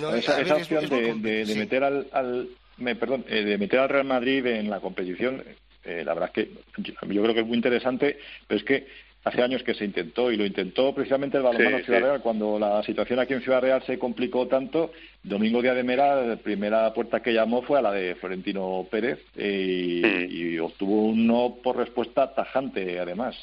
No, 0.00 0.14
esa, 0.14 0.40
esa 0.40 0.56
opción 0.56 0.88
de, 0.88 1.14
de, 1.14 1.44
de, 1.44 1.54
meter 1.56 1.82
al, 1.82 2.06
al 2.12 2.48
me, 2.76 2.94
perdón, 2.94 3.24
eh, 3.28 3.42
de 3.42 3.58
meter 3.58 3.80
al 3.80 3.88
Real 3.88 4.04
Madrid 4.04 4.46
en 4.46 4.70
la 4.70 4.80
competición, 4.80 5.42
eh, 5.84 6.02
la 6.04 6.14
verdad 6.14 6.30
es 6.34 6.44
que 6.44 6.52
yo, 6.78 6.94
yo 7.08 7.22
creo 7.22 7.34
que 7.34 7.40
es 7.40 7.46
muy 7.46 7.56
interesante, 7.56 8.18
pero 8.46 8.58
es 8.58 8.64
que 8.64 8.86
hace 9.24 9.42
años 9.42 9.62
que 9.62 9.74
se 9.74 9.84
intentó 9.84 10.30
y 10.30 10.36
lo 10.36 10.46
intentó 10.46 10.94
precisamente 10.94 11.36
el 11.36 11.42
balonmano 11.42 11.78
sí, 11.78 11.84
Ciudad 11.84 11.98
sí. 11.98 12.04
Real 12.04 12.20
cuando 12.20 12.58
la 12.58 12.82
situación 12.82 13.18
aquí 13.18 13.34
en 13.34 13.42
Ciudad 13.42 13.60
Real 13.60 13.82
se 13.84 13.98
complicó 13.98 14.46
tanto 14.46 14.92
Domingo 15.22 15.62
Díaz 15.62 15.76
de 15.76 15.84
Mera 15.84 16.20
la 16.22 16.36
primera 16.36 16.92
puerta 16.92 17.20
que 17.20 17.32
llamó 17.32 17.62
fue 17.62 17.78
a 17.78 17.82
la 17.82 17.92
de 17.92 18.16
Florentino 18.16 18.86
Pérez 18.90 19.20
y, 19.36 20.02
mm. 20.04 20.26
y 20.30 20.58
obtuvo 20.58 21.06
un 21.06 21.26
no 21.26 21.56
por 21.62 21.76
respuesta 21.76 22.34
tajante 22.34 22.98
además. 22.98 23.36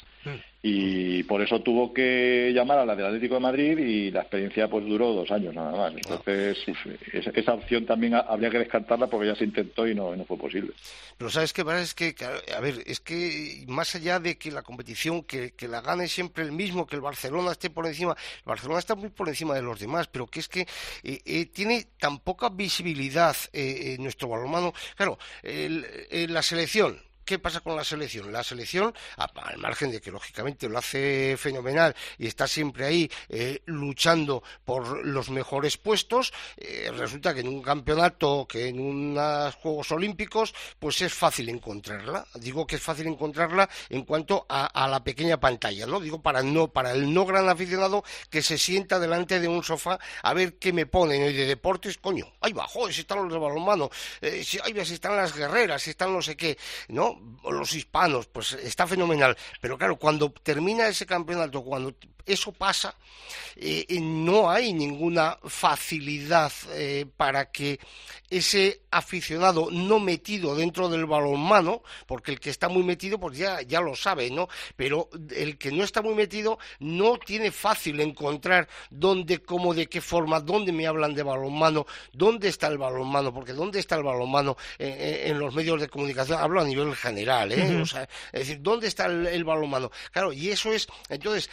Y 0.62 1.22
por 1.22 1.40
eso 1.40 1.62
tuvo 1.62 1.94
que 1.94 2.52
llamar 2.54 2.78
a 2.78 2.84
la 2.84 2.94
del 2.94 3.06
Atlético 3.06 3.36
de 3.36 3.40
Madrid 3.40 3.78
y 3.78 4.10
la 4.10 4.20
experiencia 4.20 4.68
pues 4.68 4.84
duró 4.84 5.14
dos 5.14 5.30
años 5.30 5.54
nada 5.54 5.74
más. 5.74 5.94
Entonces 5.94 6.58
esa, 7.14 7.30
esa 7.30 7.54
opción 7.54 7.86
también 7.86 8.14
habría 8.14 8.50
que 8.50 8.58
descartarla 8.58 9.06
porque 9.06 9.28
ya 9.28 9.34
se 9.34 9.44
intentó 9.44 9.88
y 9.88 9.94
no, 9.94 10.14
y 10.14 10.18
no 10.18 10.26
fue 10.26 10.36
posible. 10.36 10.72
Pero 11.16 11.30
sabes 11.30 11.54
qué 11.54 11.62
es 11.62 11.94
que 11.94 12.14
a 12.54 12.60
ver 12.60 12.74
es 12.84 13.00
que 13.00 13.64
más 13.68 13.94
allá 13.94 14.20
de 14.20 14.36
que 14.36 14.50
la 14.50 14.62
competición 14.62 15.22
que, 15.22 15.52
que 15.52 15.66
la 15.66 15.80
gane 15.80 16.08
siempre 16.08 16.44
el 16.44 16.52
mismo, 16.52 16.86
que 16.86 16.96
el 16.96 17.02
Barcelona 17.02 17.52
esté 17.52 17.70
por 17.70 17.86
encima. 17.86 18.14
El 18.40 18.44
Barcelona 18.44 18.80
está 18.80 18.94
muy 18.94 19.08
por 19.08 19.28
encima 19.28 19.54
de 19.54 19.62
los 19.62 19.80
demás, 19.80 20.08
pero 20.08 20.26
que 20.26 20.40
es 20.40 20.48
que 20.48 20.66
eh, 21.02 21.20
eh, 21.24 21.46
tiene 21.46 21.69
tan 21.98 22.20
poca 22.20 22.48
visibilidad 22.48 23.36
eh, 23.52 23.96
nuestro 23.98 24.28
balonmano. 24.28 24.72
Claro, 24.96 25.18
el, 25.42 25.86
la 26.32 26.42
selección, 26.42 27.02
¿Qué 27.30 27.38
pasa 27.38 27.60
con 27.60 27.76
la 27.76 27.84
selección? 27.84 28.32
La 28.32 28.42
selección, 28.42 28.92
al 29.16 29.58
margen 29.58 29.92
de 29.92 30.00
que 30.00 30.10
lógicamente 30.10 30.68
lo 30.68 30.78
hace 30.78 31.36
fenomenal 31.38 31.94
y 32.18 32.26
está 32.26 32.48
siempre 32.48 32.86
ahí 32.86 33.08
eh, 33.28 33.62
luchando 33.66 34.42
por 34.64 35.06
los 35.06 35.30
mejores 35.30 35.76
puestos, 35.76 36.32
eh, 36.56 36.90
resulta 36.92 37.32
que 37.32 37.38
en 37.38 37.46
un 37.46 37.62
campeonato, 37.62 38.48
que 38.48 38.66
en 38.66 38.80
unos 38.80 39.54
Juegos 39.54 39.92
Olímpicos, 39.92 40.52
pues 40.80 41.02
es 41.02 41.14
fácil 41.14 41.48
encontrarla. 41.50 42.26
Digo 42.34 42.66
que 42.66 42.74
es 42.74 42.82
fácil 42.82 43.06
encontrarla 43.06 43.70
en 43.90 44.02
cuanto 44.02 44.44
a, 44.48 44.66
a 44.66 44.88
la 44.88 45.04
pequeña 45.04 45.38
pantalla, 45.38 45.86
¿no? 45.86 46.00
Digo 46.00 46.20
para 46.20 46.42
no 46.42 46.66
para 46.66 46.90
el 46.90 47.14
no 47.14 47.26
gran 47.26 47.48
aficionado 47.48 48.02
que 48.28 48.42
se 48.42 48.58
sienta 48.58 48.98
delante 48.98 49.38
de 49.38 49.46
un 49.46 49.62
sofá 49.62 50.00
a 50.24 50.34
ver 50.34 50.58
qué 50.58 50.72
me 50.72 50.86
ponen 50.86 51.22
y 51.22 51.32
de 51.32 51.46
deportes, 51.46 51.96
coño, 51.98 52.26
ahí 52.40 52.52
bajo, 52.52 52.90
si 52.90 53.02
están 53.02 53.22
los 53.22 53.32
de 53.32 53.38
balonmano, 53.38 53.88
eh, 54.20 54.42
si, 54.42 54.58
ahí 54.64 54.74
si 54.84 54.94
están 54.94 55.14
las 55.14 55.32
guerreras, 55.32 55.80
si 55.82 55.90
están 55.90 56.12
no 56.12 56.20
sé 56.20 56.36
qué, 56.36 56.58
¿no? 56.88 57.19
Los 57.50 57.74
hispanos, 57.74 58.26
pues 58.26 58.52
está 58.52 58.86
fenomenal. 58.86 59.36
Pero 59.60 59.78
claro, 59.78 59.96
cuando 59.96 60.30
termina 60.30 60.88
ese 60.88 61.06
campeonato, 61.06 61.62
cuando 61.62 61.94
eso 62.26 62.52
pasa, 62.52 62.94
eh, 63.56 63.86
no 64.00 64.50
hay 64.50 64.72
ninguna 64.72 65.38
facilidad 65.44 66.52
eh, 66.70 67.06
para 67.16 67.50
que 67.50 67.78
ese 68.28 68.82
aficionado 68.90 69.68
no 69.70 69.98
metido 69.98 70.54
dentro 70.54 70.88
del 70.88 71.06
balonmano, 71.06 71.82
porque 72.06 72.30
el 72.30 72.40
que 72.40 72.50
está 72.50 72.68
muy 72.68 72.84
metido, 72.84 73.18
pues 73.18 73.36
ya, 73.36 73.60
ya 73.62 73.80
lo 73.80 73.96
sabe, 73.96 74.30
¿no? 74.30 74.48
Pero 74.76 75.08
el 75.34 75.58
que 75.58 75.72
no 75.72 75.82
está 75.82 76.00
muy 76.00 76.14
metido 76.14 76.58
no 76.78 77.18
tiene 77.18 77.50
fácil 77.50 78.00
encontrar 78.00 78.68
dónde, 78.88 79.42
cómo, 79.42 79.74
de 79.74 79.88
qué 79.88 80.00
forma, 80.00 80.40
dónde 80.40 80.72
me 80.72 80.86
hablan 80.86 81.14
de 81.14 81.22
balonmano, 81.24 81.86
dónde 82.12 82.48
está 82.48 82.68
el 82.68 82.78
balonmano, 82.78 83.34
porque 83.34 83.52
dónde 83.52 83.80
está 83.80 83.96
el 83.96 84.04
balonmano 84.04 84.56
eh, 84.78 85.24
en 85.26 85.38
los 85.38 85.54
medios 85.54 85.80
de 85.80 85.88
comunicación, 85.88 86.38
hablo 86.40 86.60
a 86.60 86.64
nivel 86.64 86.94
general, 86.94 87.52
¿eh? 87.52 87.56
Uh 87.60 87.78
-huh. 87.78 87.82
o 87.82 87.86
sea, 87.86 88.08
es 88.32 88.40
decir, 88.40 88.58
¿dónde 88.60 88.86
está 88.86 89.06
el, 89.06 89.26
el 89.26 89.44
balonmano? 89.44 89.90
Claro, 90.12 90.32
y 90.32 90.50
eso 90.50 90.72
es, 90.72 90.86
entonces, 91.08 91.50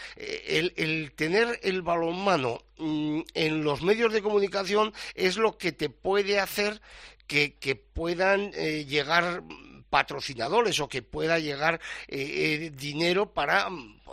el, 0.58 0.74
el 0.78 1.12
tener 1.14 1.60
el 1.64 1.82
balonmano 1.82 2.60
mmm, 2.78 3.22
en 3.34 3.64
los 3.64 3.82
medios 3.82 4.14
de 4.14 4.22
comunicación 4.22 4.94
es 5.16 5.38
lo 5.38 5.58
que 5.58 5.72
te 5.72 5.90
puede 5.90 6.40
hacer 6.40 6.82
que, 7.28 7.76
puedan 7.94 8.52
eh, 8.54 8.86
llegar 8.86 9.44
patrocinadores 9.90 10.80
o 10.80 10.88
que 10.88 11.02
pueda 11.02 11.40
llegar 11.40 11.80
eh, 12.08 12.18
eh, 12.18 12.72
dinero 12.72 13.34
para 13.34 13.70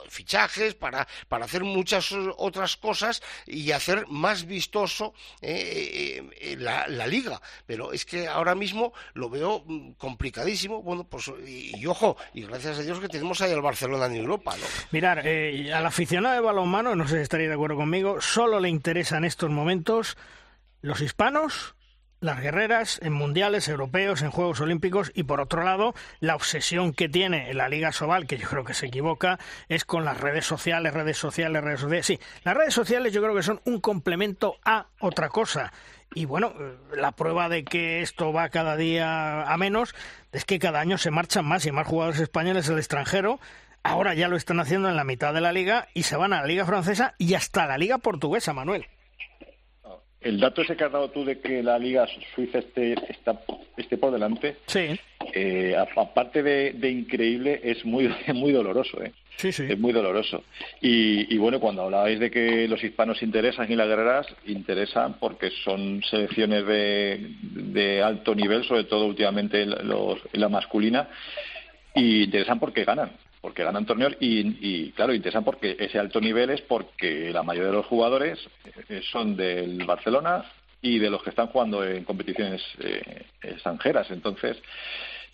fichajes, 0.09 0.75
para, 0.75 1.07
para 1.29 1.45
hacer 1.45 1.65
muchas 1.65 2.13
otras 2.37 2.77
cosas 2.77 3.23
y 3.47 3.73
hacer 3.73 4.07
más 4.09 4.47
vistoso 4.47 5.15
eh, 5.41 6.23
eh, 6.41 6.57
la, 6.59 6.87
la, 6.89 7.07
liga. 7.07 7.41
Pero 7.67 7.93
es 7.93 8.05
que 8.05 8.29
ahora 8.29 8.55
mismo 8.55 8.93
lo 9.15 9.31
veo 9.31 9.65
complicadísimo. 9.99 10.83
Bueno, 10.83 11.05
pues 11.05 11.31
y, 11.47 11.77
y, 11.77 11.87
ojo, 11.87 12.17
y 12.33 12.43
gracias 12.43 12.79
a 12.79 12.83
Dios 12.83 13.01
que 13.01 13.09
tenemos 13.09 13.41
ahí 13.41 13.53
al 13.53 13.63
Barcelona 13.63 14.07
en 14.07 14.17
Europa. 14.17 14.55
¿no? 14.57 14.67
Mirar, 14.91 15.21
al 15.21 15.87
aficionado 15.87 16.35
de 16.35 16.41
balonmano, 16.41 16.95
no 16.95 17.07
sé 17.07 17.17
si 17.17 17.23
estaréis 17.23 17.49
de 17.49 17.55
acuerdo 17.55 17.77
conmigo, 17.77 18.21
solo 18.21 18.61
le 18.61 18.69
interesan 18.69 19.25
estos 19.25 19.51
momentos 19.51 20.17
los 20.81 21.01
hispanos 21.01 21.75
las 22.25 22.41
guerreras 22.41 22.99
en 23.03 23.13
mundiales, 23.13 23.69
europeos, 23.69 24.23
en 24.23 24.31
Juegos 24.31 24.61
Olímpicos 24.61 25.13
y 25.15 25.25
por 25.25 25.41
otro 25.41 25.63
lado, 25.63 25.95
la 26.21 26.35
obsesión 26.35 26.95
que 26.95 27.09
tiene 27.09 27.53
la 27.53 27.69
Liga 27.69 27.93
Sobal, 27.93 28.27
que 28.27 28.39
yo 28.39 28.49
creo 28.49 28.65
que 28.65 28.73
se 28.73 28.87
equivoca, 28.87 29.39
es 29.69 29.85
con 29.85 30.07
las 30.07 30.19
redes 30.21 30.47
sociales, 30.47 30.95
redes 30.95 31.19
sociales, 31.19 31.63
redes 31.63 31.81
sociales. 31.81 32.07
Sí, 32.07 32.19
las 32.43 32.57
redes 32.57 32.73
sociales 32.73 33.13
yo 33.13 33.21
creo 33.23 33.35
que 33.35 33.43
son 33.43 33.61
un 33.67 33.79
complemento 33.79 34.57
a 34.65 34.87
otra 35.01 35.29
cosa. 35.29 35.73
Y 36.15 36.25
bueno, 36.25 36.55
la 36.97 37.13
prueba 37.13 37.49
de 37.49 37.65
que 37.65 38.01
esto 38.01 38.33
va 38.33 38.49
cada 38.49 38.77
día 38.77 39.43
a 39.43 39.57
menos 39.59 39.95
es 40.33 40.47
que 40.47 40.59
cada 40.59 40.81
año 40.81 40.97
se 40.97 41.11
marchan 41.11 41.45
más 41.45 41.67
y 41.67 41.73
más 41.73 41.87
jugadores 41.87 42.21
españoles 42.21 42.71
al 42.71 42.79
extranjero. 42.79 43.39
Ahora 43.83 44.15
ya 44.15 44.29
lo 44.29 44.37
están 44.37 44.61
haciendo 44.61 44.89
en 44.89 44.97
la 44.97 45.05
mitad 45.05 45.35
de 45.35 45.43
la 45.43 45.53
liga 45.53 45.89
y 45.93 46.05
se 46.05 46.17
van 46.17 46.33
a 46.33 46.41
la 46.41 46.47
liga 46.47 46.65
francesa 46.65 47.15
y 47.19 47.35
hasta 47.35 47.67
la 47.67 47.77
liga 47.77 47.99
portuguesa, 47.99 48.55
Manuel. 48.55 48.87
El 50.25 50.41
dato 50.41 50.63
ese 50.63 50.75
que 50.75 50.85
has 50.85 50.93
dado 50.93 51.11
tú 51.11 51.25
de 51.25 51.39
que 51.39 51.63
la 51.63 51.79
liga 51.79 52.07
suiza 52.35 52.59
esté, 52.59 52.95
está, 53.11 53.39
esté 53.77 53.99
por 53.99 54.11
delante, 54.11 54.57
sí. 54.67 54.99
Eh, 55.33 55.77
aparte 55.97 56.43
de, 56.43 56.91
increíble, 56.91 57.61
es 57.63 57.85
muy, 57.85 58.09
muy 58.35 58.53
doloroso. 58.53 59.03
¿eh? 59.03 59.13
Sí, 59.37 59.53
sí. 59.53 59.67
Es 59.69 59.79
muy 59.79 59.93
doloroso. 59.93 60.45
Y, 60.81 61.37
bueno, 61.37 61.61
cuando 61.61 61.83
hablabais 61.83 62.19
de 62.19 62.31
que 62.31 62.67
los 62.69 62.83
hispanos 62.83 63.23
interesan 63.23 63.71
y 63.71 63.77
las 63.77 63.89
guerreras, 63.89 64.27
interesan 64.47 65.15
porque 65.19 65.51
son 65.63 66.03
selecciones 66.03 66.67
de, 66.67 67.31
de 67.43 68.03
alto 68.03 68.35
nivel, 68.35 68.65
sobre 68.65 68.85
todo 68.85 69.07
últimamente 69.07 69.67
los, 69.67 70.19
la 70.33 70.49
masculina, 70.49 71.09
y 71.95 72.25
interesan 72.25 72.59
porque 72.59 72.85
ganan 72.85 73.11
porque 73.45 73.63
ganan 73.63 73.85
torneos 73.85 74.17
y, 74.21 74.91
claro, 74.93 75.13
interesan 75.13 75.45
porque 75.45 75.77
ese 75.79 75.99
alto 75.99 76.19
nivel 76.19 76.49
es 76.49 76.63
porque 76.63 77.31
la 77.31 77.43
mayoría 77.43 77.73
de 77.73 77.77
los 77.77 77.85
jugadores 77.85 78.39
eh, 78.89 79.03
son 79.13 79.37
del 79.37 79.85
Barcelona 79.85 80.47
y 80.81 80.99
de 80.99 81.11
los 81.11 81.23
que 81.23 81.29
están 81.29 81.49
jugando 81.49 81.85
en 81.85 82.05
competiciones 82.05 82.63
eh, 82.79 83.27
extranjeras. 83.43 84.11
Entonces, 84.11 84.57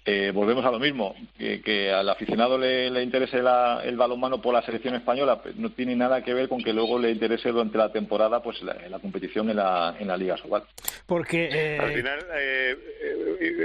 eh, 0.05 0.32
volvemos 0.35 0.64
a 0.64 0.70
lo 0.70 0.78
mismo, 0.78 1.14
que, 1.36 1.93
al 1.93 2.09
aficionado 2.09 2.59
le, 2.59 3.02
interese 3.02 3.39
el 3.39 3.97
balonmano 3.97 4.40
por 4.40 4.55
la 4.55 4.62
selección 4.62 4.94
española 4.94 5.43
pues 5.43 5.56
no 5.56 5.70
tiene 5.70 5.94
nada 5.94 6.22
que 6.22 6.35
ver 6.35 6.48
con 6.48 6.62
que 6.62 6.72
luego 6.72 6.98
le 6.98 7.10
interese 7.10 7.51
durante 7.51 7.78
la 7.78 7.93
temporada 7.93 8.43
pues 8.43 8.62
la, 8.62 8.98
competición 8.98 9.51
en 9.51 9.56
la, 9.56 9.94
en 9.98 10.09
la 10.09 10.16
Liga 10.16 10.36
Sobal. 10.36 10.62
Porque 11.06 11.48
eh, 11.52 11.78
al 11.78 11.93
final 11.93 12.18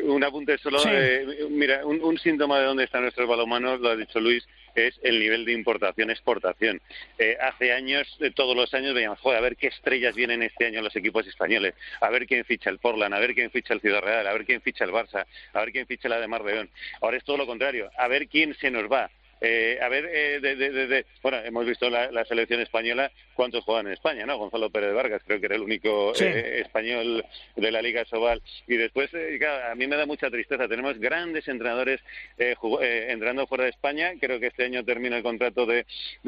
un 0.03 0.24
apunte 0.24 0.57
solo, 0.57 0.80
mira, 1.49 1.86
un, 1.86 2.02
un, 2.03 2.18
síntoma 2.18 2.60
de 2.60 2.66
dónde 2.66 2.84
están 2.84 3.03
nuestros 3.03 3.28
balonmanos, 3.28 3.80
lo 3.80 3.90
ha 3.90 3.95
dicho 3.95 4.20
Luis, 4.20 4.45
es 4.76 5.00
el 5.04 5.20
nivel 5.20 5.46
de 5.46 5.54
importación-exportación. 5.54 6.82
Eh, 7.18 7.38
hace 7.42 7.72
años, 7.74 8.08
eh, 8.20 8.32
todos 8.32 8.56
los 8.56 8.74
años 8.74 8.94
veíamos, 8.94 9.20
joder, 9.20 9.40
a 9.40 9.42
ver 9.42 9.56
qué 9.56 9.68
estrellas 9.68 10.16
vienen 10.16 10.44
este 10.44 10.66
año 10.68 10.82
los 10.82 10.96
equipos 10.96 11.26
españoles, 11.28 11.74
a 12.02 12.10
ver 12.10 12.28
quién 12.28 12.46
ficha 12.46 12.70
el 12.70 12.80
Portland, 12.80 13.14
a 13.14 13.20
ver 13.20 13.34
quién 13.34 13.50
ficha 13.52 13.74
el 13.74 13.82
Ciudad 13.82 14.02
Real, 14.02 14.28
a 14.28 14.34
ver 14.34 14.46
quién 14.46 14.62
ficha 14.62 14.84
el 14.84 14.92
Barça, 14.92 15.26
a 15.54 15.60
ver 15.60 15.72
quién 15.72 15.88
ficha 15.88 16.10
la 16.10 16.20
de 16.20 16.28
Mar 16.28 16.44
León. 16.44 16.70
Ahora 17.02 17.18
es 17.18 17.24
todo 17.24 17.38
lo 17.38 17.46
contrario, 17.46 17.90
a 17.98 18.08
ver 18.08 18.28
quién 18.28 18.54
se 18.56 18.70
nos 18.70 18.92
va. 18.92 19.10
Eh, 19.41 19.78
a 19.82 19.90
ver, 19.90 20.10
eh, 20.12 20.40
de, 20.40 21.06
bueno, 21.22 21.38
hemos 21.44 21.66
visto 21.66 21.90
la, 21.90 22.26
selección 22.26 22.62
española, 22.62 23.12
¿cuántos 23.34 23.64
juegan 23.64 23.88
en 23.88 23.94
España? 23.94 24.26
no 24.26 24.38
Gonzalo 24.38 24.70
Pérez 24.70 24.94
Vargas, 24.94 25.22
creo 25.26 25.40
que 25.40 25.45
era 25.48 25.56
el 25.56 25.62
único 25.62 26.14
eh, 26.20 26.62
español 26.62 27.24
de 27.56 27.72
la 27.72 27.82
Liga 27.82 28.06
Sobal. 28.06 28.41
Y 28.68 28.78
después, 28.78 29.12
a 29.14 29.76
mí 29.76 29.88
me 29.88 29.98
da 29.98 30.06
mucha 30.06 30.30
tristeza. 30.30 30.68
Tenemos 30.68 30.98
grandes 30.99 31.48
entrenadores 31.48 32.02
entrando 32.38 33.45
fuera 33.48 33.66
de 33.66 33.72
España. 33.72 34.14
Creo 34.20 34.40
que 34.40 34.48
este 34.48 34.66
año 34.66 34.84
termina 34.84 35.18
el 35.18 35.24
contrato 35.24 35.66
de, 35.66 35.86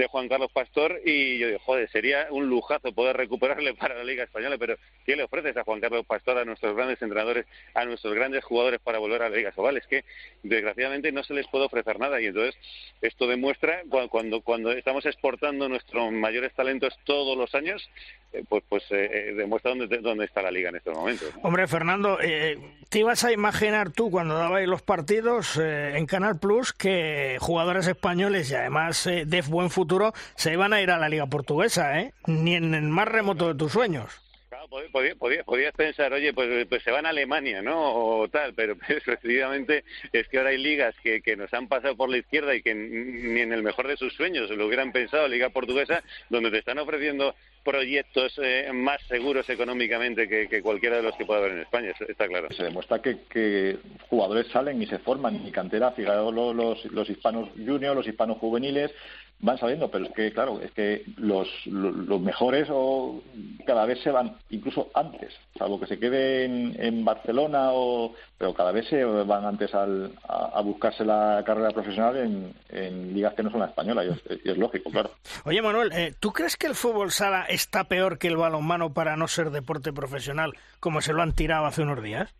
Juan 0.07 0.27
Carlos 0.27 0.51
Pastor. 0.51 1.01
Y 1.05 1.39
yo 1.39 1.47
digo, 1.47 1.59
joder, 1.59 1.89
sería 1.89 2.27
un 2.29 2.47
lujazo 2.47 2.91
poder 2.91 3.17
recuperarle 3.17 3.73
para 3.73 3.95
la 3.95 4.03
Liga 4.03 4.23
Española. 4.23 4.57
Pero, 4.57 4.77
¿qué 5.05 5.15
le 5.15 5.23
ofreces 5.23 5.55
a 5.57 5.63
Juan 5.63 5.79
Carlos 5.79 6.05
Pastor, 6.05 6.37
a 6.37 6.45
nuestros 6.45 6.75
grandes 6.75 7.01
entrenadores, 7.01 7.45
a 7.73 7.85
nuestros 7.85 8.13
grandes 8.13 8.43
jugadores 8.43 8.79
para 8.81 8.99
volver 8.99 9.21
a 9.21 9.29
la 9.29 9.35
Liga 9.35 9.53
Sobal? 9.53 9.77
Es 9.77 9.87
que, 9.87 10.03
desgraciadamente, 10.43 11.11
no 11.11 11.23
se 11.23 11.33
les 11.33 11.47
puede 11.47 11.65
ofrecer 11.65 11.99
nada. 11.99 12.21
Y 12.21 12.27
entonces, 12.27 12.55
esto 13.01 13.27
demuestra 13.27 13.81
cuando, 14.09 14.41
cuando 14.41 14.71
estamos 14.71 15.05
exportando 15.05 15.69
nuestros 15.69 16.11
mayores 16.11 16.53
talentos 16.53 16.97
todos 17.03 17.37
los 17.37 17.53
años, 17.55 17.89
eh, 18.33 18.43
pues, 18.47 18.63
pues 18.67 18.83
eh, 18.91 19.29
eh, 19.29 19.33
demuestra 19.35 19.75
dónde, 19.75 19.99
dónde 19.99 20.25
está 20.25 20.41
la 20.41 20.51
liga 20.51 20.69
en 20.69 20.77
estos 20.77 20.95
momentos. 20.95 21.29
Hombre, 21.43 21.67
Fernando, 21.67 22.17
¿te 22.17 22.99
ibas 22.99 23.23
a 23.23 23.31
imaginar 23.31 23.91
tú 23.91 24.09
cuando 24.09 24.37
dabais 24.37 24.67
los 24.67 24.81
partidos 24.81 25.57
en 25.57 26.05
Canal 26.05 26.39
Plus 26.39 26.73
que 26.73 27.37
jugadores 27.39 27.87
españoles 27.87 28.49
y 28.51 28.55
además 28.55 29.03
de 29.05 29.43
buen 29.47 29.69
futuro 29.69 30.13
se 30.35 30.53
iban 30.53 30.73
a 30.73 30.81
ir 30.81 30.91
a 30.91 30.97
la 30.97 31.09
liga 31.09 31.27
portuguesa, 31.27 31.99
¿eh? 31.99 32.13
Ni 32.25 32.55
en 32.55 32.73
el 32.73 32.83
más 32.83 33.07
remoto 33.07 33.47
de 33.47 33.55
tus 33.55 33.71
sueños 33.71 34.26
podías 34.67 35.73
pensar, 35.73 36.13
oye, 36.13 36.33
pues, 36.33 36.65
pues, 36.67 36.83
se 36.83 36.91
van 36.91 37.05
a 37.05 37.09
Alemania, 37.09 37.61
¿no? 37.61 37.93
O 37.93 38.27
tal, 38.27 38.53
pero 38.53 38.75
efectivamente 38.87 39.83
es 40.11 40.27
que 40.27 40.37
ahora 40.37 40.51
hay 40.51 40.57
ligas 40.57 40.95
que, 41.03 41.21
que 41.21 41.35
nos 41.35 41.53
han 41.53 41.67
pasado 41.67 41.95
por 41.95 42.09
la 42.09 42.17
izquierda 42.17 42.55
y 42.55 42.61
que 42.61 42.73
ni 42.75 43.41
en 43.41 43.53
el 43.53 43.63
mejor 43.63 43.87
de 43.87 43.97
sus 43.97 44.13
sueños 44.13 44.49
lo 44.49 44.67
hubieran 44.67 44.91
pensado, 44.91 45.27
Liga 45.27 45.49
Portuguesa, 45.49 46.03
donde 46.29 46.51
te 46.51 46.59
están 46.59 46.79
ofreciendo 46.79 47.35
proyectos 47.67 48.33
eh, 48.41 48.71
más 48.73 49.01
seguros 49.09 49.49
económicamente 49.49 50.29
que, 50.29 50.61
cualquiera 50.61 50.95
de 50.95 51.03
los 51.03 51.15
que 51.17 51.25
pueda 51.25 51.41
haber 51.41 51.51
en 51.51 51.59
España, 51.59 51.93
está 52.07 52.25
claro. 52.25 52.47
Se 52.55 52.63
demuestra 52.63 53.01
que, 53.01 53.77
jugadores 54.09 54.47
salen 54.47 54.81
y 54.81 54.85
se 54.85 54.99
forman 54.99 55.45
y 55.45 55.51
cantera, 55.51 55.91
fijaros 55.91 56.33
los, 56.33 56.85
los 56.85 57.09
hispanos 57.09 57.49
juniors, 57.57 57.97
los 57.97 58.07
hispanos 58.07 58.37
juveniles, 58.37 58.91
van 59.39 59.57
saliendo, 59.59 59.91
pero 59.91 60.05
es 60.05 60.13
que, 60.13 60.33
claro, 60.33 60.59
es 60.61 60.71
que 60.71 61.03
los, 61.17 61.47
los, 61.67 62.19
mejores 62.19 62.67
o 62.71 63.21
cada 63.65 63.85
vez 63.85 64.01
se 64.01 64.09
van, 64.09 64.35
incluso 64.49 64.89
antes, 64.95 65.33
salvo 65.57 65.79
que 65.79 65.85
se 65.85 65.99
queden 65.99 66.75
en, 66.79 67.05
Barcelona, 67.05 67.69
o, 67.71 68.13
pero 68.37 68.53
cada 68.53 68.71
vez 68.71 68.87
se 68.87 69.03
van 69.03 69.45
antes 69.45 69.73
al, 69.75 70.13
a, 70.27 70.59
buscarse 70.61 71.05
la 71.05 71.43
carrera 71.45 71.69
profesional 71.69 72.17
en, 72.17 72.53
en, 72.69 73.13
ligas 73.13 73.35
que 73.35 73.43
no 73.43 73.51
son 73.51 73.59
la 73.59 73.67
española, 73.67 74.03
y 74.05 74.49
es, 74.49 74.57
lógico, 74.57 74.89
claro. 74.89 75.11
Oye, 75.45 75.61
Manuel, 75.61 75.91
eh, 75.93 76.13
¿tú 76.19 76.33
crees 76.33 76.57
que 76.57 76.67
el 76.67 76.75
fútbol 76.75 77.11
sala 77.11 77.45
está 77.47 77.83
peor 77.83 78.17
que 78.17 78.27
el 78.27 78.37
balonmano 78.37 78.93
para 78.93 79.15
no 79.17 79.27
ser 79.27 79.51
deporte 79.51 79.93
profesional, 79.93 80.53
como 80.79 81.01
se 81.01 81.13
lo 81.13 81.21
han 81.21 81.33
tirado 81.33 81.65
hace 81.65 81.83
unos 81.83 82.01
días? 82.01 82.33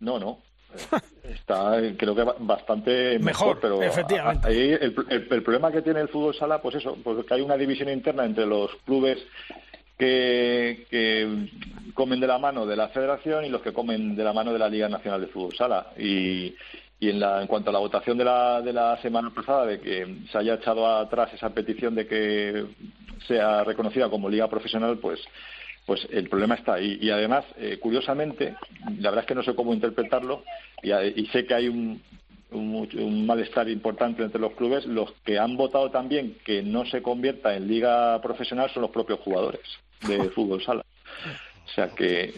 No, 0.00 0.18
no, 0.18 0.40
está 1.24 1.76
creo 1.96 2.14
que 2.14 2.24
bastante 2.38 3.18
mejor, 3.18 3.58
pero 3.60 3.82
efectivamente. 3.82 4.48
Ahí 4.48 4.70
el, 4.80 4.92
problema 5.42 5.70
que 5.70 5.82
tiene 5.82 6.00
el 6.00 6.08
fútbol 6.08 6.34
sala 6.34 6.60
pues 6.60 6.76
eso 6.76 6.96
porque 7.02 7.22
pues 7.22 7.32
hay 7.32 7.40
una 7.40 7.56
división 7.56 7.88
interna 7.88 8.24
entre 8.24 8.46
los 8.46 8.70
clubes 8.84 9.18
que, 9.98 11.48
comen 11.94 12.20
de 12.20 12.26
la 12.26 12.38
mano 12.38 12.64
de 12.64 12.76
la 12.76 12.88
federación 12.88 13.44
y 13.44 13.50
los 13.50 13.60
que 13.60 13.72
comen 13.72 14.16
de 14.16 14.24
la 14.24 14.32
mano 14.32 14.52
de 14.52 14.58
la 14.58 14.68
liga 14.68 14.88
nacional 14.88 15.20
de 15.20 15.26
fútbol 15.26 15.54
sala 15.54 15.88
y 15.98 16.54
y 17.00 17.08
en, 17.08 17.18
la, 17.18 17.40
en 17.40 17.46
cuanto 17.46 17.70
a 17.70 17.72
la 17.72 17.78
votación 17.78 18.18
de 18.18 18.24
la, 18.24 18.60
de 18.60 18.74
la 18.74 19.00
semana 19.00 19.30
pasada, 19.30 19.64
de 19.64 19.80
que 19.80 20.18
se 20.30 20.36
haya 20.36 20.54
echado 20.54 20.86
atrás 20.86 21.32
esa 21.32 21.48
petición 21.48 21.94
de 21.94 22.06
que 22.06 22.66
sea 23.26 23.64
reconocida 23.64 24.10
como 24.10 24.28
liga 24.28 24.48
profesional, 24.48 24.98
pues 24.98 25.18
pues 25.86 26.06
el 26.10 26.28
problema 26.28 26.54
está 26.54 26.74
ahí. 26.74 26.98
Y 27.00 27.10
además, 27.10 27.44
eh, 27.56 27.78
curiosamente, 27.80 28.56
la 28.98 29.10
verdad 29.10 29.24
es 29.24 29.26
que 29.26 29.34
no 29.34 29.42
sé 29.42 29.54
cómo 29.54 29.74
interpretarlo 29.74 30.44
y, 30.82 31.26
sé 31.26 31.46
que 31.46 31.54
hay 31.54 31.68
un, 31.68 32.00
un, 32.52 33.26
malestar 33.26 33.68
importante 33.68 34.22
entre 34.22 34.40
los 34.40 34.52
clubes. 34.52 34.86
Los 34.86 35.12
que 35.24 35.38
han 35.38 35.56
votado 35.56 35.90
también 35.90 36.36
que 36.44 36.62
no 36.62 36.86
se 36.86 37.02
convierta 37.02 37.56
en 37.56 37.68
liga 37.68 38.20
profesional 38.20 38.70
son 38.70 38.82
los 38.82 38.90
propios 38.90 39.20
jugadores 39.20 39.62
de 40.06 40.30
fútbol 40.34 40.62
sala. 40.62 40.84
O 41.66 41.72
sea 41.74 41.88
que 41.88 42.32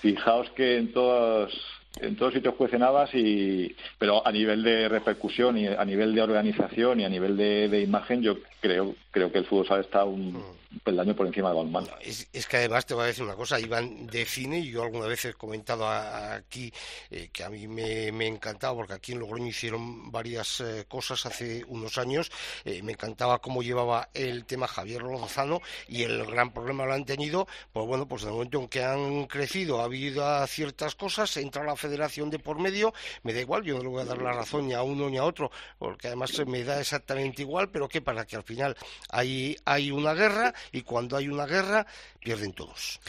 fijaos 0.00 0.50
que 0.50 0.78
en 0.78 0.92
todos 0.92 1.52
en 2.00 2.16
todos 2.16 2.34
sitios 2.34 2.54
cuecen 2.54 2.82
y 3.12 3.74
pero 3.98 4.26
a 4.26 4.32
nivel 4.32 4.62
de 4.62 4.88
repercusión 4.88 5.58
y 5.58 5.66
a 5.66 5.84
nivel 5.84 6.14
de 6.14 6.22
organización 6.22 7.00
y 7.00 7.04
a 7.04 7.08
nivel 7.08 7.36
de, 7.36 7.68
de 7.68 7.82
imagen 7.82 8.22
yo 8.22 8.36
creo 8.60 8.94
creo 9.10 9.32
que 9.32 9.38
el 9.38 9.46
fútbol 9.46 9.66
sala 9.66 9.80
está 9.80 10.04
un, 10.04 10.32
mm. 10.32 10.78
peldaño 10.84 11.16
por 11.16 11.26
encima 11.26 11.48
de 11.48 11.56
balonmano. 11.56 11.88
Es, 12.00 12.28
es, 12.32 12.46
que 12.46 12.58
además 12.58 12.86
te 12.86 12.94
voy 12.94 13.04
a 13.04 13.06
decir 13.06 13.24
una 13.24 13.34
cosa, 13.34 13.58
iban 13.58 14.06
de 14.06 14.24
cine 14.24 14.64
yo 14.64 14.82
alguna 14.82 15.06
vez 15.06 15.24
he 15.24 15.34
comentado 15.34 15.88
aquí 15.88 16.72
eh, 17.10 17.30
que 17.32 17.42
a 17.42 17.50
mí 17.50 17.66
me, 17.66 18.12
me, 18.12 18.26
encantaba 18.26 18.74
porque 18.76 18.92
aquí 18.92 19.12
en 19.12 19.20
Logroño 19.20 19.46
hicieron 19.46 20.12
varias 20.12 20.60
eh, 20.60 20.84
cosas 20.86 21.26
hace 21.26 21.64
unos 21.66 21.98
años, 21.98 22.30
eh, 22.64 22.82
me 22.82 22.92
encantaba 22.92 23.40
cómo 23.40 23.62
llevaba 23.62 24.08
el 24.14 24.44
tema 24.44 24.68
Javier 24.68 25.02
Lozano 25.02 25.60
y 25.88 26.02
el 26.02 26.24
gran 26.26 26.52
problema 26.52 26.86
lo 26.86 26.94
han 26.94 27.04
tenido, 27.04 27.48
pues 27.72 27.86
bueno, 27.86 28.06
pues 28.06 28.22
de 28.22 28.30
momento 28.30 28.60
en 28.60 28.68
que 28.68 28.84
han 28.84 29.26
crecido, 29.26 29.80
ha 29.80 29.84
habido 29.84 30.46
ciertas 30.46 30.94
cosas, 30.94 31.36
entra 31.38 31.64
la 31.64 31.76
de 31.88 32.38
por 32.38 32.58
medio, 32.58 32.92
me 33.22 33.32
da 33.32 33.40
igual, 33.40 33.62
yo 33.64 33.76
no 33.76 33.82
le 33.82 33.88
voy 33.88 34.02
a 34.02 34.06
dar 34.06 34.18
la 34.18 34.32
razón 34.32 34.68
ni 34.68 34.74
a 34.74 34.82
uno 34.82 35.08
ni 35.08 35.18
a 35.18 35.24
otro, 35.24 35.50
porque 35.78 36.08
además 36.08 36.32
me 36.46 36.64
da 36.64 36.80
exactamente 36.80 37.42
igual, 37.42 37.70
pero 37.70 37.88
que 37.88 38.00
para 38.00 38.26
que 38.26 38.36
al 38.36 38.42
final 38.42 38.76
hay, 39.10 39.56
hay 39.64 39.90
una 39.90 40.14
guerra 40.14 40.54
y 40.72 40.82
cuando 40.82 41.16
hay 41.16 41.28
una 41.28 41.46
guerra 41.46 41.86
pierden 42.20 42.52
todos. 42.52 43.00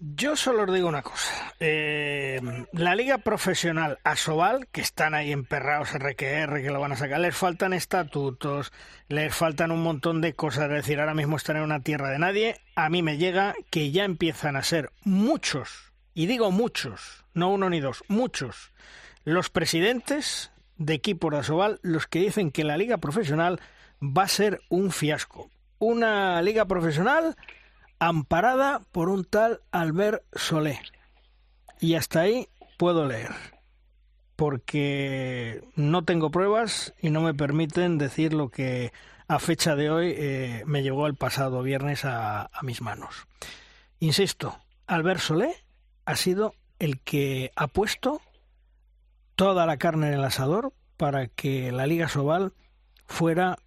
Yo 0.00 0.36
solo 0.36 0.62
os 0.62 0.72
digo 0.72 0.86
una 0.86 1.02
cosa. 1.02 1.52
Eh, 1.58 2.40
la 2.70 2.94
liga 2.94 3.18
profesional 3.18 3.98
Asobal, 4.04 4.68
que 4.70 4.80
están 4.80 5.12
ahí 5.12 5.32
emperrados 5.32 5.92
RQR, 5.92 6.62
que 6.62 6.70
lo 6.70 6.78
van 6.78 6.92
a 6.92 6.96
sacar, 6.96 7.18
les 7.18 7.36
faltan 7.36 7.72
estatutos, 7.72 8.72
les 9.08 9.34
faltan 9.34 9.72
un 9.72 9.82
montón 9.82 10.20
de 10.20 10.34
cosas. 10.34 10.66
Es 10.66 10.70
decir, 10.70 11.00
ahora 11.00 11.14
mismo 11.14 11.36
están 11.36 11.56
en 11.56 11.64
una 11.64 11.80
tierra 11.80 12.10
de 12.10 12.20
nadie. 12.20 12.60
A 12.76 12.90
mí 12.90 13.02
me 13.02 13.16
llega 13.16 13.56
que 13.70 13.90
ya 13.90 14.04
empiezan 14.04 14.54
a 14.54 14.62
ser 14.62 14.92
muchos 15.02 15.87
y 16.18 16.26
digo 16.26 16.50
muchos, 16.50 17.24
no 17.32 17.48
uno 17.52 17.70
ni 17.70 17.78
dos, 17.78 18.02
muchos, 18.08 18.72
los 19.22 19.50
presidentes 19.50 20.50
de 20.76 20.94
equipos 20.94 21.30
de 21.30 21.38
Asobal 21.38 21.78
los 21.82 22.08
que 22.08 22.18
dicen 22.18 22.50
que 22.50 22.64
la 22.64 22.76
liga 22.76 22.98
profesional 22.98 23.60
va 24.02 24.24
a 24.24 24.28
ser 24.28 24.60
un 24.68 24.90
fiasco. 24.90 25.48
Una 25.78 26.42
liga 26.42 26.64
profesional 26.64 27.36
amparada 28.00 28.82
por 28.90 29.10
un 29.10 29.24
tal 29.26 29.60
Albert 29.70 30.24
Solé. 30.32 30.80
Y 31.78 31.94
hasta 31.94 32.22
ahí 32.22 32.48
puedo 32.78 33.06
leer, 33.06 33.30
porque 34.34 35.62
no 35.76 36.02
tengo 36.02 36.32
pruebas 36.32 36.94
y 37.00 37.10
no 37.10 37.20
me 37.20 37.32
permiten 37.32 37.96
decir 37.96 38.32
lo 38.32 38.48
que 38.48 38.92
a 39.28 39.38
fecha 39.38 39.76
de 39.76 39.88
hoy 39.88 40.14
eh, 40.16 40.64
me 40.66 40.82
llegó 40.82 41.06
el 41.06 41.14
pasado 41.14 41.62
viernes 41.62 42.04
a, 42.04 42.46
a 42.46 42.62
mis 42.64 42.82
manos. 42.82 43.28
Insisto, 44.00 44.58
Albert 44.88 45.20
Solé 45.20 45.67
ha 46.08 46.16
sido 46.16 46.54
el 46.78 47.00
que 47.00 47.52
ha 47.54 47.66
puesto 47.66 48.22
toda 49.36 49.66
la 49.66 49.76
carne 49.76 50.08
en 50.08 50.14
el 50.14 50.24
asador 50.24 50.72
para 50.96 51.26
que 51.26 51.70
la 51.70 51.86
Liga 51.86 52.08
Sobal 52.08 52.54
fuera 53.04 53.58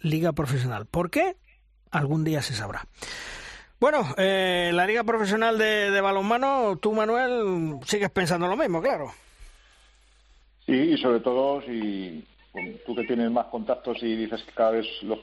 liga 0.00 0.32
profesional. 0.32 0.84
¿Por 0.84 1.10
qué? 1.10 1.36
Algún 1.90 2.22
día 2.22 2.42
se 2.42 2.52
sabrá. 2.52 2.86
Bueno, 3.80 4.14
eh, 4.18 4.72
la 4.74 4.86
liga 4.86 5.04
profesional 5.04 5.56
de, 5.56 5.98
balonmano, 6.02 6.76
tú 6.76 6.92
Manuel, 6.92 7.78
sigues 7.86 8.10
pensando 8.10 8.46
lo 8.46 8.58
mismo, 8.58 8.82
claro. 8.82 9.12
Sí, 10.66 10.74
y 10.74 10.98
sobre 10.98 11.20
todo 11.20 11.62
si 11.62 12.26
tú 12.84 12.94
que 12.94 13.04
tienes 13.04 13.30
más 13.30 13.46
contactos 13.46 14.02
y 14.02 14.16
dices 14.16 14.42
que 14.42 14.52
cada 14.52 14.72
vez 14.72 14.86
los 15.00 15.20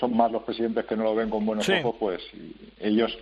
son 0.00 0.16
más 0.16 0.32
los 0.32 0.42
presidentes 0.44 0.86
que 0.86 0.96
no 0.96 1.04
lo 1.04 1.14
ven 1.14 1.28
con 1.28 1.44
buenos 1.44 1.68
ojos, 1.68 1.96
pues 1.98 2.22
ellos, 2.78 3.14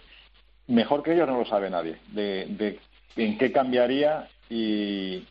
mejor 0.68 1.02
que 1.02 1.14
ellos 1.14 1.26
no 1.26 1.38
lo 1.38 1.44
sabe 1.44 1.68
nadie, 1.68 1.96
de, 2.12 2.46
de 2.46 2.78
en 3.16 3.38
qué 3.38 3.52
cambiaría 3.52 4.28
y, 4.48 5.24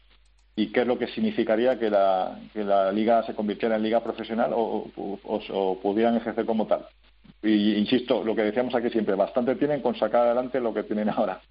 y 0.56 0.68
qué 0.72 0.82
es 0.82 0.88
lo 0.88 0.98
que 0.98 1.08
significaría 1.08 1.80
que 1.80 1.90
la, 1.90 2.40
que 2.54 2.64
la 2.64 2.92
liga 2.92 3.24
se 3.24 3.34
convirtiera 3.34 3.76
en 3.76 3.84
liga 3.84 4.04
profesional 4.04 4.52
o, 4.54 5.80
pudieran 5.82 6.18
ejercer 6.18 6.46
como 6.46 6.68
tal. 6.68 6.86
Y 7.44 7.74
insisto, 7.74 8.24
lo 8.24 8.36
que 8.36 8.44
decíamos 8.44 8.76
aquí 8.76 8.90
siempre, 8.90 9.16
bastante 9.16 9.56
tienen 9.56 9.82
con 9.82 9.96
sacar 9.96 10.28
adelante 10.28 10.60
lo 10.60 10.74
que 10.74 10.84
tienen 10.84 11.10
ahora 11.10 11.42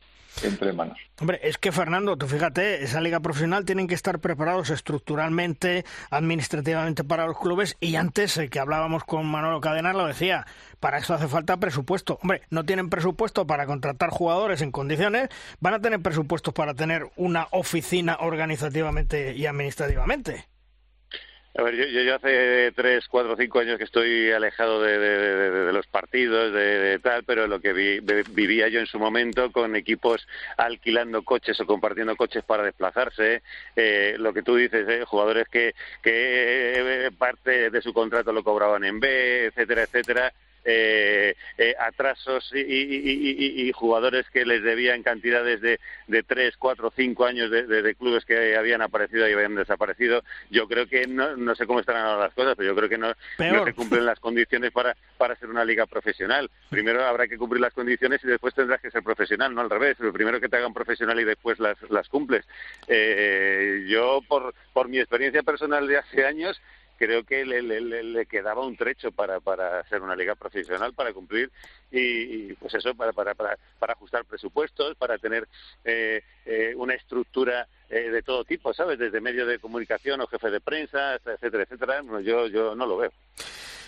Hombre, 1.20 1.40
es 1.42 1.58
que 1.58 1.72
Fernando, 1.72 2.16
tú 2.16 2.26
fíjate, 2.26 2.82
esa 2.82 3.00
liga 3.00 3.20
profesional 3.20 3.64
tienen 3.64 3.86
que 3.86 3.94
estar 3.94 4.20
preparados 4.20 4.70
estructuralmente, 4.70 5.84
administrativamente 6.10 7.04
para 7.04 7.26
los 7.26 7.38
clubes 7.38 7.76
y 7.80 7.96
antes 7.96 8.36
eh, 8.38 8.48
que 8.48 8.58
hablábamos 8.58 9.04
con 9.04 9.26
Manolo 9.26 9.60
Cadena 9.60 9.92
lo 9.92 10.06
decía, 10.06 10.46
para 10.78 10.98
eso 10.98 11.14
hace 11.14 11.28
falta 11.28 11.58
presupuesto. 11.58 12.18
Hombre, 12.22 12.42
no 12.50 12.64
tienen 12.64 12.88
presupuesto 12.90 13.46
para 13.46 13.66
contratar 13.66 14.10
jugadores 14.10 14.62
en 14.62 14.72
condiciones, 14.72 15.28
van 15.60 15.74
a 15.74 15.80
tener 15.80 16.00
presupuestos 16.00 16.54
para 16.54 16.74
tener 16.74 17.10
una 17.16 17.48
oficina 17.50 18.16
organizativamente 18.20 19.34
y 19.34 19.46
administrativamente. 19.46 20.49
A 21.56 21.62
ver, 21.62 21.74
yo, 21.74 21.84
yo, 21.84 22.14
hace 22.14 22.70
tres, 22.76 23.08
cuatro, 23.08 23.34
cinco 23.36 23.58
años 23.58 23.76
que 23.76 23.82
estoy 23.82 24.30
alejado 24.30 24.80
de, 24.80 25.72
los 25.72 25.86
partidos, 25.88 26.52
de, 26.52 27.00
tal, 27.02 27.24
pero 27.24 27.48
lo 27.48 27.60
que 27.60 27.72
vivía 27.72 28.68
yo 28.68 28.78
en 28.78 28.86
su 28.86 29.00
momento 29.00 29.50
con 29.50 29.74
equipos 29.74 30.28
alquilando 30.56 31.22
coches 31.22 31.60
o 31.60 31.66
compartiendo 31.66 32.14
coches 32.14 32.44
para 32.44 32.62
desplazarse, 32.62 33.42
eh, 33.74 34.14
lo 34.18 34.32
que 34.32 34.42
tú 34.42 34.54
dices, 34.54 34.88
eh, 34.88 35.04
jugadores 35.04 35.48
que, 35.48 35.74
que 36.02 37.06
eh, 37.06 37.10
parte 37.18 37.70
de 37.70 37.82
su 37.82 37.92
contrato 37.92 38.32
lo 38.32 38.44
cobraban 38.44 38.84
en 38.84 39.00
B, 39.00 39.46
etcétera, 39.46 39.82
etcétera 39.82 40.32
eh, 40.64 41.34
eh, 41.58 41.74
atrasos 41.78 42.52
y, 42.54 43.70
jugadores 43.72 44.28
que 44.30 44.44
les 44.44 44.62
debían 44.62 45.02
cantidades 45.02 45.60
de, 45.60 45.80
de 46.06 46.22
3, 46.22 46.56
4, 46.58 46.92
5 46.94 47.24
años 47.24 47.50
de, 47.50 47.94
clubes 47.94 48.24
que 48.24 48.56
habían 48.56 48.82
aparecido 48.82 49.28
y 49.28 49.32
habían 49.32 49.54
desaparecido. 49.54 50.22
Yo 50.50 50.68
creo 50.68 50.86
que 50.86 51.06
no, 51.06 51.36
no 51.36 51.54
sé 51.54 51.66
cómo 51.66 51.80
estarán 51.80 52.04
ahora 52.04 52.24
las 52.24 52.34
cosas, 52.34 52.54
pero 52.56 52.70
yo 52.70 52.76
creo 52.76 52.88
que 52.88 52.98
no, 52.98 53.14
no 53.38 53.64
se 53.64 53.74
cumplen 53.74 54.04
las 54.04 54.20
condiciones 54.20 54.70
para, 54.72 54.96
para 55.16 55.36
ser 55.36 55.48
una 55.48 55.64
liga 55.64 55.86
profesional. 55.86 56.50
Primero 56.68 57.04
habrá 57.04 57.26
que 57.26 57.38
cumplir 57.38 57.60
las 57.60 57.72
condiciones 57.72 58.22
y 58.22 58.26
después 58.26 58.54
tendrás 58.54 58.80
que 58.80 58.90
ser 58.90 59.02
profesional, 59.02 59.54
no 59.54 59.60
al 59.60 59.70
revés. 59.70 59.96
Primero 60.12 60.40
que 60.40 60.48
te 60.48 60.56
hagan 60.56 60.74
profesional 60.74 61.18
y 61.20 61.24
después 61.24 61.58
las, 61.58 61.76
las 61.90 62.08
cumples. 62.08 62.44
Eh, 62.86 63.86
yo, 63.88 64.20
por, 64.28 64.54
por 64.72 64.88
mi 64.88 64.98
experiencia 64.98 65.42
personal 65.42 65.86
de 65.86 65.98
hace 65.98 66.26
años, 66.26 66.60
creo 67.00 67.24
que 67.24 67.46
le, 67.46 68.26
quedaba 68.26 68.60
un 68.60 68.76
trecho 68.76 69.10
para, 69.10 69.40
para 69.40 69.82
ser 69.88 70.02
una 70.02 70.14
liga 70.14 70.34
profesional, 70.34 70.92
para 70.92 71.14
cumplir 71.14 71.50
y, 71.90 72.52
pues 72.54 72.74
eso, 72.74 72.94
para, 72.94 73.14
para, 73.14 73.34
para, 73.34 73.56
para, 73.78 73.94
ajustar 73.94 74.26
presupuestos, 74.26 74.94
para 74.98 75.16
tener 75.16 75.48
eh, 75.82 76.22
eh, 76.44 76.74
una 76.76 76.92
estructura 76.92 77.66
eh, 77.88 78.10
de 78.10 78.22
todo 78.22 78.44
tipo, 78.44 78.74
¿sabes? 78.74 78.98
Desde 78.98 79.18
medio 79.22 79.46
de 79.46 79.58
comunicación 79.58 80.20
o 80.20 80.26
jefe 80.26 80.50
de 80.50 80.60
prensa, 80.60 81.14
etcétera, 81.14 81.62
etcétera. 81.62 82.02
yo, 82.22 82.48
yo 82.48 82.74
no 82.74 82.84
lo 82.84 82.98
veo. 82.98 83.12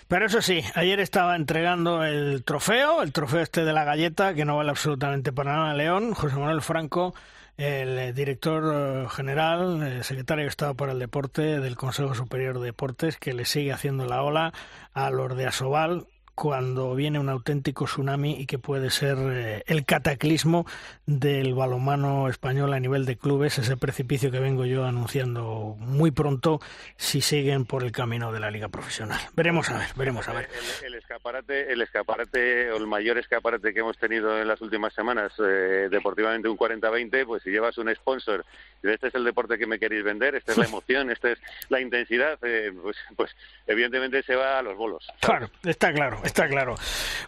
Pero 0.08 0.24
eso 0.24 0.40
sí, 0.40 0.62
ayer 0.74 0.98
estaba 0.98 1.36
entregando 1.36 2.04
el 2.04 2.44
trofeo, 2.44 3.02
el 3.02 3.12
trofeo 3.12 3.40
este 3.40 3.62
de 3.66 3.74
la 3.74 3.84
galleta, 3.84 4.32
que 4.32 4.46
no 4.46 4.56
vale 4.56 4.70
absolutamente 4.70 5.32
para 5.32 5.52
nada 5.52 5.74
León, 5.74 6.14
José 6.14 6.36
Manuel 6.36 6.62
Franco, 6.62 7.14
el 7.56 7.98
eh, 7.98 8.12
director 8.12 8.72
eh, 8.74 9.06
general, 9.10 9.82
el 9.82 10.04
secretario 10.04 10.44
de 10.44 10.48
Estado 10.48 10.74
para 10.74 10.92
el 10.92 10.98
Deporte 10.98 11.60
del 11.60 11.76
Consejo 11.76 12.14
Superior 12.14 12.58
de 12.58 12.66
Deportes, 12.66 13.18
que 13.18 13.34
le 13.34 13.44
sigue 13.44 13.72
haciendo 13.72 14.06
la 14.06 14.22
ola 14.22 14.52
a 14.92 15.10
los 15.10 15.36
de 15.36 15.46
Asobal, 15.46 16.06
cuando 16.34 16.94
viene 16.94 17.18
un 17.18 17.28
auténtico 17.28 17.84
tsunami 17.84 18.40
y 18.40 18.46
que 18.46 18.58
puede 18.58 18.90
ser 18.90 19.18
eh, 19.20 19.62
el 19.66 19.84
cataclismo 19.84 20.66
del 21.06 21.54
balonmano 21.54 22.28
español 22.28 22.72
a 22.72 22.80
nivel 22.80 23.04
de 23.04 23.16
clubes, 23.16 23.58
ese 23.58 23.76
precipicio 23.76 24.30
que 24.30 24.38
vengo 24.38 24.64
yo 24.64 24.84
anunciando 24.84 25.76
muy 25.78 26.10
pronto 26.10 26.60
si 26.96 27.20
siguen 27.20 27.66
por 27.66 27.82
el 27.82 27.92
camino 27.92 28.32
de 28.32 28.40
la 28.40 28.50
liga 28.50 28.68
profesional. 28.68 29.20
Veremos 29.34 29.70
a 29.70 29.78
ver, 29.78 29.88
veremos 29.96 30.28
a 30.28 30.32
ver. 30.32 30.48
El, 30.84 30.94
escaparate, 30.94 31.72
el 31.72 31.82
escaparate 31.82 32.70
o 32.72 32.76
el 32.78 32.86
mayor 32.86 33.18
escaparate 33.18 33.74
que 33.74 33.80
hemos 33.80 33.98
tenido 33.98 34.40
en 34.40 34.48
las 34.48 34.60
últimas 34.60 34.94
semanas, 34.94 35.32
eh, 35.38 35.88
deportivamente 35.90 36.48
un 36.48 36.56
40-20, 36.56 37.26
pues 37.26 37.42
si 37.42 37.50
llevas 37.50 37.76
un 37.78 37.94
sponsor 37.94 38.44
y 38.82 38.88
este 38.88 39.08
es 39.08 39.14
el 39.14 39.24
deporte 39.24 39.58
que 39.58 39.66
me 39.66 39.78
queréis 39.78 40.02
vender, 40.02 40.34
esta 40.34 40.52
es 40.52 40.58
la 40.58 40.64
emoción, 40.72 41.10
esta 41.10 41.30
es 41.30 41.38
la 41.68 41.80
intensidad, 41.80 42.38
eh, 42.42 42.72
pues, 42.80 42.96
pues 43.16 43.36
evidentemente 43.66 44.22
se 44.22 44.34
va 44.34 44.58
a 44.58 44.62
los 44.62 44.76
bolos. 44.76 45.06
Claro, 45.20 45.50
está 45.64 45.92
claro 45.92 46.21
está 46.24 46.48
claro. 46.48 46.74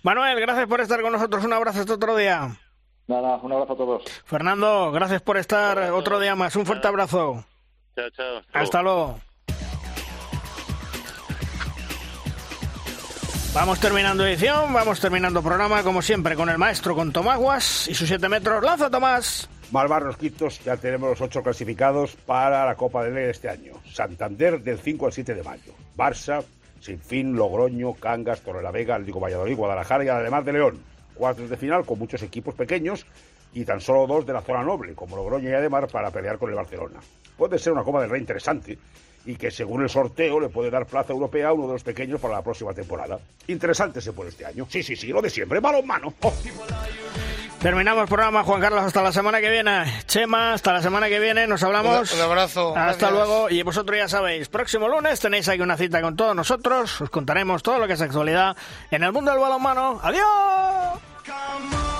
Manuel, 0.02 0.40
gracias 0.40 0.66
por 0.66 0.80
estar 0.80 1.00
con 1.02 1.12
nosotros. 1.12 1.44
Un 1.44 1.52
abrazo 1.52 1.80
hasta 1.80 1.94
otro 1.94 2.16
día. 2.16 2.56
Nada, 3.06 3.36
un 3.36 3.52
abrazo 3.52 3.74
a 3.74 3.76
todos. 3.76 4.02
Fernando, 4.24 4.90
gracias 4.92 5.22
por 5.22 5.36
estar 5.36 5.78
otro 5.92 6.18
día 6.20 6.34
más. 6.34 6.56
Un 6.56 6.64
fuerte 6.66 6.88
abrazo. 6.88 7.44
Chao, 7.94 8.10
chao. 8.10 8.42
Hasta 8.52 8.82
luego. 8.82 9.18
Vamos 13.54 13.78
terminando 13.78 14.26
edición, 14.26 14.72
vamos 14.72 14.98
terminando 14.98 15.40
programa 15.40 15.84
como 15.84 16.02
siempre 16.02 16.34
con 16.34 16.48
el 16.48 16.58
maestro 16.58 16.96
con 16.96 17.12
Tomaguas 17.12 17.86
y 17.86 17.94
sus 17.94 18.08
7 18.08 18.28
metros. 18.28 18.64
¡Lanza, 18.64 18.90
Tomás! 18.90 19.48
Malvar 19.70 20.02
Rosquitos, 20.02 20.62
ya 20.64 20.76
tenemos 20.76 21.10
los 21.10 21.20
ocho 21.20 21.40
clasificados 21.40 22.16
para 22.26 22.66
la 22.66 22.74
Copa 22.74 23.04
del 23.04 23.14
Rey 23.14 23.30
este 23.30 23.48
año. 23.48 23.74
Santander 23.92 24.60
del 24.60 24.80
5 24.80 25.06
al 25.06 25.12
7 25.12 25.34
de 25.34 25.42
mayo. 25.44 25.72
Barça, 25.96 26.42
fin, 26.98 27.34
Logroño, 27.34 27.94
Cangas, 27.94 28.40
Torrelavega, 28.42 28.98
Digo 28.98 29.20
Valladolid, 29.20 29.56
Guadalajara 29.56 30.04
y 30.04 30.08
además 30.08 30.44
de 30.44 30.52
León. 30.52 30.78
Cuartos 31.14 31.48
de 31.48 31.56
final 31.56 31.84
con 31.84 31.98
muchos 31.98 32.22
equipos 32.22 32.54
pequeños 32.54 33.06
y 33.52 33.64
tan 33.64 33.80
solo 33.80 34.06
dos 34.06 34.26
de 34.26 34.32
la 34.32 34.42
zona 34.42 34.62
noble, 34.62 34.94
como 34.94 35.16
Logroño 35.16 35.48
y 35.48 35.52
Ademar, 35.52 35.88
para 35.88 36.10
pelear 36.10 36.38
con 36.38 36.50
el 36.50 36.56
Barcelona. 36.56 37.00
Puede 37.36 37.58
ser 37.58 37.72
una 37.72 37.84
Copa 37.84 38.00
del 38.00 38.10
Rey 38.10 38.20
interesante 38.20 38.78
y 39.26 39.36
que 39.36 39.50
según 39.50 39.82
el 39.82 39.88
sorteo 39.88 40.38
le 40.40 40.48
puede 40.48 40.70
dar 40.70 40.86
plaza 40.86 41.12
europea 41.12 41.48
a 41.48 41.52
uno 41.52 41.66
de 41.66 41.72
los 41.74 41.82
pequeños 41.82 42.20
para 42.20 42.34
la 42.34 42.42
próxima 42.42 42.74
temporada. 42.74 43.18
Interesante 43.46 44.00
se 44.00 44.12
puede 44.12 44.30
este 44.30 44.44
año. 44.44 44.66
Sí, 44.68 44.82
sí, 44.82 44.96
sí, 44.96 45.08
lo 45.08 45.22
de 45.22 45.30
siempre, 45.30 45.60
mano 45.60 45.78
en 45.78 45.86
mano. 45.86 46.14
Terminamos 47.64 48.02
el 48.02 48.08
programa, 48.08 48.44
Juan 48.44 48.60
Carlos, 48.60 48.82
hasta 48.82 49.00
la 49.00 49.10
semana 49.10 49.40
que 49.40 49.48
viene. 49.48 50.04
Chema, 50.04 50.52
hasta 50.52 50.74
la 50.74 50.82
semana 50.82 51.08
que 51.08 51.18
viene, 51.18 51.46
nos 51.46 51.62
hablamos. 51.62 52.12
Un, 52.12 52.20
abrazo. 52.20 52.76
Hasta 52.76 53.10
luego. 53.10 53.48
Y 53.48 53.62
vosotros 53.62 53.96
ya 53.96 54.06
sabéis, 54.06 54.50
próximo 54.50 54.86
lunes 54.86 55.18
tenéis 55.18 55.48
aquí 55.48 55.62
una 55.62 55.78
cita 55.78 56.02
con 56.02 56.14
todos 56.14 56.36
nosotros. 56.36 57.00
Os 57.00 57.08
contaremos 57.08 57.62
todo 57.62 57.78
lo 57.78 57.86
que 57.86 57.94
es 57.94 58.02
actualidad 58.02 58.54
en 58.90 59.02
el 59.02 59.12
mundo 59.12 59.30
del 59.30 59.40
balonmano. 59.40 59.98
¡Adiós! 60.02 61.93